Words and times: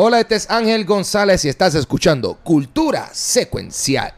Hola, 0.00 0.20
este 0.20 0.36
es 0.36 0.48
Ángel 0.48 0.84
González 0.84 1.44
y 1.44 1.48
estás 1.48 1.74
escuchando 1.74 2.38
Cultura 2.44 3.08
Secuencial. 3.12 4.14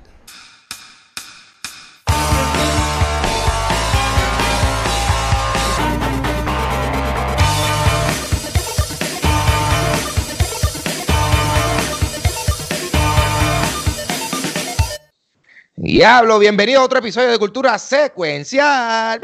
Diablo, 15.76 16.38
bienvenido 16.38 16.82
a 16.82 16.84
otro 16.84 16.98
episodio 16.98 17.30
de 17.30 17.38
Cultura 17.38 17.78
Secuencial. 17.78 19.18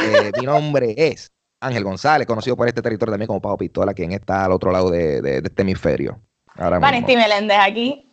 Eh, 0.00 0.30
mi 0.38 0.46
nombre 0.46 0.94
es 0.96 1.32
Ángel 1.60 1.84
González, 1.84 2.26
conocido 2.26 2.56
por 2.56 2.66
este 2.68 2.80
territorio 2.82 3.12
también 3.12 3.26
como 3.26 3.40
Pau 3.40 3.56
Pistola, 3.56 3.92
quien 3.94 4.12
está 4.12 4.46
al 4.46 4.52
otro 4.52 4.72
lado 4.72 4.90
de, 4.90 5.20
de- 5.20 5.40
de 5.42 5.48
este 5.48 5.62
hemisferio. 5.62 6.18
Vanesti 6.56 7.16
Meléndez 7.16 7.58
aquí. 7.60 8.06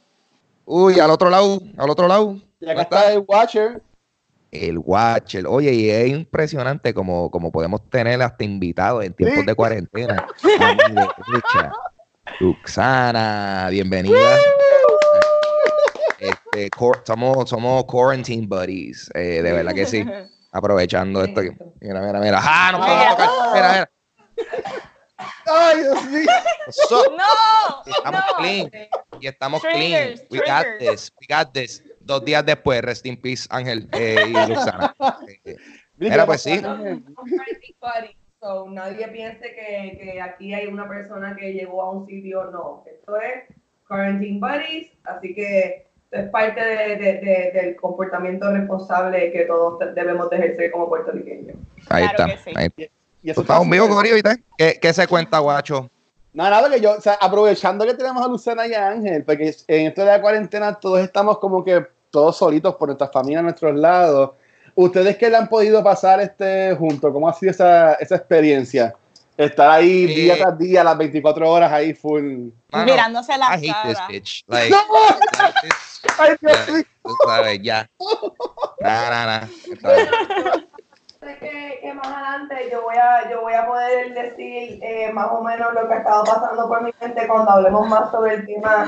Uy, 0.65 0.99
al 0.99 1.09
otro 1.11 1.29
lado, 1.29 1.61
al 1.77 1.89
otro 1.89 2.07
lado. 2.07 2.37
Y 2.59 2.69
acá 2.69 2.81
está 2.81 3.13
el 3.13 3.23
Watcher. 3.25 3.81
El 4.51 4.77
Watcher. 4.79 5.45
Oye, 5.47 5.73
y 5.73 5.89
es 5.89 6.09
impresionante 6.09 6.93
como, 6.93 7.31
como 7.31 7.51
podemos 7.51 7.89
tener 7.89 8.21
hasta 8.21 8.43
invitados 8.43 9.03
en 9.05 9.13
tiempos 9.13 9.39
Sí. 9.39 9.45
de 9.45 9.55
cuarentena. 9.55 10.27
Luxana, 12.39 13.67
bienvenida. 13.71 14.17
Este, 16.19 16.71
cor- 16.71 17.03
somos, 17.05 17.47
somos 17.47 17.85
quarantine 17.85 18.47
buddies, 18.47 19.07
eh, 19.13 19.43
de 19.43 19.51
verdad 19.51 19.73
que 19.75 19.85
sí. 19.85 20.03
Aprovechando 20.51 21.23
esto. 21.23 21.41
que- 21.41 21.51
Mira, 21.81 22.01
mira, 22.01 22.19
mira. 22.19 22.39
¡Ah, 22.41 22.69
no 22.71 22.79
podemos 22.79 23.09
tocar! 23.17 23.53
Mira, 23.53 23.71
mira. 23.73 23.91
Ay, 25.49 25.79
Dios 25.81 26.05
mío. 26.05 26.25
Up? 26.91 27.17
No, 27.17 27.83
Estamos 27.91 28.21
no. 28.31 28.37
clean. 28.37 28.71
Y 29.19 29.27
estamos 29.27 29.61
clean. 29.61 29.77
Triggers, 30.13 30.23
We 30.29 30.37
got 30.39 30.61
triggers. 30.63 30.79
this. 30.79 31.11
We 31.21 31.27
got 31.35 31.53
this. 31.53 31.83
Dos 32.01 32.23
días 32.25 32.45
después, 32.45 32.81
rest 32.81 33.05
in 33.05 33.19
peace, 33.19 33.47
Ángel 33.49 33.89
eh, 33.93 34.25
y 34.27 34.31
Luxana. 34.47 34.95
Eh, 35.43 35.55
Mira, 35.97 36.13
Mira, 36.13 36.15
¿qué 36.17 36.25
pues 36.27 36.41
sí. 36.43 36.61
So, 38.39 38.69
nadie 38.69 39.07
piense 39.07 39.41
que, 39.55 39.97
que 39.99 40.21
aquí 40.21 40.53
hay 40.53 40.67
una 40.67 40.87
persona 40.87 41.35
que 41.35 41.53
llegó 41.53 41.81
a 41.81 41.91
un 41.91 42.05
sitio, 42.05 42.45
no. 42.51 42.83
Esto 42.85 43.17
es 43.19 43.43
Quarantine 43.87 44.39
Buddies, 44.39 44.91
así 45.05 45.33
que 45.33 45.86
es 46.11 46.29
parte 46.29 46.61
de- 46.63 46.95
de- 46.95 47.13
de- 47.19 47.51
del 47.53 47.75
comportamiento 47.75 48.51
responsable 48.51 49.31
que 49.31 49.45
todos 49.45 49.79
debemos 49.93 50.29
de 50.29 50.37
ejercer 50.37 50.71
como 50.71 50.87
puertorriqueños. 50.89 51.55
Ahí 51.89 52.07
Claro 52.09 52.09
está. 52.09 52.25
que 52.27 52.37
sí. 52.37 52.51
ahí- 52.55 52.69
Y 53.23 53.33
¿Tú 53.33 53.41
eso 53.41 53.41
estás 53.41 53.57
está 53.61 53.69
vivo, 53.71 53.85
súper- 53.85 53.95
Corillo, 53.97 54.15
¿viste? 54.15 54.43
¿Qué, 54.57 54.79
¿Qué 54.81 54.93
se 54.93 55.07
cuenta, 55.07 55.39
guacho? 55.39 55.89
No, 56.33 56.43
nada, 56.49 56.69
que 56.69 56.79
yo, 56.79 56.91
o 56.97 57.01
sea, 57.01 57.13
aprovechando 57.19 57.83
que 57.85 57.93
tenemos 57.95 58.23
a 58.23 58.27
Lucena 58.27 58.67
y 58.67 58.73
a 58.73 58.89
Ángel, 58.89 59.23
porque 59.23 59.53
en 59.67 59.87
esto 59.87 60.01
de 60.01 60.07
la 60.07 60.21
cuarentena 60.21 60.79
todos 60.79 60.99
estamos 61.01 61.39
como 61.39 61.63
que 61.63 61.85
todos 62.11 62.37
solitos 62.37 62.75
por 62.75 62.87
nuestras 62.89 63.11
familias, 63.11 63.39
a 63.39 63.43
nuestros 63.43 63.75
lados. 63.75 64.31
¿Ustedes 64.75 65.17
qué 65.17 65.29
le 65.31 65.37
han 65.37 65.49
podido 65.49 65.83
pasar 65.83 66.21
este 66.21 66.75
junto? 66.75 67.11
¿Cómo 67.11 67.27
ha 67.27 67.33
sido 67.33 67.49
esa, 67.51 67.93
esa 67.95 68.15
experiencia? 68.17 68.93
Estar 69.37 69.69
ahí 69.69 70.05
Eh, 70.05 70.07
día 70.07 70.37
tras 70.37 70.57
día, 70.57 70.83
las 70.83 70.97
24 70.97 71.49
horas 71.49 71.71
ahí 71.71 71.93
full. 71.93 72.49
Mano, 72.71 72.85
Mirándose 72.85 73.37
la 73.37 73.45
I 73.55 73.69
hate 73.69 73.75
this 73.83 73.97
cara. 73.97 74.07
bitch. 74.07 74.43
Like, 74.47 74.69
¡No! 74.75 74.83
like 75.37 75.59
this- 75.61 76.01
Ay, 76.19 76.35
Dios 76.41 76.85
sabes, 77.25 77.59
ya. 77.61 77.87
Nah, 78.79 79.09
nah, 79.09 79.25
nah. 79.25 79.47
Sé 81.19 81.37
que, 81.39 81.79
que 81.81 81.93
más 81.93 82.07
adelante 82.07 82.69
yo 82.71 82.83
voy 82.83 82.95
a, 82.95 83.29
yo 83.29 83.41
voy 83.41 83.53
a 83.53 83.65
poder 83.65 84.13
decir 84.13 84.79
eh, 84.83 85.11
más 85.13 85.27
o 85.31 85.41
menos 85.43 85.73
lo 85.73 85.87
que 85.87 85.93
ha 85.95 85.97
estado 85.97 86.23
pasando 86.23 86.67
por 86.67 86.83
mi 86.83 86.91
mente 87.01 87.27
cuando 87.27 87.51
hablemos 87.51 87.87
más 87.87 88.11
sobre 88.11 88.35
el 88.35 88.45
tema 88.45 88.85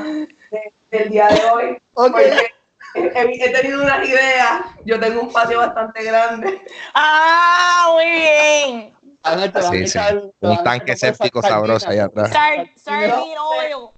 de- 0.52 0.74
del 0.92 1.10
día 1.10 1.28
de 1.28 1.42
hoy. 1.52 1.78
Ok. 1.96 2.12
Porque 2.12 2.52
he, 2.96 3.02
he- 3.02 3.46
he 3.46 3.50
tenido 3.52 3.82
unas 3.84 4.08
ideas, 4.08 4.62
yo 4.86 5.00
tengo 5.00 5.22
un 5.22 5.32
patio 5.34 5.58
bastante 5.60 6.04
grande. 6.04 6.62
Ah, 6.94 7.90
muy 7.94 8.06
bien. 8.06 8.94
Ángel, 9.24 9.52
te 9.52 9.62
Sí, 9.62 9.68
sí. 9.88 9.98
echar- 9.98 10.32
te 10.40 10.48
Un 10.48 10.64
tanque 10.64 10.96
séptico 10.96 11.42
sabroso 11.42 11.90
allá 11.90 12.06
atrás. 12.06 12.32
Oil. 12.88 13.90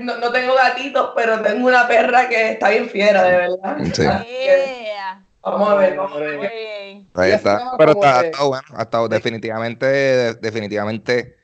No, 0.00 0.16
no 0.18 0.32
tengo 0.32 0.54
gatitos, 0.54 1.10
pero 1.14 1.40
tengo 1.42 1.66
una 1.66 1.86
perra 1.86 2.28
que 2.28 2.52
está 2.52 2.70
bien 2.70 2.88
fiera, 2.88 3.22
de 3.22 3.36
verdad. 3.36 3.76
Sí. 3.92 4.02
Yeah. 4.02 5.22
Vamos 5.42 5.68
a 5.68 5.74
ver, 5.74 5.96
vamos 5.96 6.16
a 6.16 6.20
ver. 6.20 6.40
Ahí 7.14 7.32
está. 7.32 7.72
Pero 7.78 7.92
está, 7.92 8.20
que- 8.22 8.26
está 8.28 8.44
bueno. 8.44 8.64
Ha 8.74 8.82
estado 8.82 9.08
definitivamente, 9.08 9.86
de- 9.86 10.34
definitivamente 10.34 11.36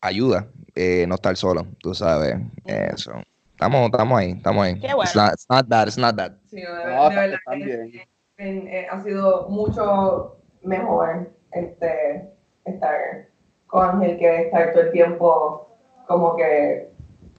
ayuda 0.00 0.46
eh, 0.74 1.06
no 1.08 1.16
estar 1.16 1.36
solo, 1.36 1.66
tú 1.80 1.94
sabes. 1.94 2.36
Eso. 2.64 3.12
Estamos, 3.52 3.86
estamos 3.90 4.18
ahí, 4.20 4.30
estamos 4.32 4.64
ahí. 4.64 4.78
Qué 4.78 4.94
bueno. 4.94 5.02
It's 5.02 5.16
not, 5.16 5.32
it's 5.32 5.46
not 5.50 5.66
bad, 5.68 5.88
it's 5.88 5.98
not 5.98 6.14
bad. 6.14 6.32
Sí, 6.48 6.62
no, 6.62 6.74
de, 6.74 6.84
No, 6.94 7.08
de 7.10 7.16
verdad 7.16 7.38
que 7.48 8.06
en- 8.36 8.68
eh, 8.68 8.86
ha 8.88 9.02
sido 9.02 9.48
mucho 9.48 10.36
mejor 10.62 11.32
este, 11.52 12.30
estar 12.64 13.26
con 13.66 13.88
Ángel 13.88 14.18
que 14.18 14.42
estar 14.42 14.72
todo 14.72 14.82
el 14.82 14.92
tiempo 14.92 15.68
como 16.06 16.36
que 16.36 16.90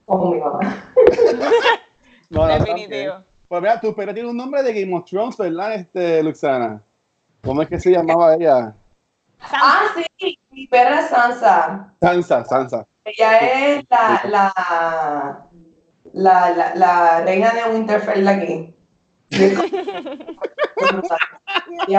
como 0.05 0.31
mi 0.31 0.39
mamá. 0.39 0.59
No, 2.31 2.47
no, 2.47 2.59
Definitivo. 2.59 3.23
Pues 3.47 3.61
mira, 3.63 3.81
tu 3.81 3.95
perra 3.95 4.13
tiene 4.13 4.29
un 4.29 4.37
nombre 4.37 4.61
de 4.61 4.79
Game 4.79 4.95
of 4.95 5.05
Thrones, 5.05 5.35
¿verdad, 5.35 5.73
este, 5.73 6.21
Luxana? 6.21 6.79
¿Cómo 7.43 7.63
es 7.63 7.69
que 7.69 7.79
se 7.79 7.89
llamaba 7.89 8.35
ella? 8.35 8.75
Ah, 9.41 9.85
sí, 9.95 10.37
mi 10.51 10.67
perra 10.67 10.99
es 10.99 11.09
Sansa. 11.09 11.91
Sansa, 11.99 12.45
Sansa. 12.45 12.85
Ella 13.05 13.37
es 13.39 13.85
la, 13.89 14.21
la, 14.25 15.47
la, 16.13 16.49
la, 16.51 16.75
la 16.75 17.21
reina 17.21 17.51
de 17.51 17.73
Winterfell 17.73 18.27
aquí. 18.27 18.75
Y, 21.87 21.95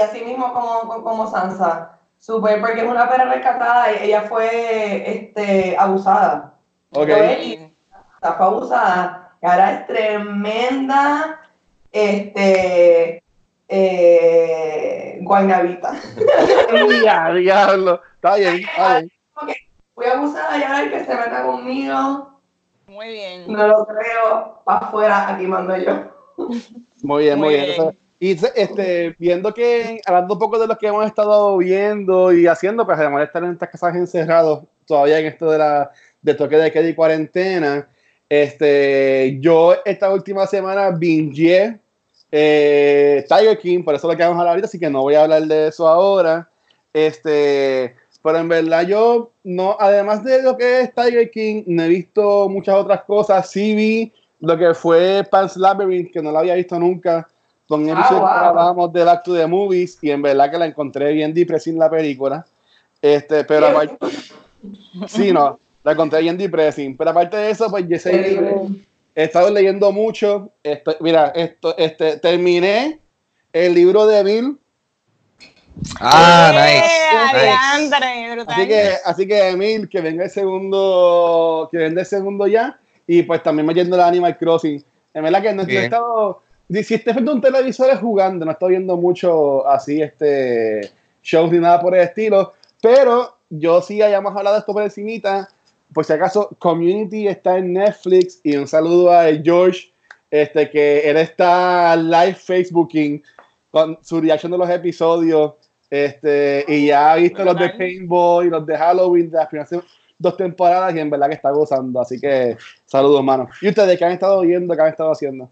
así 0.00 0.24
mismo 0.24 0.52
como, 0.52 1.02
como 1.02 1.30
Sansa. 1.30 1.98
Super, 2.18 2.60
porque 2.60 2.80
es 2.80 2.88
una 2.88 3.08
perra 3.08 3.26
rescatada. 3.26 3.92
y 3.92 4.06
Ella 4.06 4.22
fue 4.22 5.10
este, 5.10 5.76
abusada. 5.78 6.54
Ok. 6.90 7.08
Fue, 7.08 7.72
abusada. 8.20 9.32
Y 9.42 9.46
ahora 9.46 9.72
es 9.72 9.86
tremenda. 9.86 11.40
Este. 11.92 13.22
Eh, 13.68 15.18
guaynabita. 15.22 15.92
Ya, 17.04 17.32
diablo. 17.32 18.00
Está 18.14 18.36
bien, 18.36 18.56
está 18.56 19.00
bien. 19.00 19.10
Fui 19.94 20.06
abusada 20.06 20.58
y 20.58 20.62
ahora 20.62 20.82
el 20.82 20.90
que 20.90 21.04
se 21.04 21.14
meta 21.14 21.42
conmigo. 21.42 22.40
Muy 22.86 23.08
bien. 23.08 23.50
No 23.52 23.66
lo 23.66 23.86
creo. 23.86 24.62
Para 24.64 24.86
afuera, 24.86 25.28
aquí 25.28 25.46
mando 25.46 25.76
yo. 25.76 26.15
Muy 27.02 27.24
bien, 27.24 27.38
muy, 27.38 27.56
Muy 27.56 27.64
bien. 27.66 27.98
y 28.18 28.30
este, 28.54 29.14
viendo 29.18 29.52
que, 29.52 30.00
hablando 30.06 30.34
un 30.34 30.40
poco 30.40 30.58
de 30.58 30.66
lo 30.66 30.76
que 30.76 30.86
hemos 30.86 31.06
estado 31.06 31.56
viendo 31.58 32.32
y 32.32 32.46
haciendo, 32.46 32.84
pues 32.84 32.98
además 32.98 33.20
de 33.20 33.24
estar 33.26 33.44
en 33.44 33.52
estas 33.52 33.70
casas 33.70 33.94
encerrados, 33.96 34.64
todavía 34.86 35.18
en 35.18 35.26
esto 35.26 35.50
de 35.50 35.58
la 35.58 35.90
de 36.22 36.34
toque 36.34 36.56
de 36.56 36.72
queda 36.72 36.88
y 36.88 36.94
cuarentena, 36.94 37.88
este, 38.28 39.38
yo 39.40 39.74
esta 39.84 40.12
última 40.12 40.46
semana 40.46 40.90
bingeé 40.90 41.78
eh, 42.32 43.24
Tiger 43.28 43.58
King, 43.58 43.84
por 43.84 43.94
eso 43.94 44.08
es 44.08 44.12
lo 44.12 44.16
que 44.16 44.24
vamos 44.24 44.36
a 44.36 44.40
hablar 44.40 44.52
ahorita, 44.52 44.66
así 44.66 44.78
que 44.78 44.90
no 44.90 45.02
voy 45.02 45.14
a 45.14 45.22
hablar 45.22 45.42
de 45.42 45.68
eso 45.68 45.86
ahora. 45.86 46.48
Este, 46.92 47.94
pero 48.22 48.38
en 48.38 48.48
verdad 48.48 48.86
yo 48.86 49.30
no, 49.44 49.76
además 49.78 50.24
de 50.24 50.42
lo 50.42 50.56
que 50.56 50.80
es 50.80 50.94
Tiger 50.94 51.30
King, 51.30 51.62
no 51.66 51.84
he 51.84 51.88
visto 51.88 52.48
muchas 52.48 52.74
otras 52.74 53.04
cosas. 53.04 53.48
Sí 53.50 53.74
vi 53.74 54.12
lo 54.46 54.56
que 54.56 54.74
fue 54.74 55.26
Pan's 55.30 55.56
Labyrinth, 55.56 56.12
que 56.12 56.22
no 56.22 56.30
la 56.32 56.40
había 56.40 56.54
visto 56.54 56.78
nunca. 56.78 57.26
Con 57.68 57.88
el 57.88 57.96
Ah, 57.96 58.08
wow. 58.10 58.26
hablábamos 58.26 58.92
de 58.92 59.02
Back 59.02 59.24
to 59.24 59.34
the 59.34 59.46
Movies 59.46 59.98
y 60.00 60.10
en 60.12 60.22
verdad 60.22 60.50
que 60.50 60.58
la 60.58 60.66
encontré 60.66 61.12
bien 61.12 61.34
depressing 61.34 61.76
la 61.78 61.90
película. 61.90 62.46
Este, 63.02 63.42
pero 63.44 63.66
aparte, 63.66 63.96
sí, 65.08 65.32
no, 65.32 65.58
la 65.82 65.92
encontré 65.92 66.20
bien 66.20 66.36
depressing. 66.38 66.96
Pero 66.96 67.10
aparte 67.10 67.36
de 67.36 67.50
eso, 67.50 67.68
pues 67.68 67.86
yo. 67.88 67.96
He 69.16 69.24
estado 69.24 69.50
leyendo 69.50 69.90
mucho. 69.92 70.50
Esto, 70.62 70.96
mira, 71.00 71.32
esto, 71.34 71.76
este, 71.76 72.18
terminé 72.18 73.00
el 73.52 73.74
libro 73.74 74.06
de 74.06 74.22
Bill. 74.22 74.58
Ah, 76.00 76.52
Yeah, 76.52 77.32
nice. 77.32 77.92
nice. 77.96 78.44
Así 78.46 78.68
que, 78.68 78.92
así 79.04 79.26
que 79.26 79.48
Emil, 79.50 79.88
que 79.88 80.00
venga 80.00 80.24
el 80.24 80.30
segundo, 80.30 81.68
que 81.70 81.78
venga 81.78 82.00
el 82.00 82.06
segundo 82.06 82.46
ya. 82.46 82.78
Y 83.06 83.22
pues 83.22 83.42
también 83.42 83.66
me 83.66 83.74
yendo 83.74 83.96
la 83.96 84.08
Animal 84.08 84.36
Crossing. 84.36 84.82
En 85.14 85.22
verdad 85.22 85.42
que 85.42 85.52
no, 85.52 85.62
he 85.62 85.84
estado. 85.84 86.42
Si 86.68 86.94
estoy 86.94 87.12
frente 87.12 87.30
a 87.30 87.34
un 87.34 87.40
televisor 87.40 87.90
es 87.90 87.98
jugando, 87.98 88.44
no 88.44 88.50
estoy 88.52 88.70
viendo 88.70 88.96
mucho 88.96 89.66
así 89.68 90.02
este 90.02 90.90
shows 91.22 91.50
ni 91.52 91.58
nada 91.58 91.80
por 91.80 91.94
el 91.94 92.02
estilo. 92.02 92.52
Pero 92.82 93.36
yo 93.50 93.80
sí 93.80 94.02
hayamos 94.02 94.34
hablado 94.36 94.56
de 94.56 94.60
esto 94.60 94.72
por 94.72 94.82
encimita. 94.82 95.48
Por 95.92 96.04
si 96.04 96.12
acaso, 96.12 96.50
Community 96.58 97.28
está 97.28 97.58
en 97.58 97.72
Netflix. 97.72 98.40
Y 98.42 98.56
un 98.56 98.66
saludo 98.66 99.12
a 99.12 99.26
George, 99.42 99.92
este, 100.30 100.68
que 100.70 101.08
él 101.08 101.16
está 101.16 101.96
live 101.96 102.34
Facebooking 102.34 103.22
con 103.70 103.98
su 104.02 104.20
reacción 104.20 104.52
de 104.52 104.58
los 104.58 104.68
episodios. 104.68 105.54
Este, 105.88 106.64
y 106.66 106.86
ya 106.86 107.16
he 107.16 107.22
visto 107.22 107.44
los 107.44 107.58
de. 107.58 107.70
Paintball 107.70 108.46
y 108.46 108.50
los 108.50 108.66
de 108.66 108.76
Halloween 108.76 109.30
de 109.30 109.36
las 109.36 109.46
primeras 109.48 109.70
dos 110.18 110.36
temporadas 110.36 110.94
y 110.94 110.98
en 110.98 111.10
verdad 111.10 111.28
que 111.28 111.34
está 111.34 111.50
gozando. 111.50 112.00
Así 112.00 112.20
que 112.20 112.56
saludos, 112.86 113.18
hermano. 113.18 113.48
¿Y 113.60 113.68
ustedes 113.68 113.98
qué 113.98 114.04
han 114.04 114.12
estado 114.12 114.40
viendo, 114.40 114.74
qué 114.74 114.82
han 114.82 114.88
estado 114.88 115.12
haciendo? 115.12 115.50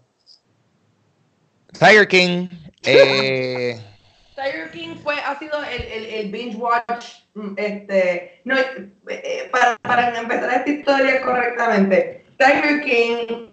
Tiger 1.79 2.07
King. 2.07 2.47
Eh, 2.87 3.81
Tiger 4.35 4.69
King 4.69 4.95
fue, 5.01 5.15
ha 5.15 5.39
sido 5.39 5.57
el, 5.63 5.81
el, 5.81 6.05
el 6.05 6.31
binge 6.31 6.55
watch, 6.55 7.05
mm, 7.33 7.53
este, 7.57 8.41
no, 8.43 8.55
eh, 8.59 8.91
eh, 9.07 9.49
para, 9.51 9.75
para 9.77 10.19
empezar 10.19 10.53
esta 10.53 10.69
historia 10.69 11.21
correctamente, 11.21 12.23
Tiger 12.37 12.83
King, 12.83 13.47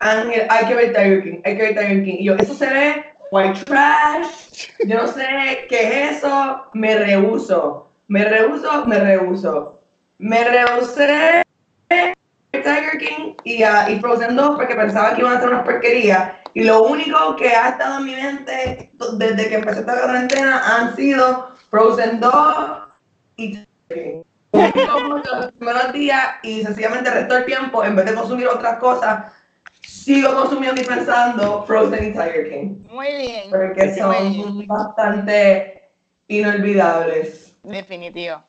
Ángel, 0.00 0.46
hay 0.48 0.66
que 0.66 0.74
ver 0.74 0.92
Tiger 0.92 1.22
King, 1.22 1.40
hay 1.44 1.56
que 1.56 1.62
ver 1.62 1.74
Tiger 1.74 2.04
King, 2.04 2.16
y 2.18 2.24
yo, 2.24 2.34
eso 2.34 2.54
se 2.54 2.66
ve 2.66 3.04
white 3.30 3.64
trash, 3.66 4.70
yo 4.84 4.96
no 4.96 5.06
sé 5.06 5.66
qué 5.68 6.08
es 6.08 6.16
eso, 6.16 6.64
me 6.72 6.96
rehuso, 6.96 7.88
me 8.08 8.24
rehuso, 8.24 8.84
me 8.86 8.98
rehuso, 8.98 9.80
me 10.18 10.42
rehusé 10.42 11.44
Tiger 12.60 12.98
King 12.98 13.34
y, 13.44 13.62
a 13.62 13.90
y 13.90 13.98
Frozen 13.98 14.36
2 14.36 14.56
porque 14.56 14.74
pensaba 14.74 15.14
que 15.14 15.22
iban 15.22 15.34
a 15.34 15.36
hacer 15.38 15.48
unas 15.48 15.64
porquerías. 15.64 16.34
Y 16.54 16.64
lo 16.64 16.82
único 16.84 17.36
que 17.36 17.48
ha 17.48 17.70
estado 17.70 17.98
en 17.98 18.04
mi 18.04 18.14
mente 18.14 18.92
desde 19.14 19.48
que 19.48 19.54
empecé 19.54 19.80
esta 19.80 19.98
cuarentena 19.98 20.62
han 20.76 20.94
sido 20.94 21.48
Frozen 21.70 22.20
2 22.20 22.34
y 23.36 23.52
Tiger 23.52 23.64
King. 23.88 24.22
Como 24.92 25.16
los 25.18 25.52
primeros 25.52 25.92
días 25.94 26.22
y 26.42 26.62
sencillamente 26.62 27.08
el 27.08 27.14
resto 27.14 27.34
del 27.34 27.46
tiempo, 27.46 27.82
en 27.84 27.96
vez 27.96 28.04
de 28.04 28.14
consumir 28.14 28.48
otras 28.48 28.78
cosas, 28.78 29.32
sigo 29.80 30.34
consumiendo 30.34 30.80
y 30.80 30.84
pensando 30.84 31.64
Frozen 31.64 32.10
y 32.10 32.12
Tiger 32.12 32.50
King. 32.50 32.84
Muy 32.90 33.08
bien. 33.16 33.50
Porque 33.50 33.86
Muy 33.86 33.98
son 33.98 34.32
bien. 34.58 34.66
bastante 34.66 35.90
inolvidables. 36.28 37.54
Definitivo. 37.62 38.42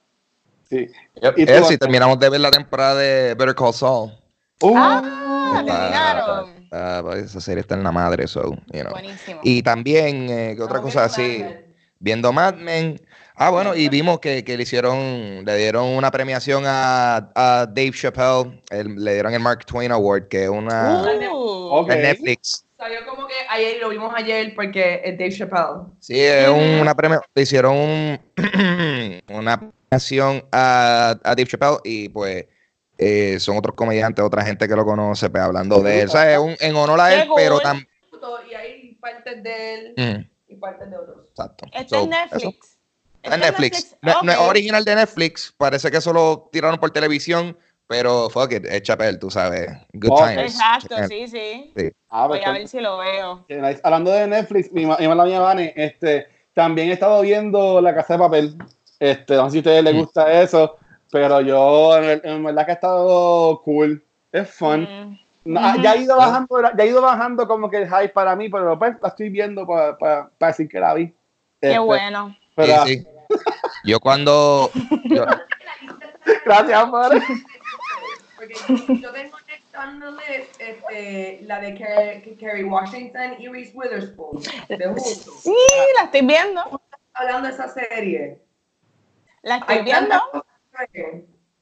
Sí. 0.74 0.88
yep, 1.22 1.38
¿Y 1.38 1.44
eh, 1.44 1.78
terminamos 1.80 2.18
de 2.20 2.30
ver 2.30 2.40
la 2.42 2.50
temporada 2.52 2.96
de 2.96 3.36
Better 3.36 3.54
Call 3.56 3.74
Saul. 3.74 4.12
Uh, 4.62 4.74
Ah, 4.78 5.02
Está- 5.60 5.66
terminaron. 5.80 6.50
está- 6.64 7.00
está- 7.00 7.18
esa 7.18 7.42
serie 7.42 7.62
está 7.62 7.76
en 7.76 7.84
la 7.84 7.92
madre, 7.92 8.28
so, 8.28 8.42
you 8.72 8.80
know. 8.82 8.92
Buenísimo. 8.92 9.40
Y 9.44 9.62
también, 9.62 10.30
eh, 10.30 10.54
¿qué 10.56 10.62
otra 10.64 10.78
Como 10.80 10.88
cosa 10.88 11.06
así? 11.06 11.46
Viendo 12.00 12.34
Mad 12.34 12.56
Men. 12.56 13.00
Ah, 13.36 13.50
bueno, 13.50 13.76
y 13.76 13.90
vimos 13.90 14.20
que, 14.20 14.44
que 14.44 14.56
le 14.58 14.64
hicieron, 14.64 15.44
le 15.46 15.58
dieron 15.58 15.86
una 15.88 16.12
premiación 16.12 16.64
a, 16.66 17.30
a 17.36 17.66
Dave 17.68 17.92
Chappelle, 17.92 18.62
el- 18.70 18.96
le 19.04 19.14
dieron 19.14 19.34
el 19.34 19.40
Mark 19.40 19.66
Twain 19.66 19.92
Award, 19.92 20.28
que 20.28 20.44
es 20.44 20.50
una 20.50 21.02
Uh, 21.32 21.70
Ok. 21.80 21.90
de 21.90 21.96
Netflix. 21.98 22.66
Salió 22.78 23.00
como 23.08 23.26
que 23.28 23.34
ayer, 23.50 23.78
lo 23.82 23.90
vimos 23.90 24.14
ayer 24.16 24.54
porque 24.56 25.02
es 25.04 25.18
Dave 25.18 25.32
Chappelle. 25.32 25.88
Sí, 26.00 26.20
es 26.20 26.48
Ujú. 26.50 26.60
una 26.82 26.94
premia, 26.96 27.22
le 27.34 27.42
hicieron 27.42 27.76
un- 27.78 28.20
una 29.30 29.60
premiación 29.98 30.44
a, 30.52 31.12
a 31.24 31.36
Dave 31.36 31.46
Chappelle 31.46 31.78
y 31.84 32.10
pues 32.10 32.46
eh, 32.98 33.38
son 33.40 33.58
otros 33.58 33.76
comediantes, 33.76 34.24
otra 34.24 34.44
gente 34.46 34.68
que 34.68 34.76
lo 34.76 34.86
conoce, 34.86 35.30
pues 35.30 35.44
hablando 35.44 35.82
de 35.82 36.02
él. 36.02 36.08
O 36.08 36.12
sea, 36.12 36.32
es 36.34 36.40
un, 36.40 36.56
en 36.60 36.76
honor 36.76 37.00
a 37.00 37.10
Qué 37.10 37.22
él, 37.22 37.30
pero 37.36 37.60
también... 37.60 37.88
Y 38.50 38.54
hay 38.56 38.96
partes 38.96 39.44
de 39.44 39.74
él 39.74 39.94
Mm, 39.98 40.52
y 40.54 40.56
partes 40.56 40.90
de 40.90 40.98
otros. 40.98 41.18
exacto. 41.30 41.66
Está 41.74 41.88
So, 41.90 42.04
en. 42.04 42.10
Netflix. 42.10 42.78
Está 43.22 43.36
en 43.36 43.42
Netflix. 43.42 43.96
No, 44.02 44.22
no 44.24 44.32
es 44.32 44.38
original 44.38 44.86
de 44.86 44.96
Netflix. 44.96 45.54
Parece 45.58 45.90
que 45.92 45.98
eso 45.98 46.14
lo 46.14 46.50
tiraron 46.52 46.78
por 46.80 46.92
televisión. 46.92 47.58
Pero 47.86 48.30
fuck 48.30 48.54
it, 48.54 48.66
es 48.66 48.82
Chappelle, 48.84 49.18
tú 49.18 49.30
sabes. 49.30 49.70
Good 49.94 50.12
Ok. 50.12 50.20
times. 50.30 50.54
Exacto, 50.54 50.96
sí, 51.10 51.28
sí. 51.28 51.74
ah, 52.10 52.28
Voy 52.28 52.38
pues, 52.40 52.48
a 52.48 52.52
ver 52.54 52.68
si 52.68 52.80
lo 52.80 52.98
veo. 53.00 53.46
Hablando 53.84 54.10
de 54.12 54.26
Netflix, 54.26 54.72
mi, 54.72 54.86
mi 54.86 55.08
mala 55.08 55.26
mía 55.26 55.42
Vane, 55.42 55.74
este, 55.76 56.28
también 56.54 56.90
he 56.90 56.94
estado 56.94 57.22
viendo 57.22 57.82
La 57.82 57.94
Casa 57.94 58.14
de 58.14 58.20
Papel. 58.20 58.58
Este, 59.04 59.36
no 59.36 59.46
sé 59.46 59.52
si 59.52 59.58
a 59.58 59.60
ustedes 59.60 59.84
les 59.84 59.94
Mm. 59.94 59.98
gusta 60.00 60.42
eso, 60.42 60.78
pero 61.12 61.42
yo 61.42 61.98
en, 61.98 62.22
en 62.24 62.44
verdad 62.44 62.66
que 62.66 62.72
ha 62.72 62.76
estado 62.76 63.62
cool. 63.64 64.02
Es 64.32 64.50
fun. 64.50 64.82
Mm. 64.84 65.20
No, 65.46 65.60
ah, 65.60 65.74
Ujú. 65.74 65.82
ya, 65.84 65.92
ha 65.92 65.98
ido 65.98 66.16
bajando, 66.16 66.62
ya 66.78 66.84
ha 66.84 66.86
ido 66.86 67.02
bajando 67.02 67.48
como 67.48 67.70
que 67.70 67.78
el 67.82 67.88
hype 67.90 68.10
para 68.10 68.34
mí, 68.38 68.48
pero 68.48 68.80
pues 68.80 68.96
la 69.02 69.10
estoy 69.10 69.30
viendo 69.30 69.68
para, 69.68 69.98
para, 69.98 70.30
para 70.38 70.52
decir 70.54 70.70
que 70.70 70.80
la 70.80 70.94
vi. 70.94 71.08
Qué 71.60 71.68
Este, 71.68 71.80
bueno. 71.80 72.36
pero- 72.56 72.86
Sí, 72.86 73.00
sí. 73.00 73.08
Yo 73.84 74.00
cuando. 74.00 74.72
yo- 75.06 75.26
Gracias, 76.46 76.90
madre. 76.90 77.22
Porque 78.38 78.56
yo 79.02 79.12
tengo 79.12 79.38
next 79.48 79.76
on 79.78 80.00
the 80.00 80.12
list 80.12 80.60
este, 80.62 81.40
la 81.44 81.60
de 81.60 81.76
Ker- 81.76 82.38
Kerry 82.38 82.64
Washington 82.64 83.36
y 83.40 83.48
Reese 83.50 83.72
Witherspoon. 83.76 84.42
De. 84.70 84.94
Sí, 84.98 85.54
la 85.98 86.06
estoy 86.06 86.22
viendo. 86.26 86.62
Hablando 87.14 87.48
de 87.50 87.54
esa 87.54 87.68
serie. 87.68 88.40
La 89.44 89.58
estoy 89.58 89.78
Hay 89.78 89.84
viendo. 89.84 90.10
tantas. 90.10 90.44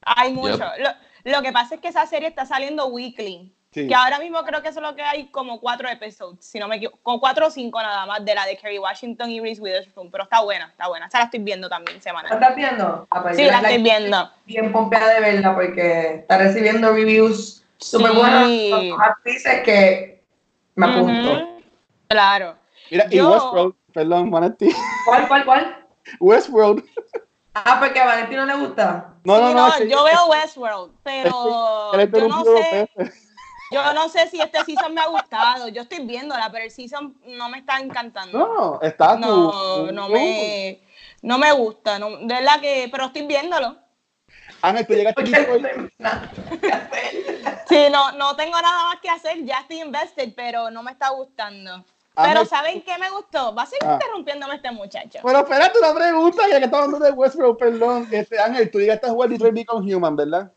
Hay 0.06 0.34
mucho. 0.34 0.58
Lo, 0.58 1.32
lo 1.32 1.42
que 1.42 1.52
pasa 1.52 1.76
es 1.76 1.82
que 1.82 1.90
esa 1.90 2.06
serie 2.06 2.28
está 2.30 2.46
saliendo 2.46 2.88
weekly. 2.88 3.54
Sí. 3.74 3.88
Que 3.88 3.96
ahora 3.96 4.20
mismo 4.20 4.44
creo 4.44 4.62
que 4.62 4.68
eso 4.68 4.80
es 4.82 4.86
lo 4.86 4.96
que 4.98 5.02
hay 5.02 5.28
como 5.32 5.62
cuatro 5.62 5.88
episodios, 5.88 6.44
si 6.44 6.60
no 6.60 6.68
me 6.68 6.76
equivoco, 6.76 7.00
como 7.04 7.22
cuatro 7.22 7.48
o 7.48 7.50
cinco 7.50 7.82
nada 7.82 8.06
más 8.06 8.26
de 8.26 8.36
la 8.36 8.46
de 8.46 8.58
Kerry 8.58 8.78
Washington 8.80 9.30
y 9.32 9.40
Reese 9.40 9.62
Witherspoon, 9.62 10.12
pero 10.12 10.26
está 10.26 10.42
buena, 10.42 10.66
está 10.68 10.90
buena. 10.90 11.06
Esa 11.06 11.20
la 11.20 11.24
estoy 11.26 11.40
viendo 11.40 11.70
también 11.70 11.96
¿La 11.98 12.04
semanal. 12.04 12.34
estás 12.34 12.54
viendo? 12.54 13.08
Ah, 13.10 13.22
pues 13.24 13.38
Sí, 13.38 13.46
la 13.46 13.60
estoy 13.62 13.82
viendo. 13.82 14.30
Bien 14.46 14.74
pompeada 14.74 15.14
de 15.14 15.22
verla 15.22 15.56
porque 15.56 16.16
está 16.16 16.38
recibiendo 16.38 16.92
reviews 16.92 17.64
súper 17.78 18.12
Sí. 18.12 18.18
buenas. 18.18 19.00
Actrices 19.10 19.62
que 19.64 20.22
me 20.76 20.88
apunto. 20.88 21.62
Claro. 22.10 22.58
Mira, 22.90 23.06
y 23.10 23.16
Yo- 23.16 23.32
Westworld, 23.32 23.76
perdón, 23.94 24.32
Vanetti. 24.32 24.70
¿Cuál, 25.06 25.28
cuál, 25.30 25.46
cuál? 25.46 25.86
Westworld. 26.20 26.84
Ah, 27.54 27.78
porque 27.80 28.00
a 28.00 28.06
Valentín 28.06 28.38
no 28.38 28.46
le 28.46 28.56
gusta. 28.56 29.14
No, 29.24 29.36
Sí, 29.36 29.42
no, 29.42 29.54
no. 29.54 29.84
yo 29.84 30.04
veo 30.04 30.26
Westworld, 30.28 30.94
pero 31.04 31.92
que 31.94 32.10
yo 32.20 32.28
no 32.28 32.44
sé, 32.46 32.90
yo 33.72 33.94
no 33.94 34.10
sé 34.10 34.28
si 34.30 34.40
este 34.42 34.64
season 34.64 34.94
me 34.94 35.02
ha 35.02 35.08
gustado. 35.08 35.68
Yo 35.68 35.82
estoy 35.82 36.06
viéndola, 36.06 36.50
pero 36.52 36.64
el 36.64 36.72
season 36.72 37.18
no 37.26 37.50
me 37.50 37.58
está 37.60 37.80
encantando. 37.80 38.38
No, 38.38 38.82
está 38.82 39.18
No, 39.18 39.52
tú. 39.88 39.92
no 39.92 40.08
me, 40.10 40.82
no 41.22 41.38
me 41.38 41.52
gusta, 41.52 42.00
no, 42.00 42.10
de 42.18 42.26
verdad 42.34 42.62
que, 42.62 42.88
pero 42.90 43.06
estoy 43.06 43.28
viéndolo. 43.28 43.78
Ángel, 44.62 44.88
tú 44.88 44.94
llegaste 44.94 45.22
aquí. 45.22 45.34
Sí, 47.68 47.88
no, 47.92 48.12
no 48.14 48.36
tengo 48.36 48.62
nada 48.62 48.84
más 48.86 49.00
que 49.02 49.10
hacer, 49.10 49.44
ya 49.44 49.60
estoy 49.60 49.82
invested, 49.82 50.34
pero 50.36 50.70
no 50.72 50.84
me 50.84 50.92
está 50.92 51.10
gustando. 51.10 51.84
Pero 52.16 52.46
¿saben 52.46 52.82
qué 52.82 52.98
me 53.00 53.10
gustó? 53.10 53.56
Va 53.56 53.64
a 53.64 53.66
seguir 53.66 53.88
Ah. 53.88 53.94
interrumpiéndome 53.94 54.56
este 54.56 54.72
muchacho. 54.72 55.20
Pero 55.24 55.40
espérate 55.40 55.80
una 55.80 55.94
pregunta, 55.94 56.44
ya 56.50 56.60
que 56.60 56.66
estamos 56.66 56.86
hablando 56.88 57.06
de 57.06 57.12
Westworld, 57.14 57.58
perdón. 57.58 58.08
Este, 58.12 58.38
Ángel, 58.40 58.70
tú 58.70 58.80
llegaste 58.80 59.08
a 59.08 59.12
jugar 59.12 59.30
Detroit 59.30 59.54
Become 59.54 59.96
Human, 59.96 60.16
¿verdad? 60.16 60.52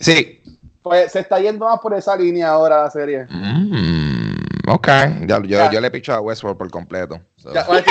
Sí. 0.00 0.40
Pues 0.82 1.12
se 1.12 1.20
está 1.20 1.38
yendo 1.40 1.66
más 1.66 1.80
por 1.80 1.92
esa 1.94 2.16
línea 2.16 2.48
ahora 2.48 2.82
la 2.84 2.90
serie. 2.90 3.26
Mm, 3.28 4.36
ok. 4.68 4.86
Ya, 5.26 5.38
yo, 5.42 5.42
Ya. 5.44 5.70
yo 5.70 5.80
le 5.80 5.90
picho 5.90 6.14
a 6.14 6.20
Westworld 6.20 6.56
por 6.56 6.70
completo. 6.70 7.20
So, 7.36 7.52
Ya, 7.52 7.64
voy 7.64 7.78
a- 7.78 7.82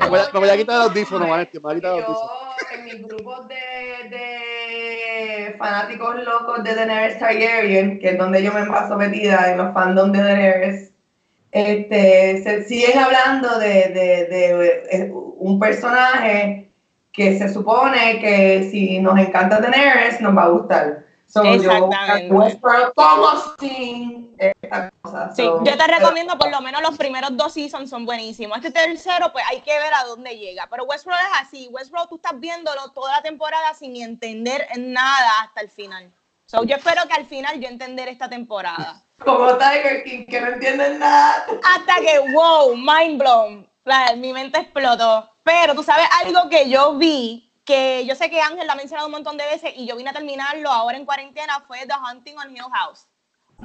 me 0.00 0.08
voy 0.08 0.20
a- 0.20 0.30
me 0.32 0.38
voy 0.40 0.48
a 0.48 0.56
quitar 0.56 0.76
el 0.76 0.82
audífono, 0.82 1.28
Vanetti, 1.28 1.58
me 1.58 1.62
voy 1.62 1.72
a 1.72 1.74
quitar 1.76 1.90
el 1.92 2.02
audífono. 2.04 2.18
Yo, 2.20 2.76
en 2.78 2.84
mis 2.84 3.02
grupos 3.06 3.48
de, 3.48 4.08
de 4.10 5.54
fanáticos 5.58 6.16
locos 6.24 6.62
de 6.64 6.74
Daenerys 6.74 7.18
Targaryen, 7.18 7.98
que 7.98 8.10
es 8.10 8.18
donde 8.18 8.42
yo 8.42 8.52
me 8.52 8.64
paso 8.66 8.96
metida 8.96 9.50
en 9.50 9.58
los 9.58 9.74
fandom 9.74 10.12
de 10.12 10.22
Daenerys, 10.22 10.92
este, 11.52 12.42
se 12.42 12.64
siguen 12.64 12.98
hablando 12.98 13.58
de, 13.58 13.88
de- 13.88 14.26
de, 14.26 14.84
eh, 14.90 15.10
un 15.12 15.58
personaje 15.58 16.70
que 17.12 17.38
se 17.38 17.52
supone 17.52 18.20
que 18.20 18.68
si 18.70 19.00
nos 19.00 19.18
encanta 19.18 19.60
Daenerys, 19.60 20.20
nos 20.20 20.36
va 20.36 20.44
a 20.44 20.48
gustar. 20.48 21.04
So, 21.26 21.44
yo 21.44 21.52
Exactamente. 21.54 22.32
Westworld 22.34 22.92
como 22.94 23.28
sin 23.58 24.34
esta 24.38 24.90
cosa. 25.02 25.30
Sí, 25.34 25.42
So, 25.42 25.62
yo 25.62 25.76
te 25.76 25.86
recomiendo 25.86 26.38
por 26.38 26.50
lo 26.50 26.60
menos 26.62 26.80
los 26.80 26.96
primeros 26.96 27.36
dos 27.36 27.52
seasons 27.52 27.90
son 27.90 28.06
buenísimos. 28.06 28.56
Este 28.58 28.70
tercero, 28.70 29.30
pues 29.32 29.44
hay 29.50 29.60
que 29.60 29.72
ver 29.78 29.92
a 29.92 30.04
dónde 30.04 30.38
llega. 30.38 30.66
Pero 30.70 30.84
Westworld 30.84 31.20
es 31.20 31.40
así. 31.46 31.68
Westworld 31.70 32.08
tú 32.08 32.16
estás 32.16 32.38
viéndolo 32.40 32.92
toda 32.94 33.12
la 33.12 33.22
temporada 33.22 33.74
sin 33.74 33.96
entender 33.96 34.66
nada 34.78 35.30
hasta 35.42 35.60
el 35.60 35.68
final. 35.68 36.10
So, 36.46 36.64
yo 36.64 36.76
espero 36.76 37.02
que 37.06 37.14
al 37.14 37.26
final 37.26 37.60
yo 37.60 37.68
entender 37.68 38.08
esta 38.08 38.30
temporada. 38.30 39.02
Como 39.24 39.56
Tiger 39.58 40.04
King, 40.04 40.24
que 40.26 40.40
no 40.40 40.48
entienden 40.48 40.98
nada. 40.98 41.44
Hasta 41.64 42.00
que, 42.00 42.18
wow, 42.32 42.74
mind 42.76 43.18
blown. 43.20 43.68
La- 43.84 44.14
mi 44.16 44.32
mente 44.32 44.58
explotó. 44.58 45.28
Pero 45.42 45.74
tú 45.74 45.82
sabes 45.82 46.06
algo 46.24 46.48
que 46.48 46.68
yo 46.68 46.94
vi, 46.94 47.52
que 47.64 48.04
yo 48.06 48.14
sé 48.14 48.30
que 48.30 48.40
Ángel 48.40 48.66
lo 48.66 48.72
ha 48.72 48.76
mencionado 48.76 49.06
un 49.08 49.12
montón 49.12 49.36
de 49.36 49.44
veces 49.46 49.72
y 49.76 49.86
yo 49.86 49.96
vine 49.96 50.10
a 50.10 50.12
terminarlo 50.12 50.70
ahora 50.70 50.96
en 50.96 51.04
cuarentena, 51.04 51.60
fue 51.66 51.86
The 51.86 51.94
Hunting 51.94 52.36
on 52.38 52.50
Hill 52.56 52.64
House. 52.72 53.06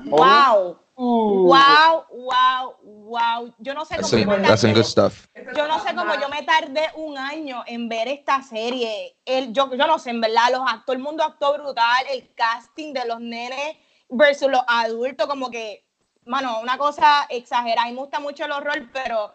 Wow, 0.05 0.79
Uh, 0.95 1.47
wow, 1.47 2.05
wow, 2.11 2.75
wow. 2.83 3.53
Yo 3.57 3.73
no 3.73 3.83
sé 3.83 3.95
that's, 3.95 4.11
cómo 4.11 4.21
yo 4.23 4.27
me 4.29 4.47
that's 4.47 4.61
some 4.61 4.73
good 4.73 4.83
tardé. 4.83 4.89
stuff. 4.89 5.25
Yo 5.55 5.67
no 5.67 5.79
sé 5.79 5.95
cómo 5.95 6.13
yo 6.19 6.29
me 6.29 6.43
tardé 6.43 6.89
un 6.95 7.17
año 7.17 7.63
en 7.65 7.89
ver 7.89 8.07
esta 8.07 8.41
serie. 8.43 9.15
El, 9.25 9.51
yo, 9.53 9.73
yo 9.73 9.87
no 9.87 9.97
sé, 9.97 10.11
en 10.11 10.21
verdad, 10.21 10.51
los 10.51 10.61
todo 10.85 10.93
el 10.95 10.99
mundo 11.01 11.23
actuó 11.23 11.53
brutal, 11.53 12.05
el 12.11 12.31
casting 12.35 12.93
de 12.93 13.05
los 13.05 13.19
nenes 13.19 13.75
versus 14.13 14.49
los 14.49 14.61
adultos, 14.67 15.27
como 15.27 15.49
que, 15.49 15.85
mano, 16.25 16.59
una 16.61 16.77
cosa 16.77 17.25
exagerada. 17.29 17.89
Y 17.89 17.93
me 17.93 17.99
gusta 17.99 18.19
mucho 18.19 18.45
el 18.45 18.51
horror, 18.51 18.89
pero 18.91 19.33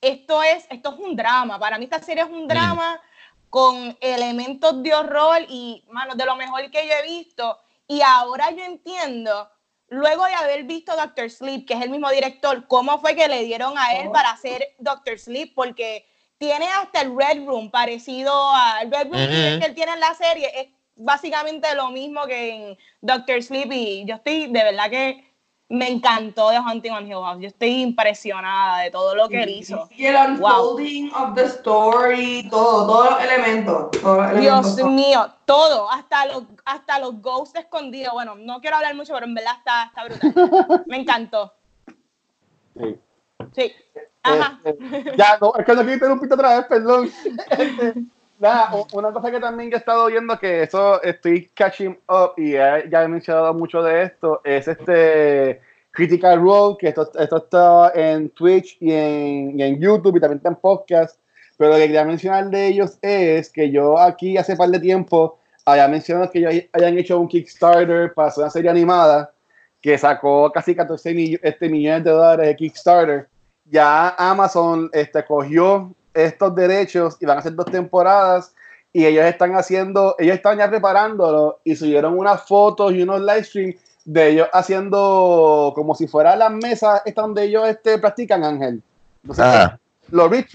esto 0.00 0.42
es, 0.42 0.66
esto 0.70 0.94
es 0.94 0.98
un 0.98 1.16
drama. 1.16 1.58
Para 1.58 1.78
mí 1.78 1.84
esta 1.84 2.00
serie 2.00 2.22
es 2.22 2.30
un 2.30 2.48
drama 2.48 3.00
con 3.48 3.96
elementos 4.00 4.82
de 4.82 4.94
horror 4.94 5.44
y, 5.48 5.84
mano, 5.90 6.14
de 6.14 6.24
lo 6.24 6.36
mejor 6.36 6.70
que 6.70 6.86
yo 6.86 6.94
he 6.94 7.02
visto. 7.02 7.58
Y 7.86 8.00
ahora 8.02 8.50
yo 8.52 8.62
entiendo, 8.62 9.50
luego 9.88 10.24
de 10.24 10.34
haber 10.34 10.62
visto 10.62 10.94
Doctor 10.96 11.28
Sleep, 11.28 11.66
que 11.66 11.74
es 11.74 11.82
el 11.82 11.90
mismo 11.90 12.08
director, 12.10 12.66
cómo 12.68 13.00
fue 13.00 13.16
que 13.16 13.28
le 13.28 13.42
dieron 13.44 13.76
a 13.76 13.94
él 13.94 14.10
para 14.10 14.30
hacer 14.30 14.76
Doctor 14.78 15.18
Sleep, 15.18 15.52
porque 15.54 16.06
tiene 16.38 16.68
hasta 16.68 17.02
el 17.02 17.14
Red 17.14 17.44
Room 17.44 17.70
parecido 17.70 18.32
al 18.54 18.90
Red 18.90 19.08
Room 19.08 19.28
que 19.58 19.66
él 19.66 19.74
tiene 19.74 19.92
en 19.92 20.00
la 20.00 20.14
serie. 20.14 20.50
Es 20.54 20.68
básicamente 21.00 21.74
lo 21.74 21.90
mismo 21.90 22.26
que 22.26 22.50
en 22.50 22.78
Doctor 23.00 23.42
Sleep 23.42 23.72
y 23.72 24.04
yo 24.06 24.16
estoy 24.16 24.46
de 24.46 24.62
verdad 24.62 24.90
que 24.90 25.30
me 25.70 25.88
encantó 25.88 26.50
de 26.50 26.58
Hunting 26.58 26.90
on 26.90 27.06
Hill 27.06 27.22
House. 27.22 27.38
Yo 27.40 27.46
estoy 27.46 27.80
impresionada 27.80 28.80
de 28.82 28.90
todo 28.90 29.14
lo 29.14 29.28
que 29.28 29.44
él 29.44 29.50
hizo. 29.50 29.88
Y 29.96 30.04
el 30.04 30.16
unfolding 30.16 31.12
of 31.14 31.34
the 31.36 31.44
story, 31.44 32.48
todo, 32.50 32.86
todos 32.86 33.10
los 33.10 33.22
elementos. 33.22 33.88
Dios 34.40 34.84
mío, 34.84 35.32
todo, 35.44 35.88
hasta 35.88 36.26
los, 36.26 36.42
hasta 36.64 36.98
los 36.98 37.22
ghosts 37.22 37.56
escondidos. 37.56 38.12
Bueno, 38.12 38.34
no 38.34 38.60
quiero 38.60 38.76
hablar 38.76 38.96
mucho, 38.96 39.14
pero 39.14 39.26
en 39.26 39.34
verdad 39.34 39.52
está, 39.58 39.84
está 39.84 40.04
brutal. 40.04 40.82
me 40.86 40.96
encantó. 40.96 41.54
Sí. 42.76 42.98
Sí. 43.54 43.72
Ajá. 44.24 44.60
Este, 44.64 45.16
ya, 45.16 45.38
no, 45.40 45.52
es 45.56 45.64
que 45.64 45.72
no 45.72 45.80
quiero 45.82 45.94
interrumpirte 45.94 46.34
otra 46.34 46.56
vez, 46.56 46.66
perdón. 46.66 47.10
Nada, 48.40 48.70
una 48.94 49.12
cosa 49.12 49.30
que 49.30 49.38
también 49.38 49.70
he 49.70 49.76
estado 49.76 50.06
viendo 50.06 50.38
que 50.38 50.62
eso 50.62 51.02
estoy 51.02 51.50
catching 51.52 51.98
up 52.08 52.32
y 52.38 52.52
ya, 52.52 52.82
ya 52.88 53.02
he 53.02 53.08
mencionado 53.08 53.52
mucho 53.52 53.82
de 53.82 54.04
esto 54.04 54.40
es 54.44 54.66
este 54.66 55.60
Critical 55.90 56.40
Role, 56.40 56.76
que 56.78 56.88
esto, 56.88 57.10
esto 57.18 57.36
está 57.36 57.92
en 57.94 58.30
Twitch 58.30 58.78
y 58.80 58.92
en, 58.92 59.60
y 59.60 59.62
en, 59.62 59.78
YouTube 59.78 60.16
y 60.16 60.20
también 60.20 60.38
está 60.38 60.48
en 60.48 60.54
podcast. 60.54 61.20
Pero 61.58 61.72
lo 61.72 61.76
que 61.76 61.82
quería 61.82 62.06
mencionar 62.06 62.48
de 62.48 62.68
ellos 62.68 62.96
es 63.02 63.50
que 63.50 63.70
yo 63.70 63.98
aquí 63.98 64.38
hace 64.38 64.56
par 64.56 64.70
de 64.70 64.80
tiempo 64.80 65.38
había 65.66 65.86
mencionado 65.88 66.30
que 66.30 66.38
ellos 66.38 66.64
hayan 66.72 66.98
hecho 66.98 67.20
un 67.20 67.28
Kickstarter 67.28 68.14
para 68.14 68.28
hacer 68.28 68.44
una 68.44 68.50
serie 68.50 68.70
animada 68.70 69.34
que 69.82 69.98
sacó 69.98 70.50
casi 70.50 70.74
14 70.74 71.12
millones, 71.12 71.40
este, 71.42 71.68
millones 71.68 72.04
de 72.04 72.10
dólares 72.10 72.46
de 72.46 72.56
Kickstarter. 72.56 73.28
Ya 73.66 74.14
Amazon 74.16 74.88
este, 74.94 75.22
cogió 75.26 75.94
estos 76.14 76.54
derechos 76.54 77.16
y 77.20 77.26
van 77.26 77.36
a 77.36 77.40
hacer 77.40 77.54
dos 77.54 77.66
temporadas 77.66 78.52
y 78.92 79.04
ellos 79.04 79.24
están 79.24 79.54
haciendo, 79.54 80.16
ellos 80.18 80.36
están 80.36 80.58
ya 80.58 80.68
preparándolo 80.68 81.60
y 81.64 81.76
subieron 81.76 82.18
unas 82.18 82.42
fotos 82.46 82.92
y 82.92 83.02
unos 83.02 83.20
live 83.20 83.44
streams 83.44 83.76
de 84.04 84.30
ellos 84.30 84.48
haciendo 84.52 85.72
como 85.74 85.94
si 85.94 86.08
fuera 86.08 86.34
la 86.34 86.50
mesa 86.50 87.02
esta 87.04 87.22
donde 87.22 87.44
ellos 87.44 87.68
este, 87.68 87.98
practican 87.98 88.44
Ángel. 88.44 88.82
Entonces, 89.22 89.44
ah. 89.44 89.78
los 90.10 90.30
read 90.30 90.46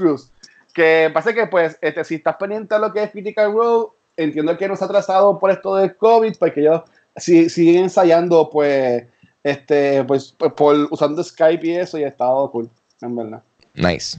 que 0.73 1.09
pasa 1.13 1.33
que 1.33 1.47
pues 1.47 1.77
este, 1.81 2.03
si 2.03 2.15
estás 2.15 2.35
pendiente 2.35 2.75
a 2.75 2.79
lo 2.79 2.91
que 2.91 3.03
es 3.03 3.11
Critical 3.11 3.53
Role, 3.53 3.87
entiendo 4.17 4.57
que 4.57 4.67
nos 4.67 4.81
ha 4.81 4.85
atrasado 4.85 5.39
por 5.39 5.51
esto 5.51 5.77
del 5.77 5.95
COVID, 5.95 6.35
porque 6.37 6.59
ellos 6.59 6.81
si, 7.15 7.49
siguen 7.49 7.83
ensayando 7.83 8.49
pues 8.49 9.05
este 9.43 10.03
pues, 10.03 10.35
por 10.57 10.75
usando 10.91 11.23
Skype 11.23 11.65
y 11.65 11.75
eso 11.75 11.97
y 11.97 12.03
ha 12.03 12.09
estado 12.09 12.51
cool, 12.51 12.69
en 13.01 13.15
verdad. 13.15 13.43
Nice. 13.75 14.17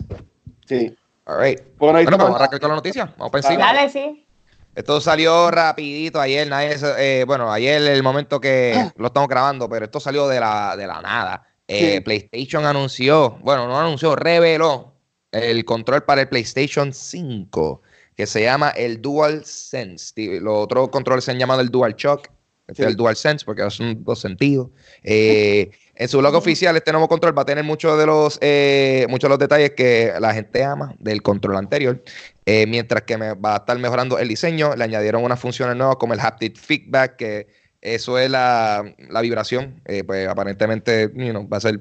Sí. 0.66 0.96
All 1.26 1.38
right. 1.40 1.60
Bueno, 1.76 1.94
bueno 1.94 2.10
pues 2.10 2.18
vamos 2.18 2.34
a 2.34 2.36
arrancar 2.36 2.60
con 2.60 2.68
la 2.70 2.76
noticia. 2.76 3.14
Vamos 3.18 3.30
para 3.30 3.46
encima. 3.46 3.72
Dale, 3.72 3.90
sí. 3.90 4.26
Esto 4.76 5.00
salió 5.00 5.50
rapidito 5.50 6.20
ayer, 6.20 6.46
nadie, 6.46 6.76
eh, 6.98 7.24
bueno, 7.26 7.50
ayer 7.50 7.80
el 7.80 8.02
momento 8.02 8.40
que 8.40 8.74
lo 8.96 9.06
estamos 9.06 9.28
grabando, 9.28 9.68
pero 9.68 9.86
esto 9.86 10.00
salió 10.00 10.28
de 10.28 10.38
la, 10.38 10.76
de 10.76 10.86
la 10.86 11.00
nada. 11.00 11.46
Eh, 11.66 12.00
PlayStation 12.02 12.64
anunció, 12.64 13.38
bueno, 13.40 13.66
no 13.66 13.80
anunció, 13.80 14.14
reveló 14.14 14.92
el 15.32 15.64
control 15.64 16.04
para 16.04 16.20
el 16.20 16.28
PlayStation 16.28 16.92
5, 16.92 17.82
que 18.14 18.26
se 18.26 18.42
llama 18.42 18.70
el 18.70 19.02
DualSense. 19.02 20.12
Los 20.40 20.64
otros 20.64 20.90
controles 20.90 21.24
se 21.24 21.32
han 21.32 21.38
llamado 21.38 21.60
el 21.60 21.70
DualShock, 21.70 22.28
este 22.68 22.82
es 22.82 22.88
el 22.88 22.96
DualSense, 22.96 23.44
porque 23.44 23.68
son 23.70 24.04
dos 24.04 24.20
sentidos. 24.20 24.68
Eh, 25.02 25.70
en 25.96 26.08
su 26.08 26.18
blog 26.18 26.34
oficial, 26.34 26.76
este 26.76 26.92
nuevo 26.92 27.08
control 27.08 27.36
va 27.36 27.42
a 27.42 27.46
tener 27.46 27.64
muchos 27.64 27.98
de 27.98 28.06
los 28.06 28.38
eh, 28.40 29.06
muchos 29.08 29.28
de 29.28 29.30
los 29.30 29.38
detalles 29.38 29.70
que 29.70 30.12
la 30.20 30.34
gente 30.34 30.62
ama 30.62 30.94
del 30.98 31.22
control 31.22 31.56
anterior. 31.56 32.02
Eh, 32.44 32.66
mientras 32.66 33.02
que 33.02 33.16
me 33.16 33.34
va 33.34 33.54
a 33.54 33.56
estar 33.58 33.78
mejorando 33.78 34.18
el 34.18 34.28
diseño, 34.28 34.76
le 34.76 34.84
añadieron 34.84 35.24
unas 35.24 35.40
funciones 35.40 35.74
nuevas 35.76 35.96
como 35.96 36.14
el 36.14 36.20
haptic 36.20 36.56
feedback, 36.56 37.16
que 37.16 37.48
eso 37.80 38.18
es 38.18 38.30
la, 38.30 38.84
vibración. 39.22 39.80
Eh, 39.86 40.04
pues 40.04 40.28
aparentemente 40.28 41.08
va 41.08 41.56
a 41.56 41.60
ser 41.60 41.80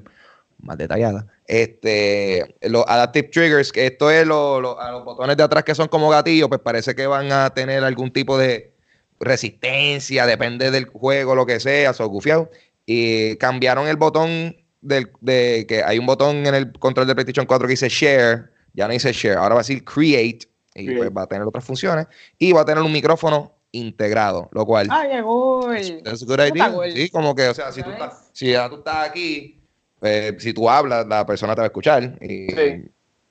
más 0.58 0.78
detallada. 0.78 1.26
Este, 1.46 2.56
los 2.62 2.84
adaptive 2.88 3.28
triggers, 3.28 3.70
que 3.70 3.86
esto 3.86 4.10
es 4.10 4.26
lo, 4.26 4.80
a 4.80 4.92
los 4.92 5.04
botones 5.04 5.36
de 5.36 5.42
atrás 5.42 5.62
que 5.64 5.74
son 5.74 5.88
como 5.88 6.08
gatillos, 6.08 6.48
pues 6.48 6.60
parece 6.60 6.94
que 6.94 7.06
van 7.06 7.30
a 7.32 7.50
tener 7.50 7.84
algún 7.84 8.12
tipo 8.12 8.38
de 8.38 8.72
resistencia, 9.20 10.26
depende 10.26 10.70
del 10.70 10.86
juego, 10.86 11.34
lo 11.34 11.46
que 11.46 11.60
sea, 11.60 11.92
so 11.92 12.06
gufiado. 12.08 12.50
Y 12.86 13.36
cambiaron 13.36 13.88
el 13.88 13.96
botón 13.96 14.56
del, 14.80 15.10
de 15.20 15.66
que 15.68 15.82
hay 15.82 15.98
un 15.98 16.06
botón 16.06 16.46
en 16.46 16.54
el 16.54 16.72
control 16.72 17.06
de 17.06 17.14
PlayStation 17.14 17.46
4 17.46 17.66
que 17.66 17.72
dice 17.72 17.88
Share, 17.88 18.50
ya 18.72 18.86
no 18.86 18.92
dice 18.92 19.12
Share, 19.12 19.36
ahora 19.36 19.56
va 19.56 19.60
a 19.60 19.64
decir 19.64 19.84
Create 19.84 20.46
y 20.74 20.94
pues 20.94 21.10
va 21.10 21.22
a 21.22 21.26
tener 21.26 21.46
otras 21.46 21.64
funciones 21.64 22.06
y 22.38 22.52
va 22.52 22.60
a 22.60 22.64
tener 22.64 22.82
un 22.82 22.92
micrófono 22.92 23.56
integrado, 23.72 24.48
lo 24.52 24.64
cual 24.64 24.88
ah, 24.90 25.04
llegó 25.06 25.72
es 25.72 26.24
good 26.24 26.40
idea. 26.40 26.72
Sí, 26.94 27.10
como 27.10 27.34
que, 27.34 27.48
o 27.48 27.54
sea, 27.54 27.72
si 27.72 27.82
tú 27.82 27.90
estás, 27.90 28.28
si 28.32 28.50
ya 28.52 28.68
tú 28.68 28.76
estás 28.76 29.08
aquí, 29.08 29.60
pues, 29.98 30.42
si 30.42 30.52
tú 30.52 30.68
hablas, 30.68 31.06
la 31.06 31.26
persona 31.26 31.54
te 31.54 31.60
va 31.60 31.64
a 31.64 31.68
escuchar 31.68 32.18
y 32.20 32.48
sí. 32.48 32.84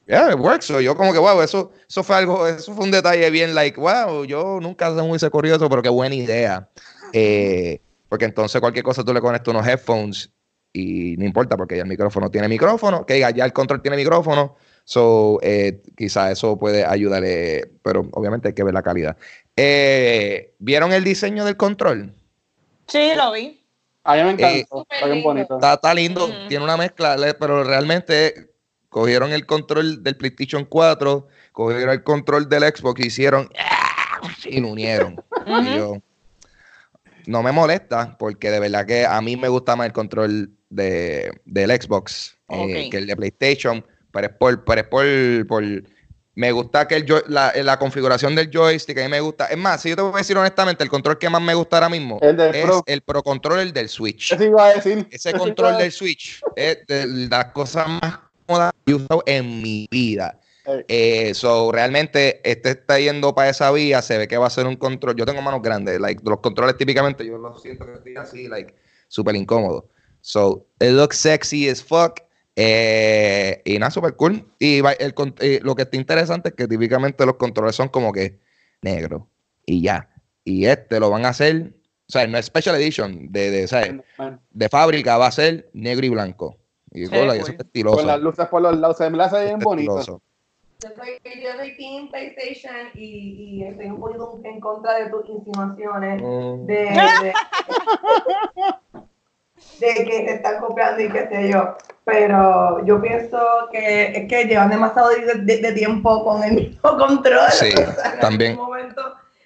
yeah, 0.07 0.31
it 0.31 0.39
works. 0.39 0.65
So, 0.65 0.81
yo 0.81 0.95
como 0.95 1.13
que, 1.13 1.19
wow, 1.19 1.41
eso, 1.41 1.71
eso 1.87 2.03
fue 2.03 2.15
algo, 2.17 2.47
eso 2.47 2.73
fue 2.73 2.83
un 2.83 2.91
detalle 2.91 3.29
bien 3.29 3.55
like, 3.55 3.79
wow, 3.79 4.25
yo 4.25 4.59
nunca 4.61 4.89
se 4.89 4.95
me 4.95 5.09
hubiese 5.09 5.29
corrido 5.29 5.55
eso, 5.55 5.69
pero 5.69 5.81
qué 5.81 5.89
buena 5.89 6.15
idea. 6.15 6.69
Eh, 7.13 7.81
porque 8.09 8.25
entonces 8.25 8.59
cualquier 8.61 8.83
cosa 8.83 9.03
tú 9.03 9.13
le 9.13 9.21
conectas 9.21 9.53
unos 9.53 9.67
headphones 9.67 10.31
y 10.73 11.15
no 11.17 11.25
importa 11.25 11.55
porque 11.55 11.77
ya 11.77 11.83
el 11.83 11.87
micrófono 11.87 12.29
tiene 12.29 12.47
micrófono, 12.49 13.05
que 13.05 13.15
diga, 13.15 13.31
ya 13.31 13.45
el 13.45 13.53
control 13.53 13.81
tiene 13.81 13.95
micrófono, 13.95 14.57
so 14.83 15.39
eh, 15.41 15.81
quizá 15.97 16.31
eso 16.31 16.57
puede 16.57 16.85
ayudarle, 16.85 17.71
pero 17.81 18.07
obviamente 18.11 18.49
hay 18.49 18.53
que 18.53 18.63
ver 18.63 18.73
la 18.73 18.83
calidad. 18.83 19.15
Eh, 19.55 20.53
¿Vieron 20.59 20.91
el 20.91 21.03
diseño 21.03 21.45
del 21.45 21.55
control? 21.55 22.13
Sí, 22.87 23.11
lo 23.15 23.31
vi. 23.31 23.61
A 24.03 24.15
mí 24.15 24.23
me 24.23 24.31
encantó, 24.31 24.85
está 24.89 25.07
bien 25.07 25.23
bonito. 25.23 25.55
Está, 25.55 25.93
lindo, 25.93 26.29
tiene 26.47 26.63
una 26.63 26.77
mezcla, 26.77 27.15
pero 27.39 27.63
realmente 27.63 28.51
cogieron 28.89 29.31
el 29.31 29.45
control 29.45 30.03
del 30.03 30.15
PlayStation 30.17 30.65
4, 30.65 31.27
cogieron 31.53 31.89
el 31.89 32.03
control 32.03 32.47
del 32.47 32.63
Xbox 32.63 33.01
y 33.01 33.07
hicieron 33.07 33.49
y 34.45 34.59
lo 34.59 34.69
unieron. 34.69 35.23
y 35.47 35.75
yo, 35.75 36.01
no 37.27 37.43
me 37.43 37.51
molesta 37.51 38.17
porque 38.17 38.51
de 38.51 38.59
verdad 38.59 38.85
que 38.85 39.05
a 39.05 39.19
mí 39.21 39.37
me 39.37 39.47
gusta 39.47 39.75
más 39.75 39.87
el 39.87 39.93
control 39.93 40.51
de, 40.69 41.31
del 41.45 41.69
Xbox 41.71 42.37
eh, 42.49 42.89
que 42.89 42.97
el 42.97 43.07
de 43.07 43.15
PlayStation, 43.15 43.85
pero 44.11 44.27
es 44.27 44.33
por, 44.33 44.63
pero 44.63 44.89
por, 44.89 45.05
por 45.47 45.63
me 46.35 46.51
gusta 46.51 46.87
que 46.87 46.95
el 46.97 47.05
la, 47.27 47.53
la, 47.55 47.79
configuración 47.79 48.35
del 48.35 48.51
joystick, 48.51 48.97
a 48.97 49.03
mí 49.03 49.09
me 49.09 49.21
gusta. 49.21 49.45
Es 49.45 49.57
más, 49.57 49.81
si 49.81 49.89
yo 49.89 49.95
te 49.95 50.01
voy 50.01 50.13
a 50.13 50.17
decir 50.17 50.37
honestamente, 50.37 50.83
el 50.83 50.89
control 50.89 51.17
que 51.17 51.29
más 51.29 51.41
me 51.41 51.53
gusta 51.53 51.77
ahora 51.77 51.89
mismo 51.89 52.19
es 52.21 52.65
el 52.85 53.01
Pro 53.01 53.23
Controller 53.23 53.71
del 53.71 53.87
Switch. 53.87 54.33
Iba 54.39 54.67
a 54.67 54.73
decir. 54.73 55.07
Ese 55.11 55.33
control 55.33 55.77
del 55.77 55.91
Switch 55.91 56.41
es 56.55 56.85
de 56.87 57.07
las 57.29 57.45
cosas 57.45 57.87
más 57.87 58.19
cómodas 58.45 58.73
que 58.85 58.91
he 58.91 58.95
usado 58.95 59.23
en 59.25 59.61
mi 59.61 59.87
vida. 59.89 60.37
Eh, 60.87 61.33
so, 61.33 61.71
realmente 61.71 62.41
este 62.49 62.71
está 62.71 62.99
yendo 62.99 63.35
para 63.35 63.49
esa 63.49 63.71
vía, 63.71 64.01
se 64.01 64.17
ve 64.17 64.27
que 64.27 64.37
va 64.37 64.47
a 64.47 64.49
ser 64.49 64.65
un 64.67 64.75
control. 64.75 65.15
Yo 65.15 65.25
tengo 65.25 65.41
manos 65.41 65.61
grandes, 65.61 65.99
like, 65.99 66.21
los 66.25 66.39
controles 66.39 66.77
típicamente 66.77 67.25
yo 67.25 67.37
los 67.37 67.61
siento 67.61 67.85
que 67.85 67.93
estoy 67.93 68.15
así, 68.15 68.47
like, 68.47 68.73
súper 69.07 69.35
incómodo. 69.35 69.89
So, 70.21 70.65
it 70.79 70.91
looks 70.91 71.17
sexy 71.17 71.69
as 71.69 71.83
fuck. 71.83 72.19
Eh, 72.55 73.61
y 73.65 73.77
nada, 73.77 73.91
súper 73.91 74.15
cool. 74.15 74.47
Y 74.59 74.79
el, 74.79 75.13
eh, 75.39 75.59
lo 75.61 75.75
que 75.75 75.83
está 75.83 75.97
interesante 75.97 76.49
es 76.49 76.55
que 76.55 76.67
típicamente 76.67 77.25
los 77.25 77.35
controles 77.35 77.75
son 77.75 77.89
como 77.89 78.11
que 78.11 78.39
negro 78.81 79.29
y 79.65 79.81
ya. 79.81 80.09
Y 80.43 80.65
este 80.65 80.99
lo 80.99 81.09
van 81.09 81.25
a 81.25 81.29
hacer, 81.29 81.73
o 82.07 82.11
sea, 82.11 82.25
no 82.27 82.37
es 82.37 82.45
Special 82.45 82.75
Edition 82.75 83.31
de, 83.31 83.51
de, 83.51 84.03
de 84.51 84.69
fábrica, 84.69 85.17
va 85.17 85.27
a 85.27 85.31
ser 85.31 85.69
negro 85.73 86.05
y 86.05 86.09
blanco. 86.09 86.57
Y, 86.91 87.07
con, 87.07 87.27
las 88.07 88.21
luces 88.21 88.47
por 88.47 88.61
los 88.61 88.77
lados, 88.77 88.97
se 88.97 89.09
me 89.09 89.21
hace 89.21 89.43
bien 89.43 89.59
bonito. 89.59 90.21
Yo 90.83 90.89
soy, 90.95 91.41
yo 91.41 91.49
soy 91.57 91.77
Team 91.77 92.09
PlayStation 92.09 92.89
y, 92.93 93.59
y, 93.59 93.63
estoy 93.63 93.85
un 93.85 93.99
poquito 93.99 94.41
en 94.43 94.59
contra 94.59 94.95
de 94.95 95.09
tus 95.09 95.29
insinuaciones 95.29 96.21
mm. 96.21 96.65
de, 96.65 97.33
de, 99.79 99.93
que 99.95 100.03
te 100.03 100.33
están 100.33 100.59
copiando 100.59 101.01
y 101.01 101.09
qué 101.09 101.27
sé 101.29 101.49
yo. 101.49 101.77
Pero 102.03 102.85
yo 102.85 103.01
pienso 103.01 103.39
que 103.71 104.11
es 104.11 104.27
que 104.27 104.45
llevan 104.45 104.69
demasiado 104.69 105.09
de, 105.09 105.71
tiempo 105.73 106.23
con 106.25 106.43
el 106.43 106.53
mismo 106.53 106.97
control. 106.97 107.51
Sí, 107.51 107.69
también. 108.21 108.51
En 108.51 108.59
algún 108.59 108.67
momento 108.67 109.01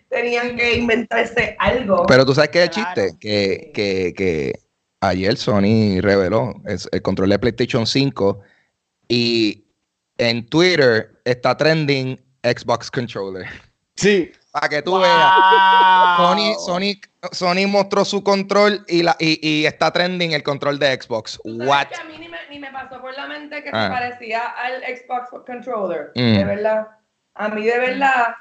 tenían 0.09 0.57
que 0.57 0.77
inventarse 0.77 1.55
algo. 1.59 2.05
Pero 2.07 2.25
tú 2.25 2.33
sabes 2.33 2.49
que 2.49 2.63
es 2.63 2.69
chiste, 2.71 3.13
que, 3.19 3.71
que, 3.73 4.13
que 4.17 4.59
ayer 4.99 5.37
Sony 5.37 6.01
reveló 6.01 6.55
el 6.65 7.01
control 7.01 7.29
de 7.29 7.39
PlayStation 7.39 7.85
5 7.85 8.39
y 9.07 9.68
en 10.19 10.45
Twitter 10.45 11.11
está 11.25 11.57
trending 11.57 12.19
Xbox 12.43 12.91
Controller. 12.91 13.47
Sí. 13.95 14.31
Para 14.51 14.69
que 14.69 14.81
tú 14.81 14.91
Wow. 14.91 15.01
veas. 15.01 16.17
Sony, 16.17 16.53
Sony, 16.65 16.99
Sony 17.31 17.67
mostró 17.67 18.05
su 18.05 18.23
control 18.23 18.83
y, 18.87 19.03
la, 19.03 19.15
y, 19.19 19.39
y 19.47 19.65
está 19.65 19.91
trending 19.91 20.31
el 20.33 20.41
control 20.43 20.79
de 20.79 20.99
Xbox. 21.01 21.39
What? 21.43 21.87
que 21.89 21.95
a 21.95 22.03
mí 22.05 22.17
ni 22.19 22.29
me, 22.29 22.37
ni 22.49 22.59
me 22.59 22.71
pasó 22.71 22.99
por 23.01 23.13
la 23.15 23.27
mente 23.27 23.61
que 23.63 23.69
Ah. 23.73 23.83
se 23.87 23.89
parecía 23.89 24.41
al 24.47 24.81
Xbox 24.83 25.29
Controller. 25.45 26.11
Mm. 26.15 26.37
De 26.37 26.45
verdad. 26.45 26.87
A 27.35 27.49
mí 27.49 27.63
de 27.65 27.79
verdad, 27.79 28.35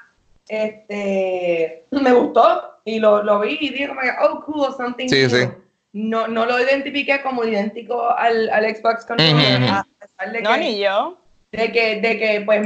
este, 0.47 1.85
me 1.91 2.11
gustó 2.11 2.79
y 2.85 2.99
lo, 2.99 3.23
lo 3.23 3.39
vi 3.41 3.57
y 3.61 3.69
dije 3.69 3.87
como 3.87 4.01
que, 4.01 4.11
oh, 4.21 4.43
cool, 4.45 4.73
something 4.75 5.07
Sí, 5.07 5.15
new. 5.15 5.29
sí. 5.29 5.47
No, 5.93 6.27
no 6.27 6.45
lo 6.45 6.59
identifiqué 6.59 7.21
como 7.21 7.43
idéntico 7.43 8.11
al, 8.11 8.49
al 8.49 8.75
Xbox 8.75 9.05
Controller, 9.05 9.63
a 9.69 9.85
pesar 9.99 10.31
de 10.31 10.41
No, 10.41 10.53
que, 10.53 10.59
ni 10.59 10.79
yo. 10.79 11.17
De 11.51 11.71
que, 11.71 11.99
de 12.01 12.19
que, 12.19 12.41
pues, 12.45 12.65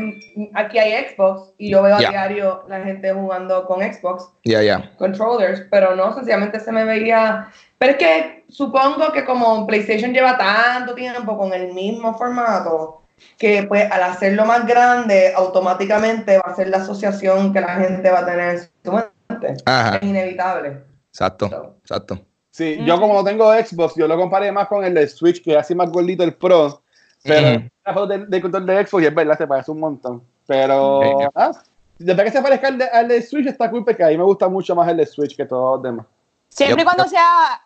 aquí 0.54 0.78
hay 0.78 1.06
Xbox 1.08 1.54
y 1.58 1.72
yo 1.72 1.82
veo 1.82 1.96
a 1.96 2.00
diario 2.00 2.64
la 2.68 2.82
gente 2.82 3.14
jugando 3.14 3.66
con 3.66 3.82
Xbox 3.82 4.30
Ya, 4.44 4.62
ya. 4.62 4.92
controllers, 4.98 5.62
pero 5.72 5.96
no, 5.96 6.14
sencillamente 6.14 6.60
se 6.60 6.72
me 6.72 6.84
veía. 6.84 7.48
Pero 7.78 7.94
es 7.94 7.98
que 7.98 8.44
supongo 8.50 9.12
que 9.14 9.24
como 9.24 9.66
PlayStation 9.66 10.14
lleva 10.14 10.38
tanto 10.38 10.96
tiempo 10.96 11.38
con 11.38 11.54
el 11.54 11.74
mismo 11.74 12.18
formato, 12.18 13.02
que 13.38 13.64
pues 13.64 13.90
al 13.90 14.04
hacerlo 14.04 14.46
más 14.46 14.66
grande, 14.68 15.34
automáticamente 15.34 16.38
va 16.38 16.52
a 16.52 16.56
ser 16.56 16.68
la 16.68 16.78
asociación 16.78 17.54
que 17.54 17.62
la 17.62 17.76
gente 17.76 18.12
va 18.12 18.20
a 18.20 18.26
tener 18.26 18.56
en 18.56 18.60
su 18.84 18.92
mente. 18.92 19.64
Ajá. 19.66 19.98
Es 19.98 20.04
inevitable. 20.04 20.82
Exacto, 21.10 21.76
exacto. 21.82 22.20
Sí, 22.52 22.78
yo 22.86 23.00
como 23.00 23.16
no 23.16 23.24
tengo 23.24 23.52
Xbox, 23.54 23.96
yo 23.96 24.08
lo 24.08 24.16
comparé 24.16 24.52
más 24.52 24.68
con 24.68 24.84
el 24.84 24.94
de 24.94 25.08
Switch, 25.08 25.44
que 25.44 25.54
es 25.54 25.58
así 25.58 25.74
más 25.74 25.90
gordito 25.90 26.24
el 26.24 26.36
Pro. 26.36 26.83
Pero 27.24 27.64
la 27.86 27.94
foto 27.94 28.08
del, 28.08 28.30
del 28.30 28.42
control 28.42 28.66
de 28.66 28.86
Xbox, 28.86 29.04
y 29.04 29.08
es 29.08 29.16
verdad, 29.16 29.38
se 29.38 29.48
parece 29.48 29.72
un 29.72 29.80
montón. 29.80 30.24
Pero, 30.46 31.02
Sí. 31.02 31.28
ah, 31.36 31.52
después 31.98 32.26
que 32.32 32.38
se 32.38 32.44
parezca 32.44 32.68
al 32.68 32.78
de, 32.78 32.86
al 32.86 33.08
de 33.08 33.22
Switch, 33.22 33.48
está 33.48 33.70
cool, 33.70 33.86
porque 33.86 34.04
a 34.04 34.08
mí 34.08 34.18
me 34.18 34.24
gusta 34.24 34.50
mucho 34.50 34.76
más 34.76 34.88
el 34.90 34.98
de 34.98 35.06
Switch 35.06 35.36
que 35.36 35.46
todos 35.46 35.78
los 35.78 35.84
demás. 35.84 36.06
Siempre 36.50 36.82
y 36.82 36.86
cuando 36.86 37.08
sea 37.08 37.62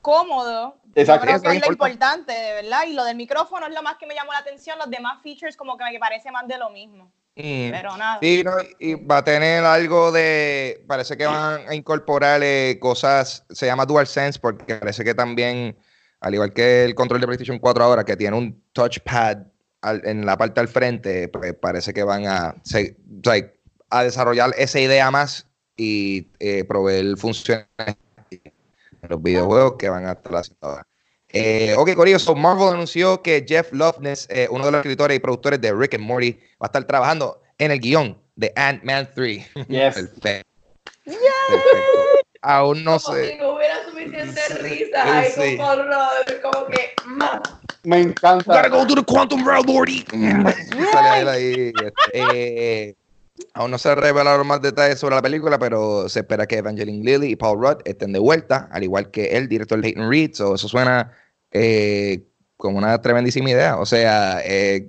cómodo. 0.00 0.76
Exacto. 0.94 1.26
Yo 1.26 1.38
creo 1.40 1.42
que 1.52 1.56
es 1.58 1.66
lo 1.66 1.72
importante. 1.72 2.32
de 2.32 2.54
verdad. 2.54 2.84
Y 2.86 2.92
lo 2.94 3.04
del 3.04 3.16
micrófono 3.16 3.66
es 3.66 3.74
lo 3.74 3.82
más 3.82 3.96
que 3.96 4.06
me 4.06 4.14
llamó 4.14 4.32
la 4.32 4.38
atención. 4.38 4.78
Los 4.78 4.90
demás 4.90 5.20
features 5.22 5.56
como 5.56 5.76
que 5.76 5.84
me 5.84 5.98
parece 5.98 6.30
más 6.30 6.46
de 6.46 6.58
lo 6.58 6.70
mismo. 6.70 7.10
Mm. 7.36 7.70
Pero 7.70 7.96
nada. 7.96 8.18
Sí, 8.20 8.42
no, 8.44 8.52
y 8.78 8.94
va 8.94 9.18
a 9.18 9.24
tener 9.24 9.64
algo 9.64 10.12
de. 10.12 10.84
Parece 10.86 11.16
que 11.16 11.26
van 11.26 11.66
a 11.68 11.74
incorporar 11.74 12.40
eh, 12.42 12.78
cosas. 12.80 13.44
Se 13.50 13.66
llama 13.66 13.86
DualSense, 13.86 14.38
porque 14.38 14.74
parece 14.76 15.02
que 15.02 15.14
también, 15.14 15.76
al 16.22 16.34
igual 16.34 16.52
que 16.52 16.84
el 16.84 16.94
control 16.94 17.20
de 17.20 17.26
PlayStation 17.26 17.58
4 17.58 17.84
ahora, 17.84 18.04
que 18.04 18.16
tiene 18.16 18.36
un 18.36 18.62
touchpad 18.72 19.38
al- 19.82 20.02
en 20.06 20.24
la 20.24 20.36
parte 20.38 20.60
al 20.60 20.68
frente, 20.68 21.28
pues 21.28 21.52
parece 21.54 21.92
que 21.92 22.02
van 22.04 22.26
a, 22.26 22.54
se- 22.62 22.96
o 23.18 23.20
sea, 23.30 23.52
a 23.90 24.04
desarrollar 24.04 24.54
esa 24.56 24.80
idea 24.80 25.10
más 25.10 25.46
y 25.76 26.28
eh, 26.38 26.64
proveer 26.64 27.16
funciones 27.16 27.66
en 28.30 28.40
los 29.08 29.22
videojuegos 29.22 29.74
que 29.78 29.88
van 29.88 30.06
a 30.06 30.12
estar 30.12 30.34
haciendo 30.36 30.58
ahora. 30.68 30.86
Eh, 31.34 31.74
ok, 31.76 31.94
Corillo, 31.94 32.18
so 32.18 32.34
Marvel 32.34 32.68
anunció 32.74 33.22
que 33.22 33.44
Jeff 33.48 33.72
Loveness, 33.72 34.26
eh, 34.30 34.46
uno 34.50 34.66
de 34.66 34.70
los 34.72 34.78
escritores 34.80 35.16
y 35.16 35.20
productores 35.20 35.60
de 35.60 35.72
Rick 35.72 35.94
and 35.94 36.04
Morty, 36.04 36.32
va 36.32 36.38
a 36.60 36.66
estar 36.66 36.84
trabajando 36.84 37.42
en 37.58 37.70
el 37.70 37.80
guion 37.80 38.18
de 38.36 38.52
Ant-Man 38.54 39.08
3. 39.14 39.50
Yes. 39.68 39.94
Perfecto. 40.20 40.20
Perfecto. 41.04 42.11
Aún 42.42 42.82
no 42.84 42.98
Como 42.98 43.16
sé. 43.16 43.30
si 43.30 43.36
no 43.38 43.54
hubiera 43.54 43.84
suficiente 43.84 44.40
Sí, 44.48 44.54
risa 44.54 45.18
ahí 45.18 45.30
sí. 45.30 45.56
con 45.56 45.66
horror, 45.80 46.40
como 46.42 46.66
que 46.66 46.92
más. 47.06 47.40
Me 47.84 48.00
encanta. 48.00 48.62
Gotta 48.62 48.68
go 48.68 48.86
to 48.86 48.94
the 48.96 49.04
quantum 49.04 49.46
realm, 49.46 49.66
Morty. 49.66 50.04
Sale 50.92 51.30
ahí, 51.30 51.72
este, 51.74 51.92
eh, 52.12 52.94
aún 53.54 53.70
no 53.70 53.78
se 53.78 53.94
revelaron 53.94 54.46
más 54.46 54.60
detalles 54.60 54.98
sobre 54.98 55.14
la 55.16 55.22
película, 55.22 55.58
pero 55.58 56.08
se 56.08 56.20
espera 56.20 56.46
que 56.46 56.58
Evangeline 56.58 57.04
Lilly 57.04 57.32
y 57.32 57.36
Paul 57.36 57.60
Rudd 57.60 57.80
estén 57.84 58.12
de 58.12 58.18
vuelta, 58.18 58.68
al 58.72 58.82
igual 58.84 59.10
que 59.10 59.36
el 59.36 59.48
director 59.48 59.78
Leighton 59.78 60.08
Reed. 60.10 60.32
So, 60.34 60.54
eso 60.54 60.68
suena 60.68 61.12
eh, 61.52 62.22
como 62.62 62.78
una 62.78 63.02
tremendísima 63.02 63.50
idea. 63.50 63.76
O 63.76 63.84
sea, 63.84 64.40
eh, 64.44 64.88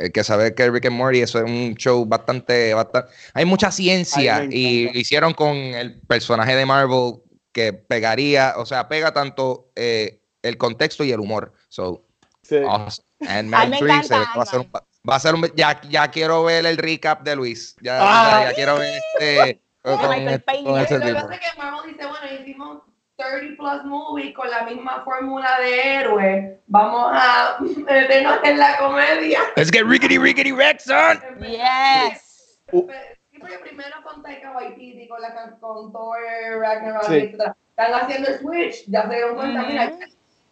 el 0.00 0.10
que 0.12 0.24
sabe 0.24 0.52
que 0.52 0.68
Rick 0.68 0.86
and 0.86 0.96
Morty 0.96 1.20
eso 1.20 1.38
es 1.38 1.44
un 1.44 1.76
show 1.76 2.04
bastante, 2.04 2.74
bastante 2.74 3.08
hay 3.34 3.44
mucha 3.44 3.70
ciencia 3.70 4.38
Ay, 4.38 4.48
y 4.50 4.92
lo 4.92 4.98
hicieron 4.98 5.32
con 5.32 5.54
el 5.56 6.00
personaje 6.00 6.56
de 6.56 6.66
Marvel 6.66 7.14
que 7.52 7.72
pegaría, 7.72 8.54
o 8.56 8.66
sea, 8.66 8.88
pega 8.88 9.12
tanto 9.12 9.70
eh, 9.76 10.20
el 10.42 10.58
contexto 10.58 11.04
y 11.04 11.12
el 11.12 11.20
humor. 11.20 11.52
So, 11.68 12.04
Sí. 12.42 12.56
Awesome. 12.56 13.06
And 13.28 13.54
Ay, 13.54 13.70
Man 13.70 13.70
me 13.70 13.78
3 13.78 14.06
se 14.08 14.14
ve 14.14 14.20
encanta 14.20 14.32
que 14.32 14.38
va 14.38 14.42
a 14.42 14.46
ser 14.46 14.58
un, 14.60 14.66
Ant-Man. 14.66 14.82
va 15.08 15.14
a 15.16 15.20
ser 15.20 15.34
un 15.36 15.52
ya, 15.56 15.80
ya 15.88 16.08
quiero 16.10 16.42
ver 16.42 16.66
el 16.66 16.76
recap 16.76 17.22
de 17.22 17.36
Luis. 17.36 17.76
Ya, 17.80 17.98
Ah. 18.02 18.44
ya 18.48 18.54
quiero 18.54 18.76
ver 18.76 18.92
este 18.98 19.62
con, 19.82 19.92
Michael 20.10 20.28
este- 20.28 20.38
Payne. 20.40 20.64
con 20.64 20.80
ese 20.80 20.94
Lo 20.98 21.00
que 21.00 21.06
tipo. 21.06 21.20
pasa 21.22 21.34
es 21.34 21.40
que 21.40 21.58
Marvel 21.58 21.92
dice, 21.92 22.06
bueno, 22.08 22.42
hicimos 22.42 22.82
30 23.16 23.56
plus 23.56 23.84
movies 23.84 24.34
con 24.34 24.50
la 24.50 24.64
misma 24.64 25.02
fórmula 25.04 25.58
de 25.60 25.94
héroe. 25.98 26.60
Vamos 26.66 27.10
a 27.12 27.58
meternos 27.60 28.38
en 28.42 28.58
la 28.58 28.76
comedia. 28.78 29.40
Let's 29.56 29.70
get 29.70 29.84
rickety 29.86 30.18
rickety 30.18 30.52
Rex 30.52 30.88
on. 30.90 31.20
Yes. 31.40 32.58
Uh. 32.72 32.88
Sí, 33.30 33.38
porque 33.38 33.58
primero 33.58 33.96
con 34.04 34.22
Taika 34.22 34.52
Waititi, 34.52 35.06
con, 35.08 35.20
la, 35.20 35.34
con 35.60 35.92
Thor, 35.92 36.16
Ragnarok, 36.60 37.04
Sí. 37.04 37.14
etc. 37.16 37.52
Están 37.76 37.94
haciendo 37.94 38.28
el 38.28 38.38
switch, 38.38 38.84
ya 38.88 39.02
se 39.02 39.08
dieron 39.14 39.34
cuenta, 39.34 39.60
Ujú. 39.62 39.70
mira, 39.70 39.92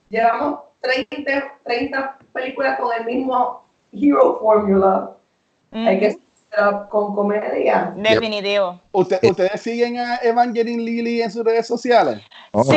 llevamos 0.08 0.60
30, 0.80 1.58
30 1.64 2.18
películas 2.32 2.78
con 2.80 2.92
el 2.96 3.04
mismo 3.04 3.64
hero 3.92 4.38
formula. 4.40 5.12
Hay 5.72 6.00
que 6.00 6.18
con 6.90 7.14
comedia. 7.14 7.92
Definitivo. 7.96 8.80
¿Usted- 8.92 9.18
¿Ustedes 9.22 9.60
siguen 9.60 9.98
a 9.98 10.16
Evangeline 10.22 10.82
Lilly 10.84 11.22
en 11.22 11.30
sus 11.30 11.44
redes 11.44 11.66
sociales? 11.66 12.20
Oh, 12.52 12.62
sí, 12.64 12.70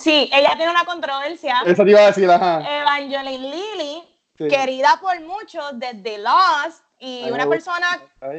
sí, 0.00 0.30
ella 0.32 0.54
tiene 0.56 0.70
una 0.70 0.84
controversia. 0.84 1.56
Eso 1.66 1.84
te 1.84 1.90
iba 1.90 2.00
a 2.00 2.06
decir, 2.06 2.30
ajá. 2.30 2.60
Evangeline 2.80 3.50
Lilly, 3.50 4.02
Sí. 4.38 4.48
querida 4.48 4.98
por 5.00 5.20
muchos 5.20 5.78
desde 5.78 6.18
Lost 6.18 6.82
y 6.98 7.24
Ay, 7.24 7.30
una 7.30 7.46
persona. 7.48 7.86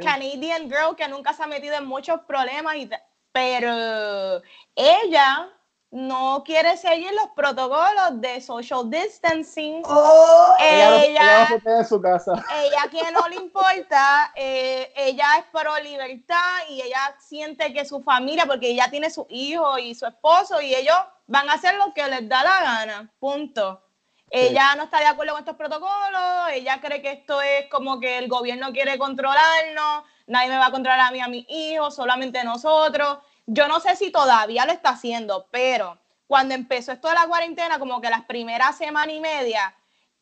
Canadian 0.03 0.63
girl 0.63 0.95
que 0.97 1.07
nunca 1.07 1.31
se 1.33 1.43
ha 1.43 1.47
metido 1.47 1.75
en 1.75 1.85
muchos 1.85 2.19
problemas, 2.27 2.75
y 2.75 2.89
pero 3.31 4.41
ella 4.75 5.49
no 5.95 6.43
quiere 6.45 6.75
seguir 6.75 7.09
los 7.13 7.29
protocolos 7.37 8.19
de 8.19 8.41
social 8.41 8.89
distancing. 8.89 9.81
Oh, 9.85 10.53
Ella, 10.59 11.03
ella 11.05 11.47
Ella, 11.47 11.77
en 11.79 11.85
su 11.87 12.01
casa. 12.01 12.33
ella 12.33 12.89
que 12.91 13.11
no 13.13 13.25
le 13.29 13.37
importa, 13.37 14.33
eh, 14.35 14.91
ella 14.97 15.25
es 15.39 15.45
pro 15.53 15.77
libertad 15.81 16.67
y 16.69 16.81
ella 16.81 17.15
siente 17.19 17.71
que 17.71 17.85
su 17.85 18.01
familia, 18.03 18.45
porque 18.45 18.71
ella 18.71 18.89
tiene 18.91 19.09
su 19.09 19.25
hijo 19.29 19.77
y 19.79 19.95
su 19.95 20.05
esposo 20.05 20.59
y 20.59 20.75
ellos 20.75 20.97
van 21.27 21.49
a 21.49 21.53
hacer 21.53 21.75
lo 21.75 21.93
que 21.93 22.05
les 22.09 22.27
da 22.27 22.43
la 22.43 22.61
gana, 22.61 23.13
punto. 23.17 23.81
Ella 24.29 24.75
no 24.75 24.83
está 24.83 24.99
de 24.99 25.05
acuerdo 25.05 25.31
con 25.31 25.43
estos 25.43 25.55
protocolos, 25.55 26.49
ella 26.51 26.81
cree 26.81 27.01
que 27.01 27.11
esto 27.11 27.41
es 27.41 27.69
como 27.69 28.01
que 28.01 28.17
el 28.17 28.27
gobierno 28.27 28.73
quiere 28.73 28.97
controlarnos, 28.97 30.03
nadie 30.27 30.49
me 30.49 30.57
va 30.57 30.65
a 30.65 30.71
controlar 30.71 30.99
a 30.99 31.11
mí, 31.11 31.21
a 31.21 31.29
mis 31.29 31.45
hijos, 31.47 31.95
solamente 31.95 32.43
nosotros. 32.43 33.19
Yo 33.47 33.67
no 33.67 33.79
sé 33.79 33.95
si 33.95 34.11
todavía 34.11 34.65
lo 34.65 34.71
está 34.71 34.89
haciendo, 34.89 35.47
pero 35.51 35.99
cuando 36.27 36.55
empezó 36.55 36.91
esto 36.91 37.07
de 37.09 37.13
la 37.13 37.27
cuarentena, 37.27 37.79
como 37.79 38.01
que 38.01 38.09
las 38.09 38.25
primeras 38.25 38.77
semana 38.77 39.11
y 39.11 39.19
media, 39.19 39.75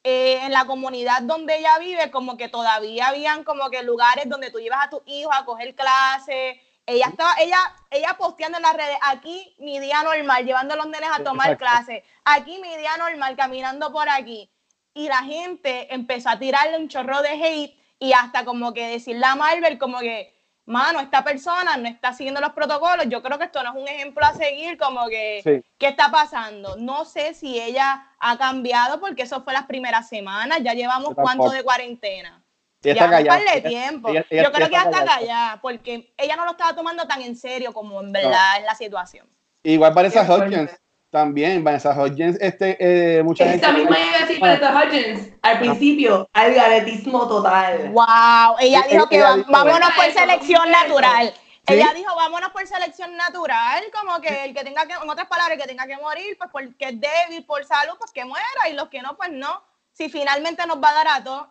eh, 0.04 0.40
en 0.44 0.52
la 0.52 0.66
comunidad 0.66 1.22
donde 1.22 1.58
ella 1.58 1.80
vive, 1.80 2.12
como 2.12 2.36
que 2.36 2.50
todavía 2.50 3.08
habían 3.08 3.46
como 3.46 3.70
que 3.70 3.84
lugares 3.84 4.28
donde 4.28 4.52
tú 4.52 4.60
llevas 4.60 4.86
a 4.86 4.90
tus 4.90 5.02
hijos 5.06 5.34
a 5.34 5.46
coger 5.46 5.74
clases. 5.76 6.58
Ella 6.86 7.06
estaba, 7.08 7.36
ella, 7.40 7.58
ella 7.90 8.18
posteando 8.18 8.58
en 8.58 8.64
las 8.64 8.74
redes, 8.74 8.98
aquí 9.02 9.56
mi 9.60 9.80
día 9.80 10.04
normal, 10.04 10.46
llevando 10.46 10.74
a 10.74 10.78
los 10.78 10.88
nenes 10.88 11.10
a 11.14 11.24
tomar 11.24 11.58
clases, 11.58 12.04
aquí 12.26 12.60
mi 12.60 12.76
día 12.76 12.98
normal, 12.98 13.38
caminando 13.38 13.94
por 13.94 14.10
aquí. 14.10 14.52
Y 14.94 15.08
la 15.08 15.24
gente 15.24 15.94
empezó 15.94 16.30
a 16.30 16.38
tirarle 16.38 16.78
un 16.78 16.90
chorro 16.90 17.22
de 17.22 17.30
hate 17.30 17.80
y 18.00 18.12
hasta 18.12 18.44
como 18.44 18.74
que 18.74 18.86
decirle 18.86 19.26
a 19.26 19.36
Marvel 19.36 19.78
como 19.78 20.00
que, 20.00 20.33
mano, 20.66 21.00
esta 21.00 21.24
persona 21.24 21.76
no 21.78 21.88
está 21.90 22.14
siguiendo 22.14 22.40
los 22.40 22.54
protocolos, 22.54 23.06
yo 23.10 23.22
creo 23.22 23.38
que 23.38 23.46
esto 23.46 23.62
no 23.64 23.72
es 23.72 23.76
un 23.82 23.88
ejemplo 23.88 24.26
a 24.26 24.34
seguir, 24.34 24.78
como 24.78 25.08
que, 25.08 25.42
Sí. 25.44 25.64
¿qué 25.78 25.88
está 25.88 26.10
pasando? 26.10 26.76
No 26.78 27.04
sé 27.06 27.34
si 27.34 27.60
ella 27.60 28.08
ha 28.20 28.38
cambiado 28.38 29.00
porque 29.00 29.24
eso 29.24 29.44
fue 29.44 29.54
las 29.54 29.66
primeras 29.66 30.08
semanas, 30.08 30.60
ya 30.64 30.74
llevamos 30.74 31.14
cuánto 31.16 31.50
de 31.50 31.64
cuarentena. 31.64 32.42
Ella 32.82 32.96
Ya 32.96 33.06
está 33.06 33.12
callada. 33.34 33.62
tiempo. 33.70 34.10
ella- 34.10 34.26
ella- 34.30 34.44
Yo 34.44 34.52
creo 34.52 34.68
ella 34.68 34.70
que 34.70 34.72
ya 34.74 34.84
está 34.84 34.90
está 35.00 35.06
callada. 35.06 35.20
callada 35.20 35.62
porque 35.62 36.14
ella 36.18 36.36
no 36.36 36.46
lo 36.46 36.52
estaba 36.52 36.76
tomando 36.76 37.08
tan 37.08 37.22
en 37.22 37.36
serio 37.38 37.72
como 37.74 38.02
en 38.02 38.12
verdad 38.12 38.58
es 38.60 38.66
la 38.66 38.76
situación. 38.76 39.26
Igual 39.64 39.94
fuerte. 39.94 40.20
Hodgins 40.20 40.72
también. 41.14 41.64
Vanessa 41.64 41.92
Hodgins, 41.92 42.38
este, 42.42 42.76
eh, 42.80 43.24
mucha 43.24 43.46
gente. 43.46 43.58
Esta 43.66 43.72
misma 43.72 43.98
iba 43.98 44.16
a 44.18 44.20
decir 44.20 44.40
Vanessa 44.42 44.74
Hudgens 44.84 45.30
al 45.42 45.60
principio, 45.60 46.28
al 46.34 46.54
garetismo 46.54 47.28
total. 47.30 47.90
Wow, 47.92 48.58
ella 48.60 48.84
dijo 48.92 49.08
que 49.08 49.16
ella 49.16 49.30
va- 49.30 49.36
dijo- 49.38 49.52
vámonos 49.52 49.92
por 49.92 50.06
Eso, 50.06 50.20
selección 50.20 50.68
eso. 50.68 50.84
natural. 50.84 51.34
¿Sí? 51.66 51.74
Ella 51.76 51.94
dijo, 51.96 52.14
vámonos 52.14 52.50
por 52.50 52.68
selección 52.68 53.16
natural, 53.16 53.82
como 53.98 54.20
que 54.20 54.44
el 54.44 54.54
que 54.54 54.66
tenga 54.66 54.86
que, 54.86 54.94
en 55.02 55.10
otras 55.10 55.28
palabras, 55.28 55.56
el 55.56 55.62
que 55.62 55.68
tenga 55.70 55.88
que 55.88 55.96
morir, 55.96 56.36
pues 56.38 56.50
porque 56.52 56.76
es 56.90 57.00
débil, 57.00 57.46
por 57.46 57.64
salud, 57.64 57.94
pues 57.98 58.12
que 58.12 58.26
muera, 58.26 58.46
y 58.70 58.74
los 58.74 58.90
que 58.90 59.02
no, 59.02 59.16
pues 59.16 59.30
no. 59.32 59.64
Si 59.94 60.10
finalmente 60.10 60.66
nos 60.68 60.84
va 60.84 60.90
a 60.90 60.94
dar 60.94 61.08
a 61.08 61.24
todos, 61.24 61.48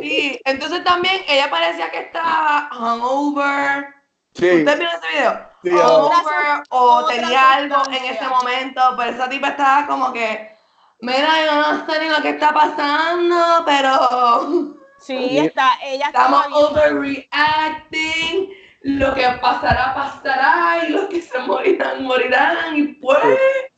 Sí, 0.00 0.40
entonces 0.44 0.82
también 0.84 1.20
ella 1.28 1.48
parecía 1.50 1.90
que 1.90 1.98
estaba 2.00 2.70
hungover. 2.76 3.86
Sí. 4.34 4.46
¿Ustedes 4.46 4.78
vieron 4.78 4.96
ese 4.96 5.14
video? 5.16 5.51
Hungover 5.62 6.62
o 6.70 6.78
otra 6.78 7.16
tenía 7.16 7.54
algo 7.54 7.82
en 7.90 8.04
ese 8.04 8.26
momento, 8.26 8.80
pero 8.96 9.10
esa 9.10 9.28
tipa 9.28 9.48
estaba 9.48 9.86
como 9.86 10.12
que, 10.12 10.56
mira, 11.00 11.44
yo 11.44 11.54
no 11.54 11.86
sé 11.86 12.00
ni 12.00 12.08
lo 12.08 12.22
que 12.22 12.30
está 12.30 12.52
pasando, 12.52 13.62
pero 13.64 14.82
Sí, 15.02 15.38
está, 15.38 15.78
ella 15.82 16.06
estamos 16.06 16.46
overreacting. 16.52 18.50
Lo 18.82 19.14
que 19.14 19.28
pasará, 19.40 19.94
pasará, 19.94 20.86
y 20.86 20.90
los 20.90 21.06
que 21.06 21.22
se 21.22 21.38
morirán, 21.40 22.04
morirán, 22.04 22.76
y 22.76 22.84
pues. 22.94 23.18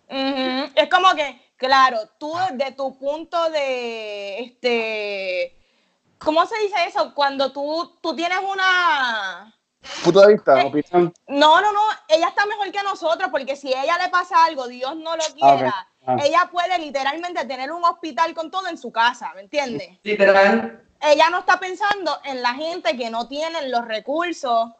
Es 0.08 0.88
como 0.88 1.14
que, 1.14 1.52
claro, 1.56 1.98
tú 2.18 2.34
desde 2.50 2.72
tu 2.72 2.98
punto 2.98 3.50
de, 3.50 4.40
este, 4.40 5.56
¿cómo 6.18 6.46
se 6.46 6.58
dice 6.58 6.86
eso? 6.86 7.14
Cuando 7.14 7.52
tú, 7.52 7.98
tú 8.02 8.16
tienes 8.16 8.38
una, 8.38 9.54
Punto 10.02 10.20
de 10.20 10.32
vista, 10.34 10.66
opinión. 10.66 11.12
no, 11.28 11.60
no, 11.60 11.72
no, 11.72 11.80
ella 12.08 12.28
está 12.28 12.46
mejor 12.46 12.70
que 12.72 12.82
nosotros 12.82 13.28
porque 13.30 13.56
si 13.56 13.72
a 13.74 13.82
ella 13.84 13.98
le 14.02 14.08
pasa 14.08 14.44
algo, 14.44 14.66
Dios 14.68 14.96
no 14.96 15.16
lo 15.16 15.24
quiera, 15.34 15.88
Ah. 16.06 16.16
ella 16.22 16.50
puede 16.52 16.78
literalmente 16.78 17.46
tener 17.46 17.72
un 17.72 17.82
hospital 17.82 18.34
con 18.34 18.50
todo 18.50 18.66
en 18.68 18.76
su 18.76 18.92
casa, 18.92 19.32
¿me 19.34 19.40
entiendes? 19.40 19.88
Literal. 20.02 20.82
ella 21.00 21.30
no 21.30 21.38
está 21.38 21.58
pensando 21.58 22.18
en 22.24 22.42
la 22.42 22.52
gente 22.52 22.94
que 22.96 23.08
no 23.08 23.26
tienen 23.26 23.70
los 23.70 23.86
recursos, 23.86 24.70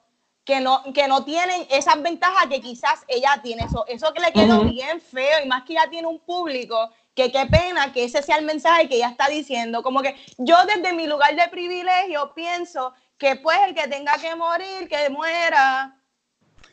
que 0.44 0.60
no, 0.60 0.82
que 0.92 1.08
no 1.08 1.24
tienen 1.24 1.66
esas 1.70 2.02
ventajas 2.02 2.46
que 2.48 2.60
quizás 2.60 3.04
ella 3.08 3.40
tiene. 3.42 3.64
Eso, 3.64 3.86
eso 3.88 4.12
que 4.12 4.20
le 4.20 4.32
quedó 4.32 4.64
bien 4.64 5.00
feo, 5.00 5.42
y 5.42 5.48
más 5.48 5.64
que 5.64 5.72
ella 5.72 5.88
tiene 5.88 6.06
un 6.08 6.18
público, 6.18 6.90
que 7.14 7.32
qué 7.32 7.46
pena 7.46 7.90
que 7.92 8.04
ese 8.04 8.22
sea 8.22 8.36
el 8.36 8.44
mensaje 8.44 8.86
que 8.88 8.96
ella 8.96 9.08
está 9.08 9.28
diciendo. 9.28 9.82
Como 9.82 10.02
que 10.02 10.14
yo 10.36 10.56
desde 10.66 10.92
mi 10.92 11.06
lugar 11.06 11.34
de 11.34 11.48
privilegio 11.48 12.34
pienso 12.34 12.92
que 13.18 13.36
pues 13.36 13.58
el 13.66 13.74
que 13.74 13.88
tenga 13.88 14.14
que 14.18 14.34
morir, 14.34 14.88
que 14.88 15.08
muera. 15.10 15.96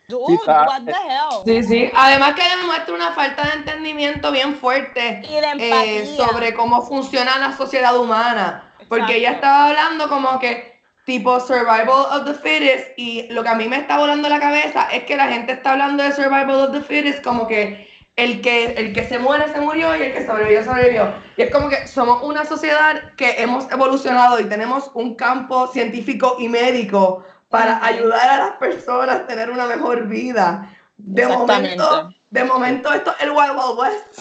Dude, 0.08 0.38
Sí, 0.38 0.50
what 0.50 0.82
the 0.84 0.92
hell? 0.92 1.42
Sí, 1.46 1.64
sí. 1.64 1.92
Además 1.96 2.34
que 2.34 2.44
demuestra 2.58 2.94
una 2.94 3.12
falta 3.14 3.44
de 3.44 3.54
entendimiento 3.54 4.32
bien 4.32 4.56
fuerte 4.56 5.22
Y 5.24 5.32
de 5.34 5.38
empatía. 5.38 5.86
eh, 5.86 6.16
sobre 6.18 6.54
cómo 6.54 6.82
funciona 6.82 7.38
la 7.38 7.56
sociedad 7.56 7.98
humana. 7.98 8.74
Porque 8.90 9.18
ella 9.18 9.32
estaba 9.32 9.68
hablando 9.68 10.10
como 10.10 10.38
que 10.40 10.82
tipo 11.06 11.40
survival 11.40 11.90
of 12.12 12.26
the 12.26 12.34
fittest 12.34 12.92
y 12.98 13.28
lo 13.30 13.42
que 13.42 13.50
a 13.50 13.56
mí 13.56 13.68
me 13.68 13.78
está 13.78 13.98
volando 13.98 14.28
la 14.28 14.40
cabeza 14.40 14.90
es 14.92 15.06
que 15.06 15.16
la 15.16 15.28
gente 15.30 15.54
está 15.54 15.72
hablando 15.72 16.04
de 16.04 16.12
survival 16.12 16.56
of 16.56 16.72
the 16.74 16.82
fittest 16.82 17.24
como 17.24 17.48
que 17.48 17.90
el 18.16 18.42
que, 18.42 18.74
el 18.74 18.94
que 18.94 19.06
se 19.08 19.20
muere 19.20 19.48
se 19.52 19.60
murió 19.62 19.96
y 19.96 20.02
el 20.04 20.14
que 20.14 20.26
sobrevivió 20.26 20.64
sobrevivió. 20.64 21.14
Y 21.38 21.44
es 21.44 21.52
como 21.52 21.70
que 21.70 21.88
somos 21.88 22.22
una 22.24 22.46
sociedad 22.46 23.14
que 23.16 23.42
hemos 23.42 23.72
evolucionado 23.72 24.40
y 24.40 24.46
tenemos 24.46 24.92
un 24.94 25.16
campo 25.16 25.68
científico 25.68 26.36
y 26.40 26.48
médico 26.50 27.24
para 27.50 27.84
ayudar 27.86 28.30
a 28.30 28.38
las 28.38 28.52
personas 28.58 29.22
a 29.22 29.28
tener 29.28 29.50
una 29.50 29.66
mejor 29.66 30.08
vida. 30.08 30.70
De 30.98 31.26
momento, 31.26 32.14
de 32.30 32.44
momento 32.44 32.94
esto 32.94 33.14
es 33.18 33.24
el 33.24 33.32
Wild 33.32 33.52
Wild 33.58 33.80
West. 33.80 34.20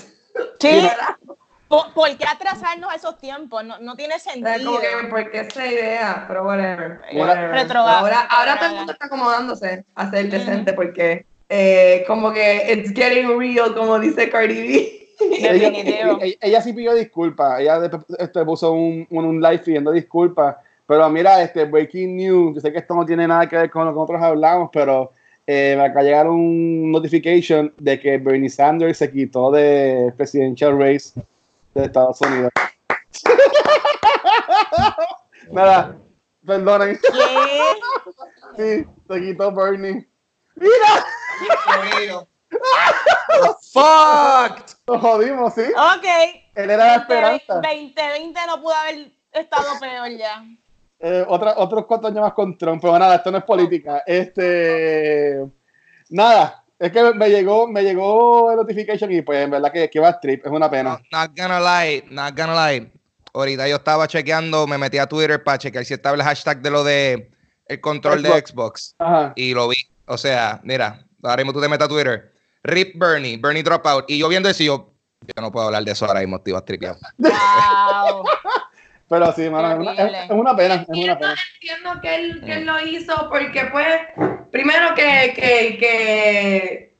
Sí. 0.60 0.88
¿por, 1.68 1.92
por 1.92 2.16
qué 2.16 2.26
atrasarnos 2.26 2.90
a 2.90 2.96
esos 2.96 3.16
tiempos? 3.18 3.62
No, 3.64 3.78
no 3.78 3.94
tiene 3.96 4.16
Es 4.16 4.22
sentido. 4.24 4.72
como 4.72 4.80
que, 4.80 5.06
¿por 5.08 5.30
qué 5.30 5.40
esa 5.40 5.66
idea? 5.66 6.24
Pero 6.26 6.44
whatever. 6.44 7.00
Whatever. 7.12 7.76
ahora, 7.76 8.20
ahora 8.22 8.58
todo 8.58 8.66
el 8.66 8.72
retrograda. 8.72 8.72
mundo 8.72 8.92
está 8.92 9.06
acomodándose 9.06 9.84
a 9.94 10.10
ser 10.10 10.30
decente 10.30 10.72
porque 10.72 11.26
eh, 11.50 12.04
como 12.06 12.32
que 12.32 12.72
it's 12.72 12.92
getting 12.94 13.38
real, 13.38 13.74
como 13.74 13.98
dice 13.98 14.30
Cardi 14.30 14.54
B. 14.54 14.96
Ella, 15.20 15.52
Definitivo. 15.52 16.18
ella- 16.22 16.36
ella 16.40 16.62
sí 16.62 16.72
pidió 16.72 16.94
disculpas. 16.94 17.60
Ella 17.60 17.78
después, 17.80 18.04
este, 18.18 18.42
puso 18.46 18.72
un, 18.72 19.06
un, 19.10 19.24
un 19.26 19.42
live 19.42 19.58
pidiendo 19.58 19.92
disculpas. 19.92 20.56
Pero 20.86 21.08
mira, 21.10 21.42
este 21.42 21.66
breaking 21.66 22.16
news. 22.16 22.54
Yo 22.54 22.60
sé 22.62 22.72
que 22.72 22.78
esto 22.78 22.94
no 22.94 23.04
tiene 23.04 23.28
nada 23.28 23.46
que 23.48 23.56
ver 23.56 23.70
con 23.70 23.84
lo 23.84 23.90
que 23.92 23.96
nosotros 23.96 24.22
hablamos, 24.22 24.70
pero 24.72 25.12
eh, 25.46 25.74
me 25.76 25.84
acaba 25.84 26.00
de 26.02 26.08
llegar 26.08 26.26
un 26.28 26.90
notification 26.90 27.72
de 27.78 28.00
que 28.00 28.16
Bernie 28.18 28.48
Sanders 28.48 28.96
se 28.98 29.10
quitó 29.12 29.50
de 29.50 30.12
presidential 30.16 30.78
race 30.78 31.20
de 31.74 31.84
Estados 31.84 32.18
Unidos. 32.22 32.50
Nada, 35.52 35.96
perdonen. 36.46 36.98
¿Qué? 38.56 38.56
Sí, 38.56 38.86
se 39.08 39.20
quitó 39.20 39.52
Bernie. 39.52 40.06
¡Mira! 40.60 41.06
Fucked. 43.72 44.74
Nos 44.86 45.00
jodimos, 45.00 45.54
¿sí? 45.54 45.62
Ok. 45.62 46.06
Él 46.54 46.70
era 46.70 46.86
la 46.86 46.94
esperanza. 46.96 47.54
2020 47.54 48.40
no 48.46 48.60
pudo 48.60 48.74
haber 48.74 49.12
estado 49.32 49.80
peor 49.80 50.10
ya. 50.10 50.44
Eh, 50.98 51.24
otra, 51.26 51.54
otros 51.56 51.86
cuatro 51.86 52.08
años 52.08 52.20
más 52.20 52.34
con 52.34 52.58
Trump, 52.58 52.82
pero 52.82 52.98
nada, 52.98 53.16
esto 53.16 53.30
no 53.30 53.38
es 53.38 53.44
política. 53.44 54.02
Este, 54.06 55.46
nada, 56.10 56.62
es 56.78 56.92
que 56.92 57.14
me 57.14 57.30
llegó, 57.30 57.66
me 57.68 57.82
llegó 57.82 58.50
el 58.50 58.58
notification 58.58 59.10
y 59.10 59.22
pues 59.22 59.44
en 59.44 59.50
verdad 59.50 59.72
que, 59.72 59.88
que 59.88 60.00
va 60.00 60.08
a 60.08 60.20
trip, 60.20 60.44
es 60.44 60.52
una 60.52 60.70
pena. 60.70 61.00
No, 61.10 61.18
not 61.18 61.30
gonna 61.36 61.60
lie, 61.60 62.04
not 62.10 62.36
gonna 62.36 62.70
lie. 62.70 62.92
Ahorita 63.32 63.66
yo 63.68 63.76
estaba 63.76 64.08
chequeando, 64.08 64.66
me 64.66 64.76
metí 64.76 64.98
a 64.98 65.06
Twitter 65.06 65.42
para 65.42 65.56
chequear 65.56 65.84
si 65.84 65.94
estaba 65.94 66.16
el 66.16 66.22
hashtag 66.22 66.60
de 66.60 66.70
lo 66.70 66.84
de 66.84 67.30
el 67.66 67.80
control 67.80 68.22
de 68.22 68.30
Xbox 68.30 68.96
Ajá. 68.98 69.32
y 69.36 69.54
lo 69.54 69.68
vi. 69.68 69.76
O 70.10 70.18
sea, 70.18 70.60
mira, 70.64 71.04
ahora 71.22 71.36
mismo 71.36 71.52
tú 71.52 71.60
te 71.60 71.68
metes 71.68 71.84
a 71.86 71.88
Twitter. 71.88 72.32
Rip 72.64 72.96
Bernie, 72.98 73.36
Bernie 73.38 73.62
Dropout. 73.62 74.04
Y 74.10 74.18
yo 74.18 74.28
viendo 74.28 74.48
eso, 74.48 74.64
yo, 74.64 74.92
yo 75.20 75.40
no 75.40 75.52
puedo 75.52 75.66
hablar 75.66 75.84
de 75.84 75.92
eso 75.92 76.04
ahora 76.04 76.18
mismo, 76.20 76.40
tío, 76.40 76.60
tripeado. 76.62 76.98
Wow. 77.18 78.24
Pero 79.08 79.32
sí, 79.32 79.48
mano, 79.48 79.70
es 79.72 79.78
una, 79.78 79.92
es- 79.92 80.24
es 80.24 80.30
una 80.30 80.56
pena, 80.56 80.74
es 80.74 80.88
una 80.88 80.94
Entiendo, 81.12 81.18
pena. 81.20 81.34
entiendo 81.54 82.00
que 82.00 82.14
él, 82.16 82.42
que 82.44 82.52
él 82.54 82.66
lo 82.66 82.80
hizo 82.86 83.28
porque 83.28 83.64
pues, 83.72 84.00
primero 84.50 84.94
que, 84.96 85.32
que, 85.34 85.76
que 85.78 86.96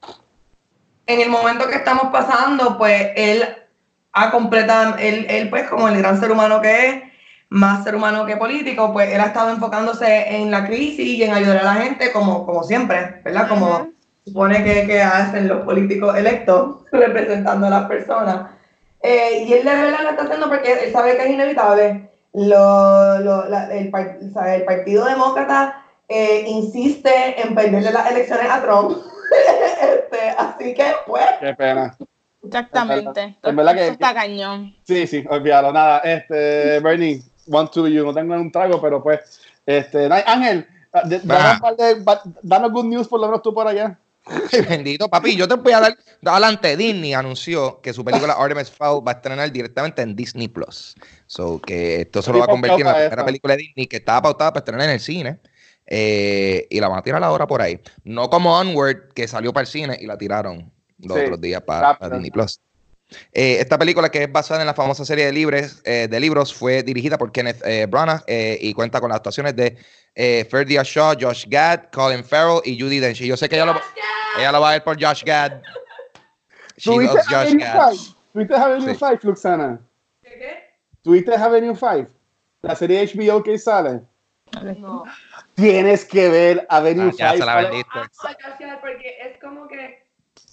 en 1.07 1.21
el 1.21 1.29
momento 1.29 1.69
que 1.69 1.77
estamos 1.77 2.13
pasando, 2.13 2.79
pues 2.79 3.11
él 3.17 3.45
ha 4.13 4.31
completado, 4.31 4.97
él, 4.99 5.27
él 5.29 5.51
pues 5.51 5.69
como 5.69 5.89
el 5.89 5.99
gran 5.99 6.19
ser 6.21 6.31
humano 6.33 6.61
que 6.61 6.89
es, 6.89 7.03
más 7.51 7.85
ser 7.85 7.95
humano 7.97 8.25
que 8.27 8.37
político, 8.37 8.93
pues 8.93 9.13
él 9.13 9.21
ha 9.21 9.27
estado 9.27 9.51
enfocándose 9.51 10.37
en 10.37 10.51
la 10.51 10.67
crisis 10.67 11.01
y 11.05 11.23
en 11.23 11.33
ayudar 11.35 11.59
a 11.59 11.63
la 11.65 11.75
gente 11.75 12.13
como, 12.13 12.47
como 12.47 12.63
siempre, 12.63 13.21
¿verdad? 13.25 13.49
Como 13.49 13.89
supone 14.25 14.63
que, 14.65 14.87
que 14.87 15.03
hacen 15.03 15.49
los 15.49 15.63
políticos 15.65 16.17
electos 16.17 16.77
representando 16.93 17.67
a 17.67 17.71
las 17.71 17.85
personas. 17.89 18.51
Eh, 19.03 19.45
y 19.49 19.53
él 19.55 19.65
de 19.65 19.75
verdad 19.75 19.99
lo 20.03 20.11
está 20.11 20.23
haciendo 20.25 20.49
porque 20.49 20.73
él 20.85 20.93
sabe 20.93 21.17
que 21.17 21.25
es 21.25 21.31
inevitable. 21.31 22.11
Lo, 22.33 23.19
lo- 23.19 23.49
la- 23.49 23.73
el, 23.75 23.91
el 23.93 24.65
Partido 24.65 25.05
Demócrata 25.07 25.83
eh, 26.09 26.45
insiste 26.47 27.41
en 27.43 27.55
perderle 27.55 27.91
las 27.91 28.11
elecciones 28.11 28.47
a 28.51 28.63
Trump. 28.63 28.97
Este, 29.81 30.29
así 30.37 30.75
que, 30.75 30.85
pues, 31.07 31.25
Qué 31.41 31.55
pena. 31.55 31.97
Exactamente. 32.45 33.37
En 33.43 33.57
verdad 33.57 33.75
que- 33.75 33.83
Eso 33.85 33.93
está 33.93 34.13
cañón. 34.15 34.75
Sí, 34.85 35.07
sí, 35.07 35.25
olvídalo, 35.29 35.73
nada. 35.73 35.99
Este, 36.01 36.81
Bernie, 36.81 37.23
one 37.47 37.69
to 37.73 37.89
you, 37.89 38.05
no 38.05 38.15
tengo 38.15 38.35
un 38.35 38.51
trago, 38.51 38.81
pero 38.81 39.03
pues, 39.03 39.41
este, 39.67 40.09
Ángel, 40.27 40.67
Va. 40.95 41.61
danos, 42.43 42.73
good 42.73 42.85
news 42.85 43.09
por 43.09 43.21
lo 43.21 43.27
menos 43.27 43.43
tú 43.43 43.55
por 43.55 43.67
allá. 43.67 43.99
Bendito, 44.69 45.09
papi. 45.09 45.37
Yo 45.37 45.49
te 45.49 45.55
voy 45.55 45.73
a 45.73 45.81
dar 45.81 45.97
adelante. 46.25 46.77
Disney 46.77 47.15
anunció 47.15 47.81
que 47.81 47.93
su 47.93 48.05
película 48.05 48.33
Artemis 48.39 48.71
Fowl 48.71 49.07
va 49.07 49.13
a 49.13 49.15
estrenar 49.15 49.51
directamente 49.51 50.03
en 50.03 50.15
Disney 50.15 50.49
Plus. 50.49 50.95
So 51.27 51.61
que 51.61 52.03
esto 52.03 52.23
se 52.23 52.33
lo 52.33 52.39
va 52.39 52.45
a 52.45 52.49
convertir 52.49 52.81
en 52.81 52.87
la 52.87 52.95
primera 52.95 53.25
película 53.25 53.57
de 53.57 53.63
Disney 53.63 53.87
que 53.87 53.97
estaba 53.97 54.23
pautada 54.23 54.53
para 54.53 54.61
estrenar 54.61 54.89
en 54.89 54.95
el 54.95 55.01
cine. 55.01 55.39
Eh, 55.87 56.69
y 56.71 56.79
la 56.79 56.89
van 56.89 56.99
a 56.99 57.03
tirar 57.03 57.23
ahora 57.25 57.47
por 57.47 57.63
ahí. 57.63 57.81
No 58.05 58.31
como 58.31 58.57
Onward, 58.57 59.13
que 59.15 59.27
salió 59.27 59.53
para 59.53 59.63
el 59.63 59.67
cine 59.67 59.99
y 60.01 60.07
la 60.07 60.17
tiraron 60.17 60.71
los 60.99 61.17
Sí, 61.19 61.25
otros 61.25 61.41
días 61.41 61.63
para. 61.63 61.99
Disney 62.11 62.31
Plus. 62.31 62.61
Eh, 63.33 63.57
esta 63.61 63.77
película, 63.79 64.09
que 64.11 64.25
es 64.25 64.33
basada 64.33 64.61
en 64.61 64.67
la 64.67 64.75
famosa 64.75 65.05
serie 65.05 65.27
de, 65.27 65.33
libres, 65.33 65.83
eh, 65.85 66.07
de 66.11 66.21
libros, 66.21 66.55
fue 66.55 66.83
dirigida 66.83 67.19
por 67.19 67.33
Kenneth 67.33 67.61
eh, 67.65 67.87
Branagh 67.87 68.23
eh, 68.27 68.57
y 68.61 68.73
cuenta 68.73 69.01
con 69.01 69.09
las 69.09 69.17
actuaciones 69.17 69.55
de 69.57 69.77
eh, 70.15 70.47
Ferdia 70.51 70.83
Shaw, 70.85 71.15
Josh 71.21 71.47
Gad, 71.49 71.85
Colin 71.93 72.25
Farrell 72.25 72.61
y 72.65 72.79
Judy 72.81 72.99
Dench. 73.01 73.21
Y 73.21 73.27
Yo 73.27 73.37
sé 73.37 73.49
que 73.49 73.57
ella 73.57 73.67
lo, 73.67 73.81
ella 74.39 74.53
lo 74.53 74.61
va 74.61 74.71
a 74.71 74.73
ver 74.73 74.85
por 74.85 75.03
Josh 75.03 75.25
Gad. 75.25 75.61
She 76.77 76.91
¿Tuviste 76.91 77.15
loves 77.15 77.27
Josh 77.27 77.35
Avenue 77.35 77.65
Gad. 77.65 77.93
5? 77.93 78.17
¿Tuviste 78.33 78.55
Avenue 78.55 78.93
Sí. 78.95 78.99
5, 78.99 79.19
Fluxana? 79.21 79.81
¿qué, 80.23 80.31
qué? 80.31 80.71
¿Tuviste 81.03 81.35
Avenue 81.35 81.75
5? 81.77 82.07
La 82.63 82.75
serie 82.77 83.05
HBO 83.07 83.43
que 83.43 83.59
sale. 83.59 84.01
No. 84.79 85.05
Tienes 85.55 86.05
que 86.05 86.29
ver 86.29 86.67
Avenue 86.71 87.11
Ah, 87.13 87.17
ya 87.17 87.31
5. 87.33 87.39
se 87.39 87.45
la 87.47 87.57
vendiste. 87.57 87.91
Ah, 87.95 88.37
gracias, 88.39 88.79
porque 88.81 89.17
es 89.25 89.39
como 89.41 89.69
que 89.69 90.05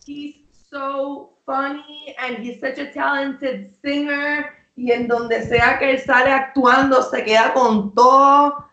he's 0.05 0.36
so 0.69 1.33
funny 1.45 2.15
and 2.19 2.37
he's 2.37 2.59
such 2.59 2.77
a 2.77 2.91
talented 2.91 3.71
singer 3.81 4.45
y 4.75 4.91
en 4.91 5.07
donde 5.07 5.43
sea 5.47 5.79
que 5.79 5.91
él 5.91 5.99
sale 5.99 6.31
actuando 6.31 7.01
se 7.03 7.23
queda 7.23 7.53
con 7.53 7.93
todo. 7.93 8.65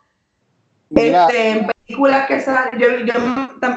Mira, 0.90 1.26
Este, 1.26 1.50
en 1.50 1.66
películas 1.66 2.26
que 2.26 2.40
sale, 2.40 2.70
yo, 2.78 2.98
yo 2.98 3.14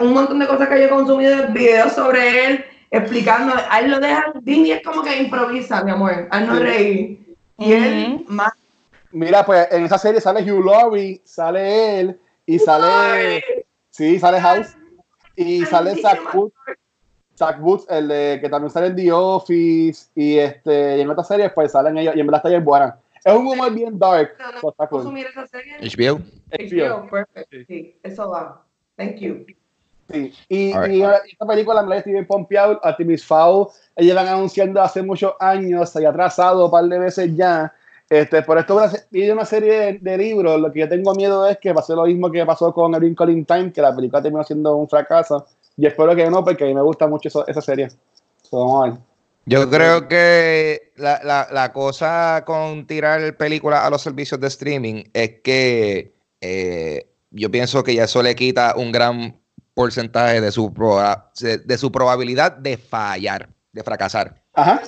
un 0.02 0.14
montón 0.14 0.40
de 0.40 0.48
cosas 0.48 0.68
que 0.68 0.80
yo 0.80 0.86
he 0.86 0.90
consumido, 0.90 1.48
videos 1.50 1.94
sobre 1.94 2.46
él, 2.46 2.66
explicando, 2.92 3.54
a 3.70 3.80
él 3.80 3.92
lo 3.92 4.00
dejan, 4.00 4.34
Disney 4.42 4.72
es 4.72 4.84
como 4.84 5.02
que 5.02 5.18
improvisa, 5.18 5.84
mi 5.84 5.92
amor, 5.92 6.28
a 6.30 6.40
no 6.42 6.56
Sí. 6.56 6.64
reír. 6.64 7.36
Y 7.60 7.74
él, 7.74 8.14
Ujú. 8.16 8.26
más 8.34 8.52
Mira, 9.12 9.46
pues 9.46 9.68
en 9.72 9.86
esa 9.86 9.98
serie 9.98 10.20
sale 10.20 10.44
Hugh 10.44 10.64
Laurie, 10.64 11.22
sale 11.24 12.00
él, 12.00 12.20
y 12.46 12.60
sale. 12.60 13.66
Sí, 13.90 14.20
sale 14.20 14.40
House. 14.40 14.76
Y 15.36 15.66
sale 15.66 15.96
Zach 15.96 16.20
Zach 17.38 17.58
Woods, 17.62 17.86
el 17.90 18.08
de, 18.08 18.40
que 18.42 18.50
también 18.50 18.72
sale 18.72 18.88
en 18.88 18.96
The 18.96 19.12
Office, 19.12 20.08
y 20.16 20.38
este 20.40 20.98
y 20.98 21.02
en 21.02 21.10
otras 21.10 21.28
series, 21.28 21.52
pues 21.54 21.72
salen 21.72 21.98
ellos, 21.98 22.16
y 22.16 22.20
en 22.20 22.26
verdad 22.28 22.40
está 22.40 22.50
bien 22.50 22.66
buena. 22.66 22.98
Es 23.24 23.34
un 23.34 23.46
humor 23.46 23.74
bien 23.74 24.00
dark. 24.00 24.36
consumir 24.90 25.28
esa 25.28 25.46
serie? 25.48 25.78
HBO. 25.82 26.22
HBO, 26.50 27.10
perfect. 27.10 27.68
Sí, 27.68 28.00
eso 28.02 28.30
va. 28.30 28.64
Thank 28.96 29.18
you. 29.18 29.46
Sí, 30.10 30.34
y, 30.48 30.72
esta 30.72 31.46
película 31.46 31.84
me 31.84 31.90
la 31.90 31.98
estoy 31.98 32.14
bien 32.14 32.26
pompeado. 32.26 32.80
Artemis 32.82 33.26
Fowl, 33.26 33.68
ellos 33.96 34.16
van 34.16 34.28
anunciando 34.28 34.82
hace 34.82 35.02
muchos 35.02 35.34
años, 35.40 35.90
se 35.90 36.00
había 36.00 36.10
atrasado 36.10 36.66
un 36.66 36.72
par 36.72 36.86
de 36.86 37.00
veces 37.00 37.36
ya. 37.36 37.74
Este, 38.10 38.42
por 38.42 38.58
esto 38.58 38.82
y 39.12 39.30
una 39.30 39.44
serie 39.44 39.74
de, 39.74 39.94
de 40.00 40.18
libros. 40.18 40.62
Lo 40.62 40.72
que 40.72 40.80
yo 40.80 40.88
tengo 40.88 41.14
miedo 41.14 41.46
es 41.46 41.58
que 41.58 41.74
pase 41.74 41.94
lo 41.94 42.06
mismo 42.06 42.32
que 42.32 42.46
pasó 42.46 42.74
con 42.74 42.96
Erin 42.96 43.14
Colin 43.14 43.44
Time, 43.44 43.74
que 43.74 43.82
la 43.82 43.94
película 43.94 44.22
terminó 44.22 44.46
siendo 44.46 44.78
un 44.78 44.88
fracaso. 44.88 45.46
Y 45.78 45.86
espero 45.86 46.16
que 46.16 46.30
no, 46.30 46.44
porque 46.44 46.64
a 46.64 46.68
mí 46.68 46.74
me 46.74 46.82
gusta 46.82 47.08
mucho 47.08 47.28
eso- 47.30 47.48
esa 47.48 47.62
serie. 47.62 47.90
So, 48.42 48.58
vamos 48.66 48.88
a 48.88 48.90
ver. 48.92 49.00
Yo 49.46 49.70
creo 49.70 50.08
que 50.10 50.92
la, 50.98 51.22
la- 51.24 51.48
la 51.52 51.72
cosa 51.72 52.44
con 52.46 52.86
tirar 52.86 53.38
películas 53.38 53.84
a 53.86 53.90
los 53.90 54.02
servicios 54.02 54.40
de 54.42 54.48
streaming 54.48 55.04
es 55.14 55.40
que 55.44 56.14
eh, 56.42 57.08
yo 57.32 57.50
pienso 57.50 57.84
que 57.84 57.96
ya 57.96 58.04
eso 58.06 58.22
le 58.22 58.36
quita 58.36 58.74
un 58.76 58.92
gran 58.92 59.40
porcentaje 59.74 60.42
de 60.42 60.52
su, 60.52 60.74
proba- 60.74 61.32
de 61.40 61.78
su 61.78 61.92
probabilidad 61.92 62.52
de 62.54 62.78
fallar, 62.78 63.48
de 63.72 63.84
fracasar. 63.84 64.42
Ajá. 64.54 64.82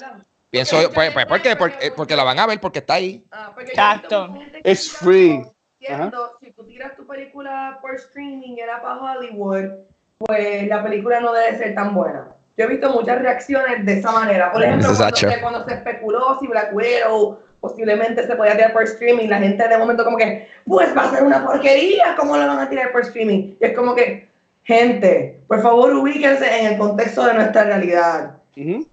Pienso, 0.49 0.75
Porque 0.78 0.89
pues, 0.95 1.13
pues, 1.13 1.25
¿por 1.28 1.41
qué? 1.43 1.56
Porque, 1.56 1.91
porque 1.95 2.15
la 2.15 2.23
van 2.23 2.39
a 2.39 2.47
ver 2.47 2.60
porque 2.60 2.80
está 2.80 2.95
ahí. 2.95 3.23
Ah, 3.32 3.52
porque 3.54 3.67
yo 3.67 3.71
Exacto. 3.73 4.34
tira 4.63 4.75
free. 4.75 5.43
diciendo, 5.80 6.32
Si 6.41 6.52
tú 6.52 6.65
tiras 6.65 6.95
tu 6.97 7.06
película 7.06 7.78
por 7.82 7.93
streaming 7.95 8.58
era 8.58 8.82
para 8.82 8.99
Hollywood, 8.99 9.86
pues 10.19 10.67
la 10.67 10.84
película 10.84 11.21
no 11.21 11.34
debe 11.34 11.58
ser 11.58 11.73
tan 11.75 11.95
buena. 11.95 12.27
Yo 12.58 12.65
he 12.65 12.67
visto 12.67 12.91
muchas 12.91 13.21
reacciones 13.21 13.86
de 13.86 13.99
esa 13.99 14.12
manera. 14.12 14.51
Por 14.51 14.62
ejemplo, 14.62 14.89
cuando 14.95 15.15
se, 15.15 15.41
cuando 15.41 15.63
se 15.63 15.73
especuló 15.73 16.38
si 16.39 16.47
Black 16.47 16.75
Widow 16.75 17.39
posiblemente 17.62 18.27
se 18.27 18.36
podía 18.36 18.53
tirar 18.53 18.73
por 18.73 18.84
streaming, 18.84 19.27
la 19.29 19.38
gente 19.38 19.67
de 19.67 19.77
momento 19.77 20.03
como 20.03 20.17
que, 20.17 20.47
pues 20.65 20.95
va 20.95 21.03
a 21.03 21.12
ser 21.12 21.23
una 21.23 21.45
porquería, 21.45 22.15
¿cómo 22.17 22.36
lo 22.38 22.47
van 22.47 22.60
a 22.60 22.69
tirar 22.69 22.91
por 22.91 23.01
streaming? 23.01 23.55
Y 23.60 23.65
es 23.65 23.75
como 23.75 23.95
que, 23.95 24.29
gente, 24.63 25.41
por 25.47 25.62
favor 25.62 25.93
ubíquense 25.93 26.60
en 26.60 26.73
el 26.73 26.77
contexto 26.77 27.25
de 27.25 27.34
nuestra 27.34 27.63
realidad 27.63 28.38
Ujú. 28.55 28.88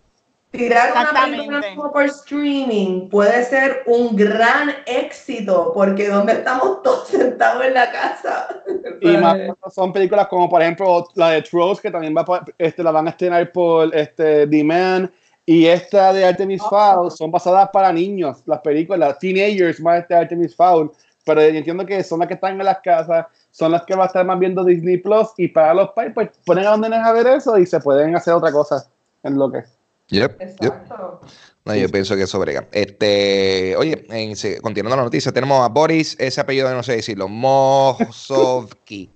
Tirar 0.51 0.93
una 0.93 1.25
película 1.25 1.91
por 1.93 2.05
streaming 2.05 3.09
puede 3.09 3.45
ser 3.45 3.83
un 3.87 4.17
gran 4.17 4.71
éxito 4.87 5.73
porque 5.75 6.09
donde 6.09 6.35
estamos 6.35 6.83
todos 6.83 7.09
sentados 7.09 7.65
en 7.65 7.75
la 7.75 7.91
casa 7.91 8.49
Y 9.01 9.09
más 9.19 9.37
son 9.71 9.93
películas 9.93 10.29
como, 10.29 10.49
por 10.49 10.63
ejemplo, 10.63 11.09
la 11.15 11.31
de 11.31 11.43
Trolls, 11.43 11.81
que 11.81 11.91
también 11.91 12.15
va 12.17 12.25
por- 12.25 12.45
este, 12.59 12.83
la 12.83 12.91
van 12.91 13.07
a 13.09 13.11
estrenar 13.11 13.51
por 13.53 13.95
este, 13.95 14.47
Demand. 14.47 15.11
Y 15.49 15.67
esta 15.67 16.13
de 16.13 16.25
Artemis 16.25 16.61
Fowl 16.63 17.11
son 17.11 17.31
basadas 17.31 17.69
para 17.73 17.93
niños, 17.93 18.43
las 18.47 18.61
películas, 18.61 19.17
teenagers 19.21 19.81
más 19.81 20.07
de 20.09 20.15
Artemis 20.17 20.57
Fowl. 20.57 20.91
Pero 21.25 21.41
yo 21.41 21.59
entiendo 21.59 21.87
que 21.87 22.03
son 22.03 22.19
las 22.19 22.29
que 22.29 22.35
están 22.35 22.59
en 22.59 22.65
las 22.65 22.81
casas, 22.81 23.27
son 23.53 23.71
las 23.73 23.83
que 23.85 23.95
va 23.95 24.05
a 24.05 24.07
estar 24.07 24.25
más 24.25 24.39
viendo 24.41 24.65
Disney 24.65 24.97
Plus. 24.97 25.29
Y 25.37 25.49
para 25.49 25.73
los 25.75 25.91
pais, 25.91 26.13
pues 26.13 26.31
ponen 26.45 26.67
a 26.67 26.73
los 26.73 26.81
nenes 26.81 26.99
a 26.99 27.13
ver 27.13 27.29
eso 27.29 27.57
y 27.59 27.67
se 27.67 27.79
pueden 27.79 28.17
hacer 28.17 28.35
otra 28.35 28.51
cosa 28.51 28.89
en 29.23 29.39
lo 29.39 29.51
que. 29.53 29.59
Yep, 29.59 29.76
yep. 30.09 30.41
exacto 30.41 31.21
No, 31.65 31.75
yo 31.75 31.89
pienso 31.89 32.15
que 32.17 32.23
eso 32.23 32.39
brega. 32.39 32.69
Este, 32.73 33.75
oye, 33.77 34.07
en- 34.11 34.35
continuando 34.61 34.97
la 34.97 35.03
noticia, 35.05 35.33
tenemos 35.33 35.65
a 35.65 35.69
Boris, 35.69 36.17
ese 36.21 36.41
apellido 36.41 36.73
no 36.73 36.83
sé 36.83 36.93
decirlo, 36.97 37.29
Mosovsky. 37.29 39.11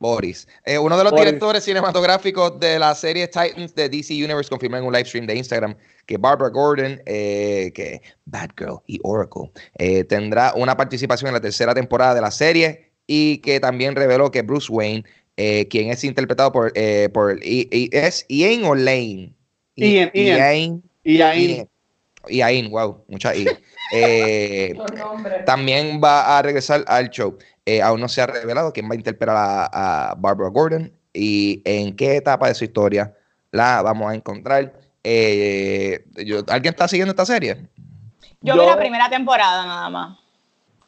Boris. 0.00 0.48
Eh, 0.64 0.78
uno 0.78 0.98
de 0.98 1.04
los 1.04 1.12
Boris. 1.12 1.26
directores 1.26 1.62
cinematográficos 1.62 2.58
de 2.58 2.76
la 2.80 2.92
serie 2.96 3.28
Titans 3.28 3.72
de 3.76 3.88
DC 3.88 4.12
Universe 4.14 4.50
confirmó 4.50 4.76
en 4.78 4.84
un 4.84 4.92
live 4.92 5.04
stream 5.04 5.26
de 5.28 5.36
Instagram 5.36 5.76
que 6.06 6.16
Barbara 6.18 6.50
Gordon, 6.50 7.00
eh, 7.06 7.70
que 7.72 8.02
Batgirl 8.24 8.80
y 8.88 8.98
Oracle, 9.04 9.52
eh, 9.78 10.02
tendrá 10.02 10.54
una 10.56 10.76
participación 10.76 11.28
en 11.28 11.34
la 11.34 11.40
tercera 11.40 11.72
temporada 11.72 12.16
de 12.16 12.20
la 12.20 12.32
serie 12.32 12.90
y 13.06 13.38
que 13.38 13.60
también 13.60 13.94
reveló 13.94 14.32
que 14.32 14.42
Bruce 14.42 14.72
Wayne, 14.72 15.04
eh, 15.36 15.68
quien 15.68 15.90
es 15.90 16.02
interpretado 16.02 16.50
por, 16.50 16.72
eh, 16.74 17.08
por 17.14 17.38
I- 17.44 17.68
I- 17.70 17.88
¿es 17.92 18.26
Ian 18.28 18.64
o 18.64 18.74
Lane? 18.74 18.96
I- 18.98 19.36
Ian, 19.76 20.10
Ian. 21.04 21.68
Ian. 22.28 22.70
Wow, 22.70 23.04
mucha 23.08 23.34
I. 23.34 23.46
Eh, 23.94 24.72
también 25.44 26.00
va 26.02 26.38
a 26.38 26.40
regresar 26.40 26.82
al 26.86 27.10
show. 27.10 27.36
Eh, 27.66 27.82
aún 27.82 28.00
no 28.00 28.08
se 28.08 28.22
ha 28.22 28.26
revelado 28.26 28.72
quién 28.72 28.88
va 28.88 28.94
a 28.94 28.96
interpretar 28.96 29.36
a, 29.36 30.10
a 30.10 30.14
Barbara 30.14 30.48
Gordon 30.48 30.90
y 31.12 31.60
en 31.66 31.94
qué 31.94 32.16
etapa 32.16 32.48
de 32.48 32.54
su 32.54 32.64
historia 32.64 33.12
la 33.50 33.82
vamos 33.82 34.10
a 34.10 34.14
encontrar. 34.14 34.72
Eh, 35.04 36.06
yo- 36.24 36.42
¿Alguien 36.48 36.72
está 36.72 36.88
siguiendo 36.88 37.10
esta 37.10 37.26
serie? 37.26 37.68
Yo, 38.40 38.54
Yo- 38.54 38.62
vi 38.62 38.66
la 38.66 38.78
primera 38.78 39.10
temporada 39.10 39.66
nada 39.66 39.90
más. 39.90 40.18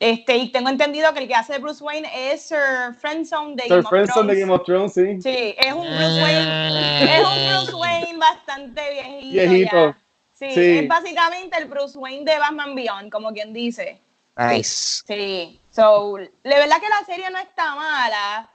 Este, 0.00 0.36
y 0.36 0.50
tengo 0.52 0.68
entendido 0.68 1.12
que 1.14 1.20
el 1.20 1.28
que 1.28 1.34
hace 1.34 1.54
de 1.54 1.58
Bruce 1.60 1.82
Wayne 1.82 2.08
es 2.32 2.42
Sir 2.48 2.94
Friendzone 3.00 3.56
de 3.56 3.62
Sir 3.62 3.70
Game 3.70 3.80
of 3.84 3.88
Friendzone 3.90 4.26
de 4.26 4.34
Thrones. 4.34 4.40
Game 4.40 4.52
of 4.52 4.64
Thrones, 4.64 4.92
sí. 4.94 5.22
Sí, 5.22 5.54
es 5.58 5.72
un 5.72 5.86
Bruce 5.86 6.22
Wayne, 6.22 7.14
es 7.14 7.24
un 7.26 7.48
Bruce 7.48 7.74
Wayne 7.74 8.18
bastante 8.18 8.82
viejito. 8.90 9.32
Viejito. 9.32 9.76
ya. 9.76 9.98
Sí, 10.32 10.50
Sí. 10.52 10.78
es 10.78 10.88
básicamente 10.88 11.56
el 11.58 11.66
Bruce 11.66 11.96
Wayne 11.96 12.24
de 12.30 12.38
Batman 12.38 12.74
Beyond, 12.74 13.10
como 13.10 13.32
quien 13.32 13.52
dice. 13.52 14.00
Nice. 14.36 15.02
Sí, 15.06 15.60
so, 15.70 16.18
la 16.18 16.56
verdad 16.58 16.80
que 16.80 16.88
la 16.88 17.04
serie 17.06 17.30
no 17.30 17.38
está 17.38 17.74
mala. 17.76 18.50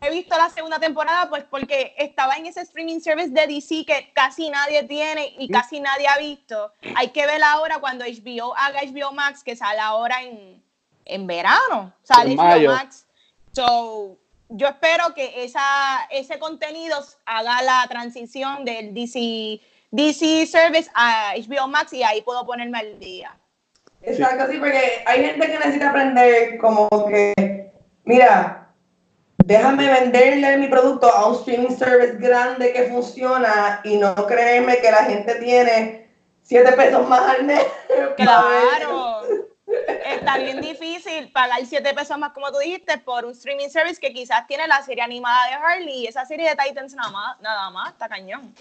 He 0.00 0.10
visto 0.10 0.36
la 0.36 0.48
segunda 0.48 0.78
temporada 0.78 1.28
pues 1.28 1.44
porque 1.44 1.94
estaba 1.98 2.36
en 2.36 2.46
ese 2.46 2.60
streaming 2.60 3.00
service 3.00 3.30
de 3.30 3.46
DC 3.48 3.84
que 3.84 4.12
casi 4.14 4.48
nadie 4.48 4.84
tiene 4.84 5.34
y 5.38 5.48
casi 5.48 5.80
nadie 5.80 6.06
ha 6.06 6.18
visto. 6.18 6.72
Hay 6.94 7.08
que 7.08 7.26
ver 7.26 7.42
ahora 7.42 7.78
cuando 7.80 8.04
HBO 8.04 8.54
haga 8.56 8.80
HBO 8.82 9.12
Max 9.12 9.42
que 9.42 9.56
sale 9.56 9.80
ahora 9.80 10.22
en, 10.22 10.62
en 11.04 11.26
verano. 11.26 11.92
Sale 12.04 12.32
En 12.32 12.36
HBO 12.38 12.44
mayo. 12.44 12.70
Max. 12.70 13.06
So, 13.52 14.18
yo 14.50 14.68
espero 14.68 15.14
que 15.14 15.44
esa, 15.44 16.06
ese 16.10 16.38
contenido 16.38 16.96
haga 17.26 17.62
la 17.62 17.84
transición 17.88 18.64
del 18.64 18.94
DC, 18.94 19.60
DC 19.90 20.46
Service 20.46 20.90
a 20.94 21.34
HBO 21.36 21.66
Max 21.66 21.92
y 21.92 22.04
ahí 22.04 22.22
puedo 22.22 22.46
ponerme 22.46 22.78
al 22.78 22.98
día. 23.00 23.36
exacto 24.02 24.46
sí 24.50 24.58
porque 24.58 25.02
hay 25.06 25.24
gente 25.24 25.46
que 25.46 25.58
necesita 25.58 25.90
aprender 25.90 26.58
como 26.58 26.88
que 27.08 27.34
mira 28.04 28.61
déjame 29.44 29.88
venderle 29.88 30.56
mi 30.58 30.68
producto 30.68 31.06
a 31.12 31.28
un 31.28 31.36
streaming 31.36 31.76
service 31.76 32.16
grande 32.18 32.72
que 32.72 32.84
funciona 32.84 33.80
y 33.84 33.96
no 33.96 34.14
creerme 34.14 34.78
que 34.78 34.90
la 34.90 35.04
gente 35.04 35.34
tiene 35.36 36.08
7 36.42 36.72
pesos 36.72 37.08
más 37.08 37.20
al 37.28 37.44
mes 37.44 37.64
para. 38.16 38.16
Claro. 38.16 39.22
Está 40.04 40.36
bien 40.38 40.60
difícil 40.60 41.30
pagar 41.32 41.64
7 41.64 41.94
pesos 41.94 42.18
más, 42.18 42.32
como 42.32 42.50
tú 42.52 42.58
dijiste, 42.58 42.98
por 42.98 43.24
un 43.24 43.32
streaming 43.32 43.68
service 43.68 43.98
que 44.00 44.12
quizás 44.12 44.46
tiene 44.46 44.66
la 44.66 44.82
serie 44.82 45.02
animada 45.02 45.48
de 45.48 45.54
Harley 45.54 46.02
y 46.02 46.06
esa 46.06 46.26
serie 46.26 46.50
de 46.50 46.56
Titans 46.56 46.94
nada 46.94 47.10
más, 47.10 47.40
nada 47.40 47.70
más 47.70 47.92
está 47.92 48.08
cañón. 48.08 48.52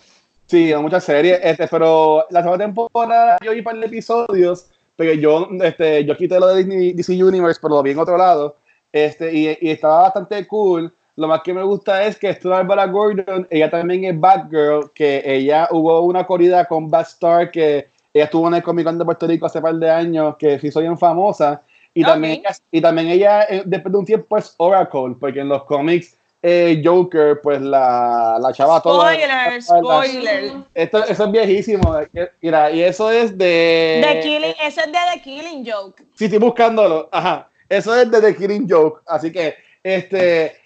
Sí, 0.47 0.71
hay 0.71 0.81
muchas 0.81 1.03
series, 1.03 1.39
este, 1.43 1.67
pero 1.67 2.25
la 2.29 2.41
segunda 2.41 2.65
temporada 2.65 3.37
yo 3.43 3.51
vi 3.51 3.59
un 3.59 3.63
par 3.63 3.77
de 3.77 3.85
episodios, 3.85 4.67
porque 4.95 5.19
yo, 5.19 5.47
este, 5.63 6.05
yo 6.05 6.15
quité 6.15 6.39
lo 6.39 6.47
de 6.47 6.63
Disney, 6.63 6.93
DC 6.93 7.23
Universe, 7.23 7.59
pero 7.61 7.75
lo 7.75 7.83
vi 7.83 7.91
en 7.91 7.99
otro 7.99 8.17
lado, 8.17 8.57
este, 8.91 9.33
y, 9.33 9.57
y 9.61 9.71
estaba 9.71 10.03
bastante 10.03 10.45
cool. 10.47 10.93
Lo 11.15 11.27
más 11.27 11.41
que 11.41 11.53
me 11.53 11.63
gusta 11.63 12.03
es 12.05 12.17
que 12.17 12.29
esta 12.29 12.49
Barbara 12.49 12.87
Gordon, 12.87 13.45
ella 13.49 13.69
también 13.69 14.05
es 14.05 14.19
Batgirl, 14.19 14.91
que 14.93 15.21
ella 15.25 15.67
hubo 15.71 16.01
una 16.01 16.25
corrida 16.25 16.65
con 16.65 16.89
Batstar, 16.89 17.51
que 17.51 17.89
ella 18.13 18.25
estuvo 18.25 18.47
en 18.47 18.55
el 18.55 18.63
Comic 18.63 18.85
Con 18.85 18.97
de 18.97 19.05
Puerto 19.05 19.27
Rico 19.27 19.45
hace 19.45 19.61
par 19.61 19.75
de 19.75 19.89
años, 19.89 20.35
que 20.37 20.59
se 20.59 20.67
hizo 20.67 20.79
bien 20.79 20.97
famosa, 20.97 21.61
y, 21.93 22.03
Ok. 22.03 22.09
también, 22.09 22.33
ella, 22.39 22.55
y 22.71 22.81
también 22.81 23.07
ella, 23.09 23.43
eh, 23.43 23.63
después 23.65 23.91
de 23.91 23.97
un 23.99 24.05
tiempo, 24.05 24.37
es 24.37 24.55
Oracle, 24.57 25.15
porque 25.19 25.41
en 25.41 25.49
los 25.49 25.63
cómics 25.65 26.17
eh, 26.41 26.81
Joker, 26.83 27.39
pues 27.43 27.61
la, 27.61 28.37
la 28.39 28.51
chava 28.53 28.81
toda... 28.81 29.13
Spoiler, 29.13 29.61
spoiler. 29.61 30.51
Esto, 30.73 31.03
eso 31.03 31.25
es 31.25 31.31
viejísimo. 31.31 31.95
Mira, 32.41 32.71
y 32.71 32.81
eso 32.81 33.11
es 33.11 33.37
de. 33.37 34.01
The 34.03 34.19
Killing, 34.21 34.55
eso 34.63 34.81
es 34.81 34.87
de 34.87 34.97
The 35.13 35.21
Killing 35.21 35.69
Joke. 35.69 36.03
Sí, 36.15 36.25
estoy 36.25 36.39
buscándolo. 36.39 37.09
Ajá. 37.11 37.47
Eso 37.71 37.95
es 37.95 38.11
de 38.11 38.21
The 38.21 38.35
Killing 38.35 38.67
Joke. 38.69 39.01
Así 39.07 39.31
que, 39.31 39.55
este. 39.83 40.57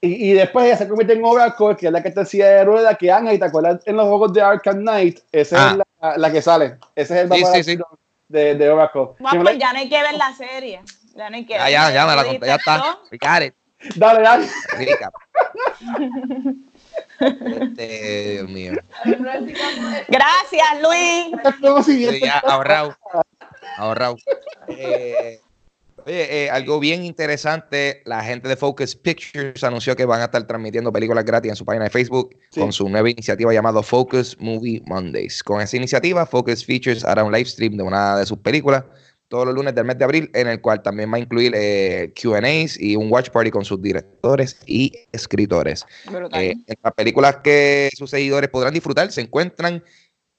Y, 0.00 0.30
y 0.30 0.32
después 0.34 0.66
ella 0.66 0.76
se 0.76 0.86
convierte 0.88 1.14
en 1.14 1.24
Oracle, 1.24 1.74
que 1.76 1.86
es 1.86 1.92
la 1.92 2.02
que 2.02 2.10
te 2.10 2.20
decía 2.20 2.46
de 2.48 2.64
rueda, 2.64 2.94
que 2.96 3.10
Ana, 3.10 3.32
y 3.32 3.38
te 3.38 3.44
acuerdas 3.46 3.80
en 3.86 3.96
los 3.96 4.06
juegos 4.06 4.32
de 4.32 4.42
Arkham 4.42 4.76
Knight, 4.80 5.20
esa 5.32 5.56
Ah. 5.56 5.70
es 5.72 5.78
la, 6.00 6.18
la 6.18 6.32
que 6.32 6.42
sale. 6.42 6.76
Ese 6.94 7.14
es 7.14 7.20
el 7.22 7.28
Sí, 7.32 7.42
Barbara 7.42 7.62
sí, 7.62 7.76
sí. 7.76 7.78
De, 8.28 8.54
de 8.56 8.68
Oracle. 8.70 9.08
Bueno, 9.18 9.42
pues 9.42 9.54
la- 9.54 9.60
ya 9.60 9.72
no 9.72 9.78
hay 9.78 9.88
que 9.88 10.02
ver 10.02 10.14
la 10.14 10.32
serie. 10.34 10.82
Ya 11.14 11.30
no 11.30 11.36
hay 11.36 11.46
que 11.46 11.54
Ya, 11.54 11.70
ya, 11.70 11.90
ya 11.90 12.06
me 12.06 12.14
la 12.16 12.22
¿Lo 12.22 12.28
conté, 12.28 12.46
ya 12.46 12.54
está. 12.56 12.78
todo? 12.78 13.00
We 13.10 13.18
got 13.20 13.42
it. 13.42 13.54
Dale, 13.96 14.22
dale. 14.22 14.46
Este, 17.18 18.32
Dios 18.32 18.48
mío. 18.50 18.72
Gracias, 20.08 20.82
Luis. 20.82 21.32
Es 21.44 21.54
como 21.60 21.82
si 21.82 22.06
Sí, 22.06 22.20
ya, 22.20 22.38
ahorrado. 22.40 22.94
Ahorrado. 23.78 24.16
Eh, 24.68 25.40
Oye, 26.06 26.44
eh, 26.44 26.50
algo 26.50 26.78
bien 26.78 27.04
interesante, 27.04 28.00
la 28.04 28.22
gente 28.22 28.48
de 28.48 28.54
Focus 28.54 28.94
Pictures 28.94 29.64
anunció 29.64 29.96
que 29.96 30.04
van 30.04 30.20
a 30.20 30.26
estar 30.26 30.46
transmitiendo 30.46 30.92
películas 30.92 31.24
gratis 31.24 31.50
en 31.50 31.56
su 31.56 31.64
página 31.64 31.86
de 31.86 31.90
Facebook 31.90 32.36
Sí. 32.52 32.60
con 32.60 32.72
su 32.72 32.88
nueva 32.88 33.10
iniciativa 33.10 33.52
llamada 33.52 33.82
Focus 33.82 34.36
Movie 34.38 34.82
Mondays. 34.86 35.42
Con 35.42 35.60
esa 35.60 35.76
iniciativa, 35.76 36.24
Focus 36.24 36.64
Features 36.64 37.04
hará 37.04 37.24
un 37.24 37.32
live 37.32 37.46
stream 37.46 37.76
de 37.76 37.82
una 37.82 38.16
de 38.18 38.24
sus 38.24 38.38
películas 38.38 38.84
todos 39.26 39.46
los 39.46 39.56
lunes 39.56 39.74
del 39.74 39.84
mes 39.84 39.98
de 39.98 40.04
abril, 40.04 40.30
en 40.34 40.46
el 40.46 40.60
cual 40.60 40.80
también 40.80 41.12
va 41.12 41.16
a 41.16 41.18
incluir 41.18 41.52
eh, 41.56 42.12
QAs 42.14 42.78
y 42.78 42.94
un 42.94 43.10
watch 43.10 43.30
party 43.30 43.50
con 43.50 43.64
sus 43.64 43.82
directores 43.82 44.60
y 44.64 44.92
escritores. 45.10 45.84
Eh, 46.34 46.54
en 46.68 46.76
las 46.84 46.94
películas 46.94 47.38
que 47.42 47.90
sus 47.96 48.10
seguidores 48.10 48.48
podrán 48.48 48.72
disfrutar 48.72 49.10
se 49.10 49.22
encuentran 49.22 49.82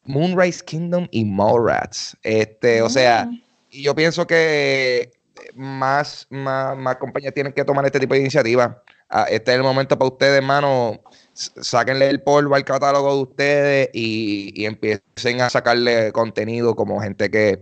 Moonrise 0.06 0.64
Kingdom 0.64 1.10
y 1.12 1.26
Mallrats. 1.26 2.16
Este, 2.24 2.82
o 2.82 2.88
sea, 2.88 3.30
y 3.70 3.84
yo 3.84 3.94
pienso 3.94 4.26
que 4.26 5.12
más, 5.56 6.28
más, 6.30 6.78
más 6.78 6.96
compañías 6.98 7.34
tienen 7.34 7.54
que 7.54 7.64
tomar 7.66 7.86
este 7.86 8.00
tipo 8.00 8.14
de 8.14 8.22
iniciativas. 8.22 8.78
Ah, 9.10 9.26
Este 9.30 9.52
es 9.52 9.58
el 9.58 9.64
momento 9.64 9.98
para 9.98 10.10
ustedes, 10.12 10.38
hermano. 10.38 11.00
Sáquenle 11.34 12.10
el 12.10 12.22
polvo 12.22 12.56
al 12.56 12.66
catálogo 12.66 13.16
de 13.16 13.22
ustedes 13.22 13.90
y, 13.94 14.52
y 14.62 14.66
empiecen 14.66 15.42
a 15.42 15.50
sacarle 15.50 16.12
contenido 16.12 16.76
como 16.76 17.00
gente 17.02 17.30
que. 17.30 17.62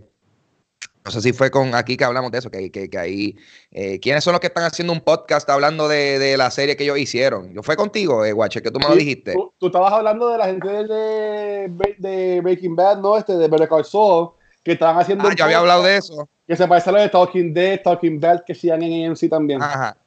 No 1.03 1.11
sé 1.11 1.21
si 1.21 1.33
fue 1.33 1.51
con 1.51 1.75
aquí 1.75 1.97
que 1.97 2.03
hablamos 2.03 2.31
de 2.31 2.39
eso, 2.39 2.49
que, 2.49 2.71
que, 2.71 2.89
que 2.89 2.97
ahí. 2.97 3.35
eh, 3.69 3.99
¿Quiénes 3.99 4.23
son 4.23 4.31
los 4.31 4.39
que 4.39 4.47
están 4.47 4.63
haciendo 4.63 4.91
un 4.91 5.01
podcast 5.01 5.47
hablando 5.51 5.87
de, 5.87 6.17
de 6.17 6.35
la 6.35 6.49
serie 6.49 6.75
que 6.75 6.83
ellos 6.83 6.97
hicieron? 6.97 7.53
Yo 7.53 7.61
fue 7.61 7.75
contigo, 7.75 8.25
eh, 8.25 8.31
Guache, 8.31 8.59
que 8.63 8.71
tú 8.71 8.79
me 8.79 8.87
lo 8.89 8.95
dijiste. 8.95 9.33
Tú, 9.33 9.53
tú 9.59 9.67
estabas 9.67 9.93
hablando 9.93 10.29
de 10.29 10.37
la 10.39 10.45
gente 10.47 10.67
de, 10.67 11.95
de 11.99 12.41
Breaking 12.41 12.75
Bad, 12.75 12.97
¿no? 13.01 13.19
Este, 13.19 13.37
de 13.37 13.47
Better 13.47 13.69
Call 13.69 13.85
Saul, 13.85 14.31
que 14.63 14.71
estaban 14.71 14.97
haciendo. 14.99 15.27
Ah, 15.27 15.35
yo 15.35 15.45
había 15.45 15.59
hablado 15.59 15.83
de 15.83 15.97
eso. 15.97 16.27
Que 16.47 16.55
se 16.55 16.67
parece 16.67 16.89
a 16.89 16.93
lo 16.93 16.99
de 16.99 17.09
Talking 17.09 17.53
Dead, 17.53 17.81
Talking 17.81 18.19
Bad, 18.19 18.43
que 18.45 18.53
sigan 18.53 18.81
en 18.83 19.09
AMC 19.09 19.29
también. 19.29 19.61
Ajá. 19.61 19.97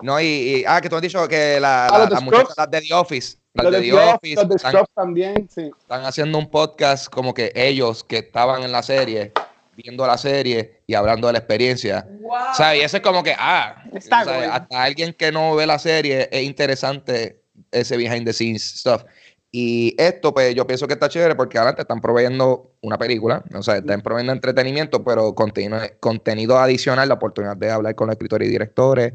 No, 0.00 0.20
y, 0.20 0.24
y- 0.26 0.64
ah, 0.66 0.80
que 0.80 0.88
tú 0.88 0.96
has 0.96 1.02
dicho 1.02 1.26
que 1.28 1.58
la, 1.60 1.86
Ah, 1.86 1.98
la- 1.98 2.10
las 2.10 2.22
muchachas, 2.22 2.54
las 2.56 2.70
de 2.70 2.80
The 2.80 2.94
Office, 2.94 3.36
las 3.54 3.64
los 3.64 3.72
de 3.72 3.80
The 3.80 3.86
The 3.86 3.92
Office, 3.92 4.14
Office 4.14 4.34
los 4.36 4.48
de 4.48 4.56
están, 4.56 4.84
también, 4.94 5.48
sí. 5.52 5.70
están 5.78 6.04
haciendo 6.04 6.38
un 6.38 6.50
podcast 6.50 7.08
como 7.08 7.32
que 7.34 7.52
ellos 7.54 8.02
que 8.04 8.18
estaban 8.18 8.62
en 8.62 8.72
la 8.72 8.82
serie, 8.82 9.32
viendo 9.76 10.06
la 10.06 10.18
serie 10.18 10.82
y 10.86 10.94
hablando 10.94 11.26
de 11.28 11.34
la 11.34 11.38
experiencia. 11.40 12.06
Wow. 12.20 12.36
¿Sabes? 12.54 12.80
Y 12.80 12.84
eso 12.84 12.96
es 12.96 13.02
como 13.02 13.22
que, 13.22 13.34
ah, 13.38 13.82
Está 13.92 14.20
hasta 14.20 14.82
alguien 14.82 15.12
que 15.14 15.30
no 15.32 15.54
ve 15.54 15.66
la 15.66 15.78
serie 15.78 16.28
es 16.32 16.42
interesante 16.42 17.40
ese 17.70 17.96
behind 17.96 18.24
the 18.26 18.32
scenes 18.32 18.62
stuff. 18.62 19.02
Y 19.54 19.94
esto, 19.98 20.32
pues 20.32 20.54
yo 20.54 20.66
pienso 20.66 20.86
que 20.86 20.94
está 20.94 21.10
chévere 21.10 21.34
porque 21.34 21.58
adelante 21.58 21.82
están 21.82 22.00
proveyendo 22.00 22.72
una 22.80 22.96
película, 22.96 23.44
o 23.54 23.62
sea, 23.62 23.76
están 23.76 24.00
proveyendo 24.00 24.32
entretenimiento, 24.32 25.04
pero 25.04 25.34
contenido, 25.34 25.78
contenido 26.00 26.58
adicional, 26.58 27.06
la 27.06 27.14
oportunidad 27.16 27.58
de 27.58 27.70
hablar 27.70 27.94
con 27.94 28.06
los 28.06 28.14
escritores 28.14 28.48
y 28.48 28.50
directores. 28.50 29.12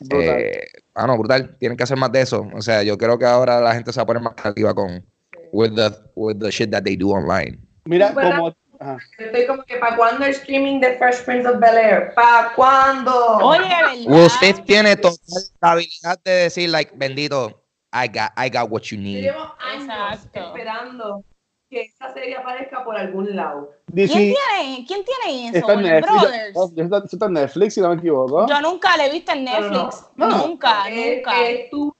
Brutal. 0.00 0.40
Eh, 0.40 0.68
ah, 0.94 1.08
no, 1.08 1.18
brutal. 1.18 1.56
Tienen 1.58 1.76
que 1.76 1.82
hacer 1.82 1.98
más 1.98 2.12
de 2.12 2.20
eso. 2.20 2.48
O 2.54 2.62
sea, 2.62 2.84
yo 2.84 2.96
creo 2.96 3.18
que 3.18 3.26
ahora 3.26 3.60
la 3.60 3.74
gente 3.74 3.92
se 3.92 3.98
va 3.98 4.04
a 4.04 4.06
poner 4.06 4.22
más 4.22 4.34
creativa 4.34 4.72
con 4.74 5.04
with 5.52 5.74
the, 5.74 5.90
with 6.14 6.38
the 6.38 6.50
shit 6.52 6.70
that 6.70 6.84
they 6.84 6.96
do 6.96 7.10
online. 7.10 7.58
Mira, 7.84 8.14
como. 8.14 8.54
ajá. 8.78 8.98
Estoy 9.18 9.46
como 9.46 9.64
que, 9.64 9.76
¿para 9.76 9.96
cuándo 9.96 10.24
el 10.24 10.30
streaming 10.30 10.80
de 10.80 10.96
Fresh 10.98 11.24
Prince 11.24 11.48
of 11.48 11.58
Bel 11.58 11.76
Air? 11.76 12.14
¿Para 12.14 12.52
cuándo? 12.54 13.38
Oye, 13.38 13.60
¿verdad? 13.60 13.92
Will 14.06 14.30
Smith 14.30 14.64
tiene 14.64 14.96
total 14.96 15.18
la 15.60 15.72
habilidad 15.72 16.18
de 16.24 16.30
decir, 16.30 16.70
like, 16.70 16.92
bendito, 16.96 17.59
I 17.92 18.06
got, 18.08 18.30
I 18.36 18.48
got 18.50 18.70
what 18.70 18.82
you 18.90 18.96
Yo 18.98 19.02
need. 19.02 19.22
llevo 19.22 19.54
años 19.58 19.84
Exacto. 20.14 20.40
esperando 20.40 21.24
que 21.68 21.82
esa 21.82 22.12
serie 22.12 22.36
aparezca 22.36 22.84
por 22.84 22.96
algún 22.96 23.34
lado. 23.34 23.70
DC 23.88 24.12
¿Quién 24.12 24.34
tiene, 24.34 24.84
¿Quién 24.86 25.04
tiene 25.04 25.48
eso? 25.48 25.58
está 25.58 25.72
en 25.72 25.78
Warner 25.78 25.92
Netflix. 26.02 26.20
Brothers. 26.22 26.52
Oh, 26.56 26.72
está, 27.12 27.26
en 27.26 27.32
Netflix, 27.32 27.74
si 27.74 27.80
no 27.80 27.88
me 27.90 27.94
equivoco. 27.96 28.46
Yo 28.48 28.60
nunca 28.60 28.96
le 28.96 29.06
he 29.06 29.10
visto 29.12 29.32
en 29.32 29.44
No, 29.44 29.60
no, 29.60 29.60
Netflix. 29.84 30.06
no. 30.16 30.28
No. 30.28 30.46
Nunca, 30.46 30.84
Eh, 30.88 31.16
nunca. 31.16 31.42
eh, 31.48 31.68
tu 31.70 31.94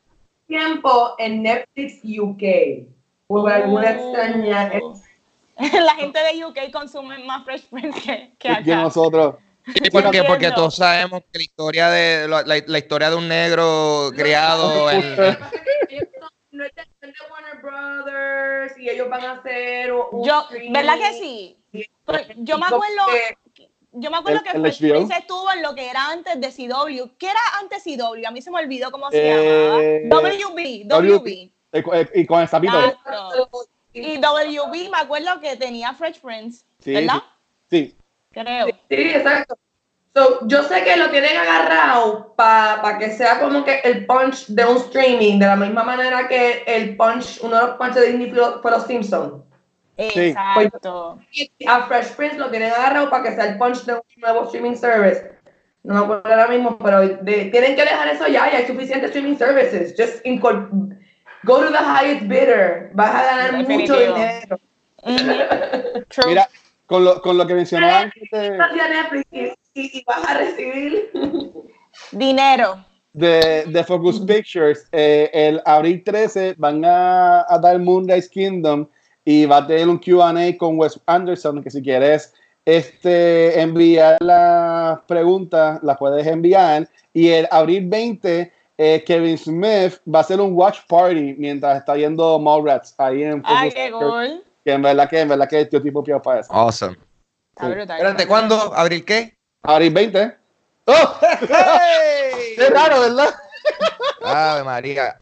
tiempo 0.46 1.14
en 1.18 1.42
Netflix 1.42 2.00
UK. 2.04 2.86
Por 3.26 3.50
alguna 3.52 3.90
extraña. 3.90 4.72
Oh. 4.82 5.00
La 5.60 5.94
gente 5.94 6.18
de 6.18 6.44
UK 6.44 6.72
consume 6.72 7.22
más 7.24 7.44
Fresh 7.44 7.66
Prince 7.68 8.00
que, 8.00 8.32
que 8.38 8.48
que 8.64 8.72
acá. 8.72 8.82
nosotros. 8.82 9.34
Sí, 9.66 9.90
porque, 9.92 10.24
porque 10.24 10.50
todos 10.50 10.74
sabemos 10.74 11.20
que 11.30 11.38
la 11.38 11.42
historia 11.44 11.90
de 11.90 12.26
la, 12.26 12.42
la- 12.42 12.64
la 12.66 12.78
historia 12.78 13.10
de 13.10 13.16
un 13.16 13.28
negro 13.28 14.10
criado 14.16 14.90
en, 14.90 15.14
de, 17.20 17.32
Warner 17.32 17.62
Brothers 17.62 18.78
y 18.78 18.88
ellos 18.88 19.08
van 19.08 19.24
a 19.24 19.32
hacer 19.32 19.92
un. 19.92 20.02
un 20.12 20.24
Yo, 20.26 20.40
streaming 20.42 20.72
¿verdad 20.72 20.98
que 20.98 21.12
sí? 21.14 21.56
Pero 22.04 22.24
yo 22.36 22.58
me 22.58 22.66
acuerdo, 22.66 23.02
que- 23.54 23.70
yo 23.92 24.10
me 24.10 24.16
acuerdo 24.18 24.40
El- 24.40 24.62
que. 24.62 24.78
Prince 24.90 25.14
estuvo 25.18 25.50
en 25.52 25.62
lo 25.62 25.74
que 25.74 25.88
era 25.88 26.10
antes 26.10 26.40
de 26.40 26.48
CW. 26.48 27.16
¿Qué 27.18 27.26
era 27.26 27.40
antes 27.60 27.82
CW? 27.84 28.26
A 28.26 28.30
mí 28.30 28.42
se 28.42 28.50
me 28.50 28.58
olvidó 28.58 28.90
cómo 28.90 29.10
se 29.10 29.18
Eh, 29.18 30.02
llamaba. 30.08 30.22
WB, 30.22 30.84
WB. 30.86 31.18
WB. 31.18 31.52
Eh, 31.72 31.84
eh, 31.92 32.10
y 32.14 32.26
con 32.26 32.40
el 32.40 32.48
sapito. 32.48 32.72
Y 33.92 34.18
WB 34.18 34.88
me 34.90 34.98
acuerdo 34.98 35.40
que 35.40 35.56
tenía 35.56 35.92
Fresh 35.94 36.20
Prince, 36.20 36.64
Sí, 36.80 36.92
¿verdad? 36.94 37.22
Sí. 37.68 37.96
Creo. 38.32 38.66
Sí, 38.66 38.74
exacto. 38.90 39.56
So, 40.14 40.40
yo 40.48 40.64
sé 40.64 40.82
que 40.82 40.96
lo 40.96 41.08
tienen 41.10 41.36
agarrado 41.36 42.34
para 42.34 42.98
que 42.98 43.10
sea 43.12 43.38
como 43.38 43.64
que 43.64 43.78
el 43.84 44.06
punch 44.06 44.46
de 44.48 44.64
un 44.64 44.76
streaming, 44.78 45.38
de 45.38 45.46
la 45.46 45.54
misma 45.54 45.84
manera 45.84 46.26
que 46.26 46.64
el 46.66 46.96
punch, 46.96 47.38
uno 47.42 47.56
de 47.56 47.62
los 47.68 47.76
punches 47.76 48.02
de 48.02 48.06
Disney 48.08 48.30
fue 48.30 48.60
fue 48.60 48.70
los 48.72 48.86
Simpsons. 48.86 49.44
Exacto. 49.96 51.18
A 51.66 51.82
Fresh 51.86 52.12
Prince 52.16 52.38
lo 52.38 52.50
tienen 52.50 52.72
agarrado 52.72 53.10
para 53.10 53.22
que 53.22 53.34
sea 53.34 53.44
el 53.50 53.58
punch 53.58 53.84
de 53.84 53.94
un 53.94 54.00
nuevo 54.16 54.44
streaming 54.44 54.74
service. 54.74 55.30
No 55.82 55.94
me 55.94 56.00
acuerdo 56.00 56.22
ahora 56.28 56.48
mismo, 56.48 56.78
pero 56.78 57.00
de- 57.00 57.44
tienen 57.46 57.76
que 57.76 57.82
dejar 57.82 58.08
eso 58.08 58.26
ya, 58.26 58.50
ya 58.50 58.58
hay 58.58 58.66
suficientes 58.66 59.10
streaming 59.10 59.36
services. 59.36 59.94
Just 59.96 60.24
go 61.44 61.60
to 61.60 61.70
the 61.70 61.78
highest 61.78 62.22
bidder. 62.26 62.90
Vas 62.94 63.14
a 63.14 63.24
ganar 63.24 63.52
mucho 63.68 63.96
dinero. 63.96 64.58
True. 66.08 66.26
Mira, 66.26 66.48
con 66.86 67.04
lo, 67.04 67.22
con 67.22 67.38
lo 67.38 67.46
que 67.46 67.54
mencionaba 67.54 68.00
antes 68.00 68.28
de, 68.30 68.58
y, 69.74 70.04
vas 70.04 70.24
a 70.28 70.38
recibir. 70.38 71.10
Dinero. 72.12 72.84
de, 73.12 73.64
de 73.66 73.84
Focus 73.84 74.20
Pictures, 74.20 74.88
eh, 74.92 75.30
el 75.32 75.60
abril 75.64 76.02
13 76.04 76.54
van 76.56 76.84
a, 76.84 77.44
a 77.48 77.58
dar 77.58 77.78
Moonrise 77.78 78.28
Kingdom 78.30 78.86
y 79.24 79.46
va 79.46 79.58
a 79.58 79.66
tener 79.66 79.88
un 79.88 79.98
QA 79.98 80.32
con 80.58 80.78
Wes 80.78 80.98
Anderson, 81.06 81.62
que 81.62 81.70
si 81.70 81.82
quieres 81.82 82.32
este, 82.64 83.60
enviar 83.60 84.18
las 84.20 85.00
preguntas, 85.02 85.80
las 85.82 85.98
puedes 85.98 86.26
enviar. 86.26 86.88
Y 87.12 87.28
el 87.28 87.48
abril 87.50 87.88
20, 87.88 88.52
eh, 88.78 89.04
Kevin 89.04 89.38
Smith 89.38 89.94
va 90.12 90.20
a 90.20 90.22
hacer 90.22 90.40
un 90.40 90.54
watch 90.54 90.78
party 90.88 91.34
mientras 91.36 91.78
está 91.78 91.94
viendo 91.94 92.38
Mallrats 92.38 92.94
ahí 92.98 93.24
en 93.24 93.42
Focus 93.42 93.56
Ay, 93.56 93.70
qué 93.70 93.84
Pictures. 93.90 94.30
cool. 94.30 94.44
Que 94.64 94.72
en 94.72 94.82
verdad 94.82 95.08
que, 95.08 95.20
en 95.20 95.28
verdad 95.28 95.48
que 95.48 95.64
tío 95.66 95.82
tipo 95.82 96.02
pio 96.04 96.20
para 96.20 96.40
eso. 96.40 96.52
Awesome. 96.52 96.96
Sí. 97.58 97.66
Espérate, 97.66 98.26
¿cuándo? 98.26 98.72
¿Abril 98.74 99.04
qué? 99.04 99.36
Abril 99.62 99.92
20. 99.92 100.36
¡Oh! 100.86 101.18
Qué 102.56 102.70
raro, 102.70 103.00
¿verdad? 103.00 103.34
Ave 104.24 104.64
María. 104.64 105.18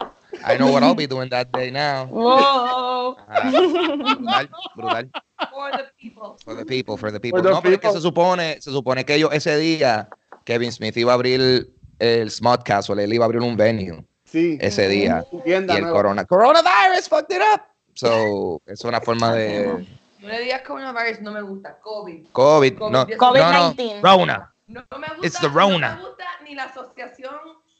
I 0.46 0.56
know 0.56 0.70
what 0.72 0.82
I'll 0.82 0.94
be 0.94 1.06
doing 1.06 1.28
that 1.30 1.50
day 1.52 1.70
now. 1.70 2.06
Wow. 2.06 3.16
Ah, 3.28 3.50
brutal, 3.50 4.48
brutal. 4.76 5.10
For 5.50 5.70
the 5.72 5.84
people. 6.00 6.36
For 6.44 6.54
the 6.54 6.64
people, 6.64 6.96
for 6.96 7.10
the 7.10 7.18
people. 7.20 7.38
For 7.38 7.42
the 7.42 7.50
no, 7.50 7.60
pero 7.62 7.74
es 7.74 7.80
que 7.80 7.88
people. 7.88 8.00
se 8.00 8.00
supone, 8.00 8.60
se 8.60 8.70
supone 8.70 9.04
que 9.04 9.14
ellos 9.16 9.30
ese 9.32 9.56
día, 9.56 10.08
Kevin 10.44 10.70
Smith 10.72 10.96
iba 10.96 11.12
a 11.12 11.14
abrir 11.14 11.68
el 11.98 12.30
Smart 12.30 12.62
Castle, 12.62 13.02
él 13.02 13.12
iba 13.12 13.24
a 13.24 13.26
abrir 13.26 13.40
un 13.42 13.56
venue 13.56 14.04
Sí. 14.24 14.58
ese 14.60 14.88
día. 14.88 15.24
Tu 15.30 15.38
Y 15.38 15.42
tienda 15.42 15.74
el 15.74 15.82
nueva. 15.82 15.96
corona, 15.96 16.24
coronavirus 16.24 17.08
fucked 17.08 17.34
it 17.36 17.42
up. 17.54 17.62
So, 17.94 18.60
es 18.66 18.84
una 18.84 19.00
forma 19.00 19.32
de 19.32 19.86
No 20.20 20.28
le 20.28 20.40
digas 20.40 20.62
coronavirus, 20.62 21.20
no 21.20 21.32
me 21.32 21.42
gusta. 21.42 21.78
COVID. 21.80 22.26
COVID. 22.32 22.78
No, 22.78 22.90
no, 22.90 23.04
no. 23.04 23.16
COVID-19. 23.16 24.00
Rona. 24.02 24.52
No 24.66 24.82
me 24.98 25.06
gusta, 25.08 25.26
It's 25.26 25.40
the 25.40 25.48
no 25.48 25.54
Rona. 25.54 25.96
me 25.96 26.02
gusta 26.02 26.24
ni 26.44 26.54
la 26.54 26.64
asociación 26.64 27.34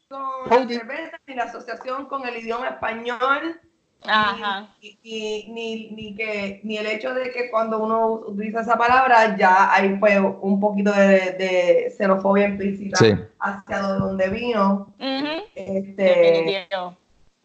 con 0.09 0.22
COVID. 0.49 0.70
la 0.70 0.78
cerveza, 0.80 1.16
ni 1.26 1.34
la 1.34 1.43
asociación 1.45 2.07
con 2.07 2.26
el 2.26 2.36
idioma 2.36 2.68
español, 2.68 3.61
Ajá. 4.07 4.68
ni, 4.80 4.99
ni, 5.03 5.49
ni, 5.49 5.91
ni 5.91 6.14
que, 6.16 6.61
ni 6.64 6.78
el 6.78 6.86
hecho 6.86 7.12
de 7.12 7.30
que 7.32 7.51
cuando 7.51 7.78
uno 7.78 8.07
utiliza 8.26 8.61
esa 8.61 8.78
palabra 8.78 9.36
ya 9.36 9.72
hay 9.74 9.97
pues, 9.97 10.18
un 10.41 10.61
poquito 10.61 10.93
de, 10.93 11.32
de 11.32 11.95
xenofobia 11.97 12.47
implícita 12.47 12.97
Sí. 12.97 13.14
hacia 13.41 13.78
donde 13.82 14.28
vino. 14.28 14.95
Ujú. 14.99 15.43
Este, 15.55 16.66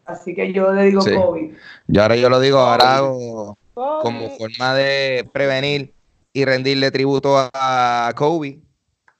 así 0.06 0.34
que 0.34 0.52
yo 0.52 0.72
le 0.72 0.84
digo 0.84 1.02
Sí. 1.02 1.14
COVID. 1.14 1.54
Y 1.88 1.98
ahora 1.98 2.16
yo 2.16 2.30
lo 2.30 2.40
digo, 2.40 2.58
ahora 2.60 2.96
hago 2.96 3.58
como 3.74 4.30
forma 4.38 4.74
de 4.74 5.28
prevenir 5.32 5.92
y 6.32 6.44
rendirle 6.44 6.90
tributo 6.90 7.36
a, 7.52 8.08
a 8.08 8.12
Kobe. 8.14 8.60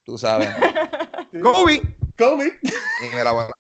Tú 0.04 0.18
sabes. 0.18 0.48
Kobe. 1.42 1.82
COVID. 2.18 2.52
Y 2.62 3.14
me 3.14 3.24
la 3.24 3.32
voy 3.32 3.44
a- 3.44 3.50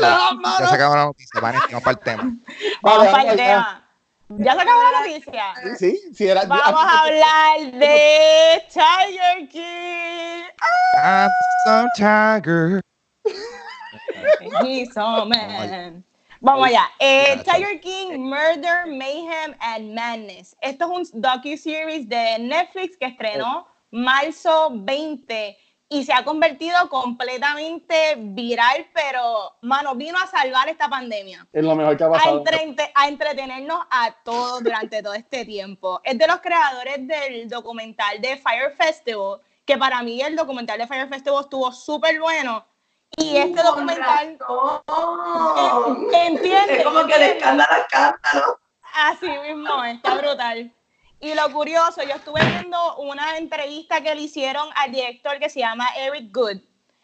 Ya 0.60 0.68
se 0.68 0.74
acabó 0.74 0.96
la 0.96 1.04
noticia, 1.06 1.40
van, 1.40 1.54
vamos 1.68 1.82
para 1.82 1.98
el 1.98 2.04
tema. 2.04 2.36
Vamos 2.82 3.08
para 3.08 3.30
el 3.30 3.36
tema. 3.36 3.86
Ya 4.28 4.54
se 4.54 4.60
acabó 4.60 4.80
la 4.82 5.00
noticia. 5.00 5.44
Sí, 5.78 6.00
sí, 6.14 6.28
era. 6.28 6.44
Vamos 6.44 6.82
a 6.84 7.00
hablar 7.02 7.72
de 7.72 8.62
Tiger 8.72 9.48
King. 9.48 10.44
I'm 10.94 11.32
some 11.64 11.90
tiger. 11.90 12.80
He's 14.62 14.92
so 14.94 15.24
man. 15.26 16.04
Vamos 16.40 16.68
allá. 16.68 16.90
Eh, 16.98 17.42
Tiger 17.44 17.80
King, 17.80 18.18
Murder, 18.18 18.86
Mayhem 18.86 19.54
and 19.60 19.92
Madness. 19.94 20.56
Esto 20.60 20.84
es 21.00 21.12
un 21.12 21.20
docu-series 21.20 22.08
de 22.08 22.38
Netflix 22.38 22.96
que 22.96 23.06
estrenó 23.06 23.66
marzo 23.90 24.70
20 24.72 25.56
y 25.90 26.04
se 26.04 26.12
ha 26.12 26.24
convertido 26.24 26.88
completamente 26.88 28.14
viral, 28.16 28.86
pero, 28.94 29.56
mano, 29.60 29.94
vino 29.96 30.16
a 30.18 30.26
salvar 30.28 30.68
esta 30.68 30.88
pandemia. 30.88 31.46
Es 31.52 31.64
lo 31.64 31.74
mejor 31.74 31.96
que 31.96 32.04
ha 32.04 32.06
A, 32.06 32.10
pasado. 32.12 32.42
entrete- 32.44 32.90
a 32.94 33.08
entretenernos 33.08 33.80
a 33.90 34.12
todos 34.24 34.62
durante 34.62 35.02
todo 35.02 35.14
este 35.14 35.44
tiempo. 35.44 36.00
Es 36.04 36.16
de 36.16 36.26
los 36.28 36.40
creadores 36.40 37.06
del 37.06 37.48
documental 37.48 38.20
de 38.20 38.36
Fire 38.38 38.72
Festival, 38.76 39.40
que 39.66 39.76
para 39.76 40.00
mí 40.02 40.20
el 40.22 40.36
documental 40.36 40.78
de 40.78 40.86
Fire 40.86 41.08
Festival 41.08 41.42
estuvo 41.42 41.70
súper 41.72 42.18
bueno. 42.20 42.64
Y 43.16 43.36
este 43.36 43.56
Con 43.62 43.64
documental, 43.64 44.38
razón. 44.38 46.06
entiende, 46.14 46.76
Es 46.78 46.84
como 46.84 47.00
que 47.00 47.06
de 47.06 47.32
entiende. 47.32 47.36
escándalo 47.38 47.72
a 47.72 47.78
escándalo. 47.78 48.60
Así 48.94 49.28
mismo, 49.28 49.84
está 49.84 50.14
brutal. 50.14 50.72
Y 51.20 51.34
lo 51.34 51.52
curioso, 51.52 52.02
yo 52.02 52.14
estuve 52.14 52.40
viendo 52.44 52.96
una 52.96 53.36
entrevista 53.36 54.00
que 54.00 54.14
le 54.14 54.22
hicieron 54.22 54.68
al 54.74 54.90
director 54.90 55.38
que 55.38 55.50
se 55.50 55.60
llama 55.60 55.86
Eric 55.96 56.34
Good. 56.34 56.60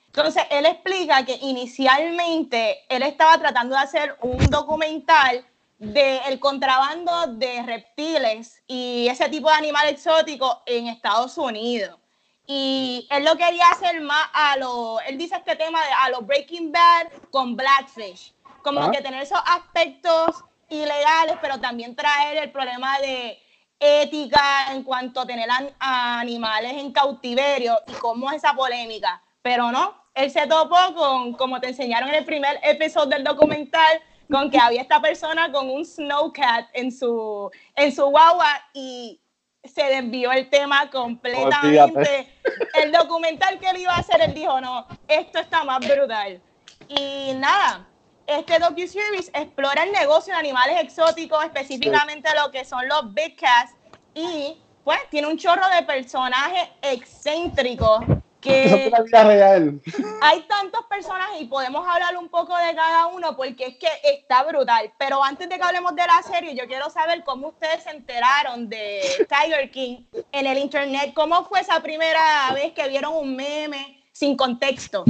Entonces, 0.07 0.45
él 0.51 0.65
explica 0.65 1.25
que 1.27 1.35
inicialmente 1.43 2.85
él 2.89 3.03
estaba 3.03 3.37
tratando 3.39 3.75
de 3.77 3.83
hacer 3.83 4.17
un 4.23 4.39
documental 4.49 5.45
del 5.79 6.41
contrabando 6.41 7.27
de 7.35 7.63
reptiles 7.65 8.63
y 8.67 9.09
ese 9.09 9.29
tipo 9.29 9.51
de 9.51 9.57
animal 9.57 9.87
exótico 9.89 10.63
en 10.65 10.87
Estados 10.89 11.37
Unidos. 11.37 11.99
Y 12.47 13.07
él 13.11 13.25
lo 13.25 13.37
quería 13.37 13.67
hacer 13.71 14.01
más 14.01 14.29
a 14.33 14.57
lo, 14.57 15.01
él 15.01 15.19
dice 15.19 15.35
este 15.37 15.57
tema 15.57 15.81
de 15.85 15.93
a 15.93 16.11
lo 16.11 16.23
Breaking 16.23 16.71
Bad 16.71 17.09
con 17.31 17.57
Blackfish. 17.57 18.33
Como 18.63 18.81
Ah. 18.81 18.91
que 18.91 19.03
tener 19.03 19.23
esos 19.23 19.41
aspectos 19.47 20.45
ilegales, 20.69 21.37
pero 21.41 21.59
también 21.61 21.95
traer 21.95 22.37
el 22.39 22.51
problema 22.51 22.99
de 22.99 23.39
ética 23.79 24.73
en 24.73 24.83
cuanto 24.83 25.21
a 25.21 25.27
tener 25.27 25.49
a 25.79 26.21
animales 26.21 26.73
en 26.75 26.93
cautiverio 26.93 27.79
y 27.87 27.93
cómo 27.95 28.31
es 28.31 28.37
esa 28.39 28.55
polémica. 28.55 29.23
Pero 29.43 29.71
no, 29.71 29.95
él 30.15 30.31
se 30.31 30.47
topó 30.47 30.77
con, 30.95 31.33
como 31.35 31.61
te 31.61 31.69
enseñaron 31.69 32.09
en 32.09 32.17
el 32.17 32.25
primer 32.25 32.59
episodio 32.63 33.07
del 33.11 33.25
documental, 33.25 34.01
con 34.31 34.51
que 34.51 34.59
había 34.59 34.83
esta 34.83 35.01
persona 35.01 35.53
con 35.53 35.71
un 35.71 35.85
snowcat 35.85 36.69
en 36.73 36.91
su, 36.91 37.51
en 37.77 37.95
su 37.95 38.05
guagua 38.07 38.49
y 38.73 39.21
se 39.69 39.85
desvió 39.85 40.33
el 40.33 40.49
tema 40.49 40.91
completamente. 40.91 42.33
El 42.75 42.93
documental 42.93 43.59
que 43.59 43.69
él 43.71 43.79
iba 43.79 43.93
a 43.95 43.99
hacer, 43.99 44.21
él 44.21 44.35
dijo, 44.35 44.61
no, 44.61 44.87
esto 45.09 45.39
está 45.39 45.65
más 45.65 45.81
brutal. 45.87 46.41
Y 46.89 47.33
nada, 47.35 47.87
este 48.27 48.59
docu-series 48.59 49.31
explora 49.35 49.85
el 49.85 49.93
negocio 49.93 50.33
de 50.35 50.41
animales 50.41 50.81
exóticos, 50.81 51.45
específicamente 51.45 52.29
lo 52.35 52.51
que 52.51 52.65
son 52.65 52.87
los 52.89 53.13
big 53.13 53.37
cats, 53.37 53.75
y 54.15 54.57
pues 54.85 54.99
tiene 55.11 55.29
un 55.29 55.37
chorro 55.37 55.69
de 55.75 55.83
personajes 55.83 56.69
excéntricos 56.83 58.01
que 58.41 58.91
la 58.93 59.03
vida 59.03 59.25
real. 59.25 59.81
hay 60.23 60.43
tantos 60.43 60.85
personajes 60.87 61.41
y 61.41 61.47
podemos 61.47 61.87
hablar 61.87 62.17
un 62.17 62.29
poco 62.29 62.57
de 62.57 62.75
cada 62.75 63.07
uno 63.07 63.37
porque 63.37 63.67
es 63.67 63.77
que 63.77 63.89
está 64.05 64.43
brutal. 64.45 64.93
Pero 64.99 65.23
antes 65.23 65.49
de 65.49 65.57
que 65.57 65.63
hablemos 65.63 65.95
de 65.95 66.03
la 66.07 66.23
serie, 66.23 66.55
yo 66.55 66.67
quiero 66.67 66.91
saber 66.91 67.25
cómo 67.25 67.49
ustedes 67.49 67.83
se 67.85 67.91
enteraron 67.91 68.69
de 68.69 69.03
Tiger 69.29 69.71
King 69.71 70.05
en 70.33 70.47
el 70.47 70.59
internet. 70.59 71.13
¿Cómo 71.15 71.45
fue 71.45 71.61
esa 71.61 71.81
primera 71.81 72.53
vez 72.55 72.73
que 72.73 72.89
vieron 72.89 73.15
un 73.15 73.37
meme 73.37 74.05
sin 74.13 74.37
contexto? 74.37 75.05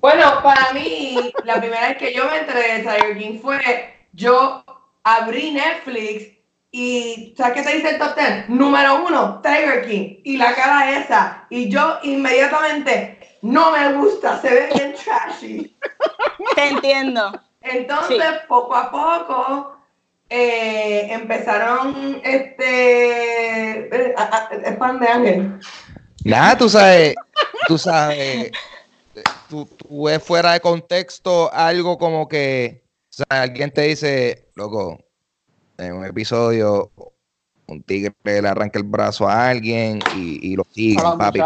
Bueno, 0.00 0.42
para 0.44 0.72
mí, 0.72 1.32
la 1.44 1.58
primera 1.58 1.88
vez 1.88 1.98
que 1.98 2.14
yo 2.14 2.24
me 2.26 2.38
enteré 2.38 2.78
de 2.78 2.78
Tiger 2.78 3.18
King 3.18 3.40
fue, 3.40 4.06
yo 4.12 4.64
abrí 5.02 5.50
Netflix 5.50 6.37
y 6.70 7.34
¿sabes 7.36 7.54
qué 7.54 7.62
te 7.62 7.76
dice 7.76 7.90
el 7.90 7.98
top 7.98 8.14
10? 8.16 8.48
Número 8.50 9.04
uno, 9.06 9.40
Tiger 9.42 9.86
King. 9.86 10.16
Y 10.24 10.36
la 10.36 10.54
cara 10.54 10.98
esa. 10.98 11.46
Y 11.50 11.68
yo 11.70 11.98
inmediatamente, 12.02 13.18
no 13.42 13.72
me 13.72 13.92
gusta, 13.94 14.40
se 14.40 14.50
ve 14.50 14.68
bien 14.74 14.94
trashy. 14.94 15.76
Te 16.54 16.68
entiendo. 16.68 17.40
Entonces, 17.62 18.18
Sí. 18.18 18.38
poco 18.48 18.74
a 18.74 18.90
poco, 18.90 19.76
eh, 20.28 21.08
empezaron, 21.10 22.20
este, 22.22 23.88
eh, 24.10 24.14
es 24.64 24.76
pan 24.76 25.00
de 25.00 25.08
ángel. 25.08 25.60
Nada, 26.24 26.58
tú 26.58 26.68
sabes, 26.68 27.14
tú 27.66 27.78
sabes, 27.78 28.50
tú, 29.48 29.66
tú 29.78 30.04
ves 30.04 30.22
fuera 30.22 30.52
de 30.52 30.60
contexto 30.60 31.50
algo 31.52 31.96
como 31.96 32.28
que, 32.28 32.84
o 33.10 33.12
sea, 33.12 33.42
alguien 33.42 33.72
te 33.72 33.82
dice, 33.82 34.50
loco, 34.54 34.98
en 35.78 35.94
un 35.94 36.04
episodio, 36.04 36.90
un 37.66 37.82
tigre 37.82 38.12
le 38.24 38.48
arranca 38.48 38.78
el 38.78 38.84
brazo 38.84 39.28
a 39.28 39.48
alguien 39.48 39.98
y, 40.14 40.52
y 40.52 40.56
lo 40.56 40.64
siguen, 40.70 40.96
la 41.04 41.18
papi, 41.18 41.40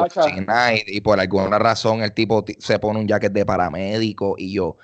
y, 0.86 0.96
y 0.96 1.00
por 1.00 1.18
alguna 1.20 1.58
razón 1.58 2.02
el 2.02 2.12
tipo 2.14 2.44
ti- 2.44 2.56
se 2.58 2.78
pone 2.78 3.00
un 3.00 3.08
jacket 3.08 3.32
de 3.32 3.44
paramédico 3.44 4.34
y 4.38 4.52
yo, 4.54 4.76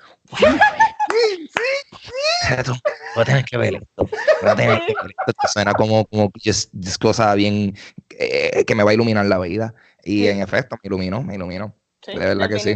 Tú 2.65 2.73
vas 3.15 3.17
a 3.17 3.25
tener 3.25 3.45
que 3.45 3.57
ver 3.57 3.75
esto. 3.75 4.09
vas 4.41 4.53
a 4.53 4.55
tener 4.55 4.81
que 4.85 4.93
ver 4.93 5.15
esto. 5.27 5.47
Suena 5.53 5.73
como, 5.73 6.05
como 6.05 6.29
just- 6.43 6.71
just 6.75 7.01
cosa 7.01 7.33
bien 7.35 7.75
eh, 8.17 8.63
que 8.65 8.75
me 8.75 8.83
va 8.83 8.91
a 8.91 8.93
iluminar 8.93 9.25
la 9.25 9.37
vida. 9.39 9.73
Y 10.03 10.27
en 10.27 10.41
efecto, 10.41 10.75
me 10.81 10.87
iluminó, 10.87 11.21
me 11.23 11.35
iluminó. 11.35 11.73
Sí, 12.01 12.13
De 12.13 12.19
verdad 12.19 12.47
que 12.47 12.59
sí. 12.59 12.75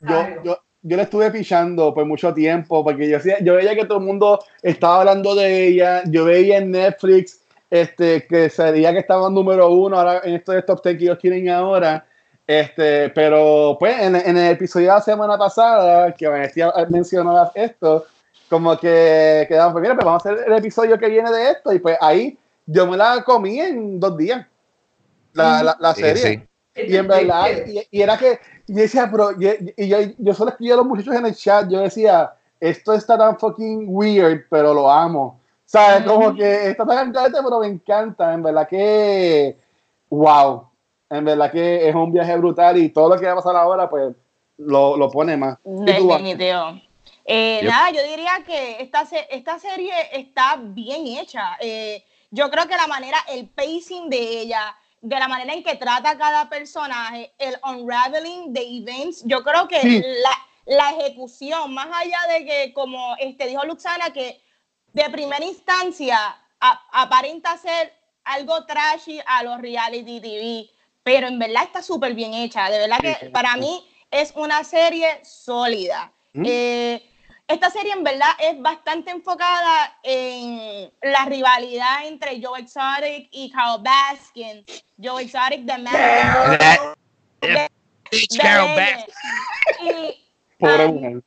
Yo, 0.00 0.26
yo, 0.44 0.58
yo 0.86 0.96
le 0.98 1.02
estuve 1.04 1.30
pichando 1.30 1.92
por 1.94 2.04
mucho 2.04 2.32
tiempo, 2.34 2.84
porque 2.84 3.08
yo, 3.08 3.18
yo 3.40 3.54
veía 3.54 3.74
que 3.74 3.86
todo 3.86 3.98
el 3.98 4.04
mundo 4.04 4.38
estaba 4.62 5.00
hablando 5.00 5.34
de 5.34 5.66
ella, 5.68 6.02
yo 6.06 6.26
veía 6.26 6.58
en 6.58 6.70
Netflix 6.72 7.40
este, 7.70 8.26
que 8.26 8.50
sería 8.50 8.92
que 8.92 8.98
estaba 8.98 9.28
número 9.30 9.70
uno 9.70 9.98
ahora 9.98 10.20
en 10.22 10.34
estos 10.34 10.64
top 10.66 10.82
10 10.84 10.96
que 10.98 11.04
ellos 11.04 11.18
tienen 11.18 11.48
ahora, 11.48 12.06
este, 12.46 13.08
pero 13.08 13.76
pues 13.80 13.98
en, 14.00 14.14
en 14.14 14.36
el 14.36 14.52
episodio 14.52 14.88
de 14.88 14.92
la 14.94 15.00
semana 15.00 15.38
pasada, 15.38 16.14
que 16.14 16.28
Vanessa 16.28 16.72
mencionó 16.90 17.50
esto, 17.54 18.04
como 18.50 18.78
que 18.78 19.46
quedamos, 19.48 19.72
pues 19.72 19.82
mira, 19.82 19.94
pues 19.94 20.04
vamos 20.04 20.24
a 20.26 20.30
hacer 20.30 20.44
el 20.46 20.52
episodio 20.58 20.98
que 20.98 21.08
viene 21.08 21.30
de 21.32 21.50
esto, 21.50 21.72
y 21.72 21.78
pues 21.78 21.96
ahí 22.00 22.38
yo 22.66 22.86
me 22.86 22.96
la 22.98 23.24
comí 23.24 23.58
en 23.58 23.98
dos 23.98 24.16
días, 24.18 24.46
la, 25.32 25.62
la, 25.62 25.76
la 25.80 25.94
Sí, 25.94 26.02
serie. 26.02 26.22
sí. 26.22 26.48
Y 26.76 26.96
en 26.96 27.06
verdad, 27.06 27.46
y, 27.66 27.86
y 27.90 28.02
era 28.02 28.18
que, 28.18 28.38
y 28.66 28.72
decía, 28.72 29.08
pero, 29.10 29.32
y, 29.32 29.74
y 29.76 29.88
yo, 29.88 29.98
yo 30.18 30.34
solo 30.34 30.50
escribía 30.50 30.74
a 30.74 30.78
los 30.78 30.86
muchachos 30.86 31.14
en 31.14 31.26
el 31.26 31.34
chat, 31.34 31.68
yo 31.68 31.80
decía, 31.80 32.34
esto 32.60 32.94
está 32.94 33.18
tan 33.18 33.38
fucking 33.38 33.86
weird, 33.88 34.46
pero 34.48 34.72
lo 34.72 34.90
amo. 34.90 35.40
¿Sabes? 35.66 36.04
Como 36.04 36.34
que 36.34 36.68
está 36.70 36.86
tan 36.86 37.08
encantante, 37.08 37.38
pero 37.42 37.60
me 37.60 37.66
encanta. 37.66 38.32
En 38.32 38.42
verdad 38.42 38.68
que, 38.68 39.56
wow. 40.08 40.68
En 41.10 41.24
verdad 41.24 41.50
que 41.50 41.88
es 41.88 41.94
un 41.94 42.12
viaje 42.12 42.36
brutal 42.36 42.76
y 42.76 42.90
todo 42.90 43.08
lo 43.14 43.20
que 43.20 43.26
va 43.26 43.32
a 43.32 43.36
pasar 43.36 43.56
ahora, 43.56 43.88
pues, 43.88 44.14
lo, 44.58 44.96
lo 44.96 45.10
pone 45.10 45.36
más. 45.36 45.58
Definitivo. 45.64 46.80
Eh, 47.24 47.60
Yep. 47.62 47.70
Nada, 47.70 47.90
yo 47.90 48.02
diría 48.02 48.32
que 48.46 48.82
esta, 48.82 49.06
esta 49.30 49.58
serie 49.58 49.92
está 50.12 50.56
bien 50.60 51.06
hecha. 51.06 51.56
Eh, 51.60 52.04
yo 52.30 52.50
creo 52.50 52.66
que 52.66 52.76
la 52.76 52.86
manera, 52.86 53.18
el 53.28 53.48
pacing 53.48 54.10
de 54.10 54.40
ella, 54.40 54.76
de 55.06 55.18
la 55.18 55.28
manera 55.28 55.52
en 55.52 55.62
que 55.62 55.76
trata 55.76 56.16
cada 56.16 56.48
personaje, 56.48 57.32
el 57.38 57.56
unraveling 57.62 58.52
de 58.54 58.62
events, 58.78 59.22
yo 59.26 59.42
creo 59.44 59.68
que 59.68 59.80
Sí. 59.80 60.02
la, 60.22 60.30
la 60.78 60.90
ejecución, 60.98 61.74
más 61.74 61.88
allá 61.92 62.18
de 62.32 62.44
que, 62.46 62.72
como 62.72 63.14
este, 63.18 63.46
dijo 63.46 63.64
Luxana, 63.66 64.12
que 64.14 64.40
de 64.94 65.10
primera 65.10 65.44
instancia 65.44 66.16
a- 66.58 66.82
aparenta 67.02 67.56
ser 67.58 67.92
algo 68.24 68.64
trashy 68.64 69.20
a 69.26 69.42
los 69.42 69.60
reality 69.60 70.20
TV, 70.20 70.70
pero 71.02 71.26
en 71.28 71.38
verdad 71.38 71.64
está 71.64 71.82
súper 71.82 72.14
bien 72.14 72.32
hecha. 72.32 72.70
De 72.70 72.78
verdad 72.78 72.98
que 73.00 73.14
Sí. 73.20 73.28
para 73.28 73.56
mí 73.56 73.86
es 74.10 74.32
una 74.36 74.64
serie 74.64 75.20
sólida. 75.22 76.12
¿Mm? 76.32 76.44
Eh, 76.46 77.10
esta 77.46 77.70
serie 77.70 77.92
en 77.92 78.02
verdad 78.04 78.30
es 78.38 78.60
bastante 78.60 79.10
enfocada 79.10 79.98
en 80.02 80.90
la 81.02 81.24
rivalidad 81.26 82.06
entre 82.06 82.40
Joe 82.42 82.60
Exotic 82.60 83.28
y 83.30 83.50
Carl 83.50 83.82
Baskin. 83.82 84.64
Joe 85.02 85.22
Exotic 85.22 85.60
de 85.60 85.78
Man. 85.78 85.92
de- 87.40 87.48
de 88.10 88.26
Carol. 88.40 88.68
Baskin. 88.76 89.04
Y 90.60 90.66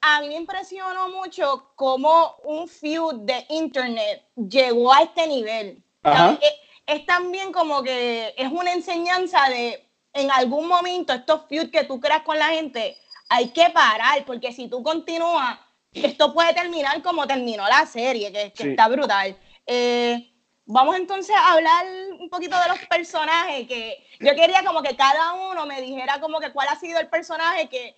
a, 0.01 0.22
mí 0.22 0.30
me 0.30 0.36
impresionó 0.36 1.09
mucho 1.09 1.72
cómo 1.76 2.38
un 2.43 2.68
feud 2.68 3.15
de 3.22 3.45
internet 3.49 4.26
llegó 4.36 4.91
a 4.93 5.03
este 5.03 5.28
nivel. 5.28 5.84
Es, 6.03 6.53
es 6.88 7.05
también 7.05 7.51
como 7.51 7.84
que 7.84 8.34
es 8.38 8.49
una 8.51 8.72
enseñanza 8.74 9.47
de 9.49 9.86
en 10.13 10.32
algún 10.32 10.68
momento 10.68 11.13
estos 11.13 11.41
feuds 11.47 11.70
que 11.70 11.84
tú 11.84 11.99
creas 11.99 12.24
con 12.24 12.39
la 12.39 12.47
gente 12.47 12.97
hay 13.30 13.49
que 13.49 13.70
parar 13.70 14.24
porque 14.26 14.53
si 14.53 14.68
tú 14.70 14.82
continúas 14.82 15.59
esto 16.06 16.34
puede 16.34 16.54
terminar 16.54 17.02
como 17.02 17.26
terminó 17.28 17.68
la 17.68 17.86
serie, 17.86 18.32
que, 18.32 18.52
que 18.54 18.64
Sí. 18.64 18.70
está 18.70 18.88
brutal. 18.88 19.36
Eh, 19.66 20.32
vamos 20.66 20.95
entonces 20.95 21.36
a 21.36 21.54
hablar 21.54 21.86
un 22.20 22.30
poquito 22.30 22.60
de 22.60 22.70
los 22.70 22.80
personajes, 22.88 23.68
que 23.68 23.98
yo 24.20 24.36
quería 24.36 24.64
como 24.66 24.82
que 24.82 24.95
cada 24.95 25.34
uno 25.34 25.66
me 25.66 25.82
dijera 25.82 26.20
como 26.20 26.39
que 26.39 26.52
cuál 26.52 26.68
ha 26.70 26.76
sido 26.80 27.00
el 27.00 27.08
personaje 27.08 27.68
que, 27.70 27.95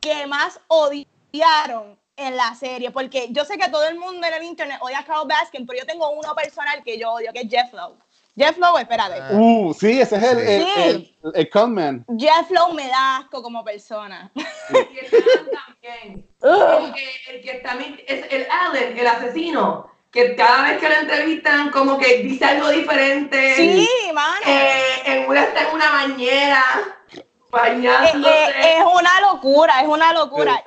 que 0.00 0.26
más 0.26 0.60
odiaron 0.68 1.98
en 2.16 2.36
la 2.36 2.54
serie, 2.54 2.90
porque 2.90 3.28
yo 3.30 3.44
sé 3.44 3.56
que 3.56 3.68
todo 3.70 3.84
el 3.88 3.98
mundo 3.98 4.26
en 4.26 4.34
el 4.34 4.42
internet 4.42 4.78
odia 4.82 4.98
a 5.00 5.04
Carl 5.04 5.26
Baskin, 5.26 5.66
pero 5.66 5.78
yo 5.80 5.86
tengo 5.86 6.10
uno 6.10 6.34
personal 6.34 6.82
que 6.84 6.98
yo 6.98 7.12
odio, 7.12 7.32
que 7.32 7.40
es 7.40 7.48
Jeff 7.50 7.72
Lowe. 7.72 7.96
Jeff 8.36 8.56
Lowe, 8.58 8.78
espérate. 8.78 9.18
Ah. 9.20 9.30
Uh, 9.32 9.74
sí, 9.74 10.00
ese 10.00 10.16
es 10.16 10.22
el, 10.22 10.38
el, 10.38 10.64
Sí. 10.64 11.16
el, 11.24 11.32
el 11.34 11.50
conman. 11.50 12.04
Jeff 12.18 12.50
Lowe 12.50 12.72
me 12.74 12.86
da 12.88 13.18
asco 13.18 13.42
como 13.42 13.62
persona. 13.64 14.30
Y 14.34 14.98
están 15.04 15.46
también. 15.66 16.28
El 16.42 16.92
que, 16.92 17.10
el 17.28 17.40
que 17.42 17.50
está 17.52 17.78
es 18.06 18.26
el 18.32 18.46
Allen, 18.50 18.98
el 18.98 19.06
asesino, 19.06 19.90
que 20.10 20.34
cada 20.36 20.62
vez 20.62 20.78
que 20.78 20.88
lo 20.88 20.94
entrevistan 20.96 21.70
como 21.70 21.98
que 21.98 22.18
dice 22.18 22.44
algo 22.44 22.68
diferente. 22.68 23.54
Sí, 23.56 23.88
mano. 24.12 24.40
Eh, 24.46 25.02
en 25.04 25.28
una 25.28 25.44
está 25.44 25.68
en 25.68 25.74
una 25.74 25.90
bañera, 25.90 26.64
Eh, 27.12 27.26
bañándose. 27.50 28.28
eh, 28.28 28.76
es 28.78 28.84
una 28.84 29.20
locura, 29.20 29.80
es 29.80 29.88
una 29.88 30.12
locura. 30.12 30.62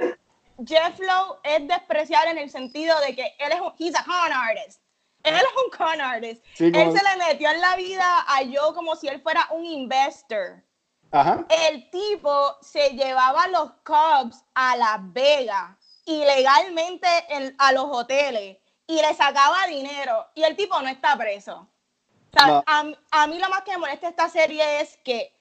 Jeff 0.66 0.98
Lowe 1.00 1.40
es 1.44 1.68
despreciable 1.68 2.32
en 2.32 2.38
el 2.38 2.50
sentido 2.50 2.98
de 3.02 3.16
que 3.16 3.36
él 3.40 3.52
es 3.52 3.60
un, 3.60 3.74
he's 3.78 3.94
a 3.96 4.04
con 4.06 4.32
artist. 4.32 4.82
Él 5.24 5.36
es 5.36 5.44
un 5.64 5.72
con 5.78 6.00
artist. 6.00 6.44
Sí, 6.54 6.66
Él 6.66 6.92
se 6.96 7.04
le 7.04 7.26
metió 7.28 7.50
en 7.50 7.60
la 7.60 7.76
vida 7.76 8.26
a 8.28 8.44
yo 8.44 8.74
como 8.76 8.96
si 8.96 9.08
él 9.08 9.20
fuera 9.22 9.48
un 9.52 9.66
investor. 9.66 10.64
Ajá. 11.16 11.46
El 11.50 11.90
tipo 11.90 12.58
se 12.62 12.90
llevaba 12.92 13.48
los 13.48 13.72
Cubs 13.86 14.44
a 14.54 14.76
Las 14.76 14.98
Vegas 15.14 15.72
ilegalmente 16.06 17.08
en- 17.30 17.56
a 17.58 17.72
los 17.72 17.86
hoteles 17.86 18.58
y 18.88 18.96
le 19.02 19.14
sacaba 19.16 19.66
dinero 19.68 20.28
y 20.36 20.44
el 20.44 20.56
tipo 20.56 20.80
no 20.82 20.88
está 20.90 21.18
preso. 21.18 21.68
O 22.34 22.38
sea, 22.38 22.48
No. 22.48 22.64
a, 22.68 22.84
a 23.12 23.28
mí 23.28 23.40
lo 23.40 23.50
más 23.50 23.62
que 23.62 23.72
me 23.72 23.78
molesta 23.78 24.10
esta 24.10 24.30
serie 24.30 24.82
es 24.82 24.98
que 25.04 25.34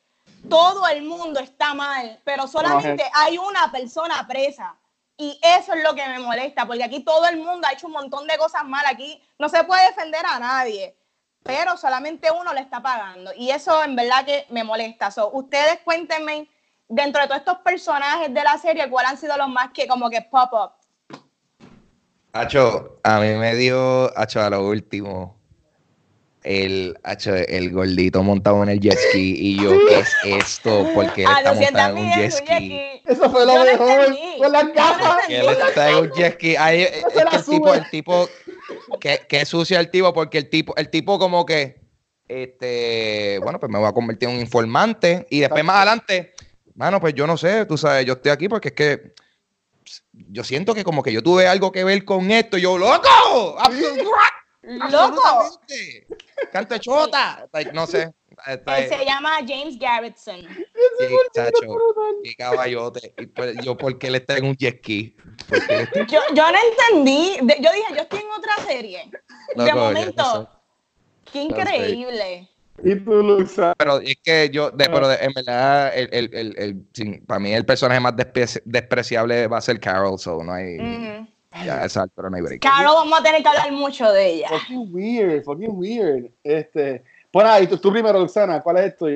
todo 0.49 0.87
el 0.89 1.03
mundo 1.03 1.41
está 1.41 1.75
mal, 1.75 2.21
pero 2.25 2.47
solamente 2.47 3.05
hay 3.13 3.37
una 3.39 3.71
persona 3.73 4.27
presa. 4.27 4.77
Y 5.17 5.39
eso 5.43 5.73
es 5.75 5.83
lo 5.85 5.95
que 5.95 6.05
me 6.07 6.19
molesta, 6.19 6.67
porque 6.67 6.83
aquí 6.85 7.01
todo 7.05 7.27
el 7.27 7.37
mundo 7.37 7.67
ha 7.69 7.73
hecho 7.73 7.87
un 7.87 7.93
montón 7.93 8.27
de 8.27 8.37
cosas 8.37 8.65
mal. 8.65 8.85
Aquí 8.87 9.23
no 9.39 9.49
se 9.49 9.63
puede 9.65 9.87
defender 9.87 10.25
a 10.27 10.39
nadie, 10.41 10.97
pero 11.45 11.77
solamente 11.77 12.29
uno 12.33 12.53
le 12.53 12.61
está 12.61 12.83
pagando. 12.83 13.31
Y 13.37 13.51
eso 13.51 13.85
en 13.85 13.95
verdad 13.95 14.25
que 14.25 14.47
me 14.51 14.65
molesta. 14.65 15.11
So, 15.11 15.31
ustedes 15.31 15.79
cuéntenme, 15.85 16.49
dentro 16.89 17.21
de 17.21 17.29
todos 17.29 17.41
estos 17.41 17.59
personajes 17.59 18.33
de 18.33 18.43
la 18.43 18.59
serie, 18.59 18.89
cuáles 18.91 19.13
han 19.13 19.19
sido 19.19 19.37
los 19.37 19.49
más 19.49 19.71
que 19.73 19.87
como 19.87 20.11
que 20.11 20.23
pop 20.23 20.51
up. 20.53 20.73
Hacho, 22.33 22.99
a 23.05 23.21
mí 23.21 23.29
me 23.35 23.55
dio, 23.55 24.11
Hacho, 24.19 24.41
a 24.41 24.51
lo 24.51 24.67
último, 24.67 25.37
el, 26.45 26.99
Hacho, 27.03 27.35
el 27.35 27.71
gordito 27.71 28.23
montado 28.23 28.63
en 28.63 28.69
el 28.69 28.81
jet 28.81 28.99
ski 28.99 29.35
y 29.37 29.63
yo, 29.63 29.71
¿qué 29.89 30.01
es 30.01 30.15
esto? 30.25 30.87
Porque 30.95 31.23
él 31.23 31.29
A 31.29 31.39
está 31.39 31.55
200 31.55 31.73
montado 31.73 31.97
en 31.97 32.05
un 32.05 32.13
jet 32.13 32.31
ski. 32.31 32.81
Eso 33.07 33.31
fue 33.31 33.47
lo 33.47 33.65
mejor. 33.65 34.17
Con 34.39 34.53
las 34.53 34.73
gafas. 34.75 35.27
Que 35.27 35.41
él 35.41 35.49
está 35.49 35.91
en 35.91 35.97
un 35.97 36.13
jet 36.13 36.35
ski. 36.35 36.57
Ahí, 36.57 36.83
es 36.83 36.91
se 36.91 37.19
que 37.19 37.25
la 37.25 37.31
el 37.31 37.45
tipo, 37.45 37.75
el 37.75 37.91
tipo, 37.91 38.29
que, 39.01 39.23
que 39.27 39.47
sucia 39.47 39.81
el 39.81 39.91
tipo, 39.91 40.13
porque 40.13 40.39
el 40.39 40.51
tipo, 40.51 40.77
el 40.77 40.91
tipo 40.91 41.19
como 41.19 41.47
que, 41.47 41.81
este, 42.29 43.41
bueno, 43.43 43.59
pues 43.59 43.73
me 43.73 43.79
voy 43.79 43.89
a 43.89 43.93
convertir 43.93 44.29
en 44.29 44.35
un 44.37 44.41
informante 44.41 45.27
y 45.31 45.41
después 45.41 45.65
más 45.65 45.77
adelante, 45.77 46.35
mano, 46.75 47.01
pues 47.01 47.15
yo 47.15 47.27
no 47.27 47.39
sé, 47.39 47.65
tú 47.65 47.79
sabes, 47.79 48.05
yo 48.05 48.15
estoy 48.15 48.33
aquí 48.33 48.49
porque 48.49 48.69
es 48.69 48.75
que 48.75 49.15
yo 50.13 50.45
siento 50.45 50.75
que 50.75 50.85
como 50.85 51.03
que 51.03 51.13
yo 51.13 51.23
tuve 51.23 51.47
algo 51.47 51.73
que 51.73 51.85
ver 51.85 52.05
con 52.05 52.31
esto, 52.31 52.59
y 52.59 52.63
yo, 52.63 52.77
loco, 52.77 53.57
¡Loco! 54.67 55.61
canta 56.53 56.79
chota, 56.79 57.47
Like, 57.53 57.73
no 57.73 57.87
sé, 57.87 58.13
Él 58.47 58.89
se 58.89 59.05
llama 59.05 59.37
James 59.47 59.79
Garrettson. 59.79 60.41
sí, 60.41 61.07
chacho, 61.35 61.77
qué 62.23 62.35
caballote, 62.37 63.15
y 63.19 63.27
pues, 63.27 63.57
yo 63.65 63.77
porque 63.77 64.07
él 64.09 64.17
está 64.17 64.37
en 64.37 64.47
un 64.47 64.57
jet 64.57 64.79
ski, 64.79 65.17
Yo, 66.09 66.21
yo 66.35 66.45
no 66.51 66.59
entendí. 66.71 67.37
De- 67.43 67.59
yo 67.61 67.71
dije, 67.73 67.95
yo 67.95 68.03
estoy 68.03 68.21
en 68.21 68.31
otra 68.37 68.57
serie. 68.67 69.11
de 69.55 69.63
Loco, 69.65 69.69
yo 69.69 69.75
momento, 69.77 70.23
no 70.33 70.49
qué 71.33 71.33
sé. 71.33 71.45
increíble. 71.45 72.49
Y 72.83 72.97
tú, 72.97 73.13
Luxa. 73.23 73.73
Pero 73.79 74.01
es 74.01 74.17
que 74.23 74.51
yo, 74.51 74.71
de- 74.71 74.87
pero 74.87 75.07
de- 75.09 75.17
en 75.17 75.33
verdad, 75.33 75.97
el, 75.97 76.09
el, 76.13 76.31
el, 76.35 76.55
el- 76.59 76.89
sin- 76.93 77.25
para 77.25 77.39
mí 77.39 77.53
el 77.55 77.65
personaje 77.65 78.01
más 78.01 78.15
despreci- 78.15 78.63
despreciable 78.65 79.47
va 79.47 79.59
a 79.59 79.61
ser 79.61 79.79
Carol, 79.79 80.19
so 80.19 80.43
no 80.43 80.53
hay, 80.53 80.79
Ujú. 80.79 81.29
Ya, 81.63 81.85
exacto, 81.85 82.13
pero 82.17 82.31
no 82.31 82.37
hay 82.37 82.43
break. 82.43 82.61
Carol, 82.63 82.95
vamos 82.97 83.21
a 83.21 83.23
tener 83.23 83.43
que 83.43 83.49
hablar 83.49 83.71
mucho 83.73 84.11
de 84.11 84.27
ella. 84.27 84.49
Fucking 84.49 84.89
weird, 84.93 85.45
fucking 85.45 85.71
weird. 85.71 86.31
Este. 86.43 87.05
Bueno, 87.33 87.51
ahí 87.51 87.67
tú, 87.67 87.77
tú 87.79 87.93
primero, 87.93 88.19
Luxana, 88.19 88.61
¿cuál 88.61 88.79
es 88.79 88.87
esto? 88.87 89.07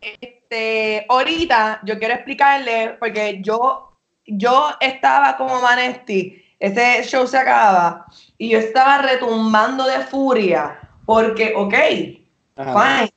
Este, 0.00 1.04
ahorita 1.08 1.80
yo 1.84 1.98
quiero 1.98 2.14
explicarle, 2.14 2.96
porque 2.98 3.40
yo, 3.42 3.92
yo 4.26 4.70
estaba 4.80 5.36
como 5.36 5.60
Vanesti, 5.60 6.42
ese 6.58 7.02
show 7.04 7.26
se 7.26 7.36
acaba, 7.36 8.06
y 8.38 8.50
yo 8.50 8.58
estaba 8.58 9.02
retumbando 9.02 9.84
de 9.84 10.00
furia, 10.00 10.80
porque, 11.04 11.52
ok, 11.54 11.74
Ajá. 12.56 12.72
fine, 12.72 13.12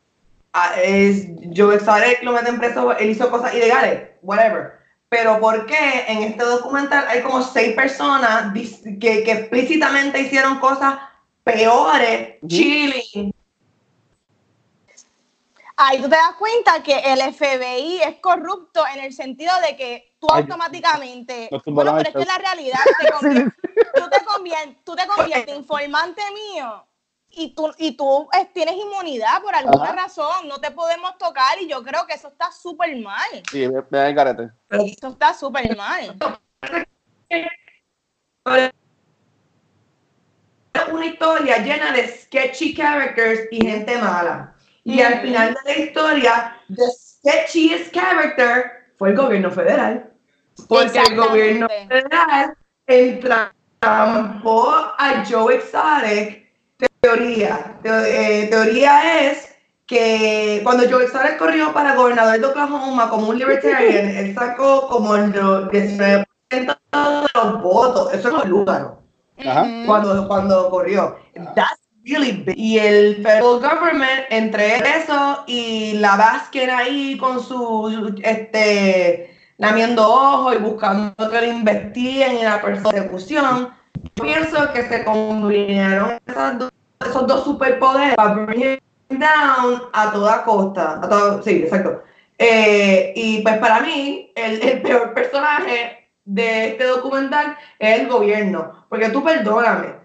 ah, 0.52 0.74
es, 0.84 1.28
Joe 1.56 1.76
Exotic 1.76 2.22
lo 2.24 2.34
meten 2.34 2.60
preso, 2.60 2.98
él 2.98 3.12
hizo 3.12 3.32
cosas 3.32 3.54
ilegales, 3.54 4.10
whatever. 4.22 4.83
Pero 5.14 5.40
¿por 5.40 5.68
qué 5.68 6.06
en 6.08 6.24
este 6.24 6.44
documental 6.44 7.06
hay 7.08 7.22
como 7.22 7.44
seis 7.44 7.76
personas 7.76 8.52
que, 8.52 9.24
que 9.24 9.32
explícitamente 9.32 10.20
hicieron 10.20 10.58
cosas 10.58 10.98
peores, 11.44 12.40
chilling? 12.48 13.32
Ahí 15.78 15.98
tú 16.02 16.10
te 16.10 16.16
das 16.16 16.34
cuenta 16.40 16.82
que 16.82 16.98
el 16.98 17.20
FBI 17.32 18.02
es 18.02 18.16
corrupto 18.22 18.84
en 18.92 19.04
el 19.04 19.14
sentido 19.14 19.52
de 19.62 19.76
que 19.78 20.16
tú 20.20 20.26
Ay, 20.32 20.42
automáticamente. 20.42 21.48
nos 21.52 21.64
Bueno, 21.64 21.92
tumbaron 21.92 21.98
pero 21.98 22.10
es 22.10 22.16
que 22.16 22.32
la 22.32 22.38
realidad 22.40 22.80
te 23.00 23.08
convier- 23.14 23.54
tú 23.94 24.10
te 24.10 24.26
conviertes, 24.26 24.84
tú 24.84 24.96
te 24.96 25.06
conviertes 25.06 25.48
en 25.54 25.60
informante 25.60 26.24
mío 26.34 26.88
y 27.36 27.54
tú, 27.56 27.72
y 27.78 27.98
tú 27.98 28.28
eh, 28.34 28.50
tienes 28.54 28.76
inmunidad 28.76 29.42
por 29.42 29.56
alguna 29.56 29.84
Ajá. 29.84 29.96
razón. 29.96 30.48
No 30.48 30.60
te 30.60 30.72
podemos 30.72 31.18
tocar 31.18 31.62
y 31.62 31.68
yo 31.68 31.84
creo 31.84 32.06
que 32.08 32.14
eso 32.14 32.28
está 32.28 32.52
súper 32.52 32.96
mal. 32.98 33.30
Sí, 33.50 33.68
ve, 33.68 33.84
ve 33.90 34.08
el 34.10 34.16
garete. 34.16 34.52
Eso 34.70 35.10
está 35.10 35.34
súper 35.34 35.76
mal. 35.76 36.16
una 40.92 41.06
historia 41.06 41.58
llena 41.60 41.92
de 41.92 42.08
sketchy 42.08 42.74
characters 42.76 43.48
y 43.52 43.66
gente 43.66 43.98
mala. 43.98 44.54
Y 44.84 45.02
al 45.02 45.22
final 45.22 45.54
de 45.54 45.74
la 45.74 45.80
historia, 45.80 46.58
the 46.68 46.84
sketchiest 46.92 47.94
character 47.94 48.90
fue 48.98 49.10
el 49.12 49.16
gobierno 49.16 49.50
federal. 49.50 50.12
Porque 50.68 51.00
el 51.00 51.16
gobierno 51.16 51.68
federal 51.70 52.54
entrampó 52.88 54.72
a 54.98 55.24
Joe 55.28 55.56
Exotic. 55.56 56.43
Teoría. 57.04 57.76
Te- 57.84 58.44
eh, 58.44 58.48
teoría 58.48 59.30
es 59.30 59.54
que 59.86 60.62
cuando 60.64 60.84
Joe 60.90 61.04
Exotic 61.04 61.38
corrió 61.38 61.74
para 61.74 61.96
gobernador 61.96 62.40
de 62.40 62.46
Oklahoma 62.46 63.10
como 63.10 63.28
un 63.30 63.38
libertarian, 63.38 64.08
él 64.08 64.34
sacó 64.34 64.88
como 64.88 65.14
el 65.18 65.34
19% 65.34 66.26
de 66.50 67.28
los 67.36 67.62
votos. 67.62 68.14
Eso 68.14 68.30
es. 68.30 68.34
Ujú. 69.36 69.86
cuando, 69.86 70.28
cuando 70.30 70.70
corrió. 70.70 71.18
That's 71.56 71.82
really 72.06 72.32
big. 72.32 72.58
Y 72.58 72.80
el 72.80 73.18
federal 73.18 73.42
government, 73.60 74.26
entre 74.30 74.78
eso 74.98 75.44
y 75.48 75.94
la 75.98 76.16
Baskin 76.16 76.70
ahí 76.70 77.18
con 77.18 77.44
su, 77.44 78.16
este, 78.24 79.36
lamiendo 79.58 80.08
ojos 80.10 80.56
y 80.56 80.60
buscando 80.60 81.14
que 81.30 81.42
lo 81.42 81.48
investiguen 81.48 82.38
en 82.38 82.46
la 82.46 82.62
persecución, 82.62 83.70
pienso 84.22 84.72
que 84.72 84.84
se 84.88 85.04
combinaron 85.04 86.20
esas 86.26 86.60
dos- 86.60 86.72
esos 87.08 87.28
dos 87.28 87.44
superpoderes 87.44 88.16
para 88.16 88.34
bring 88.34 88.80
down 89.10 89.84
a 89.94 90.12
toda 90.12 90.44
costa. 90.44 91.00
A 91.02 91.10
todo- 91.10 91.42
sí, 91.44 91.64
exacto. 91.64 92.04
Eh, 92.38 93.14
y 93.16 93.42
pues 93.42 93.58
para 93.60 93.80
mí, 93.82 94.32
el, 94.36 94.62
el 94.62 94.82
peor 94.82 95.14
personaje 95.14 96.10
de 96.26 96.70
este 96.70 96.86
documental 96.86 97.58
es 97.80 98.00
el 98.02 98.08
gobierno. 98.08 98.86
Porque 98.90 99.10
tú 99.10 99.24
perdóname. 99.24 99.96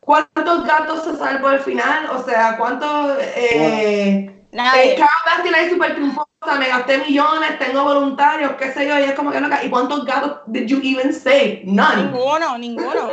¿Cuántos 0.00 0.64
gatos 0.64 1.04
se 1.04 1.16
salvó 1.16 1.48
al 1.48 1.60
final? 1.60 2.06
O 2.16 2.22
sea, 2.22 2.56
¿cuántos... 2.56 3.18
Eh, 3.36 4.34
Nadie. 4.52 4.94
eh, 4.94 5.70
súper 5.70 5.94
triunfosa, 5.94 6.54
me 6.58 6.68
gasté 6.68 6.98
millones, 6.98 7.58
tengo 7.58 7.84
voluntarios, 7.84 8.52
qué 8.52 8.72
sé 8.72 8.88
yo, 8.88 8.98
y 8.98 9.02
es 9.02 9.12
como 9.12 9.30
que 9.30 9.40
loca. 9.40 9.62
¿Y 9.62 9.68
cuántos 9.68 10.06
gatos 10.06 10.38
did 10.46 10.66
you 10.66 10.80
even 10.82 11.12
save? 11.12 11.60
None. 11.64 12.04
Ninguno, 12.04 12.56
ninguno. 12.56 13.08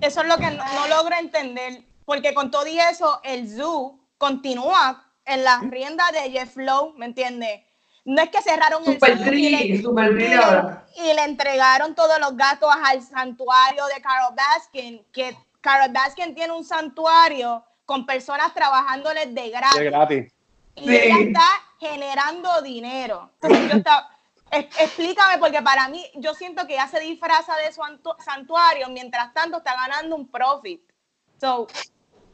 Eso 0.00 0.20
es 0.22 0.28
lo 0.28 0.36
que 0.38 0.50
no, 0.50 0.64
no 0.74 0.86
logro 0.88 1.16
entender, 1.16 1.82
porque 2.04 2.34
con 2.34 2.50
todo 2.50 2.66
y 2.66 2.78
eso, 2.78 3.20
el 3.24 3.48
zoo 3.48 3.98
continúa 4.18 5.04
en 5.24 5.42
las 5.42 5.60
riendas 5.62 6.12
de 6.12 6.30
Jeff 6.30 6.56
Lowe, 6.56 6.92
¿me 6.96 7.06
entiendes? 7.06 7.62
no 8.08 8.22
es 8.22 8.30
que 8.30 8.40
cerraron 8.40 8.84
el 8.86 8.92
Super 8.94 9.18
sitio 9.18 9.32
y 9.32 9.48
le- 9.50 9.58
drill, 9.58 9.82
super 9.82 10.12
y 10.12 10.28
le- 10.28 10.34
ahora. 10.36 10.86
y 10.94 11.12
le 11.12 11.24
entregaron 11.24 11.92
todos 11.96 12.20
los 12.20 12.36
gastos 12.36 12.70
al 12.84 13.02
santuario 13.02 13.84
de 13.86 14.00
Carol 14.00 14.32
Baskin, 14.36 15.04
que 15.12 15.36
Carol 15.60 15.90
Baskin 15.92 16.32
tiene 16.32 16.52
un 16.52 16.64
santuario 16.64 17.64
con 17.84 18.06
personas 18.06 18.54
trabajándoles 18.54 19.34
de 19.34 19.50
gratis. 19.50 19.78
De 19.80 19.84
gratis. 19.86 20.32
Y 20.76 20.88
Sí. 20.88 20.94
ella 20.96 21.16
está 21.18 21.46
generando 21.80 22.62
dinero. 22.62 23.28
Entonces 23.42 23.72
yo 23.72 23.76
estaba, 23.78 24.08
es- 24.12 24.15
explícame, 24.50 25.38
porque 25.38 25.62
para 25.62 25.88
mí, 25.88 26.04
yo 26.14 26.34
siento 26.34 26.66
que 26.66 26.74
ella 26.74 26.88
se 26.88 27.00
disfraza 27.00 27.56
de 27.56 27.72
su 27.72 27.80
antu- 27.82 28.16
santuario, 28.24 28.88
mientras 28.88 29.32
tanto 29.34 29.58
está 29.58 29.74
ganando 29.74 30.16
un 30.16 30.28
profit. 30.28 30.80
So, 31.40 31.66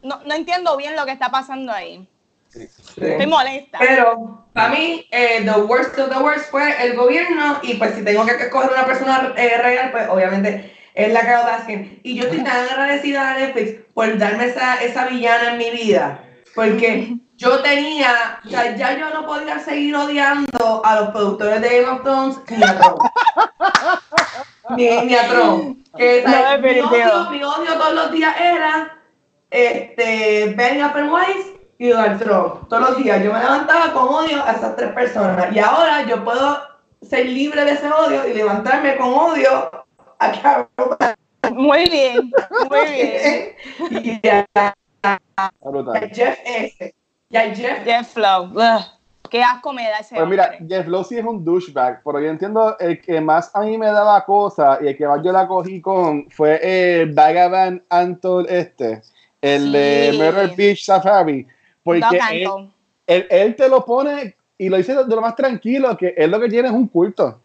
no, 0.03 0.21
no 0.25 0.35
entiendo 0.35 0.77
bien 0.77 0.97
lo 0.97 1.05
que 1.05 1.13
está 1.13 1.31
pasando 1.31 1.73
ahí. 1.73 2.09
Estoy 2.55 3.27
molesta. 3.27 3.79
Pero 3.79 4.47
para 4.53 4.69
mí, 4.69 5.07
eh, 5.11 5.43
the 5.43 5.61
worst 5.63 5.99
of 5.99 6.11
the 6.11 6.19
worst 6.19 6.51
fue 6.51 6.85
el 6.85 6.95
gobierno 6.95 7.59
y 7.63 7.75
pues 7.75 7.95
si 7.95 8.05
tengo 8.05 8.27
que 8.27 8.33
escoger 8.33 8.71
una 8.71 8.85
persona 8.85 9.33
eh, 9.37 9.57
real, 9.59 9.91
pues 9.91 10.09
obviamente 10.09 10.77
es 10.95 11.13
la 11.13 11.23
Carol 11.23 11.47
Baskin. 11.47 12.01
Y 12.03 12.17
yo 12.17 12.25
estoy 12.25 12.45
tan 12.45 12.69
agradecida 12.69 13.31
a 13.31 13.39
Netflix 13.39 13.81
por 13.95 14.19
darme 14.19 14.45
esa, 14.45 14.83
esa 14.83 15.07
villana 15.07 15.53
en 15.53 15.59
mi 15.59 15.71
vida, 15.71 16.23
porque 16.55 17.17
yo 17.43 17.61
tenía, 17.63 18.41
o 18.45 18.49
sea, 18.49 18.77
ya 18.77 18.97
yo 18.99 19.11
no 19.11 19.27
podía 19.27 19.59
seguir 19.59 19.97
odiando 19.97 20.83
a 20.85 21.01
los 21.01 21.09
productores 21.11 21.61
de 21.61 21.81
Game 21.83 21.93
of 21.93 22.03
Thrones 22.03 22.39
ni 22.49 22.63
a 22.63 22.79
Trump. 22.79 22.99
ni, 24.77 24.89
ni 25.03 25.15
a 25.17 25.29
Trump. 25.29 25.79
Que, 25.97 26.25
o 26.25 26.31
sea, 26.31 26.57
No, 26.57 26.63
mi, 26.63 26.81
odio, 26.81 27.31
mi 27.31 27.43
odio 27.43 27.75
todos 27.79 27.95
los 27.95 28.13
días 28.13 28.35
era 28.41 28.97
este, 29.51 30.55
Ben 30.57 30.81
Applewhite 30.83 31.61
y 31.79 31.89
Donald 31.89 32.23
Trump. 32.23 32.69
Todos 32.69 32.91
los 32.91 32.97
días 33.03 33.23
yo 33.23 33.33
me 33.33 33.41
levantaba 33.41 33.93
con 33.93 34.09
odio 34.09 34.43
a 34.45 34.53
esas 34.53 34.77
tres 34.77 34.93
personas. 34.93 35.55
Y 35.55 35.59
ahora 35.59 36.03
yo 36.07 36.25
puedo 36.25 36.61
ser 37.03 37.27
libre 37.27 37.65
de 37.65 37.73
ese 37.73 37.89
odio 37.91 38.27
y 38.29 38.35
levantarme 38.35 38.97
con 38.97 39.13
odio 39.13 39.71
a 40.19 40.33
Carol 40.41 40.69
Muy 41.51 41.89
bien, 41.91 42.31
muy 42.71 42.87
bien. 43.91 44.21
y 44.23 44.29
a, 44.29 44.47
a- 44.55 44.75
a. 45.37 45.51
Jeff 46.15 46.39
S. 46.45 46.95
Y 47.33 47.37
a 47.37 47.55
Jeff. 47.55 47.85
Jeff. 47.85 48.17
Ugh, 48.17 48.85
qué 49.31 49.43
asco 49.43 49.73
me 49.73 49.85
da 49.89 49.99
ese 49.99 50.15
Pues 50.15 50.29
mira, 50.29 50.51
hombre. 50.59 50.67
Jeff 50.69 50.87
Lowe 50.87 51.05
sí 51.05 51.19
es 51.19 51.25
un 51.25 51.43
douchebag, 51.45 52.03
pero 52.05 52.21
yo 52.21 52.29
entiendo 52.29 52.77
el 52.79 53.01
que 53.01 53.21
más 53.21 53.51
a 53.55 53.61
mí 53.63 53.79
me 53.79 53.87
daba 53.87 54.25
cosa 54.25 54.79
y 54.83 54.89
el 54.89 54.97
que 54.97 55.07
más 55.09 55.21
yo 55.25 55.33
la 55.33 55.49
cogí 55.49 55.81
con 55.81 56.29
fue 56.31 56.61
el 57.01 57.13
Vagavan 57.15 57.83
Anton 57.89 58.47
este, 58.49 59.03
el 59.41 59.63
Sí. 59.65 59.73
de 59.73 60.11
Murder 60.19 60.55
Beach 60.55 60.85
Safari, 60.85 61.47
porque 61.83 62.05
él, 62.33 62.51
él- 63.07 63.27
él 63.31 63.57
te 63.57 63.69
lo 63.69 63.85
pone 63.85 64.37
y 64.59 64.69
lo 64.69 64.77
dice 64.77 64.95
de 64.95 65.05
lo 65.15 65.21
más 65.23 65.35
tranquilo, 65.35 65.97
que 65.97 66.15
él 66.17 66.31
lo 66.31 66.39
que 66.39 66.49
tiene 66.49 66.69
es 66.69 66.75
un 66.75 66.87
culto. 66.87 67.41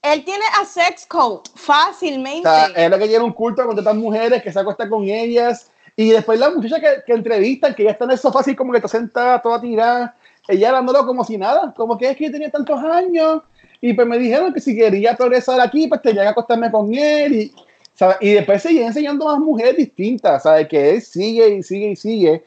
Él 0.00 0.24
tiene 0.24 0.44
a 0.60 0.64
sex 0.64 1.06
code 1.06 1.40
O 1.52 1.56
fácilmente. 1.56 2.48
sea, 2.48 2.66
él 2.66 2.90
lo 2.90 2.98
que 2.98 3.08
tiene 3.08 3.24
un 3.24 3.32
culto 3.32 3.64
contra 3.64 3.80
estas 3.80 3.96
mujeres 3.96 4.42
que 4.42 4.52
se 4.52 4.60
acuesta 4.60 4.88
con 4.88 5.02
ellas. 5.04 5.70
Y 5.98 6.10
después 6.10 6.38
la 6.38 6.48
muchacha 6.50 6.78
que, 6.80 7.02
que 7.04 7.12
entrevistan, 7.12 7.74
que 7.74 7.82
ya 7.82 7.90
está 7.90 8.04
en 8.04 8.12
el 8.12 8.18
sofá 8.18 8.38
así 8.38 8.54
como 8.54 8.70
que 8.70 8.78
está 8.78 8.86
sentada, 8.86 9.42
toda 9.42 9.60
tirada, 9.60 10.14
ella 10.46 10.68
hablándolo 10.68 11.04
como 11.04 11.24
si 11.24 11.36
nada, 11.36 11.74
como 11.76 11.98
que 11.98 12.08
es 12.10 12.16
que 12.16 12.26
yo 12.26 12.30
tenía 12.30 12.50
tantos 12.52 12.80
años. 12.84 13.42
Y 13.80 13.94
pues 13.94 14.06
me 14.06 14.16
dijeron 14.16 14.54
que 14.54 14.60
si 14.60 14.76
quería 14.76 15.16
progresar 15.16 15.60
aquí, 15.60 15.88
pues 15.88 16.00
tenía 16.00 16.22
que 16.22 16.28
acostarme 16.28 16.70
con 16.70 16.94
él. 16.94 17.32
Y, 17.32 17.52
¿sabes? 17.94 18.16
y 18.20 18.30
después 18.32 18.62
sigue 18.62 18.84
enseñando 18.86 19.24
más 19.24 19.40
mujeres 19.40 19.76
distintas, 19.76 20.44
¿sabes? 20.44 20.68
Que 20.68 20.90
él 20.94 21.02
sigue 21.02 21.48
y 21.48 21.62
sigue 21.64 21.88
y 21.88 21.96
sigue. 21.96 22.44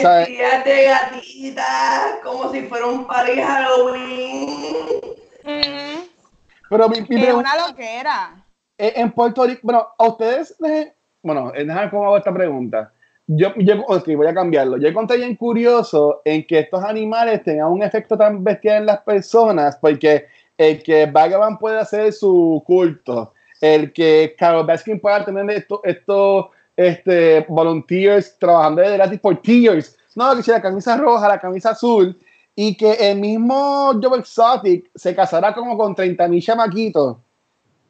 ¿sabes? 0.00 0.28
De 0.64 0.84
gatita, 0.86 2.20
como 2.24 2.50
si 2.50 2.62
fuera 2.62 2.86
un 2.86 3.06
party 3.06 3.32
Halloween. 3.38 4.48
Ujú. 5.44 6.08
Pero 6.70 6.88
mi, 6.88 7.00
mi 7.02 7.16
Es 7.16 7.22
pregunta 7.22 7.50
una 7.54 7.68
loquera. 7.68 8.46
En 8.78 9.12
Puerto 9.12 9.44
Rico, 9.44 9.60
bueno, 9.62 9.88
a 9.98 10.04
ustedes, 10.06 10.54
les- 10.58 10.88
bueno, 11.22 11.52
déjame 11.54 11.90
cómo 11.90 12.04
hago 12.06 12.16
esta 12.18 12.32
pregunta. 12.32 12.92
Yo, 13.26 13.52
voy 13.54 14.26
a 14.26 14.34
cambiarlo. 14.34 14.76
Yo 14.76 14.88
encontré 14.88 15.16
bien 15.16 15.34
curioso 15.36 16.20
en 16.24 16.46
que 16.46 16.58
estos 16.60 16.82
animales 16.84 17.42
tengan 17.42 17.72
un 17.72 17.82
efecto 17.82 18.18
tan 18.18 18.44
bestial 18.44 18.78
en 18.78 18.86
las 18.86 19.00
personas, 19.00 19.76
porque 19.80 20.26
el 20.58 20.82
que 20.82 21.06
Vagaban 21.06 21.58
puede 21.58 21.78
hacer 21.78 22.12
su 22.12 22.62
culto, 22.66 23.32
el 23.60 23.92
que 23.92 24.34
Carol 24.38 24.66
Baskin 24.66 25.00
pueda 25.00 25.24
tener 25.24 25.48
estos 25.50 25.80
estos 25.84 26.46
este, 26.76 27.46
volunteers 27.48 28.38
trabajando 28.38 28.82
de 28.82 28.92
gratis 28.92 29.20
por 29.20 29.40
tears, 29.40 29.96
no, 30.14 30.36
que 30.36 30.42
si 30.42 30.50
la 30.50 30.60
camisa 30.60 30.96
roja, 30.96 31.26
la 31.26 31.40
camisa 31.40 31.70
azul, 31.70 32.16
y 32.54 32.76
que 32.76 32.92
el 32.92 33.18
mismo 33.18 33.92
Joe 34.00 34.18
Exotic 34.18 34.90
se 34.94 35.14
casará 35.14 35.54
como 35.54 35.76
con 35.78 35.94
30 35.94 36.28
mil 36.28 36.42
chamaquitos. 36.42 37.16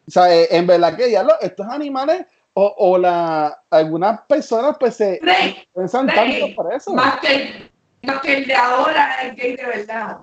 O 0.07 0.11
sea, 0.11 0.35
eh, 0.35 0.49
en 0.51 0.67
verdad 0.67 0.97
que 0.97 1.19
estos 1.41 1.67
animales 1.67 2.27
o, 2.55 2.75
o 2.79 2.99
la, 2.99 3.63
algunas 3.71 4.21
personas 4.23 4.77
pues 4.79 4.97
se 4.97 5.19
Drake, 5.21 5.69
tanto 5.75 6.55
por 6.55 6.73
eso. 6.73 6.93
más 6.93 7.19
que, 7.19 7.35
el, 7.35 7.71
más 8.03 8.21
que 8.21 8.37
el 8.39 8.47
de 8.47 8.55
ahora, 8.55 9.23
el 9.23 9.35
gay 9.37 9.57
de 9.57 9.67
verdad. 9.67 10.19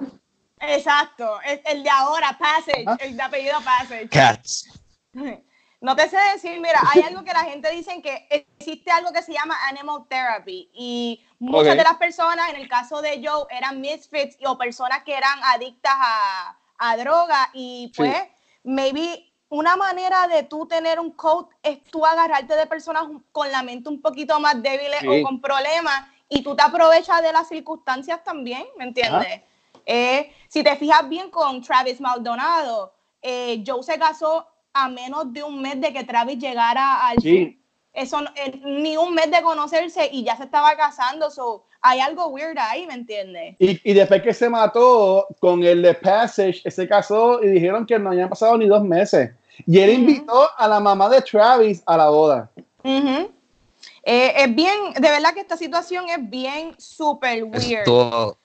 Exacto. 0.60 1.40
El, 1.42 1.62
el 1.66 1.84
de 1.84 1.90
ahora, 1.90 2.38
Passage. 2.40 2.84
Ajá. 2.86 2.98
El 3.02 3.18
de 3.18 3.24
apellido 3.24 3.60
Passage. 3.62 4.10
Cats. 4.10 4.82
No 5.84 5.96
te 5.96 6.08
sé 6.08 6.18
decir, 6.32 6.62
mira, 6.62 6.80
hay 6.94 7.02
algo 7.08 7.24
que 7.24 7.34
la 7.34 7.44
gente 7.44 7.72
dice 7.72 8.00
que 8.04 8.28
existe 8.30 8.92
algo 8.92 9.12
que 9.12 9.24
se 9.24 9.34
llama 9.34 9.56
animal 9.68 10.06
therapy 10.08 10.70
y 10.76 11.26
muchas 11.40 11.72
Ok. 11.72 11.78
de 11.80 11.84
las 11.84 11.98
personas, 11.98 12.50
en 12.52 12.58
el 12.58 12.70
caso 12.70 13.02
de 13.02 13.20
Joe, 13.26 13.48
eran 13.50 13.82
misfits 13.82 14.38
o 14.46 14.60
personas 14.60 15.02
que 15.04 15.16
eran 15.16 15.40
adictas 15.44 15.96
a, 15.96 16.56
a 16.78 16.98
droga 16.98 17.50
y 17.54 17.92
pues, 17.98 18.16
maybe 18.64 19.31
una 19.52 19.76
manera 19.76 20.28
de 20.30 20.43
tú 20.43 20.66
tener 20.66 20.99
un 20.99 21.12
coach 21.12 21.49
es 21.62 21.84
tú 21.91 22.06
agarrarte 22.06 22.56
de 22.56 22.66
personas 22.68 23.04
con 23.34 23.52
la 23.52 23.62
mente 23.62 23.89
un 23.89 24.02
poquito 24.02 24.39
más 24.39 24.62
débiles 24.62 24.99
Sí. 25.02 25.08
o 25.08 25.22
con 25.24 25.41
problemas 25.41 26.08
y 26.30 26.41
tú 26.41 26.56
te 26.56 26.64
aprovechas 26.64 27.22
de 27.22 27.34
las 27.34 27.49
circunstancias 27.49 28.24
también, 28.24 28.66
¿me 28.78 28.86
entiendes? 28.86 29.41
Eh, 29.86 30.34
si 30.47 30.64
te 30.64 30.76
fijas 30.78 31.08
bien 31.10 31.30
con 31.30 31.62
Travis 31.62 31.99
Maldonado, 31.99 32.93
eh, 33.22 33.62
Joe 33.68 33.84
se 33.84 33.99
casó 33.99 34.47
a 34.74 34.88
menos 34.88 35.34
de 35.34 35.43
un 35.43 35.62
mes 35.62 35.82
de 35.82 35.91
que 35.91 36.06
Travis 36.06 36.38
llegara 36.39 37.08
al 37.08 37.18
Sí. 37.20 37.62
eso 37.91 38.20
eh, 38.36 38.58
ni 38.64 38.95
un 38.95 39.14
mes 39.14 39.30
de 39.32 39.41
conocerse 39.41 40.08
y 40.14 40.24
ya 40.24 40.38
se 40.38 40.43
estaba 40.45 40.78
casando, 40.78 41.30
so 41.30 41.66
hay 41.82 41.99
algo 41.99 42.28
weird 42.28 42.58
ahí, 42.58 42.88
¿me 42.88 42.93
entiendes? 42.93 43.56
Y, 43.60 43.82
y 43.84 43.93
después 43.93 44.22
que 44.22 44.34
se 44.34 44.47
mató 44.49 45.28
con 45.41 45.62
el 45.64 45.82
de 45.82 45.95
Passage, 45.95 46.62
se 46.72 46.88
casó 46.88 47.43
y 47.43 47.47
dijeron 47.47 47.86
que 47.86 47.99
no 47.99 48.12
habían 48.12 48.30
pasado 48.30 48.56
ni 48.58 48.68
dos 48.68 48.84
meses. 48.84 49.32
Y 49.66 49.80
él 49.80 49.91
invitó 49.91 50.49
a 50.57 50.68
la 50.68 50.80
mamá 50.80 51.09
de 51.09 51.22
Travis 51.22 51.82
a 51.86 51.97
la 51.97 52.09
boda. 52.09 52.51
Eh, 54.03 54.34
es 54.36 54.55
bien, 54.55 54.93
de 54.93 55.09
verdad 55.09 55.34
que 55.34 55.41
esta 55.41 55.57
situación 55.57 56.09
es 56.09 56.30
bien 56.30 56.76
super 56.80 57.43
weird. 57.43 57.88
Esto 57.88 58.38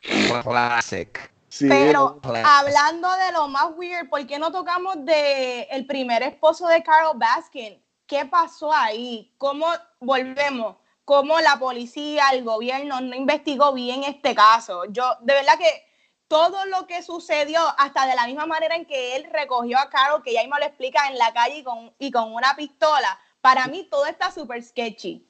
classic. 0.43 1.33
Sí, 1.49 1.67
Pero 1.69 2.21
hablando 2.45 3.09
de 3.13 3.33
lo 3.33 3.49
más 3.49 3.69
weird, 3.77 4.11
¿por 4.11 4.27
qué 4.27 4.39
no 4.39 4.53
tocamos 4.53 4.97
de 5.07 5.63
el 5.71 5.87
primer 5.87 6.23
esposo 6.23 6.67
de 6.67 6.83
Carol 6.83 7.17
Baskin? 7.17 7.83
¿Qué 8.07 8.27
pasó 8.27 8.71
ahí? 8.73 9.33
¿Cómo 9.39 9.67
volvemos? 9.99 10.77
¿Cómo 11.07 11.41
la 11.41 11.59
policía, 11.59 12.25
el 12.33 12.45
gobierno 12.45 13.01
no 13.01 13.17
investigó 13.17 13.73
bien 13.73 14.05
este 14.05 14.35
caso? 14.35 14.85
Yo, 14.91 15.05
de 15.23 15.33
verdad 15.33 15.57
que 15.57 15.86
todo 16.29 16.65
lo 16.67 16.87
que 16.87 17.03
sucedió, 17.03 17.61
hasta 17.79 18.07
de 18.07 18.17
la 18.17 18.27
misma 18.27 18.47
manera 18.47 18.75
en 18.75 18.85
que 18.85 19.17
él 19.17 19.27
recogió 19.33 19.79
a 19.79 19.89
Carol, 19.89 20.23
que 20.23 20.33
ya 20.33 20.41
mismo 20.41 20.59
lo 20.59 20.65
explica 20.65 21.09
en 21.09 21.19
la 21.19 21.33
calle 21.33 21.59
y 21.59 21.63
con, 21.63 21.93
y 21.99 22.11
con 22.11 22.35
una 22.35 22.55
pistola, 22.57 23.19
para 23.41 23.67
mí 23.69 23.87
todo 23.91 24.07
está 24.07 24.31
súper 24.31 24.63
sketchy. 24.63 25.25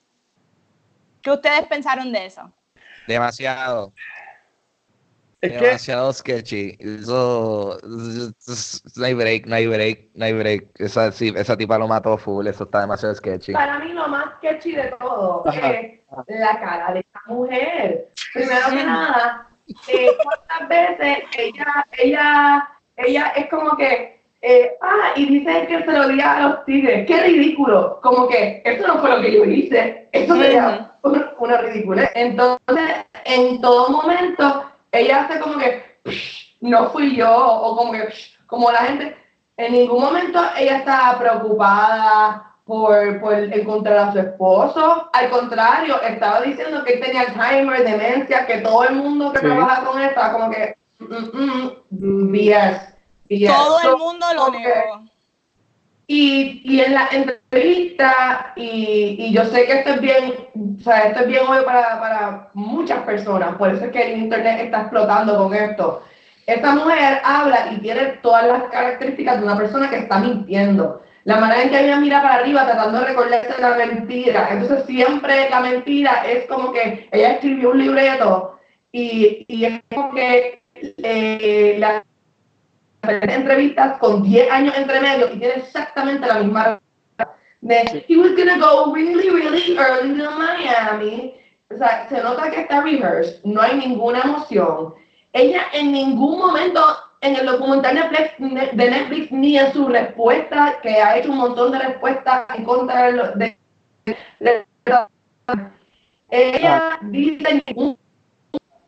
¿Qué 1.22 1.30
ustedes 1.30 1.66
pensaron 1.66 2.12
de 2.12 2.26
eso? 2.26 2.50
Demasiado. 3.06 3.92
es 5.40 5.52
que 5.52 5.58
demasiado 5.58 6.12
sketchy. 6.12 6.76
Eso, 6.78 7.78
no 8.96 9.04
hay 9.04 9.14
break, 9.14 9.46
no 9.46 9.56
hay 9.56 9.66
break, 9.66 10.10
no 10.14 10.24
hay 10.24 10.32
break. 10.32 10.68
Esa, 10.76 11.12
sí, 11.12 11.32
esa 11.36 11.56
tipa 11.56 11.78
lo 11.78 11.88
mató 11.88 12.16
full, 12.16 12.46
eso 12.46 12.64
está 12.64 12.80
demasiado 12.80 13.14
sketchy. 13.14 13.52
Para 13.52 13.78
mí 13.80 13.92
lo 13.92 14.08
más 14.08 14.36
sketchy 14.36 14.72
de 14.72 14.96
todo 14.98 15.46
Ajá. 15.46 15.72
es 15.72 16.00
la 16.28 16.60
cara 16.60 16.92
de 16.94 17.00
esta 17.00 17.20
mujer. 17.26 18.12
Primero 18.32 18.68
que 18.70 18.84
nada, 18.84 19.45
eh, 19.88 20.10
cuántas 20.22 20.68
veces 20.68 21.24
ella, 21.36 21.86
ella, 21.92 22.68
ella 22.96 23.32
es 23.36 23.48
como 23.48 23.76
que, 23.76 24.20
eh, 24.42 24.72
ah, 24.80 25.12
y 25.16 25.26
dice 25.26 25.66
que 25.66 25.84
se 25.84 25.92
lo 25.92 26.08
di 26.08 26.20
a 26.20 26.40
los 26.40 26.64
tigres. 26.64 27.06
Qué 27.06 27.20
ridículo. 27.20 28.00
Como 28.02 28.28
que 28.28 28.62
esto 28.64 28.86
no 28.86 29.00
fue 29.00 29.10
lo 29.10 29.20
que 29.20 29.32
yo 29.32 29.44
hice. 29.44 30.08
Esto 30.12 30.36
sería 30.36 30.92
una, 31.02 31.32
una 31.38 31.58
ridícula. 31.58 32.10
Entonces, 32.14 33.06
en 33.24 33.60
todo 33.60 33.88
momento, 33.90 34.70
ella 34.92 35.24
hace 35.24 35.40
como 35.40 35.58
que 35.58 35.82
no 36.60 36.90
fui 36.90 37.16
yo, 37.16 37.34
o 37.34 37.76
como 37.76 37.92
que 37.92 38.08
como 38.46 38.70
la 38.70 38.78
gente, 38.78 39.16
en 39.56 39.72
ningún 39.72 40.00
momento 40.00 40.40
ella 40.56 40.78
está 40.78 41.16
preocupada 41.18 42.55
por, 42.66 43.20
por 43.20 43.32
encontrar 43.34 43.96
a 43.98 44.12
su 44.12 44.18
esposo. 44.18 45.08
Al 45.12 45.30
contrario, 45.30 46.02
estaba 46.02 46.40
diciendo 46.42 46.84
que 46.84 46.94
él 46.94 47.00
tenía 47.00 47.22
Alzheimer, 47.22 47.84
demencia, 47.84 48.44
que 48.44 48.58
todo 48.58 48.84
el 48.84 48.96
mundo 48.96 49.32
que 49.32 49.38
Sí. 49.38 49.44
trabaja 49.46 49.84
con 49.84 50.00
él 50.00 50.08
estaba 50.08 50.32
como 50.32 50.50
que 50.50 50.76
mm, 50.98 51.68
mm, 51.90 52.32
BS, 52.32 52.80
BS. 53.30 53.46
Todo 53.54 53.78
So, 53.80 53.90
el 53.92 53.96
mundo 53.98 54.26
lo 54.34 54.46
okay. 54.46 54.60
negó. 54.60 55.02
Y, 56.08 56.62
y 56.64 56.80
en 56.80 56.94
la 56.94 57.08
entrevista, 57.10 58.52
y, 58.56 59.16
y 59.18 59.32
yo 59.32 59.44
sé 59.44 59.66
que 59.66 59.72
esto 59.80 59.90
es 59.90 60.00
bien, 60.00 60.34
o 60.78 60.82
sea, 60.82 61.08
esto 61.08 61.20
es 61.20 61.26
bien 61.26 61.44
obvio 61.46 61.64
para, 61.64 61.98
para 62.00 62.48
muchas 62.54 63.00
personas, 63.00 63.56
por 63.56 63.70
eso 63.74 63.86
es 63.86 63.90
que 63.92 64.12
el 64.12 64.18
internet 64.20 64.60
está 64.62 64.82
explotando 64.82 65.36
con 65.36 65.52
esto. 65.54 66.02
Esta 66.46 66.74
mujer 66.76 67.20
habla 67.24 67.72
y 67.72 67.78
tiene 67.78 68.02
todas 68.22 68.46
las 68.46 68.62
características 68.70 69.38
de 69.38 69.44
una 69.46 69.56
persona 69.56 69.90
que 69.90 69.98
está 69.98 70.18
mintiendo. 70.18 71.02
La 71.26 71.38
manera 71.38 71.62
en 71.64 71.70
que 71.70 71.84
ella 71.84 71.96
mira 71.98 72.22
para 72.22 72.36
arriba 72.36 72.64
tratando 72.66 73.00
de 73.00 73.06
recordarse 73.06 73.60
la 73.60 73.74
mentira. 73.74 74.46
Entonces 74.48 74.86
siempre 74.86 75.50
la 75.50 75.58
mentira 75.58 76.24
es 76.24 76.46
como 76.46 76.72
que 76.72 77.08
ella 77.10 77.32
escribió 77.32 77.72
un 77.72 77.78
libreto 77.78 78.60
y, 78.92 79.44
y 79.48 79.64
es 79.64 79.80
como 79.92 80.14
que 80.14 80.62
eh, 80.72 81.76
la 81.80 82.04
entrevistas 83.02 83.98
con 83.98 84.22
10 84.22 84.50
años 84.52 84.74
entre 84.76 85.00
medio 85.00 85.32
y 85.32 85.38
tiene 85.38 85.54
exactamente 85.54 86.26
la 86.28 86.38
misma 86.40 86.80
de 87.60 88.04
he 88.08 88.16
was 88.16 88.36
gonna 88.36 88.58
go 88.58 88.92
really 88.92 89.30
really 89.30 89.76
early 89.76 90.16
to 90.16 90.30
Miami 90.30 91.34
o 91.72 91.76
sea 91.76 92.08
se 92.08 92.20
nota 92.20 92.50
que 92.50 92.62
está 92.62 92.82
rehearsed 92.82 93.44
no 93.44 93.60
hay 93.60 93.76
ninguna 93.76 94.22
emoción 94.22 94.94
ella 95.32 95.62
en 95.72 95.92
ningún 95.92 96.38
momento 96.38 96.80
en 97.20 97.36
el 97.36 97.46
documental 97.46 97.94
Netflix, 97.94 98.76
de 98.76 98.90
Netflix 98.90 99.32
ni 99.32 99.58
en 99.58 99.72
su 99.72 99.88
respuesta 99.88 100.78
que 100.82 100.90
ha 101.00 101.16
hecho 101.16 101.30
un 101.30 101.38
montón 101.38 101.72
de 101.72 101.78
respuestas 101.78 102.46
en 102.54 102.64
contra 102.64 103.06
de, 103.06 103.12
lo- 103.12 103.32
de- 103.32 103.56
de- 104.40 104.66
ella 106.30 106.98
dice 107.02 107.62
ningún- 107.66 107.98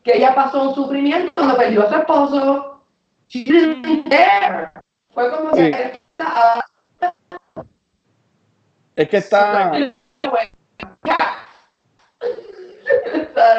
que 0.03 0.17
ella 0.17 0.33
pasó 0.35 0.69
un 0.69 0.75
sufrimiento 0.75 1.31
cuando 1.33 1.57
perdió 1.57 1.83
a 1.83 1.89
su 1.89 1.95
esposo 1.95 2.83
She 3.27 3.43
didn't 3.43 4.09
care. 4.09 4.71
Fue 5.13 5.29
como 5.31 5.53
Sí. 5.55 5.71
que 5.71 6.01
esta- 6.19 6.65
Es 8.95 9.09
que 9.09 9.17
está. 9.17 9.71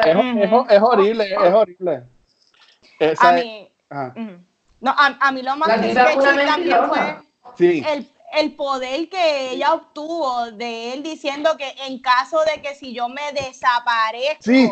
Es, 0.05 0.15
es, 0.15 0.51
es 0.69 0.81
horrible, 0.81 1.25
es 1.33 1.53
horrible. 1.53 2.03
O 2.99 3.05
A 3.25 3.31
mí, 3.31 3.71
ajá, 3.89 4.13
ujú. 4.15 4.31
No, 4.81 4.91
a, 4.91 5.15
a 5.19 5.31
mí 5.31 5.41
lo 5.41 5.55
más 5.55 5.69
sketchy 5.69 5.93
también 6.45 6.87
fue 6.89 7.19
sí. 7.57 7.83
el, 7.87 8.11
el 8.33 8.55
poder 8.55 9.07
que 9.09 9.51
ella 9.51 9.73
obtuvo 9.73 10.51
de 10.51 10.93
él 10.93 11.03
diciendo 11.03 11.55
que 11.57 11.73
en 11.87 12.01
caso 12.01 12.39
de 12.43 12.61
que 12.61 12.75
si 12.75 12.93
yo 12.93 13.07
me 13.07 13.31
desaparezco, 13.33 14.43
Sí. 14.43 14.69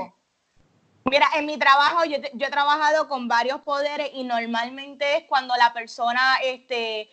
Mira, 1.05 1.27
en 1.35 1.45
mi 1.47 1.57
trabajo 1.57 2.03
yo, 2.05 2.21
te- 2.21 2.29
yo 2.35 2.45
he 2.47 2.51
trabajado 2.51 3.07
con 3.07 3.27
varios 3.27 3.61
poderes 3.61 4.11
y 4.13 4.23
normalmente 4.25 5.17
es 5.17 5.23
cuando 5.27 5.55
la 5.55 5.73
persona 5.73 6.37
este, 6.43 7.09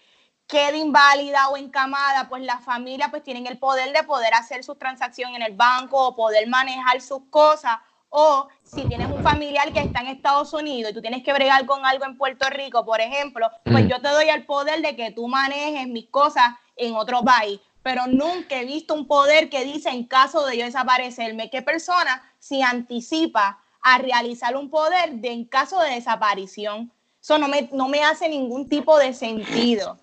queda 0.47 0.77
inválida 0.77 1.49
o 1.49 1.57
encamada, 1.57 2.29
pues 2.29 2.43
la 2.43 2.59
familia 2.59 3.09
pues 3.11 3.23
tienen 3.23 3.47
el 3.47 3.59
poder 3.59 3.93
de 3.97 4.03
poder 4.03 4.35
hacer 4.35 4.65
sus 4.65 4.79
transacciones 4.79 5.37
en 5.37 5.43
el 5.43 5.55
banco 5.57 6.09
o 6.09 6.15
poder 6.17 6.47
manejar 6.49 7.01
sus 7.01 7.21
cosas. 7.31 7.79
O 8.09 8.49
si 8.63 8.83
tienes 8.85 9.11
un 9.11 9.23
familiar 9.23 9.73
que 9.73 9.81
está 9.81 10.01
en 10.01 10.09
Estados 10.09 10.53
Unidos 10.53 10.93
y 10.93 10.95
tú 10.95 11.01
tienes 11.01 11.23
que 11.23 11.33
bregar 11.33 11.67
con 11.67 11.85
algo 11.85 12.05
en 12.05 12.17
Puerto 12.17 12.49
Rico, 12.51 12.85
por 12.85 13.01
ejemplo, 13.01 13.49
pues 13.65 13.85
Mm. 13.85 13.89
yo 13.89 14.01
te 14.01 14.09
doy 14.09 14.29
el 14.29 14.45
poder 14.47 14.81
de 14.83 14.97
que 14.97 15.11
tú 15.11 15.29
manejes 15.29 15.87
mis 15.89 16.07
cosas 16.07 16.55
en 16.77 16.95
otro 16.95 17.23
país. 17.23 17.61
Pero 17.83 18.07
nunca 18.07 18.57
he 18.61 18.65
visto 18.65 18.95
un 18.95 19.07
poder 19.07 19.49
que 19.49 19.65
dice 19.65 19.91
en 19.91 20.05
caso 20.05 20.45
de 20.47 20.57
yo 20.59 20.65
desaparecerme, 20.65 21.51
¿qué 21.51 21.63
persona 21.63 22.23
se 22.39 22.63
anticipa 22.63 23.59
a 23.83 23.99
realizar 23.99 24.57
un 24.57 24.71
poder 24.71 25.13
de 25.13 25.31
en 25.33 25.45
caso 25.45 25.81
de 25.81 25.91
desaparición? 25.91 26.91
Eso 27.21 27.39
no 27.39 27.49
me, 27.49 27.69
no 27.73 27.89
me 27.89 28.03
hace 28.03 28.29
ningún 28.29 28.69
tipo 28.69 28.99
de 28.99 29.13
sentido. 29.13 29.99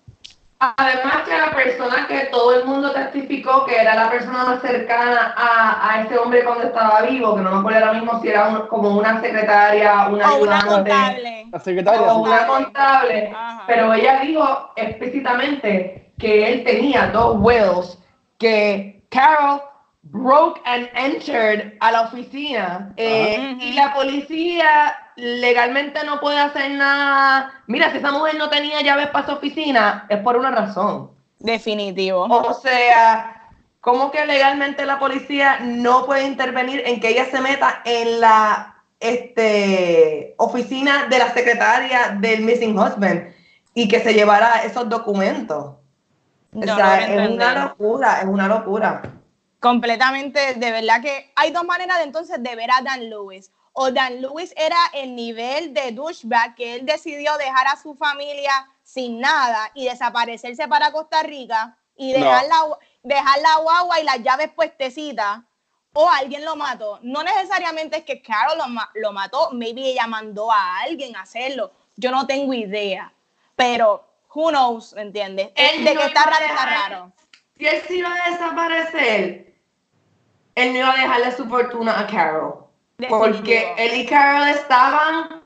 Además 0.60 1.22
que 1.28 1.36
la 1.36 1.50
persona 1.50 2.06
que 2.08 2.20
todo 2.30 2.54
el 2.58 2.64
mundo 2.64 2.90
testificó 2.92 3.66
que 3.66 3.76
era 3.80 3.94
la 3.94 4.10
persona 4.10 4.44
más 4.44 4.60
cercana 4.62 5.34
a, 5.36 5.90
a 5.90 6.02
ese 6.02 6.16
hombre 6.16 6.42
cuando 6.44 6.64
estaba 6.64 7.02
vivo, 7.02 7.34
que 7.36 7.42
no 7.42 7.50
me 7.50 7.58
acuerdo 7.58 7.78
ahora 7.80 7.92
mismo 8.00 8.20
si 8.22 8.28
era 8.28 8.48
un- 8.48 8.66
como 8.68 8.90
una 8.96 9.20
secretaria, 9.20 10.08
una 10.08 10.32
O 10.32 10.42
una 10.42 10.64
contable. 10.64 11.46
La 11.52 11.58
secretaria. 11.60 12.00
o 12.02 12.18
una 12.22 12.46
contable, 12.46 13.32
Ajá. 13.36 13.64
pero 13.66 13.92
ella 13.92 14.20
dijo 14.20 14.70
explícitamente 14.76 16.12
que 16.18 16.52
él 16.52 16.64
tenía 16.64 17.08
dos 17.08 17.36
wills, 17.40 17.98
que 18.38 19.02
Carol 19.10 19.60
broke 20.02 20.60
and 20.64 20.88
entered 20.94 21.74
a 21.80 21.90
la 21.92 22.02
oficina 22.02 22.92
eh, 22.96 23.56
y 23.60 23.72
la 23.72 23.92
policía 23.94 24.96
legalmente 25.16 26.04
no 26.04 26.20
puede 26.20 26.38
hacer 26.38 26.70
nada. 26.72 27.52
Mira, 27.66 27.90
si 27.90 27.98
esa 27.98 28.12
mujer 28.12 28.36
no 28.36 28.50
tenía 28.50 28.82
llaves 28.82 29.08
para 29.08 29.26
su 29.26 29.32
oficina, 29.32 30.06
es 30.08 30.18
por 30.18 30.36
una 30.36 30.50
razón. 30.50 31.10
Definitivo. 31.38 32.24
O 32.24 32.54
sea, 32.54 33.50
¿cómo 33.80 34.10
que 34.10 34.24
legalmente 34.26 34.86
la 34.86 34.98
policía 34.98 35.60
no 35.60 36.06
puede 36.06 36.24
intervenir 36.26 36.82
en 36.86 37.00
que 37.00 37.10
ella 37.10 37.26
se 37.26 37.40
meta 37.40 37.82
en 37.84 38.20
la 38.20 38.82
este, 39.00 40.34
oficina 40.38 41.06
de 41.06 41.18
la 41.18 41.32
secretaria 41.32 42.16
del 42.18 42.42
missing 42.42 42.78
husband 42.78 43.34
y 43.74 43.88
que 43.88 44.00
se 44.00 44.14
llevara 44.14 44.64
esos 44.64 44.88
documentos? 44.88 45.74
No 46.52 46.72
o 46.72 46.76
sea, 46.76 47.06
es 47.06 47.30
una 47.30 47.64
locura, 47.64 48.20
es 48.20 48.26
una 48.26 48.46
locura. 48.46 49.02
completamente, 49.60 50.54
de 50.54 50.70
verdad 50.70 51.02
que 51.02 51.32
hay 51.34 51.50
dos 51.50 51.64
maneras 51.64 51.98
de 51.98 52.04
entonces 52.04 52.42
de 52.42 52.54
ver 52.54 52.70
a 52.70 52.80
Dan 52.82 53.10
Lewis. 53.10 53.50
O 53.76 53.90
Dan 53.90 54.20
Lewis 54.22 54.54
era 54.56 54.78
el 54.92 55.14
nivel 55.16 55.74
de 55.74 55.90
douchebag 55.92 56.54
que 56.54 56.74
él 56.76 56.86
decidió 56.86 57.36
dejar 57.36 57.66
a 57.66 57.76
su 57.76 57.94
familia 57.96 58.52
sin 58.84 59.18
nada 59.20 59.70
y 59.74 59.84
desaparecerse 59.84 60.68
para 60.68 60.92
Costa 60.92 61.22
Rica 61.24 61.76
y 61.96 62.12
No. 62.12 62.20
dejar, 62.20 62.44
la, 62.46 62.78
dejar 63.02 63.40
la 63.40 63.56
guagua 63.56 64.00
y 64.00 64.04
las 64.04 64.22
llaves 64.22 64.50
puestecitas. 64.50 65.40
O 65.96 66.08
alguien 66.08 66.44
lo 66.44 66.56
mató. 66.56 66.98
No 67.02 67.22
necesariamente 67.22 67.98
es 67.98 68.04
que 68.04 68.20
Carol 68.22 68.58
lo, 68.58 68.66
ma- 68.68 68.90
lo 68.94 69.12
mató, 69.12 69.50
maybe 69.52 69.82
ella 69.90 70.06
mandó 70.08 70.50
a 70.50 70.78
alguien 70.80 71.14
a 71.16 71.22
hacerlo. 71.22 71.70
Yo 71.96 72.10
no 72.10 72.26
tengo 72.26 72.52
idea. 72.52 73.12
Pero, 73.54 74.04
who 74.34 74.50
knows, 74.50 74.92
¿me 74.94 75.02
entiendes? 75.02 75.50
Él 75.54 75.84
de 75.84 75.94
no 75.94 76.00
que 76.00 76.06
está 76.08 76.24
raro. 76.24 77.12
Si 77.56 77.66
él 77.66 77.80
se 77.86 77.94
iba 77.96 78.12
a 78.12 78.30
desaparecer, 78.30 79.54
él 80.56 80.72
no 80.72 80.78
iba 80.80 80.92
a 80.92 80.96
dejarle 80.96 81.30
su 81.36 81.48
fortuna 81.48 81.98
a 82.00 82.06
Carol. 82.08 82.63
Porque 83.08 83.74
él 83.76 84.00
y 84.00 84.06
Carol 84.06 84.48
estaban. 84.48 85.42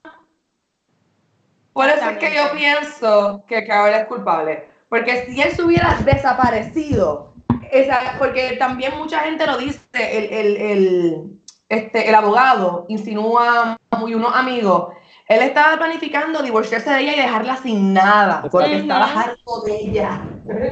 Por 1.72 1.88
eso 1.88 2.10
es 2.10 2.18
que 2.18 2.34
yo 2.34 2.52
pienso 2.52 3.44
que 3.46 3.66
Carol 3.66 3.94
es 3.94 4.06
culpable. 4.06 4.68
Porque 4.88 5.26
si 5.26 5.40
él 5.40 5.52
se 5.52 5.62
hubiera 5.62 5.98
desaparecido, 6.04 7.34
esa, 7.70 8.16
porque 8.18 8.56
también 8.58 8.96
mucha 8.96 9.20
gente 9.20 9.46
lo 9.46 9.58
dice, 9.58 9.78
el, 9.94 10.32
el, 10.32 10.56
el, 10.56 11.40
este, 11.68 12.08
el 12.08 12.14
abogado 12.14 12.86
insinúa 12.88 13.76
y 14.06 14.14
unos 14.14 14.34
amigos. 14.34 14.94
Él 15.28 15.42
estaba 15.42 15.76
planificando 15.76 16.42
divorciarse 16.42 16.90
de 16.90 17.00
ella 17.00 17.12
y 17.12 17.20
dejarla 17.20 17.56
sin 17.58 17.92
nada, 17.92 18.40
porque 18.40 18.50
correcto. 18.50 18.78
estaba 18.78 19.20
harto 19.20 19.60
de 19.60 19.76
ella. 19.76 20.22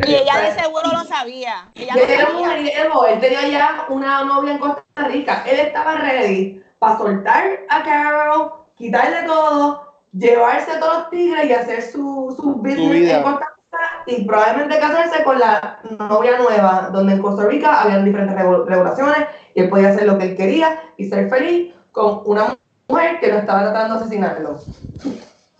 Y 0.06 0.14
ella 0.14 0.40
de 0.40 0.62
seguro 0.62 0.88
lo 0.92 1.04
sabía. 1.04 1.70
Ella 1.74 1.92
él 1.92 2.10
era 2.10 2.24
sabía. 2.24 2.38
mujeriego, 2.38 3.06
él 3.06 3.20
tenía 3.20 3.48
ya 3.48 3.86
una 3.90 4.24
novia 4.24 4.52
en 4.52 4.58
Costa 4.58 5.08
Rica. 5.08 5.44
Él 5.46 5.60
estaba 5.60 5.96
ready 5.96 6.62
para 6.86 6.98
soltar 6.98 7.44
a 7.68 7.82
Carol, 7.82 8.52
quitarle 8.76 9.24
todo, 9.26 10.00
llevarse 10.12 10.70
a 10.70 10.78
todos 10.78 10.98
los 10.98 11.10
tigres 11.10 11.46
y 11.46 11.52
hacer 11.52 11.82
su, 11.82 12.32
su 12.36 12.54
business 12.56 12.90
vida. 12.90 13.16
en 13.16 13.22
Costa 13.24 13.46
Rica 13.56 14.04
y 14.06 14.24
probablemente 14.24 14.78
casarse 14.78 15.24
con 15.24 15.38
la 15.40 15.80
novia 15.98 16.38
nueva, 16.38 16.90
donde 16.92 17.14
en 17.14 17.22
Costa 17.22 17.46
Rica 17.46 17.82
habían 17.82 18.04
diferentes 18.04 18.36
regu- 18.36 18.64
regulaciones 18.66 19.16
y 19.54 19.62
él 19.62 19.68
podía 19.68 19.88
hacer 19.88 20.06
lo 20.06 20.16
que 20.16 20.26
él 20.26 20.36
quería 20.36 20.80
y 20.96 21.08
ser 21.08 21.28
feliz 21.28 21.74
con 21.90 22.22
una 22.24 22.56
mujer 22.88 23.18
que 23.18 23.32
lo 23.32 23.38
estaba 23.38 23.62
tratando 23.62 23.94
de 23.94 24.00
asesinarlo. 24.02 24.60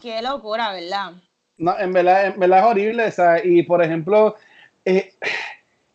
Qué 0.00 0.22
locura, 0.22 0.72
¿verdad? 0.72 1.12
No, 1.58 1.76
en 1.76 1.92
verdad, 1.92 2.26
en 2.26 2.38
verdad 2.38 2.58
es 2.60 2.64
horrible. 2.66 3.10
sea, 3.10 3.44
y 3.44 3.64
por 3.64 3.82
ejemplo, 3.82 4.36
eh, 4.84 5.12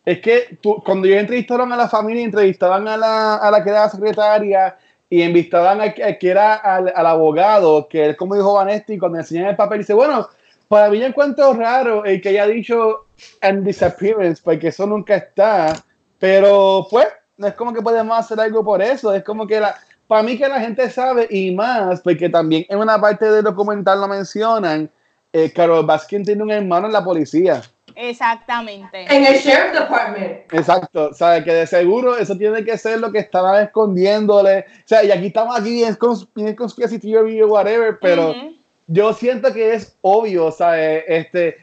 es 0.04 0.20
que 0.20 0.58
tú, 0.60 0.82
cuando 0.84 1.06
ellos 1.06 1.20
entrevistaron 1.20 1.72
a 1.72 1.76
la 1.76 1.88
familia, 1.88 2.22
entrevistaban 2.24 2.86
a 2.86 2.98
la, 2.98 3.36
a 3.36 3.50
la 3.50 3.64
que 3.64 3.70
era 3.70 3.88
secretaria 3.88 4.76
y 5.12 5.20
entrevistaban 5.20 5.78
al 5.82 5.92
que- 5.92 6.02
al 6.02 6.90
al, 6.94 7.06
abogado, 7.06 7.86
que 7.86 8.08
es 8.08 8.16
como 8.16 8.34
dijo 8.34 8.54
Vanesti, 8.54 8.96
cuando 8.96 9.18
enseñan 9.18 9.48
el 9.48 9.56
papel, 9.56 9.80
dice, 9.80 9.92
bueno, 9.92 10.26
para 10.68 10.88
mí 10.88 11.04
encuentro 11.04 11.52
raro 11.52 12.06
el 12.06 12.22
que 12.22 12.30
haya 12.30 12.46
dicho 12.46 13.04
and 13.42 13.62
disappearance, 13.62 14.40
porque 14.42 14.68
eso 14.68 14.86
nunca 14.86 15.16
está, 15.16 15.74
pero 16.18 16.86
pues, 16.90 17.08
no 17.36 17.46
es 17.46 17.52
como 17.52 17.74
que 17.74 17.82
podemos 17.82 18.18
hacer 18.18 18.40
algo 18.40 18.64
por 18.64 18.80
eso, 18.80 19.12
es 19.12 19.22
como 19.22 19.46
que 19.46 19.60
la, 19.60 19.74
para 20.06 20.22
mí 20.22 20.38
que 20.38 20.48
la 20.48 20.60
gente 20.62 20.88
sabe 20.88 21.26
y 21.28 21.54
más, 21.54 22.00
porque 22.00 22.30
también 22.30 22.64
en 22.70 22.78
una 22.78 22.98
parte 22.98 23.30
del 23.30 23.44
documental 23.44 24.00
lo 24.00 24.08
mencionan, 24.08 24.90
eh, 25.30 25.52
Carol 25.52 25.84
Baskin 25.84 26.24
tiene 26.24 26.42
un 26.42 26.50
hermano 26.50 26.86
en 26.86 26.92
la 26.94 27.04
policía. 27.04 27.60
Exactamente. 27.96 29.04
En 29.08 29.24
el 29.24 29.34
Sheriff 29.34 29.72
Department. 29.72 30.52
Exacto, 30.52 31.10
o 31.10 31.14
sea, 31.14 31.42
que 31.42 31.52
de 31.52 31.66
seguro 31.66 32.16
eso 32.16 32.36
tiene 32.36 32.64
que 32.64 32.76
ser 32.78 33.00
lo 33.00 33.12
que 33.12 33.18
estaban 33.18 33.64
escondiéndole. 33.64 34.60
O 34.60 34.86
sea, 34.88 35.04
y 35.04 35.10
aquí 35.10 35.26
estamos 35.26 35.58
aquí 35.58 35.84
en, 35.84 35.94
cons 35.96 36.26
bien 36.34 36.54
conspiracy 36.54 36.98
theory 36.98 37.42
o 37.42 37.48
whatever, 37.48 37.98
pero 38.00 38.30
Ujú. 38.30 38.54
yo 38.86 39.12
siento 39.12 39.52
que 39.52 39.74
es 39.74 39.96
obvio, 40.00 40.50
¿sabes? 40.50 41.04
Este, 41.06 41.58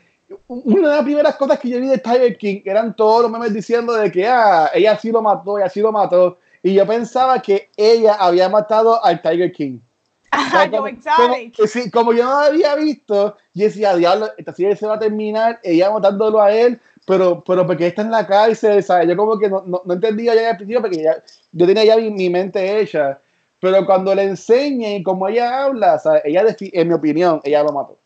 una 0.48 0.90
de 0.90 0.96
las 0.96 1.04
primeras 1.04 1.36
cosas 1.36 1.60
que 1.60 1.70
yo 1.70 1.80
vi 1.80 1.88
de 1.88 1.98
Tiger 1.98 2.38
King 2.38 2.62
eran 2.66 2.96
todos 2.96 3.24
los 3.24 3.32
memes 3.32 3.54
diciendo 3.54 3.94
de 3.94 4.12
que 4.12 4.28
ah, 4.28 4.70
ella 4.74 4.98
sí 4.98 5.12
lo 5.12 5.22
mató, 5.22 5.58
ella 5.58 5.70
sí 5.70 5.82
lo 5.82 5.92
mató. 5.92 6.38
Y 6.62 6.74
yo 6.74 6.86
pensaba 6.86 7.42
que 7.42 7.70
ella 7.78 8.16
había 8.16 8.50
matado 8.50 9.04
al 9.04 9.22
Tiger 9.22 9.52
King. 9.52 9.80
Como, 10.32 10.84
como- 11.18 11.68
sí, 11.68 11.90
como 11.92 12.14
yo 12.14 12.24
no 12.24 12.30
lo 12.32 12.38
había 12.48 12.76
visto, 12.76 13.38
yo 13.54 13.66
decía, 13.66 13.96
diablo, 13.96 14.30
esta 14.38 14.54
serie 14.54 14.76
se 14.76 14.86
va 14.88 14.96
a 14.96 15.00
terminar, 15.00 15.60
ella 15.64 15.92
matándolo 15.92 16.42
a 16.42 16.52
él, 16.52 16.80
pero, 17.06 17.44
pero 17.44 17.66
porque 17.66 17.88
está 17.88 18.04
en 18.04 18.12
la 18.12 18.28
cárcel, 18.28 18.84
¿sabes? 18.84 19.08
Yo 19.08 19.18
como 19.18 19.38
que 19.40 19.50
no, 19.50 19.64
no, 19.66 19.82
no 19.84 19.94
entendía 19.94 20.36
ya 20.36 20.52
al 20.52 20.58
principio 20.58 20.82
porque 20.82 21.02
ya, 21.02 21.16
yo 21.52 21.66
tenía 21.66 21.84
ya 21.86 21.98
mi, 21.98 22.12
mi 22.12 22.30
mente 22.30 22.80
hecha. 22.80 23.20
Pero 23.62 23.86
cuando 23.86 24.14
le 24.16 24.24
enseñe 24.24 24.96
y 24.98 25.04
como 25.04 25.28
ella 25.28 25.66
habla, 25.66 26.00
¿sabes? 26.00 26.22
Ella, 26.24 26.44
en 26.60 26.88
mi 26.88 26.94
opinión, 26.94 27.42
ella 27.44 27.64
lo 27.64 27.74
mató. 27.74 27.98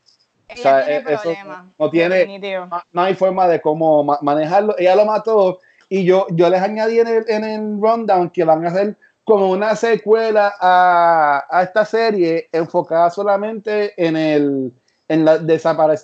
Ella 0.47 0.59
o 0.59 0.61
sea, 0.63 0.85
tiene 0.85 0.97
eh, 0.99 1.03
eso 1.13 1.21
problemas. 1.21 1.65
no 1.77 1.89
tiene-. 1.89 2.39
No, 2.67 2.81
no 2.91 3.01
hay 3.01 3.13
forma 3.13 3.47
de 3.47 3.61
cómo 3.61 4.03
ma- 4.03 4.19
manejarlo. 4.21 4.75
Ella 4.77 4.95
lo 4.95 5.05
mató 5.05 5.59
y 5.89 6.05
yo, 6.05 6.25
yo 6.31 6.49
les 6.49 6.61
añadí 6.61 6.99
en 6.99 7.07
el, 7.07 7.25
en 7.27 7.43
el 7.43 7.81
rundown 7.81 8.29
que 8.31 8.43
van 8.43 8.65
a 8.65 8.69
hacer 8.69 8.95
como 9.23 9.49
una 9.51 9.75
secuela 9.75 10.53
a, 10.59 11.45
a 11.49 11.63
esta 11.63 11.85
serie 11.85 12.49
enfocada 12.51 13.09
solamente 13.09 13.93
en 13.97 14.15
el 14.17 14.71
en 15.07 15.25
la 15.25 15.37
desaparec 15.37 16.01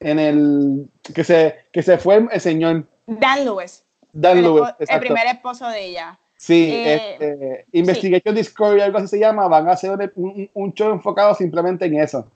en 0.00 0.18
el 0.18 0.88
que 1.14 1.24
se 1.24 1.56
que 1.72 1.82
se 1.82 1.98
fue 1.98 2.26
el 2.30 2.40
señor 2.40 2.84
Dan 3.06 3.44
Lewis. 3.44 3.84
Dan 4.12 4.38
el, 4.38 4.44
Lewis 4.44 4.62
el 4.78 5.00
primer 5.00 5.26
esposo 5.26 5.68
de 5.68 5.84
ella. 5.86 6.18
sí 6.36 6.70
eh, 6.72 7.12
este, 7.12 7.66
Investigation 7.72 8.34
Discovery 8.34 8.80
algo 8.80 8.98
así 8.98 9.08
se 9.08 9.18
llama 9.18 9.48
van 9.48 9.68
a 9.68 9.72
hacer 9.72 10.12
un- 10.16 10.50
un 10.52 10.74
show 10.74 10.90
enfocado 10.92 11.34
simplemente 11.34 11.84
en 11.86 12.00
eso 12.00 12.26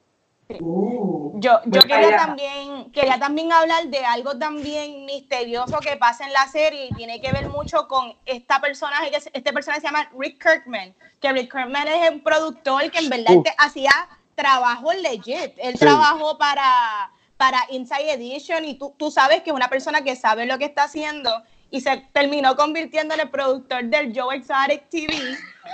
Uh. 0.48 1.32
Yo, 1.40 1.60
yo 1.64 1.80
Muy 1.80 1.88
quería 1.90 2.16
también, 2.16 2.90
quería 2.92 3.18
también 3.18 3.52
hablar 3.52 3.86
de 3.88 4.04
algo 4.04 4.38
también 4.38 5.04
misterioso 5.04 5.78
que 5.80 5.96
pasa 5.96 6.24
en 6.24 6.32
la 6.32 6.46
serie 6.46 6.86
y 6.86 6.94
tiene 6.94 7.20
que 7.20 7.32
ver 7.32 7.48
mucho 7.48 7.88
con 7.88 8.16
esta 8.24 8.60
personaje, 8.60 9.10
que 9.10 9.16
es- 9.16 9.30
este 9.32 9.52
personaje 9.52 9.80
se 9.80 9.86
llama 9.88 10.08
Rick 10.16 10.40
Kirkman, 10.42 10.94
que 11.20 11.32
Rick 11.32 11.52
Kirkman 11.52 11.88
es 11.88 12.10
un 12.10 12.22
productor 12.22 12.90
que 12.90 12.98
en 12.98 13.10
verdad 13.10 13.42
te- 13.42 13.54
hacía 13.58 13.90
trabajo 14.34 14.92
legit. 14.92 15.52
Él 15.58 15.74
Sí. 15.74 15.80
trabajó 15.80 16.38
para, 16.38 17.10
para 17.36 17.66
Inside 17.70 18.12
Edition 18.12 18.64
y 18.64 18.74
tú, 18.78 18.94
tú 18.96 19.10
sabes 19.10 19.42
que 19.42 19.50
es 19.50 19.56
una 19.56 19.68
persona 19.68 20.02
que 20.02 20.14
sabe 20.14 20.46
lo 20.46 20.58
que 20.58 20.66
está 20.66 20.84
haciendo 20.84 21.42
y 21.70 21.80
se 21.80 21.96
terminó 22.12 22.54
convirtiendo 22.56 23.14
en 23.14 23.20
el 23.20 23.30
productor 23.30 23.84
del 23.84 24.18
Joe 24.18 24.36
Exotic 24.36 24.88
TV 24.88 25.12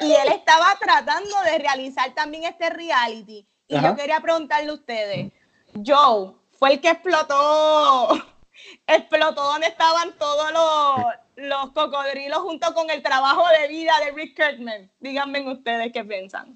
y 0.00 0.12
él 0.12 0.28
estaba 0.34 0.74
tratando 0.80 1.40
de 1.44 1.58
realizar 1.58 2.12
también 2.14 2.44
este 2.44 2.70
reality. 2.70 3.46
Y 3.72 3.76
Ajá. 3.76 3.88
yo 3.88 3.96
quería 3.96 4.20
preguntarle 4.20 4.70
a 4.70 4.74
ustedes, 4.74 5.32
Joe 5.84 6.32
fue 6.58 6.74
el 6.74 6.80
que 6.82 6.90
explotó, 6.90 8.22
explotó 8.86 9.42
donde 9.44 9.68
estaban 9.68 10.12
todos 10.18 10.52
los, 10.52 11.46
los 11.48 11.70
cocodrilos 11.72 12.40
junto 12.40 12.74
con 12.74 12.90
el 12.90 13.02
trabajo 13.02 13.44
de 13.60 13.68
vida 13.68 13.92
de 14.04 14.10
Rick 14.10 14.36
Kirkman. 14.36 14.90
Díganme 15.00 15.50
ustedes 15.50 15.90
qué 15.90 16.04
piensan. 16.04 16.54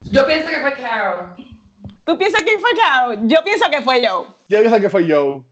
Yo 0.00 0.26
pienso 0.26 0.48
que 0.50 0.60
fue 0.60 0.74
Carol. 0.74 1.36
¿Tú 2.04 2.18
piensas 2.18 2.42
que 2.42 2.58
fue 2.58 2.70
Joe? 2.74 3.18
Yo 3.22 3.42
pienso 3.44 3.70
que 3.70 3.82
fue 3.82 4.06
Joe. 4.06 4.26
yo 4.48 4.60
pienso 4.60 4.80
que 4.80 4.90
fue 4.90 5.02
Joe 5.02 5.42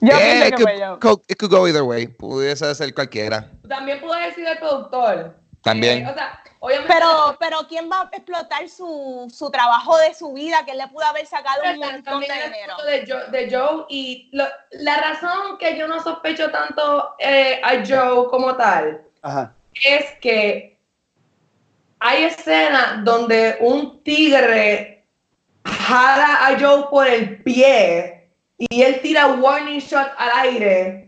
Yo 0.00 0.08
Yeah, 0.08 0.18
pienso 0.18 0.44
que 0.44 0.50
could, 0.52 0.62
fue 0.62 0.78
Joe. 0.78 1.22
it 1.28 1.38
could 1.38 1.50
go 1.50 1.68
either 1.68 1.82
way. 1.82 2.06
Pudiese 2.06 2.74
ser 2.74 2.94
cualquiera. 2.94 3.50
También 3.68 4.00
pudo 4.00 4.14
haber 4.14 4.34
sido 4.34 4.50
el 4.50 4.58
productor. 4.58 5.36
También. 5.62 6.06
Eh, 6.06 6.10
o 6.10 6.14
sea, 6.14 6.42
obviamente. 6.64 6.92
Pero, 6.92 7.36
pero 7.38 7.58
¿quién 7.68 7.90
va 7.90 8.02
a 8.02 8.16
explotar 8.16 8.68
su, 8.68 9.30
su 9.32 9.50
trabajo 9.50 9.96
de 9.98 10.14
su 10.14 10.32
vida 10.32 10.64
que 10.64 10.72
él 10.72 10.78
le 10.78 10.88
pudo 10.88 11.04
haber 11.04 11.26
sacado 11.26 11.62
un 11.72 11.78
montón 11.78 12.02
también 12.02 12.32
de 12.38 12.44
dinero? 12.44 12.76
de 12.84 13.04
Joe, 13.06 13.26
de 13.30 13.50
Joe 13.56 13.84
y 13.88 14.28
lo- 14.32 14.48
la 14.72 14.96
razón 14.96 15.58
que 15.58 15.76
yo 15.78 15.86
no 15.86 16.02
sospecho 16.02 16.50
tanto 16.50 17.14
eh, 17.18 17.60
a 17.62 17.84
Joe 17.86 18.28
como 18.28 18.56
tal 18.56 19.02
ajá 19.22 19.54
es 19.82 20.06
que 20.20 20.78
hay 21.98 22.24
escenas 22.24 23.04
donde 23.04 23.56
un 23.60 24.02
tigre 24.02 25.06
jala 25.64 26.46
a 26.46 26.58
Joe 26.60 26.84
por 26.90 27.06
el 27.08 27.42
pie 27.42 28.30
y 28.58 28.82
él 28.82 29.00
tira 29.00 29.26
warning 29.26 29.80
shot 29.80 30.12
al 30.18 30.30
aire 30.46 31.03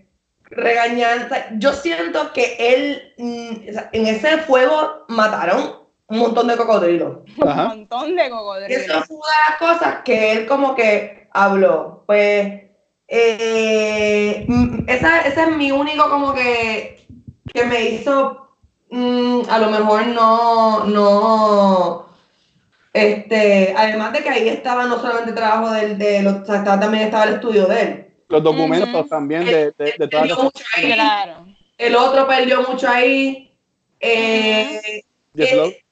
sea, 0.51 1.49
Yo 1.59 1.73
siento 1.73 2.33
que 2.33 2.57
él 2.59 3.13
mm, 3.19 3.69
en 3.93 4.07
ese 4.07 4.39
fuego 4.39 5.05
mataron 5.09 5.77
un 6.09 6.19
montón 6.19 6.47
de 6.47 6.57
cocodrilos. 6.57 7.19
Un 7.39 7.57
montón 7.57 8.15
de 8.17 8.23
Eso 8.27 8.37
cocodrilos. 8.37 9.07
fue 9.07 9.17
una 9.17 9.27
de 9.27 9.51
las 9.51 9.59
cosas 9.59 9.97
que 10.05 10.33
él 10.33 10.47
como 10.47 10.75
que 10.75 11.29
habló. 11.33 12.05
Pues 12.07 12.63
eh, 13.09 14.45
mm, 14.49 14.89
esa, 14.89 15.21
ese 15.23 15.43
es 15.43 15.57
mi 15.57 15.71
único 15.73 16.09
como 16.09 16.33
que, 16.35 17.07
que 17.53 17.65
me 17.65 17.83
hizo 17.91 18.49
mm, 18.91 19.43
a 19.51 19.59
lo 19.59 19.71
mejor 19.71 20.07
no, 20.09 20.85
no, 20.85 22.07
este, 22.93 23.75
además 23.77 24.13
de 24.13 24.23
que 24.23 24.29
ahí 24.31 24.49
estaba 24.49 24.85
no 24.87 24.99
solamente 24.99 25.31
el 25.31 25.37
trabajo 25.37 25.71
del, 25.71 25.99
de 25.99 26.23
los, 26.23 26.35
o 26.43 26.45
sea, 26.47 26.57
estaba- 26.57 26.81
también 26.81 27.05
estaba 27.05 27.25
el 27.25 27.35
estudio 27.35 27.67
de 27.67 27.81
él. 27.83 28.06
Los 28.29 28.43
documentos 28.43 28.89
Ujú. 29.01 29.09
también 29.09 29.45
de, 29.45 29.73
de, 29.79 29.95
de 29.99 30.09
todas 30.09 30.27
Perdió 30.29 30.35
las 30.35 30.45
mucho 30.45 30.65
ahí, 30.77 30.93
Claro. 30.93 31.47
el 31.79 31.97
otro 31.97 32.27
perdió 32.27 32.63
mucho 32.63 32.89
ahí. 32.89 33.53
eh, 34.01 35.03
Jeff 35.35 35.53
eh, 35.53 35.83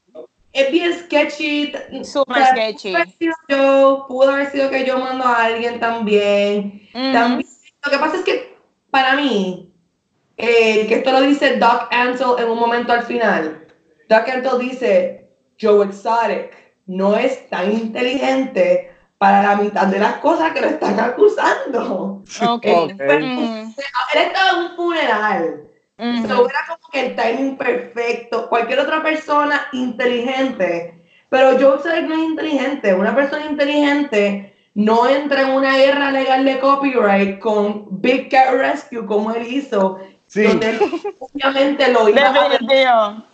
es 0.52 0.70
bien 0.70 0.92
sketchy. 1.00 1.72
Super 2.04 2.42
O 2.42 2.44
sea, 2.44 2.52
sketchy. 2.52 2.92
Pudo 2.92 2.96
haber 3.02 3.12
sido 3.18 3.34
yo, 3.48 4.04
pudo 4.08 4.30
haber 4.30 4.50
sido 4.50 4.70
que 4.70 4.84
yo 4.84 4.98
mando 4.98 5.24
a 5.24 5.44
alguien 5.44 5.80
también. 5.80 6.88
Ujú. 6.94 7.12
También, 7.12 7.48
lo 7.84 7.90
que 7.90 7.98
pasa 7.98 8.16
es 8.18 8.22
que 8.24 8.56
para 8.90 9.16
mí, 9.16 9.72
eh, 10.36 10.86
que 10.86 10.94
esto 10.96 11.10
lo 11.12 11.20
dice 11.22 11.56
Doc 11.56 11.88
Ansel 11.90 12.38
en 12.38 12.48
un 12.50 12.58
momento 12.58 12.92
al 12.92 13.02
final, 13.02 13.66
Doc 14.08 14.28
Ansel 14.28 14.58
dice, 14.60 15.28
Joe 15.60 15.86
Exotic 15.86 16.52
no 16.86 17.16
es 17.16 17.48
tan 17.48 17.72
inteligente 17.72 18.93
para 19.24 19.42
la 19.42 19.56
mitad 19.56 19.86
de 19.86 19.98
las 19.98 20.16
cosas 20.16 20.52
que 20.52 20.60
lo 20.60 20.66
están 20.66 21.00
acusando. 21.00 22.22
Ok. 22.42 22.66
Ok. 22.66 22.66
Ujú. 22.66 23.74
Él 24.12 24.20
estaba 24.20 24.50
en 24.50 24.56
un 24.58 24.76
funeral. 24.76 25.60
Ujú. 25.96 26.28
So, 26.28 26.46
era 26.50 26.58
como 26.68 26.90
que 26.92 27.06
el 27.06 27.16
timing 27.16 27.56
perfecto. 27.56 28.50
Cualquier 28.50 28.80
otra 28.80 29.02
persona 29.02 29.66
inteligente, 29.72 31.02
pero 31.30 31.52
Joe 31.58 31.76
Exotic 31.76 32.06
no 32.06 32.14
es 32.16 32.20
inteligente. 32.20 32.92
Una 32.92 33.14
persona 33.14 33.46
inteligente 33.46 34.54
no 34.74 35.08
entra 35.08 35.40
en 35.40 35.52
una 35.52 35.74
guerra 35.74 36.10
legal 36.10 36.44
de 36.44 36.58
copyright 36.58 37.38
con 37.38 37.86
Big 38.02 38.28
Cat 38.28 38.50
Rescue 38.50 39.06
como 39.06 39.32
él 39.32 39.46
hizo, 39.50 40.00
Sí. 40.26 40.42
donde 40.42 40.68
él 40.68 40.80
obviamente 41.18 41.90
lo 41.92 42.10
iba 42.10 42.28
a 42.28 42.32
perder 42.34 42.60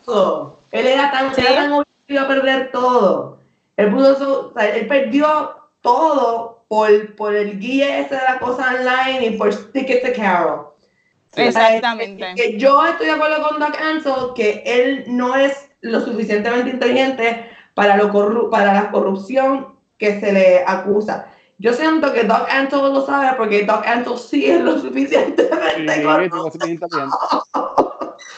todo. 0.05 0.61
Él 0.71 0.87
era 0.87 1.11
tan, 1.11 1.35
Sí. 1.35 1.41
era 1.41 1.55
tan 1.57 1.73
obvio 1.73 1.87
que 2.07 2.13
iba 2.15 2.23
a 2.23 2.29
perder 2.29 2.71
todo. 2.71 3.39
Él, 3.77 3.91
pudo, 3.91 4.51
o 4.51 4.53
sea, 4.53 4.69
él 4.77 4.87
perdió 4.87 5.60
todo 5.83 6.65
por, 6.69 7.17
por 7.17 7.35
el 7.35 7.59
guía 7.59 7.99
ese 7.99 8.15
de 8.17 8.23
la 8.23 8.39
cosa 8.39 8.75
online 8.75 9.27
y 9.27 9.31
por 9.39 9.53
Stick 9.53 9.89
It 9.91 10.03
to 10.03 10.13
Carol. 10.21 10.67
Exactamente. 11.37 12.35
Que 12.37 12.59
yo 12.59 12.85
estoy 12.87 13.07
de 13.07 13.13
acuerdo 13.13 13.49
con 13.49 13.59
Doc 13.61 13.77
Ansel 13.81 14.15
que 14.35 14.63
él 14.67 15.05
no 15.07 15.35
es 15.37 15.71
lo 15.81 16.01
suficientemente 16.01 16.71
inteligente 16.71 17.49
para, 17.75 17.97
lo 17.97 18.11
corru- 18.13 18.51
para 18.51 18.73
la 18.75 18.91
corrupción 18.91 19.79
que 19.99 20.19
se 20.21 20.33
le 20.33 20.65
acusa. 20.67 21.33
Yo 21.59 21.73
siento 21.75 22.13
que 22.13 22.25
Doc 22.25 22.49
Ansel 22.51 22.81
lo 22.81 23.05
sabe 23.07 23.37
porque 23.37 23.65
Doc 23.65 23.87
Ansel 23.87 24.19
sí 24.19 24.47
es 24.51 24.61
lo 24.61 24.79
suficientemente 24.81 25.95
sí. 25.95 26.03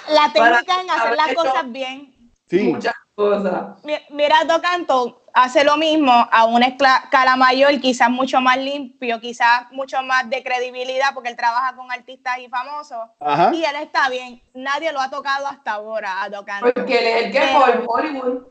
La 0.08 0.30
Para 0.34 0.58
técnica 0.58 0.80
en 0.82 0.90
hacer 0.90 1.16
las 1.16 1.34
cosas 1.34 1.72
bien. 1.72 2.14
Sí. 2.48 2.64
Muchas 2.64 2.94
cosas. 3.14 3.82
Mi- 3.84 3.98
Mira, 4.10 4.44
Docanto 4.44 5.21
hace 5.34 5.64
lo 5.64 5.76
mismo 5.76 6.28
a 6.30 6.44
una 6.44 6.66
escala 6.66 7.36
mayor, 7.36 7.80
quizás 7.80 8.10
mucho 8.10 8.40
más 8.40 8.56
limpio, 8.58 9.20
quizás 9.20 9.70
mucho 9.72 10.02
más 10.02 10.28
de 10.28 10.42
credibilidad, 10.42 11.14
porque 11.14 11.30
él 11.30 11.36
trabaja 11.36 11.74
con 11.74 11.90
artistas 11.90 12.38
y 12.38 12.48
famosos. 12.48 12.98
Ajá. 13.20 13.50
Y 13.54 13.64
él 13.64 13.76
está 13.80 14.08
bien. 14.08 14.42
Nadie 14.54 14.92
lo 14.92 15.00
ha 15.00 15.10
tocado 15.10 15.46
hasta 15.46 15.72
ahora 15.72 16.22
a 16.22 16.28
Docanto. 16.28 16.72
Porque 16.74 16.98
él 16.98 17.06
es 17.06 17.24
el 17.26 17.32
que 17.32 17.84
por 17.84 18.00
Hollywood. 18.00 18.42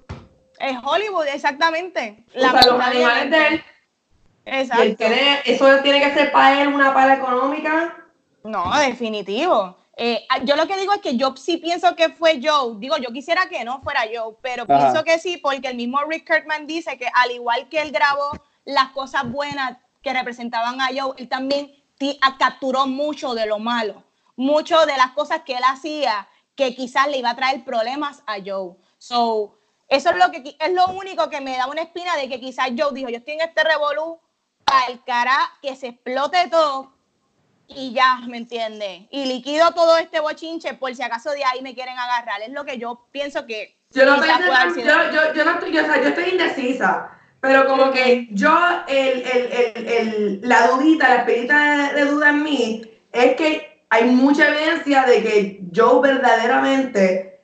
Es 0.59 0.77
Hollywood, 0.83 1.27
exactamente. 1.27 2.25
O 2.35 2.39
sea, 2.39 2.51
los 2.53 2.79
animales 2.79 3.31
de 3.31 3.47
él. 3.47 3.63
Y 4.43 4.49
él 4.49 4.61
Exacto. 4.61 4.95
tiene, 4.97 5.39
eso 5.45 5.77
tiene 5.83 5.99
que 5.99 6.13
ser 6.13 6.31
para 6.31 6.61
él 6.61 6.67
una 6.69 6.93
pala 6.93 7.15
económica. 7.15 7.95
No, 8.43 8.75
definitivo. 8.79 9.77
Eh, 10.03 10.25
yo 10.45 10.55
lo 10.55 10.65
que 10.67 10.77
digo 10.77 10.93
es 10.93 10.99
que 11.01 11.15
yo 11.15 11.35
sí 11.37 11.57
pienso 11.57 11.95
que 11.95 12.09
fue 12.09 12.39
Joe. 12.41 12.75
Digo, 12.79 12.97
yo 12.97 13.11
quisiera 13.11 13.47
que 13.47 13.63
no 13.63 13.81
fuera 13.81 14.01
Joe, 14.11 14.35
pero 14.41 14.63
Ajá. 14.63 14.77
pienso 14.79 15.03
que 15.03 15.19
sí, 15.19 15.37
porque 15.37 15.67
el 15.67 15.75
mismo 15.75 15.99
Rick 16.09 16.25
Kirkman 16.25 16.65
dice 16.65 16.97
que 16.97 17.05
al 17.13 17.29
igual 17.29 17.69
que 17.69 17.79
él 17.83 17.91
grabó 17.91 18.31
las 18.65 18.89
cosas 18.93 19.29
buenas 19.31 19.77
que 20.01 20.11
representaban 20.11 20.81
a 20.81 20.87
Joe, 20.87 21.13
él 21.17 21.29
también 21.29 21.71
ti- 21.99 22.17
a- 22.21 22.35
capturó 22.39 22.87
mucho 22.87 23.35
de 23.35 23.45
lo 23.45 23.59
malo, 23.59 24.03
mucho 24.35 24.87
de 24.87 24.97
las 24.97 25.11
cosas 25.11 25.41
que 25.45 25.53
él 25.53 25.63
hacía 25.67 26.27
que 26.55 26.75
quizás 26.75 27.07
le 27.07 27.17
iba 27.19 27.29
a 27.29 27.35
traer 27.35 27.63
problemas 27.63 28.23
a 28.25 28.37
Joe. 28.43 28.75
So, 28.97 29.55
Eso 29.87 30.09
es 30.09 30.15
lo 30.15 30.31
que 30.31 30.55
es 30.57 30.73
lo 30.73 30.87
único 30.93 31.29
que 31.29 31.41
me 31.41 31.57
da 31.57 31.67
una 31.67 31.81
espina 31.81 32.15
de 32.15 32.27
que 32.27 32.39
quizás 32.39 32.69
Joe 32.77 32.91
dijo, 32.93 33.09
yo 33.09 33.17
estoy 33.17 33.33
en 33.35 33.41
este 33.41 33.61
revolú 33.63 34.19
al 34.65 35.03
cara 35.03 35.37
que 35.61 35.75
se 35.75 35.87
explote 35.89 36.47
todo 36.49 36.93
y 37.75 37.93
ya, 37.93 38.19
¿me 38.27 38.37
entiende? 38.37 39.07
Y 39.11 39.25
liquido 39.25 39.71
todo 39.71 39.97
este 39.97 40.19
bochinche 40.19 40.73
por 40.73 40.95
si 40.95 41.03
acaso 41.03 41.31
de 41.31 41.43
ahí 41.43 41.61
me 41.61 41.73
quieren 41.73 41.97
agarrar. 41.97 42.41
Es 42.41 42.51
lo 42.51 42.65
que 42.65 42.77
yo 42.77 43.07
pienso 43.11 43.45
que 43.45 43.75
yo 43.93 44.05
no, 44.05 44.21
pensé, 44.21 44.83
yo, 44.83 45.11
yo, 45.11 45.33
yo, 45.33 45.43
no 45.43 45.51
estoy, 45.51 45.73
yo, 45.73 45.81
o 45.81 45.85
sea, 45.85 46.01
yo 46.01 46.09
estoy 46.09 46.29
indecisa, 46.29 47.09
pero 47.41 47.67
como 47.67 47.91
que 47.91 48.29
yo, 48.31 48.57
el, 48.87 49.21
el, 49.21 49.87
el, 49.87 50.39
la 50.43 50.67
dudita, 50.67 51.09
la 51.09 51.15
espinita 51.15 51.91
de, 51.93 52.05
duda 52.05 52.29
en 52.29 52.43
mí, 52.43 52.81
es 53.11 53.35
que 53.35 53.83
hay 53.89 54.05
mucha 54.05 54.47
evidencia 54.47 55.03
de 55.03 55.21
que 55.21 55.59
yo 55.71 55.99
verdaderamente, 55.99 57.41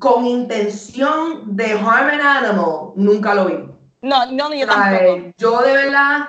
con 0.00 0.26
intención 0.26 1.54
de 1.54 1.72
harm 1.72 2.08
an 2.08 2.20
animal, 2.20 2.92
nunca 2.96 3.34
lo 3.34 3.46
vi. 3.46 3.54
No, 4.02 4.26
no, 4.32 4.52
yo 4.52 4.66
tampoco. 4.66 5.32
Yo 5.38 5.62
de 5.62 5.72
verdad 5.72 6.28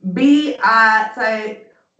vi 0.00 0.56
a, 0.62 1.12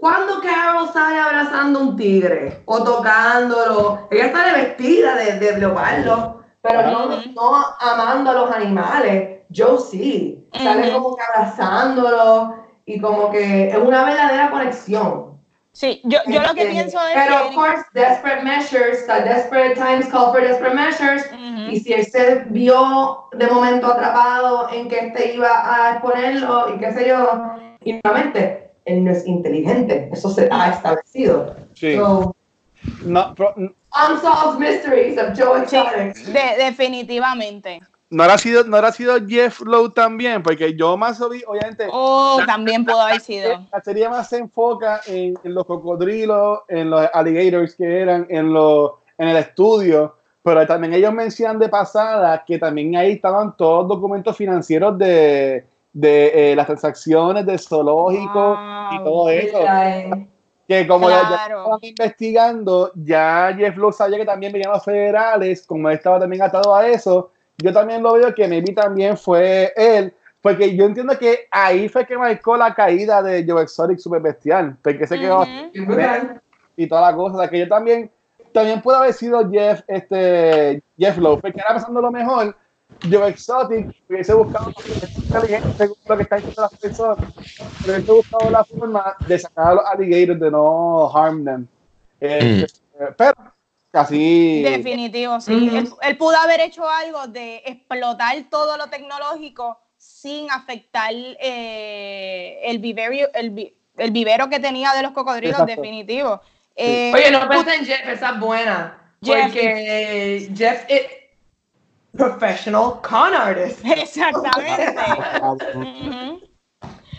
cuando 0.05 0.39
Carol 0.43 0.91
sale 0.93 1.19
abrazando 1.19 1.81
un 1.81 1.97
tigre 1.97 2.61
o 2.67 2.85
tocándolo, 2.85 4.07
ella 4.11 4.31
sale 4.33 4.53
vestida 4.53 5.15
de, 5.17 5.39
de 5.39 5.59
leopardo, 5.59 6.45
pero 6.61 6.83
no, 6.83 7.07
no, 7.35 7.67
amando 7.81 8.31
a 8.31 8.35
los 8.35 8.51
animales. 8.55 9.41
Yo 9.49 9.79
sí, 9.79 10.47
sale 10.53 10.93
como 10.93 11.17
que 11.17 11.23
abrazándolo 11.23 12.55
y 12.85 13.01
como 13.01 13.31
que 13.31 13.71
es 13.71 13.79
una 13.79 14.05
verdadera 14.05 14.51
conexión. 14.51 15.41
Sí, 15.73 16.03
yo, 16.05 16.19
yo 16.27 16.43
lo 16.43 16.53
que 16.53 16.61
este, 16.65 16.73
pienso 16.73 16.99
es 17.07 17.15
Pero, 17.15 17.47
of 17.47 17.55
course, 17.55 17.83
desperate 17.95 18.43
measures, 18.43 19.07
desperate 19.07 19.75
times 19.75 20.07
call 20.09 20.33
for 20.33 20.43
desperate 20.43 20.75
measures. 20.75 21.25
Y 21.71 21.81
si 21.81 21.95
él 21.95 22.05
se 22.05 22.45
vio 22.51 23.25
de 23.33 23.47
momento 23.47 23.87
atrapado 23.87 24.69
en 24.71 24.87
que 24.87 24.99
este 24.99 25.33
iba 25.33 25.49
a 25.65 25.93
exponerlo 25.93 26.75
y 26.75 26.79
qué 26.79 26.93
sé 26.93 27.09
yo, 27.09 27.55
y 27.83 27.99
nuevamente, 28.05 28.64
él 28.85 29.05
no 29.05 29.11
es 29.11 29.27
inteligente. 29.27 30.09
Eso 30.13 30.31
se 30.31 30.49
ha 30.51 30.71
establecido. 30.73 31.57
Sí. 31.75 31.97
no, 33.05 33.35
Unsolved 33.37 34.59
Mysteries 34.59 35.19
of 35.19 35.39
Joe 35.39 35.61
de, 35.61 36.65
definitivamente. 36.65 37.81
¿No 38.11 38.23
habrá, 38.23 38.39
sido, 38.39 38.65
¿No 38.65 38.77
habrá 38.77 38.93
sido 38.93 39.17
Jeff 39.27 39.61
Lowe 39.61 39.91
también? 39.91 40.43
Porque 40.43 40.77
yo 40.77 40.97
más 40.97 41.19
vi, 41.31 41.43
obviamente. 41.47 41.89
Oh, 41.91 42.41
también 42.47 42.85
pudo 42.85 43.01
haber 43.01 43.21
sido. 43.21 43.67
La 43.73 43.81
serie 43.81 44.09
más 44.09 44.29
se 44.29 44.39
enfoca 44.39 45.01
en, 45.07 45.35
en, 45.43 45.55
los 45.55 45.65
cocodrilos, 45.65 46.61
en 46.69 46.91
los 46.91 47.09
alligators 47.13 47.75
que 47.75 48.01
eran, 48.01 48.27
en, 48.29 48.53
los, 48.53 48.93
en 49.19 49.29
el 49.29 49.37
estudio. 49.37 50.17
Pero 50.43 50.67
también 50.67 50.93
ellos 50.93 51.13
mencionan 51.13 51.59
de 51.59 51.69
pasada 51.69 52.45
que 52.47 52.59
también 52.59 52.95
ahí 52.97 53.13
estaban 53.13 53.57
todos 53.57 53.85
los 53.85 53.97
documentos 53.97 54.37
financieros 54.37 54.99
de, 54.99 55.65
de 55.95 56.51
eh, 56.53 56.57
las 56.57 56.67
transacciones 56.67 57.47
de 57.47 57.57
zoológico 57.57 58.59
y 58.93 58.99
todo 58.99 59.31
eso. 59.31 59.59
Que 60.67 60.87
como 60.87 61.11
ya, 61.11 61.21
estaban 61.21 61.79
investigando, 61.83 62.91
ya 62.95 63.55
Jeff 63.57 63.77
Lowe 63.77 63.93
sabía 63.93 64.19
que 64.19 64.25
también 64.25 64.53
venían 64.53 64.73
los 64.73 64.83
federales, 64.83 65.67
como 65.67 65.91
él 65.91 65.97
estaba 65.97 66.19
también 66.19 66.43
atado 66.43 66.75
a 66.75 66.89
eso, 66.89 67.31
yo 67.59 67.73
también 67.73 68.03
lo 68.03 68.15
veo 68.15 68.35
que 68.35 68.49
maybe 68.49 68.73
también 68.73 69.17
fue 69.17 69.73
él, 69.77 70.15
porque 70.41 70.75
yo 70.75 70.87
entiendo 70.87 71.19
que 71.19 71.47
ahí 71.51 71.89
fue 71.89 72.07
que 72.07 72.17
marcó 72.17 72.57
la 72.57 72.75
caída 72.75 73.23
de 73.23 73.45
Joe 73.47 73.63
Exotic 73.63 73.99
super 73.99 74.23
bestial, 74.23 74.77
porque 74.83 75.07
se 75.07 75.19
quedó 75.19 75.45
y 76.77 76.89
toda 76.89 77.11
la 77.11 77.17
cosa, 77.17 77.49
que 77.49 77.59
yo 77.59 77.69
también, 77.69 78.11
también 78.53 78.81
puede 78.81 78.99
haber 78.99 79.13
sido 79.13 79.49
Jeff, 79.51 79.83
este, 79.87 80.83
Jeff 80.99 81.19
Lowe, 81.19 81.41
porque 81.43 81.61
era 81.61 81.75
pasando 81.75 82.01
lo 82.01 82.11
mejor, 82.11 82.57
Joe 83.11 83.29
Exotic 83.29 83.95
hubiese 84.09 84.35
buscado 84.35 84.73
inteligente 85.17 85.89
lo 86.07 86.17
que 86.17 86.23
está 86.23 86.37
diciendo 86.37 86.63
las 86.63 86.81
personas, 86.81 87.19
pero 87.83 87.97
hubiese 87.97 88.13
buscado 88.13 88.51
la 88.51 88.65
forma 88.65 89.17
de 89.27 89.39
sacar 89.39 89.67
a 89.69 89.75
los 89.75 89.85
alligators, 89.87 90.41
de 90.41 90.51
no 90.51 91.11
harm 91.15 91.45
them. 91.45 91.67
Eh, 92.21 92.67
mm. 92.67 93.05
Pero 93.17 93.35
así. 93.93 94.63
Definitivo, 94.63 95.41
sí. 95.41 95.71
él, 96.03 96.17
pudo 96.17 96.37
haber 96.37 96.61
hecho 96.61 96.89
algo 96.89 97.27
de 97.27 97.63
explotar 97.67 98.37
todo 98.51 98.77
lo 98.77 98.89
tecnológico 98.89 99.79
sin 99.97 100.51
afectar 100.51 101.13
eh, 101.13 102.61
el, 102.65 102.79
vivero, 102.79 103.29
el, 103.35 103.75
el, 103.97 104.11
vivero 104.11 104.49
que 104.49 104.61
tenía 104.61 104.93
de 104.93 105.03
los 105.03 105.13
cocodrilos, 105.13 105.67
definitivo. 105.67 106.41
Eh, 106.77 107.13
Oye, 107.15 107.31
no 107.31 107.49
pensé 107.49 107.75
en 107.77 107.85
Jeff, 107.85 108.09
esa 108.09 108.31
es 108.31 108.41
buena. 108.41 109.15
Jeff, 109.23 109.45
porque 109.45 110.51
Jeff. 110.55 110.85
Professional 112.17 113.01
con 113.03 113.35
artist. 113.35 113.81
Exactamente. 113.85 114.95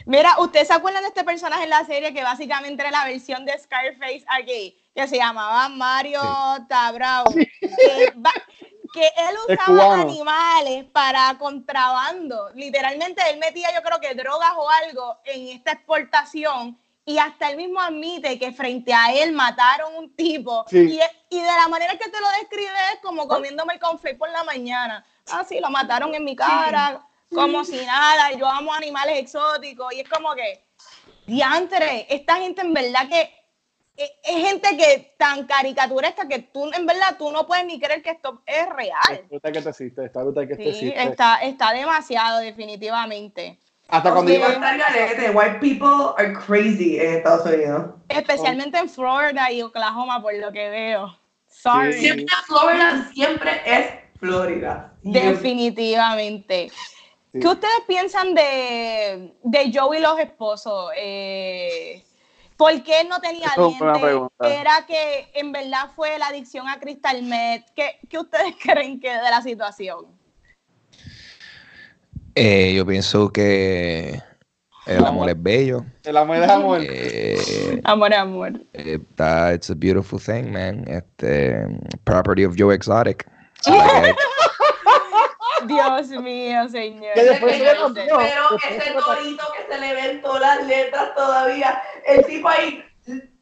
Mira, 0.05 0.39
¿ustedes 0.39 0.67
se 0.67 0.73
acuerdan 0.73 1.01
de 1.01 1.09
este 1.09 1.23
personaje 1.23 1.63
en 1.63 1.69
la 1.71 1.83
serie 1.83 2.13
que 2.13 2.23
básicamente 2.23 2.83
era 2.83 2.91
la 2.91 3.05
versión 3.05 3.43
de 3.43 3.57
Scarface 3.57 4.23
aquí? 4.27 4.77
Que 4.93 5.07
se 5.07 5.17
llamaba 5.17 5.67
Mario 5.69 6.21
Tabrao. 6.69 7.25
Que, 8.93 9.07
él 9.17 9.35
usaba 9.49 9.99
animales 9.99 10.85
para 10.85 11.35
contrabando. 11.37 12.49
Literalmente 12.53 13.21
él 13.29 13.39
metía, 13.39 13.67
yo 13.75 13.81
creo 13.81 13.99
que 13.99 14.15
drogas 14.15 14.53
o 14.55 14.69
algo 14.69 15.17
en 15.25 15.49
esta 15.49 15.73
exportación 15.73 16.79
y 17.05 17.19
hasta 17.19 17.51
él 17.51 17.57
mismo 17.57 17.79
admite 17.79 18.39
que 18.39 18.51
frente 18.51 18.91
a 18.91 19.13
él 19.13 19.31
mataron 19.31 19.95
un 19.95 20.15
tipo 20.15 20.65
y, 20.71 20.99
y, 21.29 21.39
de 21.39 21.45
la 21.45 21.67
manera 21.67 21.97
que 21.97 22.09
te 22.09 22.19
lo 22.19 22.27
describe 22.39 22.71
es 22.93 22.99
como 23.01 23.27
comiéndome 23.27 23.75
el 23.75 23.79
conflicto 23.79 24.19
por 24.19 24.31
la 24.31 24.43
mañana. 24.43 25.05
Ah, 25.31 25.45
sí, 25.47 25.59
lo 25.59 25.69
mataron 25.69 26.13
en 26.15 26.23
mi 26.23 26.35
cara, 26.35 27.07
como 27.29 27.63
si 27.63 27.77
nada, 27.85 28.31
yo 28.31 28.47
amo 28.47 28.73
animales 28.73 29.19
exóticos 29.19 29.93
y 29.93 29.99
es 29.99 30.09
como 30.09 30.33
que, 30.33 30.65
diantre, 31.27 32.07
esta 32.09 32.37
gente 32.37 32.61
en 32.61 32.73
verdad 32.73 33.07
que 33.07 33.31
es, 33.97 34.11
gente 34.23 34.75
que 34.75 35.15
tan 35.17 35.45
caricaturesca 35.45 36.27
que 36.27 36.39
tú 36.39 36.69
en 36.73 36.85
verdad 36.85 37.17
tú 37.17 37.31
no 37.31 37.45
puedes 37.45 37.65
ni 37.65 37.79
creer 37.79 38.01
que 38.01 38.11
esto 38.11 38.41
es 38.45 38.67
real. 38.69 39.27
Está 39.29 39.51
que 39.51 39.61
te 39.61 39.69
existe, 39.69 40.05
está 40.05 40.23
que 40.47 40.55
te 40.55 40.73
sí, 40.73 40.93
Está, 40.95 41.35
está 41.37 41.71
demasiado 41.71 42.39
definitivamente. 42.39 43.59
Hasta 43.87 44.11
cuando 44.11 44.31
iba 44.31 44.47
a 44.47 44.53
estar 44.53 44.77
garete, 44.77 45.29
white 45.29 45.59
people 45.59 46.13
are 46.17 46.33
crazy 46.33 46.99
en 46.99 47.15
Estados 47.15 47.45
Unidos. 47.45 47.91
Especialmente 48.09 48.77
en 48.77 48.89
Florida 48.89 49.51
y 49.51 49.61
Oklahoma, 49.61 50.21
por 50.21 50.33
lo 50.33 50.51
que 50.51 50.69
veo. 50.69 51.17
Sorry. 51.47 51.93
Siempre 51.93 52.25
Florida 52.47 53.09
siempre 53.13 53.61
es 53.65 53.87
Florida. 54.19 54.93
Definitivamente. 55.03 56.71
¿Qué 57.31 57.47
ustedes 57.47 57.81
piensan 57.87 58.33
de, 58.33 59.33
de 59.43 59.71
Joe 59.73 59.97
y 59.97 60.01
los 60.01 60.17
esposos? 60.19 60.91
Eh, 60.95 62.03
¿Por 62.55 62.81
qué 62.83 63.03
no 63.03 63.19
tenía 63.19 63.49
dientes? 63.57 64.29
¿Era 64.39 64.85
que 64.87 65.29
en 65.33 65.51
verdad 65.51 65.89
fue 65.95 66.17
la 66.17 66.27
adicción 66.27 66.67
a 66.69 66.79
Crystal 66.79 67.21
Met? 67.23 67.65
¿Qué, 67.75 67.99
¿Qué 68.09 68.17
ustedes 68.17 68.55
creen 68.61 68.99
que 68.99 69.11
de 69.11 69.29
la 69.29 69.41
situación? 69.41 70.14
Eh, 72.35 72.73
yo 72.75 72.85
pienso 72.85 73.29
que 73.29 74.21
el 74.85 75.05
amor 75.05 75.29
es 75.29 75.41
bello. 75.41 75.85
El 76.03 76.17
amor 76.17 76.35
es 76.35 76.49
amor. 76.49 76.79
Eh, 76.83 77.81
amor 77.85 78.11
es 78.11 78.19
amor. 78.19 78.51
Eh, 78.73 78.99
it's 79.53 79.69
a 79.69 79.75
beautiful 79.75 80.19
thing, 80.19 80.51
man. 80.51 80.83
Este, 80.85 81.65
property 82.03 82.43
of 82.43 82.55
Joe 82.57 82.73
Exotic. 82.73 83.25
Dios 85.65 86.09
mío, 86.21 86.67
señor. 86.69 87.13
pero, 87.15 87.31
ese 87.31 87.45
torito 88.93 89.43
que 89.55 89.73
se 89.73 89.79
le 89.79 89.93
ven 89.93 90.21
todas 90.21 90.41
las 90.41 90.67
letras 90.67 91.15
todavía, 91.15 91.81
el 92.05 92.23
tipo 92.25 92.49
ahí, 92.49 92.83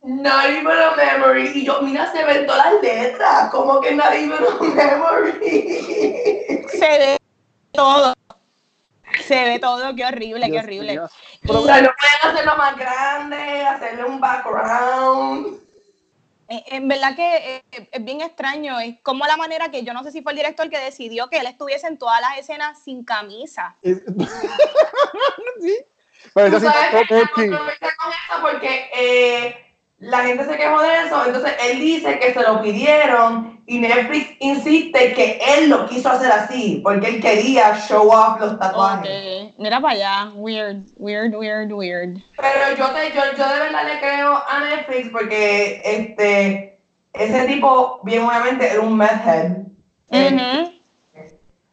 not 0.03 0.45
even 0.45 0.67
a 0.67 0.95
memory. 0.95 1.51
Y 1.55 1.65
yo, 1.65 1.81
mira, 1.81 2.11
se 2.13 2.23
ven 2.23 2.45
todas 2.45 2.71
las 2.71 2.81
letras, 2.81 3.49
como 3.49 3.81
que 3.81 3.95
not 3.95 4.13
even 4.13 4.37
a 4.37 4.63
memory. 4.75 5.33
Se 6.69 6.79
ve 6.79 7.17
todo 7.73 8.13
se 9.27 9.43
ve 9.43 9.59
todo, 9.59 9.95
qué 9.95 10.05
horrible, 10.05 10.49
qué 10.51 10.59
horrible. 10.59 11.01
Pero, 11.41 11.61
o 11.61 11.65
sea, 11.65 11.81
no 11.81 11.89
pueden 11.89 12.35
hacerlo 12.35 12.57
más 12.57 12.77
grande, 12.77 13.65
hacerle 13.65 14.05
un 14.05 14.19
background. 14.19 15.59
Eh, 16.49 16.63
en 16.67 16.87
verdad 16.87 17.15
que 17.15 17.55
eh, 17.55 17.63
es 17.91 18.03
bien 18.03 18.21
extraño, 18.21 18.79
es 18.79 18.95
como 19.01 19.25
la 19.25 19.37
manera 19.37 19.69
que 19.71 19.83
yo 19.83 19.93
no 19.93 20.03
sé 20.03 20.11
si 20.11 20.21
fue 20.21 20.33
el 20.33 20.37
director 20.37 20.69
que 20.69 20.77
decidió 20.77 21.29
que 21.29 21.39
él 21.39 21.47
estuviese 21.47 21.87
en 21.87 21.97
todas 21.97 22.19
las 22.21 22.37
escenas 22.37 22.83
sin 22.83 23.03
camisa. 23.03 23.75
sí. 23.81 23.93
Pero 26.33 26.57
eso 26.57 26.59
sí, 26.59 27.49
porque 28.41 28.89
eh, 28.95 29.72
la 30.03 30.23
gente 30.23 30.45
se 30.45 30.57
quejó 30.57 30.81
de 30.81 31.01
eso, 31.05 31.25
entonces 31.25 31.53
él 31.63 31.79
dice 31.79 32.19
que 32.19 32.33
se 32.33 32.41
lo 32.41 32.61
pidieron 32.61 33.61
y 33.65 33.79
Netflix 33.79 34.35
insiste 34.39 35.13
que 35.13 35.39
él 35.55 35.69
lo 35.69 35.87
quiso 35.87 36.09
hacer 36.09 36.31
así, 36.31 36.81
porque 36.83 37.07
él 37.07 37.21
quería 37.21 37.79
show 37.87 38.09
off 38.11 38.39
los 38.39 38.59
tatuajes. 38.59 39.53
Mira 39.57 39.79
para 39.79 39.93
allá, 39.93 40.31
weird, 40.35 40.85
weird, 40.97 41.33
weird, 41.33 41.71
weird. 41.71 42.17
Pero 42.35 42.77
yo, 42.77 42.89
te, 42.91 43.15
yo, 43.15 43.21
yo 43.37 43.47
de 43.47 43.59
verdad 43.59 43.85
le 43.85 43.99
creo 43.99 44.43
a 44.47 44.59
Netflix 44.59 45.09
porque 45.09 45.81
este 45.85 46.73
ese 47.13 47.45
tipo, 47.45 48.01
bien 48.03 48.23
obviamente, 48.23 48.67
era 48.67 48.81
un 48.81 48.97
meth 48.97 49.25
head. 49.25 49.51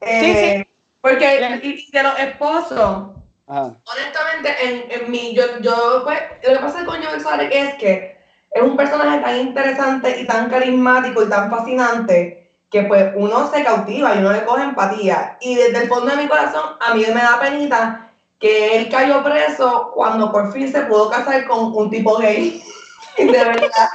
Eh, 0.02 0.64
Porque 1.00 1.60
y 1.62 1.90
de 1.90 2.02
los 2.02 2.18
esposos, 2.18 3.10
Ajá. 3.46 3.74
honestamente, 3.84 4.54
en, 4.62 4.90
en 4.90 5.10
mi, 5.10 5.34
yo, 5.34 5.60
yo, 5.60 6.02
pues, 6.04 6.20
lo 6.46 6.52
que 6.52 6.58
pasa 6.58 6.84
con 6.84 7.02
Joe 7.02 7.16
Exotic 7.16 7.50
es 7.52 7.74
que 7.74 8.19
es 8.50 8.62
un 8.62 8.76
personaje 8.76 9.18
tan 9.20 9.38
interesante 9.38 10.20
y 10.20 10.26
tan 10.26 10.50
carismático 10.50 11.22
y 11.22 11.28
tan 11.28 11.50
fascinante 11.50 12.50
que 12.70 12.82
pues 12.82 13.12
uno 13.16 13.50
se 13.50 13.64
cautiva 13.64 14.14
y 14.14 14.18
uno 14.18 14.32
le 14.32 14.44
coge 14.44 14.62
empatía. 14.62 15.36
Y 15.40 15.54
desde 15.56 15.82
el 15.82 15.88
fondo 15.88 16.10
de 16.10 16.22
mi 16.22 16.28
corazón, 16.28 16.76
a 16.80 16.94
mí 16.94 17.04
me 17.06 17.20
da 17.20 17.38
penita 17.40 18.10
que 18.38 18.76
él 18.76 18.88
cayó 18.88 19.22
preso 19.22 19.92
cuando 19.94 20.30
por 20.32 20.52
fin 20.52 20.70
se 20.70 20.80
pudo 20.82 21.10
casar 21.10 21.46
con 21.46 21.72
un 21.76 21.90
tipo 21.90 22.16
gay. 22.18 22.62
de 23.18 23.26
verdad. 23.26 23.88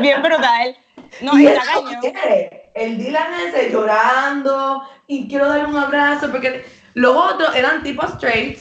Bien 0.00 0.22
brutal. 0.22 0.76
No, 1.20 1.38
y 1.38 1.46
cañón. 1.46 2.00
quiere. 2.00 2.70
El 2.74 2.98
Dylan 2.98 3.32
ese 3.46 3.70
llorando 3.70 4.82
y 5.06 5.28
quiero 5.28 5.48
darle 5.48 5.64
un 5.66 5.78
abrazo 5.78 6.30
porque 6.30 6.64
los 6.94 7.16
otros 7.16 7.54
eran 7.56 7.82
tipos 7.82 8.10
straight 8.14 8.58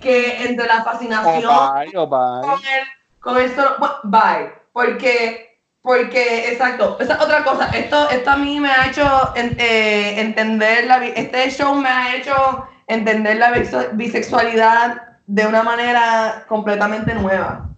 que 0.00 0.44
entre 0.44 0.66
la 0.66 0.84
fascinación 0.84 1.44
Oh, 1.52 1.74
bye, 1.74 1.96
oh, 1.96 2.06
bye. 2.06 2.48
con 2.48 2.60
el, 2.60 2.86
con 3.28 3.54
bueno, 3.78 4.00
bye, 4.04 4.52
porque, 4.72 5.58
porque, 5.82 6.50
exacto, 6.50 6.96
esa 6.98 7.14
es 7.14 7.20
otra 7.20 7.44
cosa, 7.44 7.68
esto, 7.76 8.08
esto 8.08 8.30
a 8.30 8.36
mí 8.36 8.58
me 8.58 8.70
ha 8.70 8.88
hecho 8.88 9.04
eh, 9.36 10.14
entender, 10.18 10.86
la, 10.86 11.04
este 11.06 11.50
show 11.50 11.74
me 11.74 11.90
ha 11.90 12.16
hecho 12.16 12.66
entender 12.86 13.36
la 13.36 13.52
bisexualidad 13.92 15.18
de 15.26 15.46
una 15.46 15.62
manera 15.62 16.46
completamente 16.48 17.14
nueva, 17.14 17.68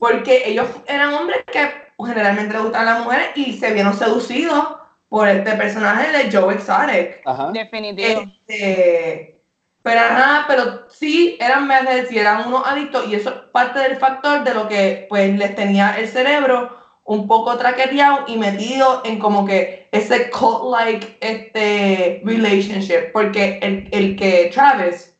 porque 0.00 0.42
ellos 0.48 0.66
eran 0.88 1.14
hombres 1.14 1.44
que 1.52 1.70
generalmente 2.04 2.54
les 2.54 2.62
gustan 2.62 2.86
las 2.86 3.04
mujeres 3.04 3.28
y 3.36 3.58
se 3.58 3.72
vieron 3.72 3.96
seducidos 3.96 4.76
por 5.08 5.28
este 5.28 5.52
personaje 5.52 6.10
de 6.10 6.36
Joe 6.36 6.54
Exotic. 6.54 7.22
Ajá. 7.24 7.50
Definitivo. 7.52 8.22
Este, 8.48 9.39
pero 9.82 10.00
ajá, 10.00 10.44
pero 10.46 10.88
sí 10.88 11.36
eran 11.40 11.66
meses 11.66 12.12
y 12.12 12.18
eran 12.18 12.46
unos 12.46 12.66
adictos 12.66 13.08
y 13.08 13.14
eso 13.14 13.30
es 13.30 13.36
parte 13.52 13.78
del 13.78 13.96
factor 13.96 14.44
de 14.44 14.54
lo 14.54 14.68
que 14.68 15.06
pues 15.08 15.36
les 15.38 15.54
tenía 15.54 15.98
el 15.98 16.08
cerebro 16.08 16.78
un 17.04 17.26
poco 17.26 17.56
traqueteado 17.56 18.24
y 18.28 18.36
metido 18.36 19.02
en 19.04 19.18
como 19.18 19.44
que 19.44 19.88
ese 19.90 20.30
cult-like 20.30 21.16
este, 21.20 22.22
relationship, 22.24 23.10
porque 23.12 23.58
el, 23.62 23.88
el 23.90 24.16
que 24.16 24.50
Travis. 24.54 25.16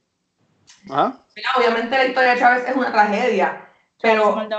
¿verdad? 0.85 1.15
obviamente 1.57 1.97
la 1.97 2.05
historia 2.07 2.31
de 2.31 2.37
Travis 2.37 2.65
es 2.69 2.77
una 2.77 2.93
tragedia, 2.93 3.69
pero 4.01 4.41
eh, 4.41 4.51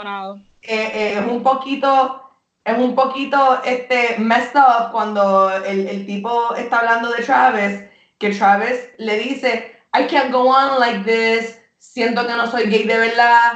eh, 0.63 1.19
es 1.19 1.31
un 1.31 1.43
poquito 1.43 2.29
es 2.63 2.77
un 2.77 2.93
poquito 2.93 3.61
este 3.63 4.17
messed 4.19 4.55
up 4.55 4.91
cuando 4.91 5.51
el, 5.51 5.87
el 5.87 6.05
tipo 6.05 6.53
está 6.55 6.79
hablando 6.79 7.11
de 7.11 7.23
Travis 7.23 7.81
que 8.19 8.29
Travis 8.31 8.89
le 8.97 9.17
dice 9.17 9.80
I 9.93 10.03
can't 10.07 10.31
go 10.31 10.47
on 10.49 10.79
like 10.79 11.03
this 11.03 11.59
siento 11.79 12.25
que 12.25 12.33
no 12.33 12.49
soy 12.49 12.69
gay 12.69 12.83
de 12.85 12.97
verdad 12.97 13.53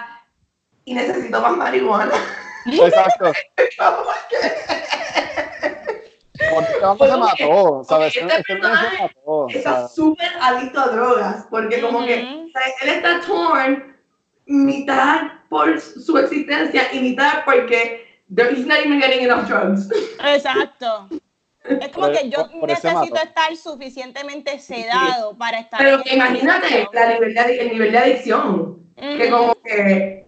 y 0.85 0.93
necesito 0.93 1.39
más 1.41 1.55
marihuana 1.57 2.13
Exacto. 2.65 3.31
Porque 6.53 6.73
este 6.73 7.07
se 7.09 7.17
mató, 7.17 7.83
¿sabes? 7.87 8.15
Este 8.15 8.43
personaje 8.43 9.11
está 9.49 9.87
súper 9.87 10.29
adicto 10.41 10.79
a 10.81 10.87
drogas 10.87 11.47
porque 11.49 11.79
como 11.81 12.05
que 12.05 12.23
Ujú. 12.23 12.47
o 12.47 12.49
sea, 12.51 12.61
él 12.81 12.89
está 12.89 13.21
torn 13.25 13.95
mitad 14.45 15.21
por 15.49 15.79
su 15.79 16.17
existencia 16.17 16.91
y 16.93 16.99
mitad 16.99 17.45
porque 17.45 18.05
there- 18.33 18.51
he's 18.51 18.65
not 18.67 18.79
even 18.79 18.99
getting 18.99 19.21
enough 19.23 19.47
drugs 19.47 19.87
Exacto. 20.23 21.07
Es 21.67 21.89
como 21.89 22.07
Por- 22.07 22.17
que 22.17 22.29
yo 22.29 22.49
por- 22.51 22.59
por 22.61 22.71
ese 22.71 22.87
necesito 22.93 23.17
estar 23.17 23.55
suficientemente 23.55 24.59
sedado 24.59 25.35
para 25.37 25.59
estar. 25.59 25.79
Pero 25.79 26.01
que 26.03 26.13
imagínate 26.15 26.67
sitio. 26.67 26.89
la 26.93 27.13
nivel 27.13 27.33
de, 27.33 27.61
el 27.61 27.69
nivel 27.73 27.91
de 27.91 27.97
adicción, 27.97 28.79
que 28.95 29.29
como 29.29 29.55
que 29.63 30.25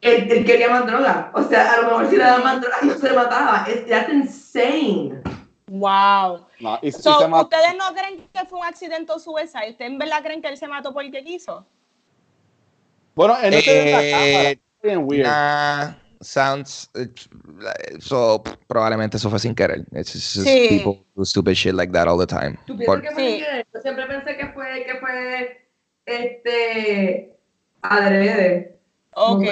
él, 0.00 0.30
él 0.32 0.44
quería 0.44 0.70
más 0.70 0.86
droga. 0.86 1.30
O 1.34 1.42
sea, 1.42 1.72
a 1.74 1.76
lo 1.78 1.82
mejor 1.88 2.10
si 2.10 2.16
le 2.16 2.24
daban 2.24 2.42
más 2.44 2.60
droga 2.60 2.76
no 2.82 2.94
se 2.94 3.12
mataba. 3.12 3.66
Es 3.68 3.86
that's 3.86 4.08
insane. 4.12 5.20
Wow. 5.68 6.46
no, 6.58 6.78
y, 6.82 6.90
So. 6.90 7.10
¿Ustedes 7.28 7.76
no 7.78 7.94
creen 7.94 8.26
que 8.32 8.44
fue 8.46 8.58
un 8.58 8.64
accidente 8.66 9.12
o 9.12 9.18
suicide? 9.18 9.70
¿Ustedes 9.70 9.90
en 9.92 9.98
verdad 9.98 10.22
creen 10.22 10.40
que 10.42 10.48
él 10.48 10.56
se 10.56 10.66
mató 10.66 10.92
porque 10.92 11.22
quiso? 11.22 11.64
Bueno, 13.14 13.36
él 13.42 13.50
no 13.54 13.60
se 13.60 13.70
ve 13.72 13.80
en 13.80 13.92
la 13.92 14.02
Eh, 14.02 14.10
cámara. 14.10 14.60
Bien 14.82 15.04
weird. 15.06 15.26
Nah, 15.26 15.92
sounds. 16.20 16.90
So, 18.00 18.42
probablemente 18.66 19.16
eso 19.16 19.30
fue 19.30 19.38
sin 19.38 19.54
querer. 19.54 19.84
It's 19.92 20.12
just 20.12 20.46
Sí. 20.46 20.68
people 20.68 21.04
do 21.14 21.24
stupid 21.24 21.54
shit 21.54 21.74
like 21.74 21.92
that 21.92 22.06
all 22.08 22.18
the 22.18 22.26
time. 22.26 22.58
¿Tú 22.66 22.76
Por- 22.84 23.00
piensas 23.00 23.02
que 23.02 23.14
fue 23.14 23.24
Sí. 23.24 23.30
sin 23.36 23.38
querer? 23.44 23.66
Yo 23.74 23.80
siempre 23.80 24.06
pensé 24.06 24.36
que 24.36 24.46
fue, 24.52 24.84
que 24.84 24.94
fue 24.98 25.66
este 26.06 27.36
adrede. 27.82 28.76
Ok. 29.14 29.44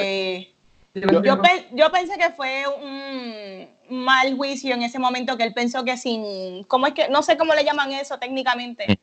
Yo- 0.94 1.22
Yo, 1.22 1.40
pe- 1.42 1.66
yo 1.72 1.90
pensé 1.92 2.18
que 2.18 2.30
fue 2.30 2.64
un 2.66 3.68
mal 4.04 4.34
juicio 4.36 4.74
en 4.74 4.82
ese 4.82 4.98
momento 4.98 5.36
que 5.36 5.44
él 5.44 5.54
pensó 5.54 5.84
que 5.84 5.96
sin, 5.96 6.64
¿cómo 6.64 6.86
es 6.88 6.94
que? 6.94 7.08
No 7.08 7.22
sé 7.22 7.36
cómo 7.36 7.54
le 7.54 7.64
llaman 7.64 7.92
eso 7.92 8.18
técnicamente. 8.18 8.98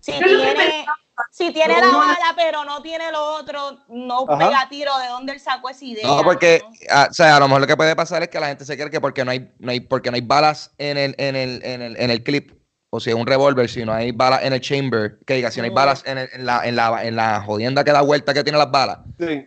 Si 0.00 0.12
lo 0.12 0.18
que 0.20 0.26
tiene, 0.26 0.86
si 1.30 1.52
tiene 1.52 1.80
la 1.80 1.90
no, 1.92 1.98
bala 1.98 2.32
pero 2.36 2.64
no 2.64 2.80
tiene 2.82 3.10
lo 3.12 3.22
otro, 3.36 3.78
no 3.88 4.24
Ajá. 4.28 4.38
pega 4.48 4.68
tiro 4.68 4.96
de 4.98 5.08
dónde 5.08 5.32
él 5.32 5.40
sacó 5.40 5.68
esa 5.70 5.84
idea. 5.84 6.06
No, 6.06 6.22
porque, 6.22 6.62
¿no? 6.62 6.70
ah, 6.90 7.08
o 7.10 7.14
sea, 7.14 7.36
a 7.36 7.40
lo 7.40 7.46
mejor 7.48 7.62
lo 7.62 7.66
que 7.66 7.76
puede 7.76 7.96
pasar 7.96 8.22
es 8.22 8.28
que 8.28 8.38
la 8.40 8.48
gente 8.48 8.64
se 8.64 8.76
cree 8.76 8.90
que 8.90 9.00
porque 9.00 9.24
no 9.24 9.30
hay, 9.30 9.52
no 9.58 9.70
hay, 9.70 9.80
porque 9.80 10.10
no 10.10 10.14
hay 10.16 10.20
balas 10.22 10.72
en 10.78 10.96
el, 10.96 11.14
en 11.18 11.36
el, 11.36 11.60
en 11.64 11.82
el, 11.82 11.96
en 11.96 12.10
el 12.10 12.22
clip, 12.22 12.52
o 12.90 13.00
si 13.00 13.10
es 13.10 13.16
un 13.16 13.26
revólver, 13.26 13.68
si 13.68 13.84
no 13.84 13.92
hay 13.92 14.12
balas 14.12 14.42
en 14.44 14.52
el 14.52 14.60
chamber, 14.60 15.18
que 15.26 15.34
diga, 15.34 15.50
si 15.50 15.60
no 15.60 15.64
hay 15.64 15.70
balas 15.70 16.02
en, 16.06 16.18
el- 16.18 16.30
en 16.32 16.46
la, 16.46 16.66
en 16.66 16.76
la, 16.76 17.04
en 17.04 17.16
la 17.16 17.42
jodienda 17.42 17.84
que 17.84 17.92
da 17.92 18.00
vuelta 18.02 18.32
que 18.32 18.42
tiene 18.44 18.58
las 18.58 18.70
balas, 18.70 18.98
Sí. 19.18 19.46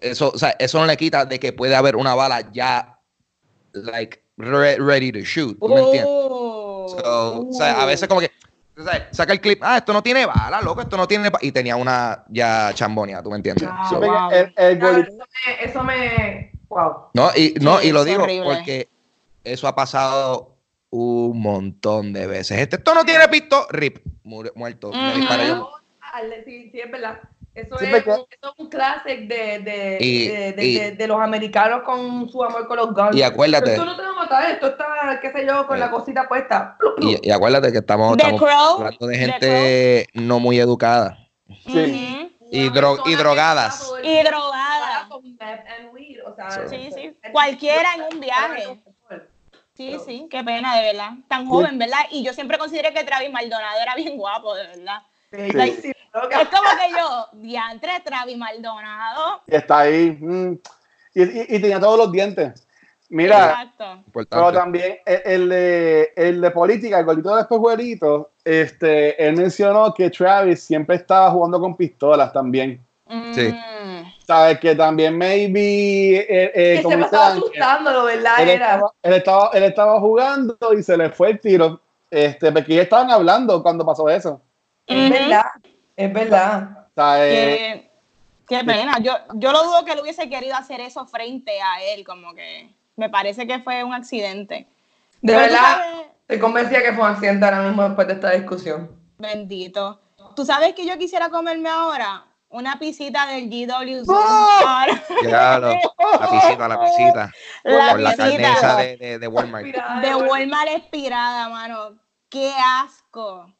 eso, 0.00 0.30
o 0.34 0.38
sea, 0.38 0.56
eso 0.58 0.78
no 0.80 0.86
le 0.86 0.96
quita 0.96 1.24
de 1.24 1.38
que 1.38 1.52
puede 1.52 1.76
haber 1.76 1.96
una 1.96 2.14
bala 2.14 2.50
ya, 2.52 2.98
like, 3.72 4.24
re- 4.36 4.78
ready 4.78 5.12
to 5.12 5.20
shoot, 5.20 5.58
¿tú 5.60 5.68
me 5.68 5.80
entiendes? 5.80 6.06
Oh. 6.08 6.86
So, 6.88 7.48
o 7.48 7.52
sea, 7.52 7.80
a 7.82 7.84
veces 7.86 8.08
como 8.08 8.20
que, 8.20 8.30
o 8.80 8.84
sea, 8.84 9.08
saca 9.12 9.32
el 9.32 9.40
clip, 9.40 9.60
ah, 9.62 9.76
esto 9.78 9.92
no 9.92 10.02
tiene 10.02 10.26
bala, 10.26 10.60
loco, 10.60 10.80
esto 10.80 10.96
no 10.96 11.06
tiene, 11.06 11.30
ba-", 11.30 11.38
y 11.42 11.52
tenía 11.52 11.76
una 11.76 12.24
ya 12.28 12.72
chambonia, 12.74 13.22
¿tú 13.22 13.30
me 13.30 13.36
entiendes? 13.36 13.68
So, 13.88 13.96
Porque 14.00 14.08
wow. 14.10 14.30
el, 14.30 14.52
el 14.56 14.80
golito- 14.80 15.08
eso, 15.10 15.24
me, 15.46 15.64
eso 15.64 15.82
me. 15.84 16.52
Wow. 16.68 16.92
No, 17.14 17.30
y, 17.36 17.54
no, 17.60 17.78
Sí, 17.80 17.88
y 17.88 17.92
lo 17.92 18.04
digo 18.04 18.22
horrible. 18.24 18.44
porque 18.54 18.88
eso 19.44 19.66
ha 19.68 19.74
pasado 19.74 20.56
un 20.90 21.40
montón 21.40 22.12
de 22.12 22.26
veces. 22.26 22.58
Este, 22.58 22.76
esto 22.76 22.94
no 22.94 23.04
tiene 23.04 23.28
pisto, 23.28 23.66
rip, 23.70 23.98
murió- 24.24 24.52
muerto. 24.56 24.90
me 24.92 25.08
Ujú. 25.10 25.16
disparé 25.18 25.48
yo. 25.48 25.70
Sí, 26.44 26.70
sí, 26.72 26.80
es 26.80 26.90
verdad. 26.90 27.20
Eso, 27.54 27.76
Sí, 27.78 27.86
es, 27.86 27.90
porque- 28.04 28.10
eso 28.10 28.26
es 28.54 28.58
un 28.58 28.68
clásico 28.68 29.08
de, 29.08 29.58
de, 29.58 29.98
Y- 30.00 30.28
de, 30.28 30.52
de, 30.52 30.64
y- 30.64 30.78
de- 30.78 30.90
de 30.92 31.06
los 31.08 31.20
americanos 31.20 31.82
con 31.82 32.28
su 32.30 32.42
amor 32.44 32.66
con 32.68 32.76
los 32.76 32.94
guns. 32.94 33.16
Y 33.16 33.22
acuérdate, 33.22 33.72
Esto 33.72 33.84
no 33.84 33.96
te 33.96 34.02
va 34.02 34.08
a 34.10 34.12
matar, 34.14 34.50
esto 34.50 34.68
está, 34.68 35.18
qué 35.20 35.32
sé 35.32 35.46
yo, 35.46 35.66
con 35.66 35.76
Eh. 35.76 35.80
la 35.80 35.90
cosita 35.90 36.28
puesta. 36.28 36.76
y, 37.00 37.28
y 37.28 37.30
acuérdate 37.32 37.72
que 37.72 37.78
estamos, 37.78 38.16
estamos 38.16 38.42
hablando 38.42 39.06
de 39.06 39.16
gente 39.18 40.06
no 40.14 40.38
muy 40.38 40.60
educada. 40.60 41.18
Sí. 41.66 42.32
Y 42.52 42.68
dro- 42.70 43.00
y 43.06 43.14
drogadas. 43.16 43.92
Y 43.98 44.02
tiempo 44.02 44.30
drogada. 44.30 45.08
con 45.08 45.22
meth 45.24 45.40
and 45.78 45.92
weed, 45.92 46.18
o 46.26 46.34
sea, 46.34 46.50
Sí. 46.50 46.60
Sí, 46.68 46.90
sí. 46.94 47.16
es- 47.22 47.30
Cualquiera 47.32 47.88
en 47.96 48.14
un 48.14 48.20
viaje. 48.20 48.80
Sí, 49.74 49.96
sí, 50.04 50.26
qué 50.30 50.44
pena, 50.44 50.76
de 50.76 50.82
verdad. 50.92 51.10
Tan 51.28 51.46
joven, 51.46 51.78
¿verdad? 51.78 52.00
Y 52.10 52.22
yo 52.22 52.32
siempre 52.34 52.58
consideré 52.58 52.92
que 52.92 53.02
Travis 53.02 53.30
Maldonado 53.32 53.80
era 53.80 53.94
bien 53.94 54.16
guapo, 54.18 54.54
de 54.54 54.66
verdad. 54.66 55.00
Loca. 55.32 56.40
Es 56.42 56.48
como 56.48 56.68
que 56.70 56.90
yo, 56.98 57.26
diantre, 57.40 57.90
Travis 58.04 58.36
Maldonado. 58.36 59.42
y 59.46 59.54
está 59.54 59.80
ahí. 59.80 60.16
mm, 60.20 60.52
y, 61.14 61.22
y- 61.22 61.46
y 61.56 61.60
tenía 61.60 61.78
todos 61.80 61.98
los 61.98 62.12
dientes. 62.12 62.66
Mira, 63.08 63.64
Exacto. 63.74 64.04
pero 64.30 64.52
también 64.52 64.98
el, 65.04 65.22
el 65.24 65.48
de, 65.48 66.12
el 66.14 66.40
de 66.40 66.50
política, 66.52 67.00
el 67.00 67.04
gordito 67.04 67.30
del 67.30 67.40
espejuelito, 67.40 68.30
este, 68.44 69.20
él 69.26 69.36
mencionó 69.36 69.92
que 69.92 70.10
Travis 70.10 70.62
siempre 70.62 70.94
estaba 70.96 71.28
jugando 71.32 71.58
con 71.60 71.76
pistolas 71.76 72.32
también. 72.32 72.80
Sí. 73.32 73.48
Mm. 73.52 74.12
Sabes 74.24 74.60
que 74.60 74.76
también 74.76 75.18
maybe 75.18 76.18
eh, 76.20 76.52
eh, 76.54 76.82
que 76.82 76.88
se 76.88 76.96
me 76.96 77.04
estaba 77.04 77.26
asustando, 77.32 78.04
¿verdad? 78.04 78.40
él, 78.42 78.48
Era. 78.50 78.74
estaba, 78.74 78.92
él, 79.02 79.12
estaba, 79.14 79.50
él 79.54 79.62
estaba 79.64 80.00
jugando 80.00 80.56
y 80.78 80.82
se 80.84 80.96
le 80.96 81.10
fue 81.10 81.30
el 81.30 81.40
tiro. 81.40 81.80
Este, 82.08 82.52
porque 82.52 82.76
ya 82.76 82.82
estaban 82.82 83.10
hablando 83.10 83.60
cuando 83.60 83.84
pasó 83.84 84.08
eso. 84.08 84.40
Es 84.90 85.10
verdad, 85.10 85.46
es 85.96 86.12
verdad. 86.12 86.88
O 86.88 86.92
sea, 86.94 87.28
eh, 87.28 87.90
Qué, 88.48 88.56
qué 88.56 88.64
pena. 88.64 88.98
Yo, 89.00 89.12
yo 89.34 89.52
lo 89.52 89.62
dudo 89.64 89.84
que 89.84 89.92
él 89.92 90.00
hubiese 90.00 90.28
querido 90.28 90.56
hacer 90.56 90.80
eso 90.80 91.06
frente 91.06 91.60
a 91.62 91.82
él, 91.82 92.04
como 92.04 92.34
que 92.34 92.74
me 92.96 93.08
parece 93.08 93.46
que 93.46 93.60
fue 93.60 93.84
un 93.84 93.94
accidente. 93.94 94.66
De 95.22 95.32
Pero 95.32 95.38
verdad, 95.38 95.82
estoy 96.22 96.38
convencida 96.40 96.82
que 96.82 96.92
fue 96.92 97.04
un 97.04 97.10
accidente 97.10 97.44
ahora 97.44 97.62
mismo 97.62 97.82
después 97.84 98.06
de 98.08 98.14
esta 98.14 98.30
discusión. 98.32 98.90
Bendito. 99.18 100.00
¿Tú 100.34 100.44
sabes 100.44 100.74
que 100.74 100.86
yo 100.86 100.98
quisiera 100.98 101.28
comerme 101.28 101.68
ahora? 101.68 102.24
Una 102.48 102.78
pisita 102.80 103.26
del 103.26 103.48
GWC. 103.48 104.08
¡Oh! 104.08 104.86
Llegalo, 105.22 105.68
la 105.70 106.30
pisita, 106.30 106.68
la 106.68 106.80
pisita. 106.80 107.32
la 107.62 107.92
Con 107.92 108.02
la 108.02 108.16
carne 108.16 108.42
esa 108.52 108.76
de, 108.76 108.96
de, 108.96 109.18
de 109.20 109.26
Walmart. 109.28 109.66
de 109.66 110.14
Walmart 110.16 110.70
expirada, 110.70 111.48
mano. 111.48 112.00
¡Qué 112.28 112.52
asco! 112.82 113.52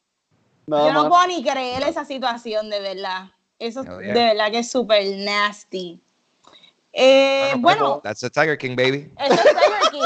No, 0.66 0.86
Yo 0.86 0.92
no 0.92 1.08
puedo 1.08 1.26
ni 1.26 1.42
creer 1.42 1.82
esa 1.84 2.04
situación, 2.04 2.70
de 2.70 2.80
verdad. 2.80 3.26
Eso 3.58 3.82
de 3.84 4.12
verdad 4.12 4.50
que 4.50 4.60
es 4.60 4.70
súper 4.70 5.04
nasty. 5.18 6.00
Eh, 6.92 7.52
bueno, 7.58 8.00
That's 8.02 8.20
the 8.20 8.30
Tiger 8.30 8.56
King, 8.58 8.74
baby. 8.76 9.12
eso 9.16 9.34
es 9.34 9.40
Tiger 9.42 9.90
King. 9.90 10.02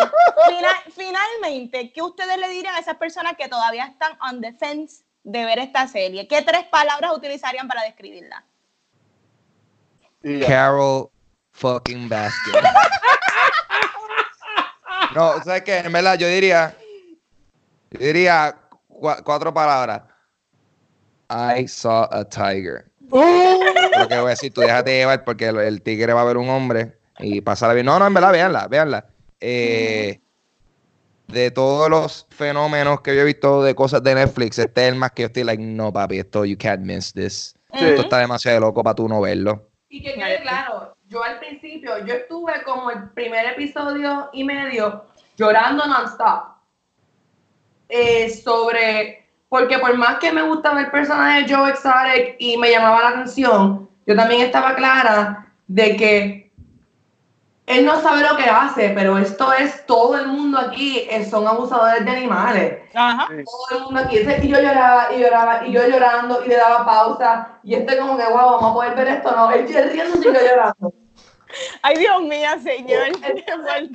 Fina- 0.49 0.83
finalmente, 0.95 1.93
¿qué 1.93 2.03
ustedes 2.03 2.37
le 2.39 2.49
dirían 2.49 2.75
a 2.75 2.79
esas 2.79 2.97
personas 2.97 3.35
que 3.39 3.49
todavía 3.49 3.87
están 3.87 4.19
on 4.21 4.41
the 4.41 4.53
fence 4.53 5.05
de 5.23 5.45
ver 5.45 5.59
esta 5.59 5.87
serie? 5.89 6.27
¿Qué 6.29 6.43
tres 6.43 6.65
palabras 6.67 7.13
utilizarían 7.17 7.69
para 7.69 7.83
describirla? 7.83 8.45
Carol 10.47 11.11
fucking 11.53 12.09
Baskin. 12.09 12.55
No, 15.15 15.43
¿sabes 15.45 15.63
qué? 15.63 15.79
En 15.79 15.93
verdad, 15.93 16.19
yo 16.19 16.27
diría. 16.27 16.77
Yo 17.91 17.99
diría 18.01 18.57
cua- 18.89 19.23
cuatro 19.23 19.55
palabras. 19.55 20.03
I 21.31 21.67
saw 21.67 22.09
a 22.11 22.25
tiger. 22.25 22.87
Lo 23.11 24.09
que 24.09 24.17
voy 24.17 24.27
a 24.27 24.31
decir, 24.31 24.53
tú 24.53 24.61
déjate 24.61 24.99
llevar 24.99 25.25
porque 25.25 25.47
el, 25.47 25.59
el 25.59 25.83
tigre 25.83 26.13
va 26.13 26.23
a 26.23 26.25
ver 26.25 26.37
un 26.37 26.49
hombre 26.49 26.99
y 27.19 27.41
pasarla 27.41 27.75
bien. 27.75 27.87
No, 27.87 27.99
no, 27.99 28.07
en 28.07 28.15
verdad, 28.15 28.33
véanla, 28.33 28.69
véanla. 28.69 29.07
Eh, 29.41 30.21
de 31.29 31.51
todos 31.51 31.89
los 31.89 32.27
fenómenos 32.31 33.01
que 33.01 33.15
yo 33.15 33.23
he 33.23 33.25
visto 33.25 33.63
de 33.63 33.75
cosas 33.75 34.03
de 34.03 34.15
Netflix, 34.15 34.59
este 34.59 34.83
es 34.83 34.93
el 34.93 34.95
más 34.97 35.13
que 35.13 35.23
yo 35.23 35.27
estoy 35.27 35.45
like, 35.45 35.63
no, 35.63 35.93
papi, 35.93 36.19
esto 36.19 36.45
you 36.45 36.57
can't 36.59 36.81
miss 36.81 37.13
this. 37.13 37.55
Sí. 37.73 37.85
Esto 37.85 38.03
está 38.03 38.19
demasiado 38.19 38.61
loco 38.61 38.83
para 38.83 38.95
tú 38.95 39.09
no 39.09 39.21
verlo. 39.21 39.69
Y 39.89 40.03
que 40.03 40.15
quede 40.15 40.41
claro, 40.43 40.97
yo 41.09 41.23
al 41.23 41.39
principio, 41.39 42.05
yo 42.05 42.15
estuve 42.15 42.63
como 42.65 42.91
el 42.91 43.11
primer 43.11 43.47
episodio 43.47 44.31
y 44.33 44.45
medio 44.45 45.05
llorando 45.37 45.87
non-stop. 45.87 46.55
Eh, 47.89 48.31
sobre, 48.31 49.24
porque 49.55 49.79
por 49.79 49.97
más 49.97 50.19
que 50.19 50.33
me 50.33 50.43
gustaba 50.43 50.81
el 50.81 50.91
personaje 50.91 51.45
de 51.45 51.55
Joe 51.55 51.71
Exotic 51.71 52.35
y 52.41 52.57
me 52.57 52.73
llamaba 52.73 53.03
la 53.03 53.09
atención, 53.11 53.89
yo 54.05 54.17
también 54.17 54.41
estaba 54.41 54.75
clara 54.75 55.47
de 55.69 55.97
que 55.97 56.53
él 57.67 57.87
no 57.87 58.01
sabe 58.01 58.29
lo 58.29 58.37
que 58.37 58.51
hace, 58.51 58.91
pero 58.97 59.17
esto 59.17 59.53
es, 59.53 59.87
todo 59.87 60.19
el 60.19 60.27
mundo 60.27 60.59
aquí 60.59 61.07
eh, 61.09 61.25
son 61.25 61.47
abusadores 61.47 62.05
de 62.05 62.11
animales 62.11 62.83
Ajá. 62.97 63.29
todo 63.29 63.79
el 63.79 63.85
mundo 63.85 64.01
aquí. 64.01 64.19
Y 64.19 64.49
yo 64.49 64.61
lloraba, 64.61 65.15
y 65.15 65.21
lloraba, 65.21 65.65
y 65.65 65.71
yo 65.71 65.87
llorando, 65.87 66.45
y 66.45 66.49
le 66.49 66.57
daba 66.57 66.85
pausa. 66.85 67.61
Y 67.63 67.75
este 67.75 67.97
como 67.97 68.17
que, 68.19 68.25
wow, 68.25 68.59
vamos 68.59 68.71
a 68.73 68.75
poder 68.75 68.97
ver 68.97 69.07
esto, 69.07 69.31
no. 69.37 69.53
Él 69.53 69.69
riendo 69.69 70.19
y 70.19 70.25
yo 70.25 70.33
llorando. 70.33 70.93
Ay, 71.83 71.97
Dios 71.97 72.23
mío, 72.23 72.51
señor. 72.61 73.07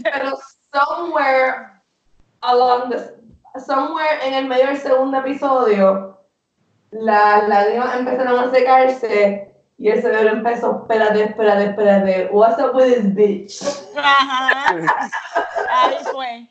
Pero 0.03 0.39
somewhere 0.71 1.81
along 2.43 2.91
the, 2.91 3.18
somewhere 3.65 4.19
en 4.25 4.33
el 4.33 4.47
medio 4.47 4.67
del 4.67 4.77
segundo 4.77 5.17
episodio, 5.19 6.17
las 6.91 7.47
lágrimas 7.47 7.95
empezaron 7.97 8.39
a 8.39 8.51
secarse 8.51 9.53
y 9.77 9.89
el 9.89 10.01
cerebro 10.01 10.29
empezó, 10.31 10.81
espérate, 10.81 11.23
espérate, 11.23 11.65
espérate, 11.65 12.29
what's 12.31 12.61
up 12.61 12.75
with 12.75 12.85
this 12.93 13.15
bitch? 13.15 13.61
Ajá. 13.95 15.09
Ahí 15.69 15.95
fue. 16.11 16.47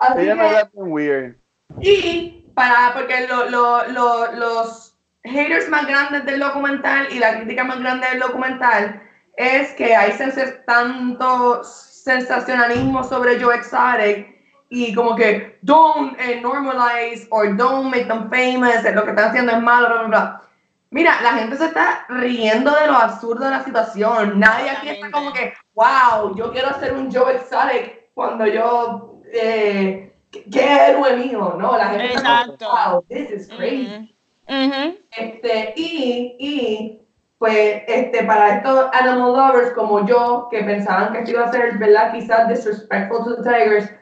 Así 0.00 0.20
Ella 0.22 0.34
que- 0.64 0.68
weird. 0.74 1.36
Y 1.80 2.46
para, 2.54 2.92
porque 2.94 3.26
lo- 3.26 3.48
lo- 3.50 3.86
lo- 3.88 4.32
los 4.32 4.96
haters 5.24 5.68
más 5.68 5.86
grandes 5.86 6.24
del 6.24 6.40
documental 6.40 7.06
y 7.12 7.18
la 7.18 7.36
crítica 7.36 7.64
más 7.64 7.78
grande 7.80 8.08
del 8.08 8.20
documental 8.20 9.00
es 9.36 9.72
que 9.74 9.94
hay 9.94 10.12
sens- 10.12 10.64
tanto 10.66 11.62
sensacionalismo 11.64 13.04
sobre 13.04 13.40
Joe 13.40 13.54
Exotic 13.54 14.31
y 14.74 14.94
como 14.94 15.14
que 15.14 15.58
don't 15.60 16.18
eh, 16.18 16.40
normalize 16.40 17.26
or 17.30 17.54
don't 17.54 17.90
make 17.90 18.06
them 18.06 18.30
famous, 18.30 18.82
lo 18.94 19.04
que 19.04 19.10
están 19.10 19.28
haciendo 19.28 19.52
es 19.52 19.60
malo, 19.60 19.86
bla, 19.86 19.98
bla, 19.98 20.06
bla. 20.06 20.42
Mira, 20.88 21.20
la 21.22 21.34
gente 21.34 21.56
se 21.56 21.66
está 21.66 22.06
riendo 22.08 22.70
de 22.70 22.86
lo 22.86 22.94
absurdo 22.94 23.44
de 23.44 23.50
la 23.50 23.62
situación. 23.64 24.40
Nadie 24.40 24.70
aquí 24.70 24.88
está 24.88 25.10
como 25.10 25.30
que, 25.34 25.52
wow, 25.74 26.34
yo 26.36 26.50
quiero 26.52 26.68
hacer 26.70 26.94
un 26.94 27.12
Joe 27.12 27.34
Exotic 27.34 28.14
cuando 28.14 28.46
yo, 28.46 29.20
eh, 29.30 30.14
¿qué 30.30 30.88
héroe 30.88 31.16
mío? 31.18 31.54
No, 31.58 31.76
la 31.76 31.90
gente 31.90 32.14
está 32.14 32.40
como, 32.46 32.54
Exacto. 32.54 32.70
wow, 32.70 33.04
this 33.10 33.30
is 33.30 33.48
crazy. 33.54 34.16
Ujú. 34.48 34.64
Ujú. 34.64 34.98
Este, 35.18 35.74
y, 35.76 36.36
y, 36.38 37.00
pues, 37.36 37.82
este, 37.86 38.24
para 38.24 38.56
estos 38.56 38.88
animal 38.94 39.32
lovers 39.32 39.72
como 39.72 40.06
yo, 40.06 40.48
que 40.50 40.64
pensaban 40.64 41.12
que 41.12 41.18
esto 41.18 41.32
iba 41.32 41.44
a 41.44 41.52
ser, 41.52 41.76
¿verdad? 41.76 42.12
Quizás 42.12 42.48
disrespectful 42.48 43.22
to 43.22 43.36
the 43.36 43.42
tigers. 43.42 44.01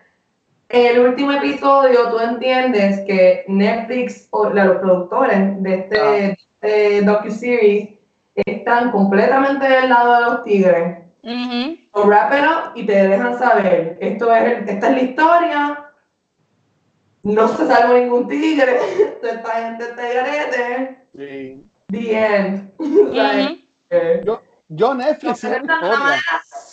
En 0.73 0.87
el 0.87 1.01
último 1.01 1.33
episodio, 1.33 2.11
tú 2.11 2.21
entiendes 2.21 3.01
que 3.01 3.45
Netflix 3.49 4.29
o 4.31 4.51
los 4.51 4.79
productores 4.79 5.61
de 5.63 6.37
este 6.61 7.03
docu-series 7.03 7.99
están 8.37 8.93
completamente 8.93 9.69
del 9.69 9.89
lado 9.89 10.15
de 10.15 10.21
los 10.21 10.43
tigres. 10.45 10.99
Ujú. 11.25 11.77
So, 11.93 12.07
wrap 12.07 12.33
it 12.33 12.45
up 12.45 12.73
y 12.77 12.87
te 12.87 13.09
dejan 13.09 13.37
saber. 13.37 13.99
Esto 14.01 14.33
es, 14.33 14.69
esta 14.69 14.91
es 14.91 14.95
la 14.95 15.03
historia. 15.03 15.91
No 17.25 17.49
se 17.49 17.67
salvó 17.67 17.95
ningún 17.95 18.29
tigre. 18.29 18.79
Esta 19.23 19.51
gente 19.51 19.85
está 19.85 20.03
garete. 20.03 20.99
Sí. 21.17 21.65
The 21.89 22.17
end. 22.17 22.73
Eh, 23.93 24.23
Yo, 24.69 24.95
Netflix 24.95 25.45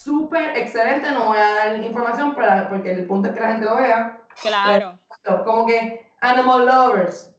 súper 0.07 0.57
excelente. 0.57 1.11
No 1.11 1.25
voy 1.25 1.38
a 1.38 1.53
dar 1.53 1.84
información 1.84 2.34
para, 2.34 2.69
porque 2.69 2.91
el 2.93 3.05
punto 3.05 3.27
es 3.27 3.35
que 3.35 3.41
la 3.41 3.51
gente 3.51 3.65
lo 3.65 3.75
vea. 3.75 4.21
Claro. 4.41 4.97
Pero 5.21 5.43
Como 5.43 5.65
que 5.67 6.11
Animal 6.21 6.65
Lovers. 6.65 7.35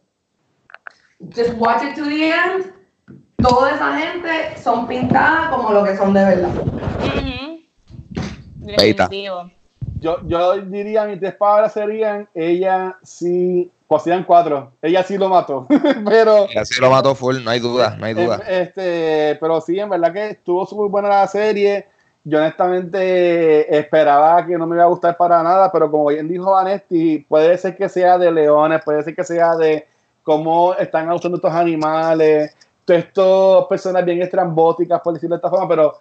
Just 1.35 1.55
watch 1.57 1.83
it 1.83 1.97
to 1.97 2.05
the 2.05 2.31
end. 2.31 2.73
Toda 3.43 3.75
esa 3.75 3.97
gente 3.97 4.61
son 4.63 4.87
pintadas 4.87 5.49
como 5.49 5.73
lo 5.73 5.85
que 5.85 5.97
son 5.97 6.13
de 6.13 6.25
verdad. 6.25 6.51
Definitivo. 8.57 9.51
Yo, 10.01 10.19
yo 10.27 10.61
diría, 10.61 11.05
mis 11.05 11.19
tres 11.19 11.35
palabras 11.35 11.73
serían, 11.73 12.29
ella 12.35 12.97
sí, 13.03 13.71
pues 13.89 14.03
serían 14.03 14.23
cuatro, 14.23 14.73
ella 14.81 15.03
sí 15.03 15.17
lo 15.19 15.29
mató, 15.29 15.67
pero, 16.07 16.47
Y 16.55 16.57
así 16.57 16.81
lo 16.81 16.89
mató 16.89 17.17
full, 17.17 17.43
no 17.43 17.51
hay 17.51 17.59
duda, 17.59 17.97
no 17.99 18.07
hay 18.07 18.15
duda. 18.15 18.41
eh, 18.47 18.63
este, 18.63 19.39
pero 19.41 19.61
sí, 19.61 19.77
en 19.81 19.89
verdad 19.89 20.13
que 20.13 20.31
estuvo 20.31 20.65
súper 20.67 20.89
buena 20.89 21.09
la 21.09 21.27
serie, 21.27 21.89
yo 22.29 22.39
honestamente 22.39 23.79
esperaba 23.79 24.45
que 24.47 24.59
no 24.59 24.67
me 24.67 24.77
iba 24.77 24.85
a 24.85 24.89
gustar 24.89 25.17
para 25.17 25.43
nada, 25.43 25.71
pero 25.73 25.91
como 25.91 26.07
bien 26.07 26.29
dijo 26.29 26.51
Vanetti, 26.53 27.21
puede 27.29 27.57
ser 27.59 27.77
que 27.77 27.89
sea 27.89 28.19
de 28.19 28.31
leones, 28.31 28.83
puede 28.85 29.03
ser 29.03 29.15
que 29.15 29.25
sea 29.25 29.57
de 29.57 29.87
cómo 30.23 30.75
están 30.75 31.11
usando 31.11 31.37
estos 31.37 31.53
animales, 31.53 32.55
todas 32.85 33.05
estas 33.05 33.67
personas 33.69 34.05
bien 34.05 34.21
estrambóticas, 34.23 35.01
por 35.01 35.15
decirlo 35.15 35.37
de 35.37 35.39
esta 35.39 35.51
forma, 35.51 35.69
pero 35.69 35.95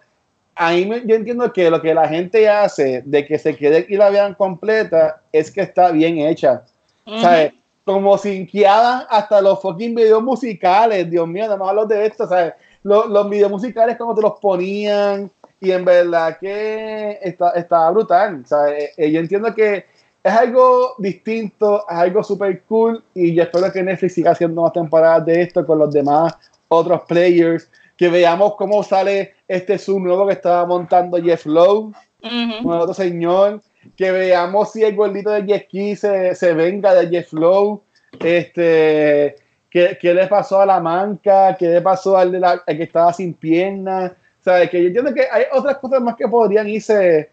ahí 0.55 0.85
me- 0.85 1.05
yo 1.05 1.15
entiendo 1.15 1.51
que 1.53 1.69
lo 1.69 1.81
que 1.81 1.93
la 1.93 2.07
gente 2.07 2.49
hace 2.49 3.03
de 3.05 3.25
que 3.25 3.37
se 3.39 3.55
quede 3.55 3.85
y 3.87 3.95
la 3.95 4.09
vean 4.09 4.33
completa 4.33 5.21
es 5.31 5.51
que 5.51 5.61
está 5.61 5.91
bien 5.91 6.17
hecha. 6.17 6.63
Ujú. 7.05 7.19
¿Sabes? 7.21 7.53
Como 7.85 8.17
sinqueaban 8.17 9.03
hasta 9.09 9.39
los 9.39 9.61
fucking 9.61 9.95
videos 9.95 10.21
musicales, 10.21 11.09
Dios 11.09 11.25
mío, 11.27 11.45
nada 11.45 11.55
más 11.57 11.69
hablo 11.69 11.85
de 11.85 12.05
esto, 12.05 12.27
¿sabes? 12.27 12.53
Los, 12.83 13.07
los 13.07 13.29
videos 13.29 13.51
musicales 13.51 13.97
como 13.97 14.13
te 14.13 14.21
los 14.21 14.39
ponían 14.39 15.31
y 15.59 15.71
en 15.71 15.85
verdad 15.85 16.37
que 16.39 17.19
está, 17.21 17.51
está 17.51 17.89
brutal, 17.91 18.43
¿sabes? 18.45 18.91
Eh, 18.97 19.11
yo 19.11 19.19
entiendo 19.19 19.53
que 19.53 19.85
es 20.23 20.33
algo 20.33 20.95
distinto, 20.97 21.85
es 21.89 21.95
algo 21.95 22.23
súper 22.23 22.61
cool 22.63 23.03
y 23.13 23.33
yo 23.33 23.43
espero 23.43 23.71
que 23.71 23.83
Netflix 23.83 24.13
siga 24.13 24.31
haciendo 24.31 24.61
más 24.61 24.73
temporadas 24.73 25.25
de 25.25 25.41
esto 25.41 25.65
con 25.65 25.79
los 25.79 25.91
demás 25.93 26.35
otros 26.67 27.01
players, 27.07 27.69
que 27.95 28.09
veamos 28.09 28.55
cómo 28.55 28.83
sale 28.83 29.33
este 29.47 29.77
sub 29.77 29.99
nuevo 29.99 30.27
que 30.27 30.33
estaba 30.33 30.65
montando 30.65 31.21
Jeff 31.21 31.45
Lowe, 31.45 31.93
Ujú. 32.23 32.67
un 32.67 32.73
otro 32.73 32.93
señor, 32.93 33.61
que 33.95 34.11
veamos 34.11 34.71
si 34.71 34.83
el 34.83 34.95
gordito 34.95 35.29
de 35.29 35.45
Jet 35.45 35.65
Ski 35.65 35.95
se, 35.95 36.35
se 36.35 36.53
venga 36.53 36.93
de 36.93 37.07
Jeff 37.07 37.31
Lowe, 37.31 37.81
este, 38.19 39.37
¿qué, 39.69 39.97
qué 39.99 40.13
le 40.13 40.27
pasó 40.27 40.59
a 40.61 40.65
la 40.65 40.79
manca, 40.79 41.55
qué 41.57 41.67
le 41.67 41.81
pasó 41.81 42.17
al, 42.17 42.31
de 42.31 42.39
la, 42.39 42.63
al 42.65 42.77
que 42.77 42.83
estaba 42.83 43.13
sin 43.13 43.33
piernas, 43.33 44.11
¿sabes? 44.47 44.69
Que 44.69 44.81
yo 44.81 44.87
entiendo 44.87 45.13
que 45.13 45.27
hay 45.29 45.43
otras 45.51 45.77
cosas 45.77 46.01
más 46.01 46.15
que 46.15 46.25
podrían 46.25 46.69
irse, 46.69 47.29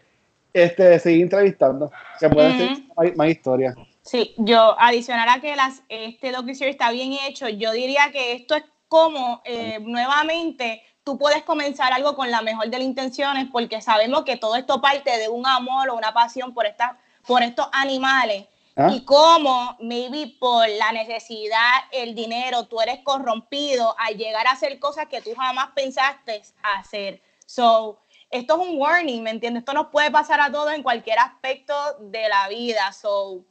este, 0.53 0.99
seguir 0.99 1.23
entrevistando, 1.23 1.89
que 2.19 2.29
pueden 2.29 2.57
ser 2.57 2.71
Ujú. 2.71 2.93
más, 2.93 3.15
más 3.15 3.29
historias. 3.29 3.75
Sí, 4.01 4.33
yo 4.37 4.75
adicional 4.77 5.29
a 5.29 5.39
que 5.39 5.55
las, 5.55 5.81
este 5.87 6.33
docuseries 6.33 6.75
está 6.75 6.91
bien 6.91 7.13
hecho, 7.25 7.47
yo 7.47 7.71
diría 7.71 8.11
que 8.11 8.33
esto 8.33 8.55
es 8.55 8.63
como 8.89 9.41
eh, 9.45 9.79
nuevamente 9.81 10.83
tú 11.05 11.17
puedes 11.17 11.43
comenzar 11.43 11.93
algo 11.93 12.15
con 12.15 12.29
la 12.29 12.41
mejor 12.41 12.65
de 12.69 12.77
las 12.77 12.85
intenciones 12.85 13.47
porque 13.51 13.81
sabemos 13.81 14.23
que 14.23 14.35
todo 14.35 14.55
esto 14.55 14.81
parte 14.81 15.17
de 15.17 15.29
un 15.29 15.47
amor 15.47 15.89
o 15.89 15.95
una 15.95 16.13
pasión 16.13 16.53
por, 16.53 16.65
esta, 16.65 16.97
por 17.25 17.41
estos 17.43 17.67
animales 17.71 18.45
¿Ah? 18.77 18.91
y 18.93 19.05
cómo 19.05 19.77
maybe 19.79 20.35
por 20.37 20.67
la 20.67 20.91
necesidad, 20.91 21.75
el 21.91 22.13
dinero, 22.13 22.67
tú 22.67 22.81
eres 22.81 22.99
corrompido 23.03 23.95
al 23.97 24.17
llegar 24.17 24.47
a 24.47 24.51
hacer 24.51 24.79
cosas 24.79 25.07
que 25.07 25.21
tú 25.21 25.33
jamás 25.33 25.69
pensaste 25.73 26.41
hacer. 26.61 27.21
So, 27.45 28.01
esto 28.29 28.61
es 28.61 28.67
un 28.67 28.77
warning, 28.77 29.23
¿me 29.23 29.29
entiendes? 29.29 29.61
Esto 29.61 29.73
nos 29.73 29.87
puede 29.87 30.11
pasar 30.11 30.41
a 30.41 30.51
todos 30.51 30.73
en 30.73 30.83
cualquier 30.83 31.19
aspecto 31.19 31.73
de 32.01 32.27
la 32.27 32.49
vida. 32.49 32.91
So, 32.91 33.45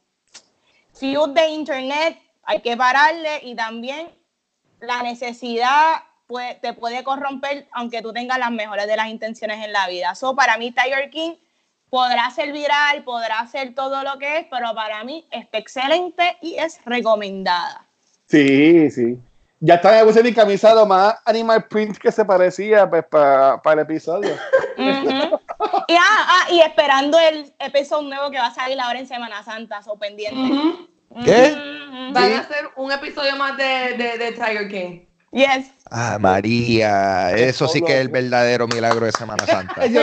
feud 0.93 1.29
de 1.29 1.47
internet, 1.49 2.21
hay 2.43 2.61
que 2.61 2.77
pararle 2.77 3.39
y 3.41 3.55
también 3.55 4.13
la 4.79 5.01
necesidad 5.01 6.03
te 6.61 6.73
puede 6.73 7.03
corromper 7.03 7.67
aunque 7.71 8.01
tú 8.01 8.11
tengas 8.13 8.37
las 8.39 8.51
mejores 8.51 8.87
de 8.87 8.95
las 8.95 9.07
intenciones 9.07 9.63
en 9.63 9.73
la 9.73 9.87
vida. 9.87 10.13
So, 10.13 10.35
para 10.35 10.57
mí 10.57 10.71
Tiger 10.71 11.09
King 11.09 11.33
podrá 11.95 12.29
ser 12.29 12.51
viral, 12.51 13.05
podrá 13.05 13.39
hacer 13.39 13.73
todo 13.73 14.03
lo 14.03 14.19
que 14.19 14.39
es, 14.39 14.47
pero 14.51 14.75
para 14.75 15.01
mí 15.05 15.25
está 15.31 15.59
excelente 15.59 16.35
y 16.41 16.55
es 16.55 16.77
recomendada. 16.83 17.85
Sí, 18.27 18.91
sí. 18.91 19.17
Ya 19.61 19.75
está, 19.75 19.93
me 19.93 20.03
puse 20.03 20.21
mi 20.21 20.33
camisa 20.33 20.83
más 20.83 21.15
Animal 21.23 21.65
Print 21.69 21.97
que 21.97 22.11
se 22.11 22.25
parecía 22.25 22.89
pues, 22.89 23.05
para 23.05 23.61
el 23.71 23.79
episodio. 23.79 24.35
y, 24.77 25.95
ah, 25.95 26.25
ah, 26.27 26.47
y 26.51 26.59
esperando 26.59 27.17
el 27.17 27.53
episodio 27.59 28.09
nuevo 28.09 28.29
que 28.29 28.39
va 28.39 28.47
a 28.47 28.53
salir 28.53 28.77
ahora 28.77 28.99
en 28.99 29.07
Semana 29.07 29.41
Santa, 29.41 29.79
o 29.85 29.97
pendiente. 29.97 30.87
¿Qué? 31.23 31.55
Van 32.11 32.33
a 32.33 32.39
hacer 32.39 32.71
un 32.75 32.91
episodio 32.91 33.37
más 33.37 33.55
de, 33.55 33.95
de, 33.97 34.17
de 34.17 34.31
Tiger 34.33 34.67
King. 34.67 35.05
Yes. 35.35 35.69
Ah, 35.91 36.17
María, 36.17 37.31
eso 37.35 37.67
sí 37.67 37.81
que 37.81 37.91
es 37.91 37.99
el 37.99 38.07
verdadero 38.07 38.69
milagro 38.69 39.05
de 39.05 39.11
Semana 39.11 39.45
Santa. 39.45 39.85
yo 39.87 40.01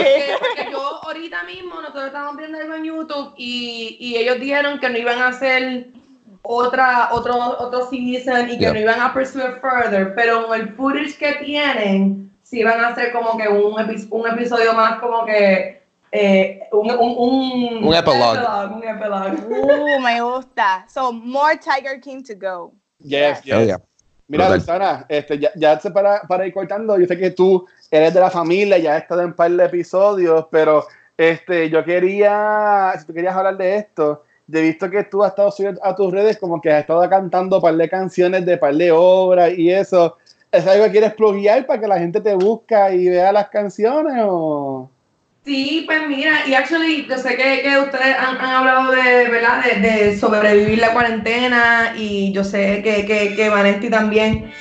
ahorita 1.01 1.43
mismo, 1.45 1.81
nosotros 1.81 2.05
estamos 2.05 2.37
viendo 2.37 2.59
algo 2.59 2.75
en 2.75 2.83
YouTube 2.83 3.33
y, 3.35 3.97
y 3.99 4.17
ellos 4.17 4.39
dijeron 4.39 4.79
que 4.79 4.89
no 4.91 4.97
iban 4.99 5.19
a 5.19 5.29
hacer 5.29 5.87
otra, 6.43 7.09
otro, 7.13 7.35
otro 7.57 7.89
season 7.89 8.47
y 8.47 8.59
que 8.59 8.71
no 8.71 8.79
iban 8.79 9.01
a 9.01 9.11
pursue 9.11 9.59
further, 9.59 10.13
pero 10.13 10.53
el 10.53 10.71
footage 10.75 11.17
que 11.17 11.33
tienen, 11.43 12.31
sí 12.43 12.63
van 12.63 12.79
a 12.81 12.89
hacer 12.89 13.11
como 13.11 13.35
que 13.35 13.47
un, 13.47 13.73
un 13.73 14.27
episodio 14.27 14.73
más 14.75 14.99
como 14.99 15.25
que 15.25 15.81
eh, 16.11 16.59
un, 16.71 16.91
un, 16.91 17.15
un, 17.17 17.87
un 17.87 17.95
epilogue. 17.95 18.37
Un 18.71 18.83
epilogue. 18.83 19.37
Uh, 19.49 19.99
me 19.99 20.21
gusta. 20.21 20.85
So, 20.87 21.11
more 21.11 21.57
Tiger 21.57 21.99
King 21.99 22.21
to 22.21 22.35
go. 22.35 22.71
Yes, 22.99 23.41
yes. 23.43 23.79
Mira, 24.27 24.49
Luisana, 24.49 25.05
este, 25.09 25.37
ya, 25.37 25.51
ya 25.55 25.79
para, 25.93 26.21
para, 26.21 26.47
ir 26.47 26.53
cortando, 26.53 26.97
yo 26.97 27.05
sé 27.05 27.17
que 27.17 27.31
tú 27.31 27.67
eres 27.91 28.13
de 28.13 28.19
la 28.19 28.29
familia, 28.29 28.77
ya 28.77 28.95
has 28.95 29.03
estado 29.03 29.21
en 29.21 29.27
un 29.27 29.33
par 29.33 29.51
de 29.51 29.65
episodios, 29.65 30.45
pero 30.49 30.85
este, 31.17 31.69
yo 31.69 31.83
quería, 31.83 32.93
si 32.97 33.05
tú 33.05 33.13
querías 33.13 33.35
hablar 33.35 33.57
de 33.57 33.75
esto, 33.75 34.23
he 34.51 34.61
visto 34.61 34.89
que 34.89 35.03
tú 35.03 35.23
has 35.23 35.31
estado 35.31 35.51
subiendo 35.51 35.83
a 35.83 35.95
tus 35.95 36.11
redes 36.11 36.37
como 36.37 36.61
que 36.61 36.71
has 36.71 36.81
estado 36.81 37.07
cantando 37.09 37.57
un 37.57 37.61
par 37.61 37.75
de 37.75 37.89
canciones 37.89 38.45
de 38.45 38.57
par 38.57 38.75
de 38.75 38.91
obras 38.91 39.51
y 39.57 39.71
eso. 39.71 40.17
¿Es 40.51 40.67
algo 40.67 40.85
que 40.85 40.91
quieres 40.91 41.13
pluguear 41.15 41.65
para 41.65 41.81
que 41.81 41.87
la 41.87 41.99
gente 41.99 42.21
te 42.21 42.35
busca 42.35 42.93
y 42.93 43.09
vea 43.09 43.31
las 43.31 43.49
canciones 43.49 44.23
o...? 44.27 44.89
Sí, 45.45 45.83
pues 45.85 46.07
mira, 46.07 46.47
y 46.47 46.53
actually, 46.53 47.05
yo 47.05 47.17
sé 47.17 47.35
que, 47.35 47.61
que 47.63 47.77
ustedes 47.77 48.15
han, 48.17 48.37
hablado 48.39 48.91
de, 48.91 49.27
¿verdad? 49.27 49.61
De, 49.81 50.17
sobrevivir 50.17 50.79
la 50.79 50.93
cuarentena 50.93 51.93
y 51.97 52.31
yo 52.31 52.45
sé 52.45 52.81
que, 52.81 53.05
que, 53.05 53.35
que 53.35 53.49
Vanetti 53.49 53.89
también 53.89 54.53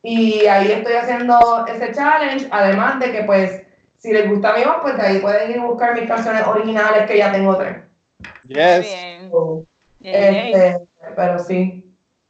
Y 0.03 0.47
ahí 0.47 0.73
estoy 0.73 0.95
haciendo 0.95 1.65
ese 1.69 1.93
challenge, 1.93 2.49
además 2.51 2.99
de 2.99 3.13
que 3.13 3.23
pues 3.23 3.63
si 3.99 4.13
les 4.13 4.29
gusta 4.29 4.55
mi 4.55 4.65
voz, 4.65 4.79
pues 4.83 4.99
ahí 4.99 5.21
pueden 5.21 5.53
ir 5.53 5.61
a 5.61 5.67
buscar 5.67 5.95
mis 5.95 6.09
canciones 6.09 6.45
originales 6.45 7.07
que 7.07 7.19
ya 7.19 7.31
tengo 7.31 7.57
tres. 7.57 7.77
Yes. 8.49 8.85
Este, 10.03 10.81
pero 11.15 11.39
sí. 11.39 11.79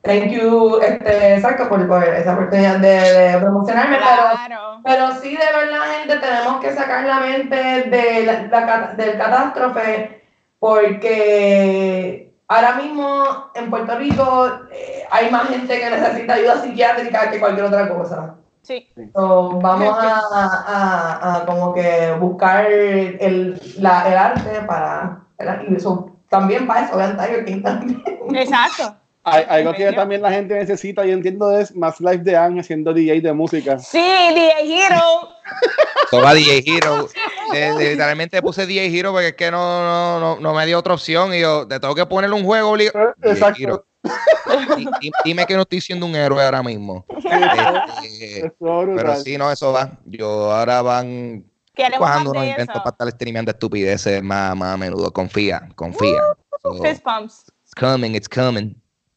Thank 0.02 0.32
you, 0.32 0.80
este, 0.80 1.36
exacto, 1.36 1.66
por, 1.68 1.80
esa 1.80 2.34
oportunidad 2.34 2.78
de, 2.78 3.38
promocionarme. 3.40 3.98
Pero, 3.98 4.80
pero, 4.84 5.12
sí, 5.20 5.30
de 5.30 5.46
verdad, 5.46 5.80
gente, 5.96 6.18
tenemos 6.18 6.60
que 6.60 6.74
sacar 6.74 7.04
la 7.04 7.20
mente 7.20 7.56
de 7.56 8.26
la, 8.26 8.94
del 8.96 9.16
catástrofe 9.16 10.20
porque 10.58 12.31
Ahora 12.48 12.74
mismo 12.74 13.50
en 13.54 13.70
Puerto 13.70 13.96
Rico 13.98 14.50
eh, 14.72 15.04
hay 15.10 15.30
más 15.30 15.48
gente 15.48 15.78
que 15.78 15.90
necesita 15.90 16.34
ayuda 16.34 16.62
psiquiátrica 16.62 17.30
que 17.30 17.40
cualquier 17.40 17.66
otra 17.66 17.88
cosa. 17.88 18.36
Sí. 18.62 18.88
vamos 19.14 19.98
a, 19.98 21.36
a, 21.36 21.46
como 21.46 21.74
que 21.74 22.12
buscar 22.20 22.66
el, 22.66 23.60
la, 23.78 24.08
el 24.08 24.16
arte 24.16 24.60
para... 24.66 25.24
Y 25.68 25.74
eso, 25.74 26.16
también 26.28 26.66
para 26.66 26.86
eso, 26.86 26.96
vean 26.96 27.16
Tiger 27.16 27.44
King 27.44 27.62
también. 27.62 28.02
Exacto. 28.34 28.94
algo 29.24 29.72
que 29.72 29.92
también 29.92 30.22
la 30.22 30.30
gente 30.30 30.54
necesita, 30.54 31.04
yo 31.04 31.12
entiendo, 31.12 31.58
es 31.58 31.74
más 31.74 32.00
live 32.00 32.18
de 32.18 32.36
Anne 32.36 32.60
haciendo 32.60 32.94
DJ 32.94 33.20
de 33.20 33.32
música. 33.32 33.78
Sí, 33.78 33.98
DJ 33.98 34.52
Hero. 34.60 35.28
Toma 36.10 36.32
DJ 36.34 36.62
Hero. 36.64 37.08
Eh, 37.52 37.72
literalmente 37.78 38.40
puse 38.42 38.66
DJ 38.66 38.98
Hero 38.98 39.12
porque 39.12 39.28
es 39.28 39.34
que 39.34 39.50
no, 39.50 40.18
no, 40.20 40.40
no, 40.40 40.54
me 40.54 40.66
dio 40.66 40.78
otra 40.78 40.94
opción 40.94 41.34
y 41.34 41.40
yo 41.40 41.66
te 41.66 41.78
tengo 41.80 41.94
que 41.94 42.06
ponerle 42.06 42.36
un 42.36 42.44
juego 42.44 42.70
obligado. 42.70 43.10
Eh, 43.22 43.30
exacto. 43.30 43.86
dime 45.24 45.46
que 45.46 45.54
no 45.54 45.62
estoy 45.62 45.80
siendo 45.80 46.06
un 46.06 46.14
héroe 46.14 46.44
ahora 46.44 46.62
mismo. 46.62 47.04
Este, 48.02 48.52
pero 48.60 49.16
sí, 49.16 49.38
no, 49.38 49.50
eso 49.50 49.72
va. 49.72 49.90
Yo 50.04 50.52
ahora 50.52 50.82
van 50.82 51.44
cuando 51.98 52.30
unos 52.30 52.44
inventos 52.44 52.76
para 52.78 52.90
estar 52.90 53.10
streameando 53.10 53.50
estupideces 53.50 54.22
más, 54.22 54.54
más 54.56 54.74
a 54.74 54.76
menudo. 54.76 55.12
Confía, 55.12 55.68
confía. 55.74 56.20
fist 56.82 57.02
pumps. 57.02 57.44
It's 57.64 57.74
coming, 57.74 58.14
it's 58.14 58.28
coming. 58.28 58.74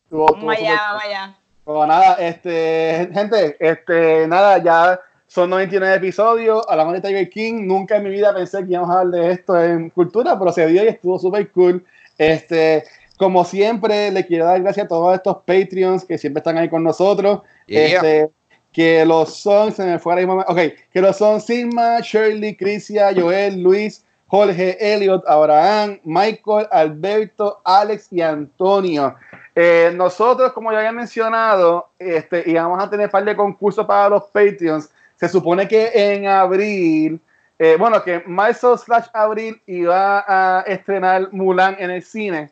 Vamos 0.10 0.56
allá, 0.58 0.76
vamos 0.76 1.04
allá. 1.04 1.38
Pues 1.66 1.88
nada, 1.88 2.14
este, 2.16 3.10
gente, 3.12 3.58
este, 3.60 4.28
nada, 4.28 4.60
ya 4.60 5.00
son 5.28 5.50
99 5.50 5.96
episodios, 5.96 6.66
hablamos 6.70 6.94
de 6.94 7.02
Tiger 7.02 7.30
King. 7.30 7.66
Nunca 7.66 7.98
en 7.98 8.04
mi 8.04 8.10
vida 8.10 8.34
pensé 8.34 8.66
que 8.66 8.72
íbamos 8.72 8.90
a 8.90 9.00
hablar 9.00 9.22
de 9.22 9.32
esto 9.32 9.62
en 9.62 9.90
cultura, 9.90 10.38
pero 10.38 10.52
se 10.52 10.68
dio 10.68 10.84
y 10.84 10.88
estuvo 10.88 11.20
súper 11.20 11.50
cool. 11.52 11.84
Este, 12.18 12.84
como 13.18 13.44
siempre, 13.44 14.12
le 14.12 14.26
quiero 14.26 14.46
dar 14.46 14.62
gracias 14.62 14.86
a 14.86 14.90
todos 14.90 15.16
estos 15.16 15.38
Patreons 15.46 16.06
que 16.06 16.18
siempre 16.18 16.40
están 16.40 16.58
ahí 16.58 16.70
con 16.70 16.84
nosotros. 16.84 17.42
Este, 17.68 18.30
que 18.72 19.06
los 19.06 19.38
son, 19.38 19.72
se 19.72 19.86
me 19.86 20.00
fuera 20.00 20.20
ahí, 20.20 20.28
ok, 20.28 20.60
que 20.92 21.02
los 21.02 21.18
son 21.18 21.40
Sigma, 21.40 22.02
Shirley, 22.02 22.56
Crisia, 22.58 23.12
Joel, 23.16 23.62
Luis, 23.62 24.04
Jorge, 24.28 24.78
Elliot, 24.80 25.24
Abraham, 25.28 26.00
Michael, 26.04 26.68
Alberto, 26.72 27.62
Alex 27.64 28.08
y 28.12 28.22
Antonio. 28.22 29.16
Eh, 29.56 29.94
nosotros, 29.96 30.52
como 30.52 30.74
ya 30.74 30.80
había 30.80 30.92
mencionado, 30.92 31.88
este, 31.98 32.44
íbamos 32.46 32.84
a 32.84 32.90
tener 32.90 33.06
un 33.06 33.12
par 33.12 33.24
de 33.24 33.36
concursos 33.36 33.86
para 33.86 34.10
los 34.10 34.24
Patreons. 34.24 34.90
Se 35.18 35.30
supone 35.30 35.68
que 35.68 35.92
en 35.94 36.28
abril, 36.28 37.20
eh, 37.58 37.78
bueno, 37.80 38.04
que 38.04 38.24
marzo 38.26 38.78
slash 38.78 39.08
abril 39.14 39.62
iba 39.66 40.26
a 40.28 40.62
estrenar 40.62 41.32
Mulan 41.32 41.76
en 41.80 41.92
el 41.92 42.04
cine. 42.04 42.52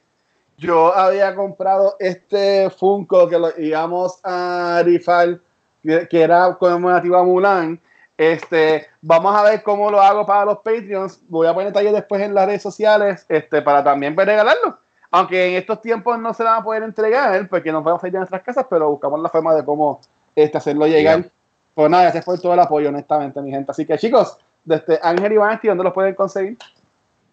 Yo 0.57 0.93
había 0.93 1.35
comprado 1.35 1.95
este 1.99 2.69
Funko 2.69 3.27
que 3.27 3.37
lo 3.37 3.49
íbamos 3.59 4.19
a 4.23 4.81
rifar, 4.85 5.39
que, 5.81 6.07
era 6.11 6.55
conmemorativo 6.55 7.17
a 7.17 7.23
Mulan. 7.23 7.79
Este, 8.17 8.87
vamos 9.01 9.35
a 9.35 9.43
ver 9.43 9.63
cómo 9.63 9.91
lo 9.91 10.01
hago 10.01 10.25
para 10.25 10.45
los 10.45 10.59
Patreons. 10.59 11.19
Voy 11.27 11.47
a 11.47 11.53
poner 11.53 11.69
detalles 11.69 11.93
después 11.93 12.21
en 12.21 12.33
las 12.33 12.45
redes 12.45 12.61
sociales 12.61 13.25
este, 13.27 13.61
para 13.61 13.83
también 13.83 14.15
regalarlo. 14.15 14.77
Aunque 15.11 15.47
en 15.47 15.55
estos 15.55 15.81
tiempos 15.81 16.17
no 16.17 16.33
se 16.33 16.43
van 16.43 16.61
a 16.61 16.63
poder 16.63 16.83
entregar 16.83 17.47
porque 17.49 17.71
no 17.71 17.83
podemos 17.83 18.01
salir 18.01 18.13
de 18.13 18.19
nuestras 18.19 18.41
casas, 18.41 18.65
pero 18.69 18.89
buscamos 18.89 19.19
la 19.19 19.29
forma 19.29 19.53
de 19.53 19.65
cómo 19.65 19.99
este, 20.35 20.57
hacerlo 20.57 20.87
llegar. 20.87 21.25
Pues 21.73 21.89
nada, 21.89 22.03
gracias 22.03 22.25
por 22.25 22.39
todo 22.39 22.53
el 22.53 22.59
apoyo, 22.59 22.89
honestamente, 22.89 23.41
mi 23.41 23.51
gente. 23.51 23.71
Así 23.71 23.85
que 23.85 23.97
chicos, 23.97 24.37
desde 24.63 24.99
Ángel 25.01 25.33
y 25.33 25.37
Vanesti, 25.37 25.67
¿dónde 25.67 25.83
los 25.83 25.93
pueden 25.93 26.13
conseguir? 26.13 26.57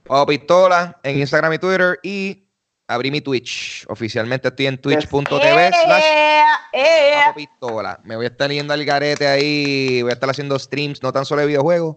Pavo 0.04 0.26
Pistola 0.26 0.98
en 1.02 1.18
Instagram 1.18 1.52
y 1.52 1.58
Twitter 1.58 1.98
y 2.02 2.42
abrí 2.88 3.10
mi 3.10 3.20
Twitch. 3.20 3.84
Oficialmente 3.88 4.48
estoy 4.48 4.66
en 4.66 4.78
twitch.tv 4.78 5.70
slash 5.84 6.04
Eh, 6.04 6.42
eh. 6.72 7.12
Pavo 7.24 7.34
Pistola. 7.36 8.00
Me 8.04 8.16
voy 8.16 8.24
a 8.24 8.28
estar 8.28 8.50
yendo 8.50 8.72
al 8.72 8.84
garete 8.84 9.26
ahí. 9.26 10.02
Voy 10.02 10.10
a 10.10 10.14
estar 10.14 10.30
haciendo 10.30 10.58
streams, 10.58 11.02
no 11.02 11.12
tan 11.12 11.24
solo 11.24 11.42
de 11.42 11.48
videojuegos, 11.48 11.96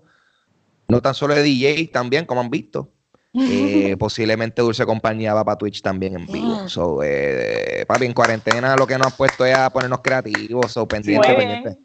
no 0.87 1.01
tan 1.01 1.13
solo 1.13 1.33
de 1.33 1.43
DJ 1.43 1.87
también, 1.87 2.25
como 2.25 2.41
han 2.41 2.49
visto. 2.49 2.89
Eh, 3.33 3.95
posiblemente 3.99 4.61
Dulce 4.61 4.85
Compañía 4.85 5.33
va 5.33 5.43
para 5.43 5.57
Twitch 5.57 5.81
también 5.81 6.15
en 6.15 6.27
vivo. 6.27 6.67
So, 6.67 7.01
eh, 7.03 7.85
papi, 7.87 8.05
en 8.05 8.13
cuarentena 8.13 8.75
lo 8.75 8.85
que 8.85 8.97
nos 8.97 9.07
ha 9.07 9.17
puesto 9.17 9.45
es 9.45 9.55
a 9.55 9.69
ponernos 9.69 10.01
creativos, 10.01 10.71
so, 10.71 10.87
pendiente, 10.87 11.33
pendiente. 11.33 11.77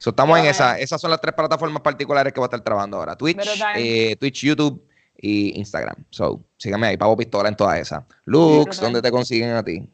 So, 0.00 0.10
estamos 0.10 0.38
en 0.38 0.46
esa. 0.46 0.78
Esas 0.78 0.98
son 0.98 1.10
las 1.10 1.20
tres 1.20 1.34
plataformas 1.34 1.82
particulares 1.82 2.32
que 2.32 2.40
voy 2.40 2.46
a 2.46 2.48
estar 2.48 2.60
trabajando 2.60 2.96
ahora. 2.96 3.14
Twitch, 3.14 3.46
eh, 3.76 4.16
Twitch, 4.18 4.44
YouTube 4.44 4.82
y 5.20 5.58
Instagram. 5.58 5.94
So, 6.08 6.42
síganme 6.56 6.86
ahí, 6.86 6.96
Pavo 6.96 7.18
Pistola 7.18 7.50
en 7.50 7.54
todas 7.54 7.78
esas. 7.78 8.02
Lux. 8.24 8.80
¿dónde 8.80 9.02
te 9.02 9.10
consiguen 9.10 9.50
a 9.50 9.62
ti? 9.62 9.86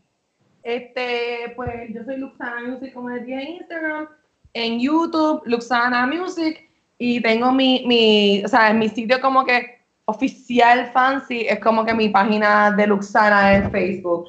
Este, 0.63 1.53
pues 1.57 1.93
yo 1.93 2.05
soy 2.05 2.19
Luxana 2.19 2.61
Music, 2.69 2.95
dije 3.25 3.43
en 3.43 3.49
Instagram, 3.57 4.09
en 4.55 4.79
YouTube, 4.79 5.43
Luxana 5.45 6.07
Music, 6.07 6.57
y 6.99 7.21
tengo 7.21 7.51
mi, 7.51 7.85
mi, 7.89 8.45
o 8.45 8.49
sea, 8.49 8.73
mi 8.73 8.89
sitio 8.89 9.21
como 9.21 9.45
que 9.45 9.81
oficial 10.05 10.89
fancy, 10.93 11.49
es 11.49 11.59
como 11.59 11.85
que 11.85 11.95
mi 11.95 12.11
página 12.11 12.71
de 12.71 12.87
Luxana 12.87 13.57
en 13.57 13.73
Facebook. 13.73 14.29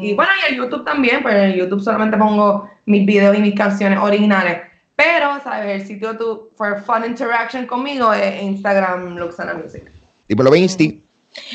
Y 0.00 0.14
bueno, 0.14 0.30
y 0.42 0.52
en 0.52 0.58
YouTube 0.58 0.84
también, 0.84 1.22
pero 1.22 1.38
en 1.38 1.54
YouTube 1.54 1.80
solamente 1.80 2.18
pongo 2.18 2.68
mis 2.84 3.06
videos 3.06 3.36
y 3.36 3.40
mis 3.40 3.54
canciones 3.54 3.98
originales. 3.98 4.69
Pero, 5.02 5.40
¿sabes? 5.42 5.80
El 5.80 5.86
sitio 5.86 6.16
tu, 6.18 6.50
for 6.56 6.82
fun 6.82 7.06
interaction 7.06 7.66
conmigo 7.66 8.12
es 8.12 8.42
Instagram 8.42 9.16
Luxana 9.16 9.54
Music. 9.54 9.90
Y 10.28 10.34
por 10.34 10.44
lo 10.44 10.50
ven 10.50 10.64
Insti. 10.64 11.02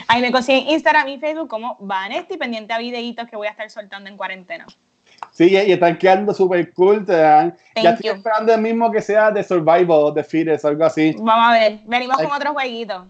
Ahí 0.08 0.22
me 0.22 0.32
consiguen 0.32 0.68
Instagram 0.70 1.10
y 1.10 1.20
Facebook 1.20 1.48
como 1.48 1.78
Vanesti, 1.80 2.38
pendiente 2.38 2.74
a 2.74 2.80
videitos 2.80 3.30
que 3.30 3.36
voy 3.36 3.46
a 3.46 3.52
estar 3.52 3.70
soltando 3.70 4.10
en 4.10 4.18
cuarentena. 4.18 4.66
Sí, 5.32 5.50
y 5.50 5.72
están 5.72 5.98
quedando 5.98 6.34
súper 6.34 6.74
cool, 6.74 7.06
te 7.06 7.14
dan. 7.14 7.56
Ya 7.76 7.92
estoy 7.92 8.10
you. 8.10 8.16
esperando 8.16 8.54
el 8.54 8.62
mismo 8.62 8.92
que 8.92 9.02
sea 9.02 9.30
de 9.30 9.44
Survival, 9.44 10.14
de 10.16 10.24
Fears, 10.24 10.66
algo 10.66 10.84
así. 10.84 11.16
Vamos 11.20 11.50
a 11.50 11.52
ver, 11.52 11.80
venimos 11.86 12.18
Ay. 12.18 12.26
con 12.26 12.36
otros 12.36 12.54
jueguitos. 12.54 13.04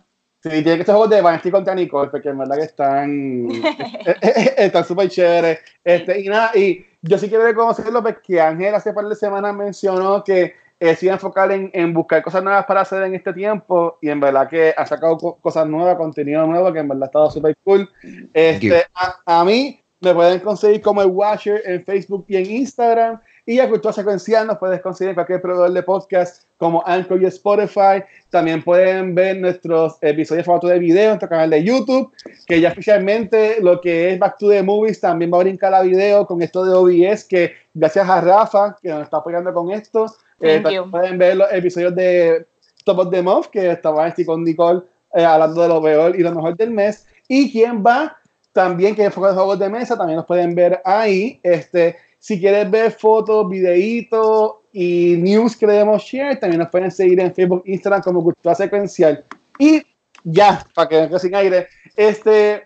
Sí, 0.46 0.62
tiene 0.62 0.78
que 0.78 0.84
ser 0.86 0.94
juegos 0.94 1.10
de 1.10 1.22
Vanity 1.22 1.50
contra 1.50 1.74
Nicole, 1.74 2.12
porque 2.12 2.30
en 2.30 2.38
verdad 2.38 2.58
que 2.58 2.64
están 2.66 3.48
están 4.58 4.86
súper 4.86 5.10
chéveres. 5.10 5.60
Este, 5.84 6.22
y 6.22 6.28
nada, 6.30 6.52
y 6.56 6.86
yo 7.02 7.18
sí 7.18 7.30
quiero 7.30 7.44
reconocerlo 7.46 8.04
porque 8.04 8.40
Ángel 8.40 8.76
hace 8.76 8.94
par 8.94 9.06
de 9.06 9.16
semanas 9.16 9.56
mencionó 9.56 10.24
que 10.24 10.54
eh, 10.80 10.96
se 10.96 11.06
iba 11.06 11.14
a 11.14 11.18
enfocar 11.18 11.52
en, 11.52 11.70
en 11.74 11.94
buscar 11.94 12.22
cosas 12.22 12.44
nuevas 12.44 12.66
para 12.66 12.82
hacer 12.82 13.02
en 13.04 13.16
este 13.16 13.34
tiempo 13.34 13.98
y 14.02 14.10
en 14.10 14.20
verdad 14.20 14.48
que 14.50 14.74
ha 14.76 14.86
sacado 14.86 15.18
co- 15.18 15.36
cosas 15.38 15.66
nuevas, 15.68 15.96
contenido 15.96 16.46
nuevo 16.46 16.72
que 16.74 16.80
en 16.80 16.90
verdad 16.90 17.04
ha 17.04 17.08
estado 17.08 17.32
súper 17.32 17.56
cool. 17.64 17.90
you. 18.04 18.28
Este, 18.34 18.84
a, 18.94 19.40
a 19.40 19.46
mí 19.46 19.80
me 20.02 20.14
pueden 20.14 20.40
conseguir 20.42 20.82
como 20.82 21.02
el 21.02 21.08
Watcher 21.08 21.62
en 21.66 21.84
Facebook 21.86 22.26
y 22.28 22.36
en 22.38 22.46
Instagram. 22.52 23.20
Y 23.48 23.60
a 23.60 23.70
Cultura 23.70 23.94
Secuencial 23.94 24.46
nos 24.48 24.58
puedes 24.58 24.82
conseguir 24.82 25.10
en 25.10 25.16
cualquier 25.16 25.42
proveedor 25.42 25.72
de 25.72 25.82
podcast 25.84 26.44
como 26.58 26.84
Anchor 26.86 27.22
y 27.22 27.26
Spotify. 27.26 28.04
También 28.30 28.64
pueden 28.64 29.16
ver 29.16 29.38
nuestros 29.38 29.98
episodios 30.02 30.46
formato 30.46 30.68
de 30.68 30.80
video 30.80 31.04
en 31.04 31.10
nuestro 31.10 31.30
canal 31.30 31.50
de 31.50 31.64
YouTube, 31.64 32.12
que 32.46 32.62
ya 32.62 32.72
oficialmente 32.72 33.58
lo 33.62 33.82
que 33.82 34.12
es 34.12 34.20
Back 34.20 34.38
to 34.38 34.50
the 34.50 34.64
Movies 34.64 35.00
también 35.00 35.32
va 35.32 35.38
a 35.38 35.44
brincar 35.44 35.74
a 35.74 35.82
video 35.82 36.26
con 36.26 36.42
esto 36.42 36.66
de 36.66 36.74
OBS, 36.74 37.24
que 37.26 37.54
gracias 37.74 38.08
a 38.08 38.22
Rafa, 38.22 38.78
que 38.82 38.90
nos 38.90 39.04
está 39.04 39.18
apoyando 39.18 39.54
con 39.54 39.72
esto, 39.72 40.06
eh, 40.40 40.62
pueden 40.92 41.18
ver 41.18 41.38
los 41.38 41.52
episodios 41.52 41.96
de 41.96 42.46
Top 42.84 43.00
of 43.00 43.10
the 43.10 43.22
Month, 43.22 43.48
que 43.48 43.72
estaba 43.72 44.06
aquí 44.06 44.26
con 44.26 44.44
Nicole 44.44 44.82
eh, 45.14 45.24
hablando 45.24 45.62
de 45.62 45.68
lo 45.68 45.82
peor 45.82 46.16
y 46.16 46.22
lo 46.22 46.32
mejor 46.34 46.56
del 46.58 46.72
mes. 46.72 47.08
Y 47.28 47.52
quien 47.52 47.84
va 47.84 48.18
también 48.52 48.96
que 48.96 49.04
enfoca 49.04 49.30
en 49.30 49.36
juegos 49.36 49.60
de 49.60 49.70
mesa, 49.70 49.98
también 49.98 50.18
los 50.18 50.26
pueden 50.26 50.56
ver 50.56 50.82
ahí. 50.86 51.40
Este, 51.44 51.98
si 52.26 52.40
quieres 52.40 52.72
ver 52.72 52.92
fotos, 52.92 53.48
videitos 53.48 54.56
y 54.74 55.16
news 55.20 55.56
que 55.56 55.68
le 55.68 55.74
demos 55.74 56.02
share, 56.02 56.40
también 56.40 56.60
nos 56.60 56.72
pueden 56.72 56.90
seguir 56.90 57.20
en 57.20 57.32
Facebook, 57.32 57.62
Instagram 57.68 58.02
como 58.02 58.24
Cultura 58.24 58.56
Secuencial. 58.56 59.24
Y 59.60 59.86
ya, 60.24 60.66
para 60.74 60.90
que 60.90 61.08
no 61.08 61.20
sin 61.20 61.36
aire, 61.36 61.68
este, 61.96 62.66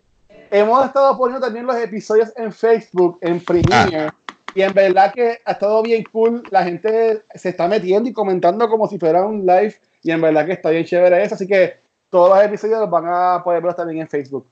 hemos 0.49 0.85
estado 0.85 1.17
poniendo 1.17 1.45
también 1.45 1.65
los 1.65 1.75
episodios 1.75 2.31
en 2.37 2.53
Facebook, 2.53 3.17
en 3.19 3.43
Premiere. 3.43 4.11
Y 4.55 4.61
en 4.61 4.73
verdad 4.73 5.11
que 5.13 5.39
ha 5.43 5.51
estado 5.51 5.83
bien 5.83 6.05
cool. 6.09 6.41
La 6.51 6.63
gente 6.63 7.21
se 7.35 7.49
está 7.49 7.67
metiendo 7.67 8.09
y 8.09 8.13
comentando 8.13 8.69
como 8.69 8.87
si 8.87 8.97
fuera 8.97 9.25
un 9.25 9.45
live. 9.45 9.75
Y 10.03 10.11
en 10.11 10.21
verdad 10.21 10.45
que 10.45 10.53
está 10.53 10.69
bien 10.69 10.85
chévere 10.85 11.21
eso. 11.21 11.35
Así 11.35 11.45
que 11.45 11.73
todos 12.09 12.29
los 12.29 12.45
episodios 12.45 12.79
los 12.79 12.89
van 12.89 13.07
a 13.07 13.43
poder 13.43 13.61
ver 13.61 13.73
también 13.73 13.99
en 13.99 14.07
Facebook. 14.07 14.47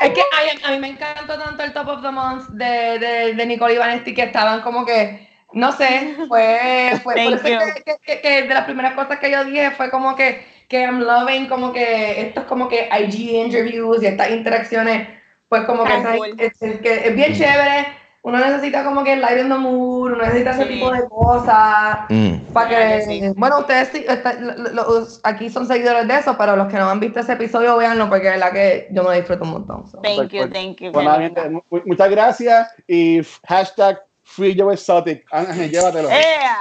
Es 0.00 0.10
que 0.10 0.22
a, 0.64 0.70
mí 0.70 0.78
me 0.78 0.88
encantó 0.88 1.38
tanto 1.38 1.62
el 1.62 1.72
Top 1.72 1.88
of 1.88 2.02
the 2.02 2.10
Month 2.10 2.48
de, 2.50 2.98
de, 2.98 3.34
de 3.34 3.46
Nicole 3.46 3.74
y 3.74 3.78
Vanesti 3.78 4.14
que 4.14 4.22
estaban 4.22 4.60
como 4.62 4.86
que, 4.86 5.28
no 5.52 5.72
sé, 5.72 6.16
fue, 6.28 6.92
fue 7.02 7.14
por 7.14 7.32
eso 7.34 7.42
que, 7.84 7.98
que- 8.04 8.20
que- 8.20 8.42
de 8.42 8.54
las 8.54 8.64
primeras 8.64 8.94
cosas 8.94 9.18
que 9.18 9.30
yo 9.30 9.44
dije 9.44 9.70
fue 9.72 9.90
como 9.90 10.14
que, 10.16 10.44
que 10.68 10.82
I'm 10.82 11.00
loving 11.00 11.48
como 11.48 11.72
que 11.72 12.20
estos 12.20 12.44
como 12.44 12.68
que 12.68 12.88
IG 12.88 13.32
interviews 13.44 14.02
y 14.02 14.06
estas 14.06 14.30
interacciones, 14.30 15.08
pues 15.48 15.62
como 15.64 15.84
que, 15.84 15.92
cool. 16.16 16.34
es, 16.38 16.60
es 16.62 16.80
que 16.80 17.08
es 17.08 17.14
bien 17.14 17.34
chévere, 17.34 17.86
uno 18.26 18.38
necesita 18.38 18.82
como 18.84 19.04
que 19.04 19.16
light 19.16 19.38
in 19.38 19.50
the 19.50 19.54
mood, 19.54 20.12
uno 20.12 20.16
necesita 20.22 20.52
ese 20.52 20.62
Sí. 20.62 20.68
tipo 20.70 20.90
de 20.90 21.06
cosas. 21.10 21.98
Mm. 22.08 22.36
Para 22.54 22.68
que, 22.70 23.02
sí. 23.04 23.20
bueno, 23.36 23.58
ustedes 23.58 23.90
sí, 23.92 24.02
está- 24.08 24.32
lo- 24.40 24.54
lo- 24.72 25.06
aquí 25.24 25.50
son 25.50 25.66
seguidores 25.66 26.08
de 26.08 26.16
eso, 26.18 26.34
pero 26.38 26.56
los 26.56 26.68
que 26.68 26.78
no 26.78 26.88
han 26.88 27.00
visto 27.00 27.20
ese 27.20 27.34
episodio, 27.34 27.76
véanlo, 27.76 28.08
porque 28.08 28.32
es 28.32 28.38
la 28.38 28.50
que 28.50 28.88
yo 28.92 29.04
me 29.04 29.16
disfruto 29.16 29.44
un 29.44 29.50
montón. 29.50 29.86
so. 29.90 30.00
Thank 30.00 30.30
you, 30.32 30.48
thank 30.48 30.78
you. 30.80 30.90
Bueno, 30.90 31.18
gente, 31.18 31.42
muchas 31.84 32.08
gracias 32.10 32.68
y 32.88 33.20
hashtag 33.46 34.00
Free 34.22 34.56
Joe 34.58 34.72
Exotic. 34.72 35.26
Ángel, 35.30 35.70
llévatelo. 35.70 36.08
¡Ea! 36.08 36.56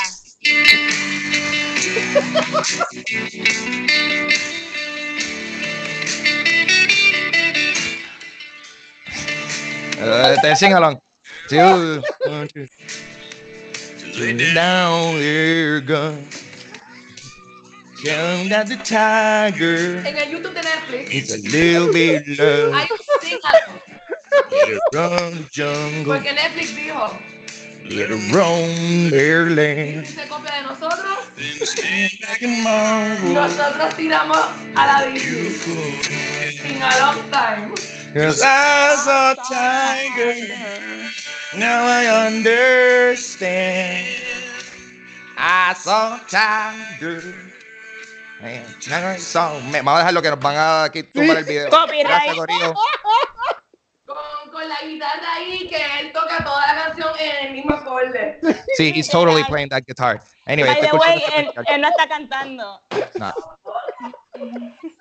Uh, 10.01 10.41
te 10.41 10.55
sing 11.47 11.59
along. 11.59 12.01
Two, 12.01 12.29
one, 12.29 12.47
two. 12.47 12.67
Lay 14.19 14.53
down 14.53 15.17
your 15.21 15.81
gun. 15.81 16.27
Young 18.03 18.49
that 18.49 18.67
the 18.67 18.75
tiger. 18.77 19.97
En 20.05 20.17
el 20.17 20.25
YouTube 20.27 20.53
de 20.53 20.61
Netflix 20.61 21.09
It's 21.09 21.31
a 21.33 21.37
little 21.49 21.91
bit 21.93 22.27
love. 22.37 22.73
hay 22.73 22.87
un 22.91 22.97
single, 23.21 23.49
Let 24.51 24.69
it 24.69 24.81
run 24.93 25.31
the 25.43 25.49
jungle. 25.51 26.13
porque 26.13 26.33
Netflix 26.33 26.75
dijo, 26.75 27.17
Let 27.89 28.09
it 28.11 28.33
roam 28.33 29.09
their 29.11 29.49
land. 29.49 30.07
se 30.07 30.27
copia 30.27 30.51
de 30.55 30.63
nosotros, 30.63 31.17
Then 31.35 31.65
stand 31.67 32.11
back 32.21 32.41
and 32.41 32.63
marvel. 32.63 33.33
nosotros 33.33 33.95
tiramos 33.95 34.37
a 34.75 34.85
la 34.87 35.05
Disney. 35.05 35.99
In 36.75 36.81
a 36.81 36.99
long 36.99 37.29
time. 37.31 37.73
Cause 38.13 38.41
I 38.43 38.95
saw 39.03 39.35
tiger. 39.35 40.35
Now 41.57 41.85
I 41.85 42.27
understand. 42.27 44.07
I 45.37 45.73
saw 45.75 46.17
tiger. 46.29 47.21
Man, 48.41 48.63
I 48.91 49.17
saw- 49.17 49.59
Me- 49.61 49.81
Vamos 49.81 49.95
a 49.95 49.97
dejar 49.99 50.13
lo 50.13 50.21
que 50.21 50.29
nos 50.29 50.39
van 50.39 50.55
a 50.57 50.83
aquí 50.85 51.03
tumbar 51.03 51.37
el 51.37 51.43
video. 51.43 51.69
Copyright. 51.69 52.07
Gracias, 52.07 52.35
Corillo. 52.35 52.73
Con, 54.13 54.51
con 54.51 54.69
la 54.69 54.75
guitarra 54.85 55.33
ahí, 55.37 55.67
que 55.67 55.77
él 55.99 56.11
toca 56.13 56.43
toda 56.43 56.61
la 56.67 56.85
canción 56.85 57.09
en 57.19 57.47
el 57.47 57.53
mismo 57.53 57.73
acorde. 57.73 58.39
Sí, 58.77 58.91
he's 58.93 59.09
totally 59.09 59.43
playing 59.45 59.69
that 59.69 59.83
guitar. 59.87 60.21
Anyway, 60.45 60.69
By 60.71 60.89
the 60.89 60.97
way, 60.97 61.23
él, 61.35 61.51
él 61.67 61.81
no 61.81 61.87
está 61.87 62.07
cantando. 62.07 62.81
No. 63.15 63.33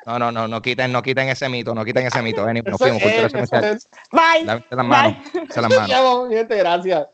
No, 0.06 0.18
no, 0.18 0.32
no, 0.32 0.48
no 0.48 0.62
quiten, 0.62 0.92
no 0.92 1.02
quiten 1.02 1.28
ese 1.28 1.48
mito, 1.48 1.74
no 1.74 1.84
quiten 1.84 2.06
ese 2.06 2.22
mito. 2.22 2.44
Ven, 2.44 2.62
nos 2.64 2.78
fuimos, 2.78 3.02
es. 3.02 3.88
Bye. 4.10 4.44
Lávense 4.44 4.76
las 4.76 4.86
manos, 4.86 5.16
Bye. 5.32 5.32
lávense 5.32 5.60
las 5.60 5.70
manos. 5.70 6.28
Gente, 6.30 6.56
gracias. 6.56 7.06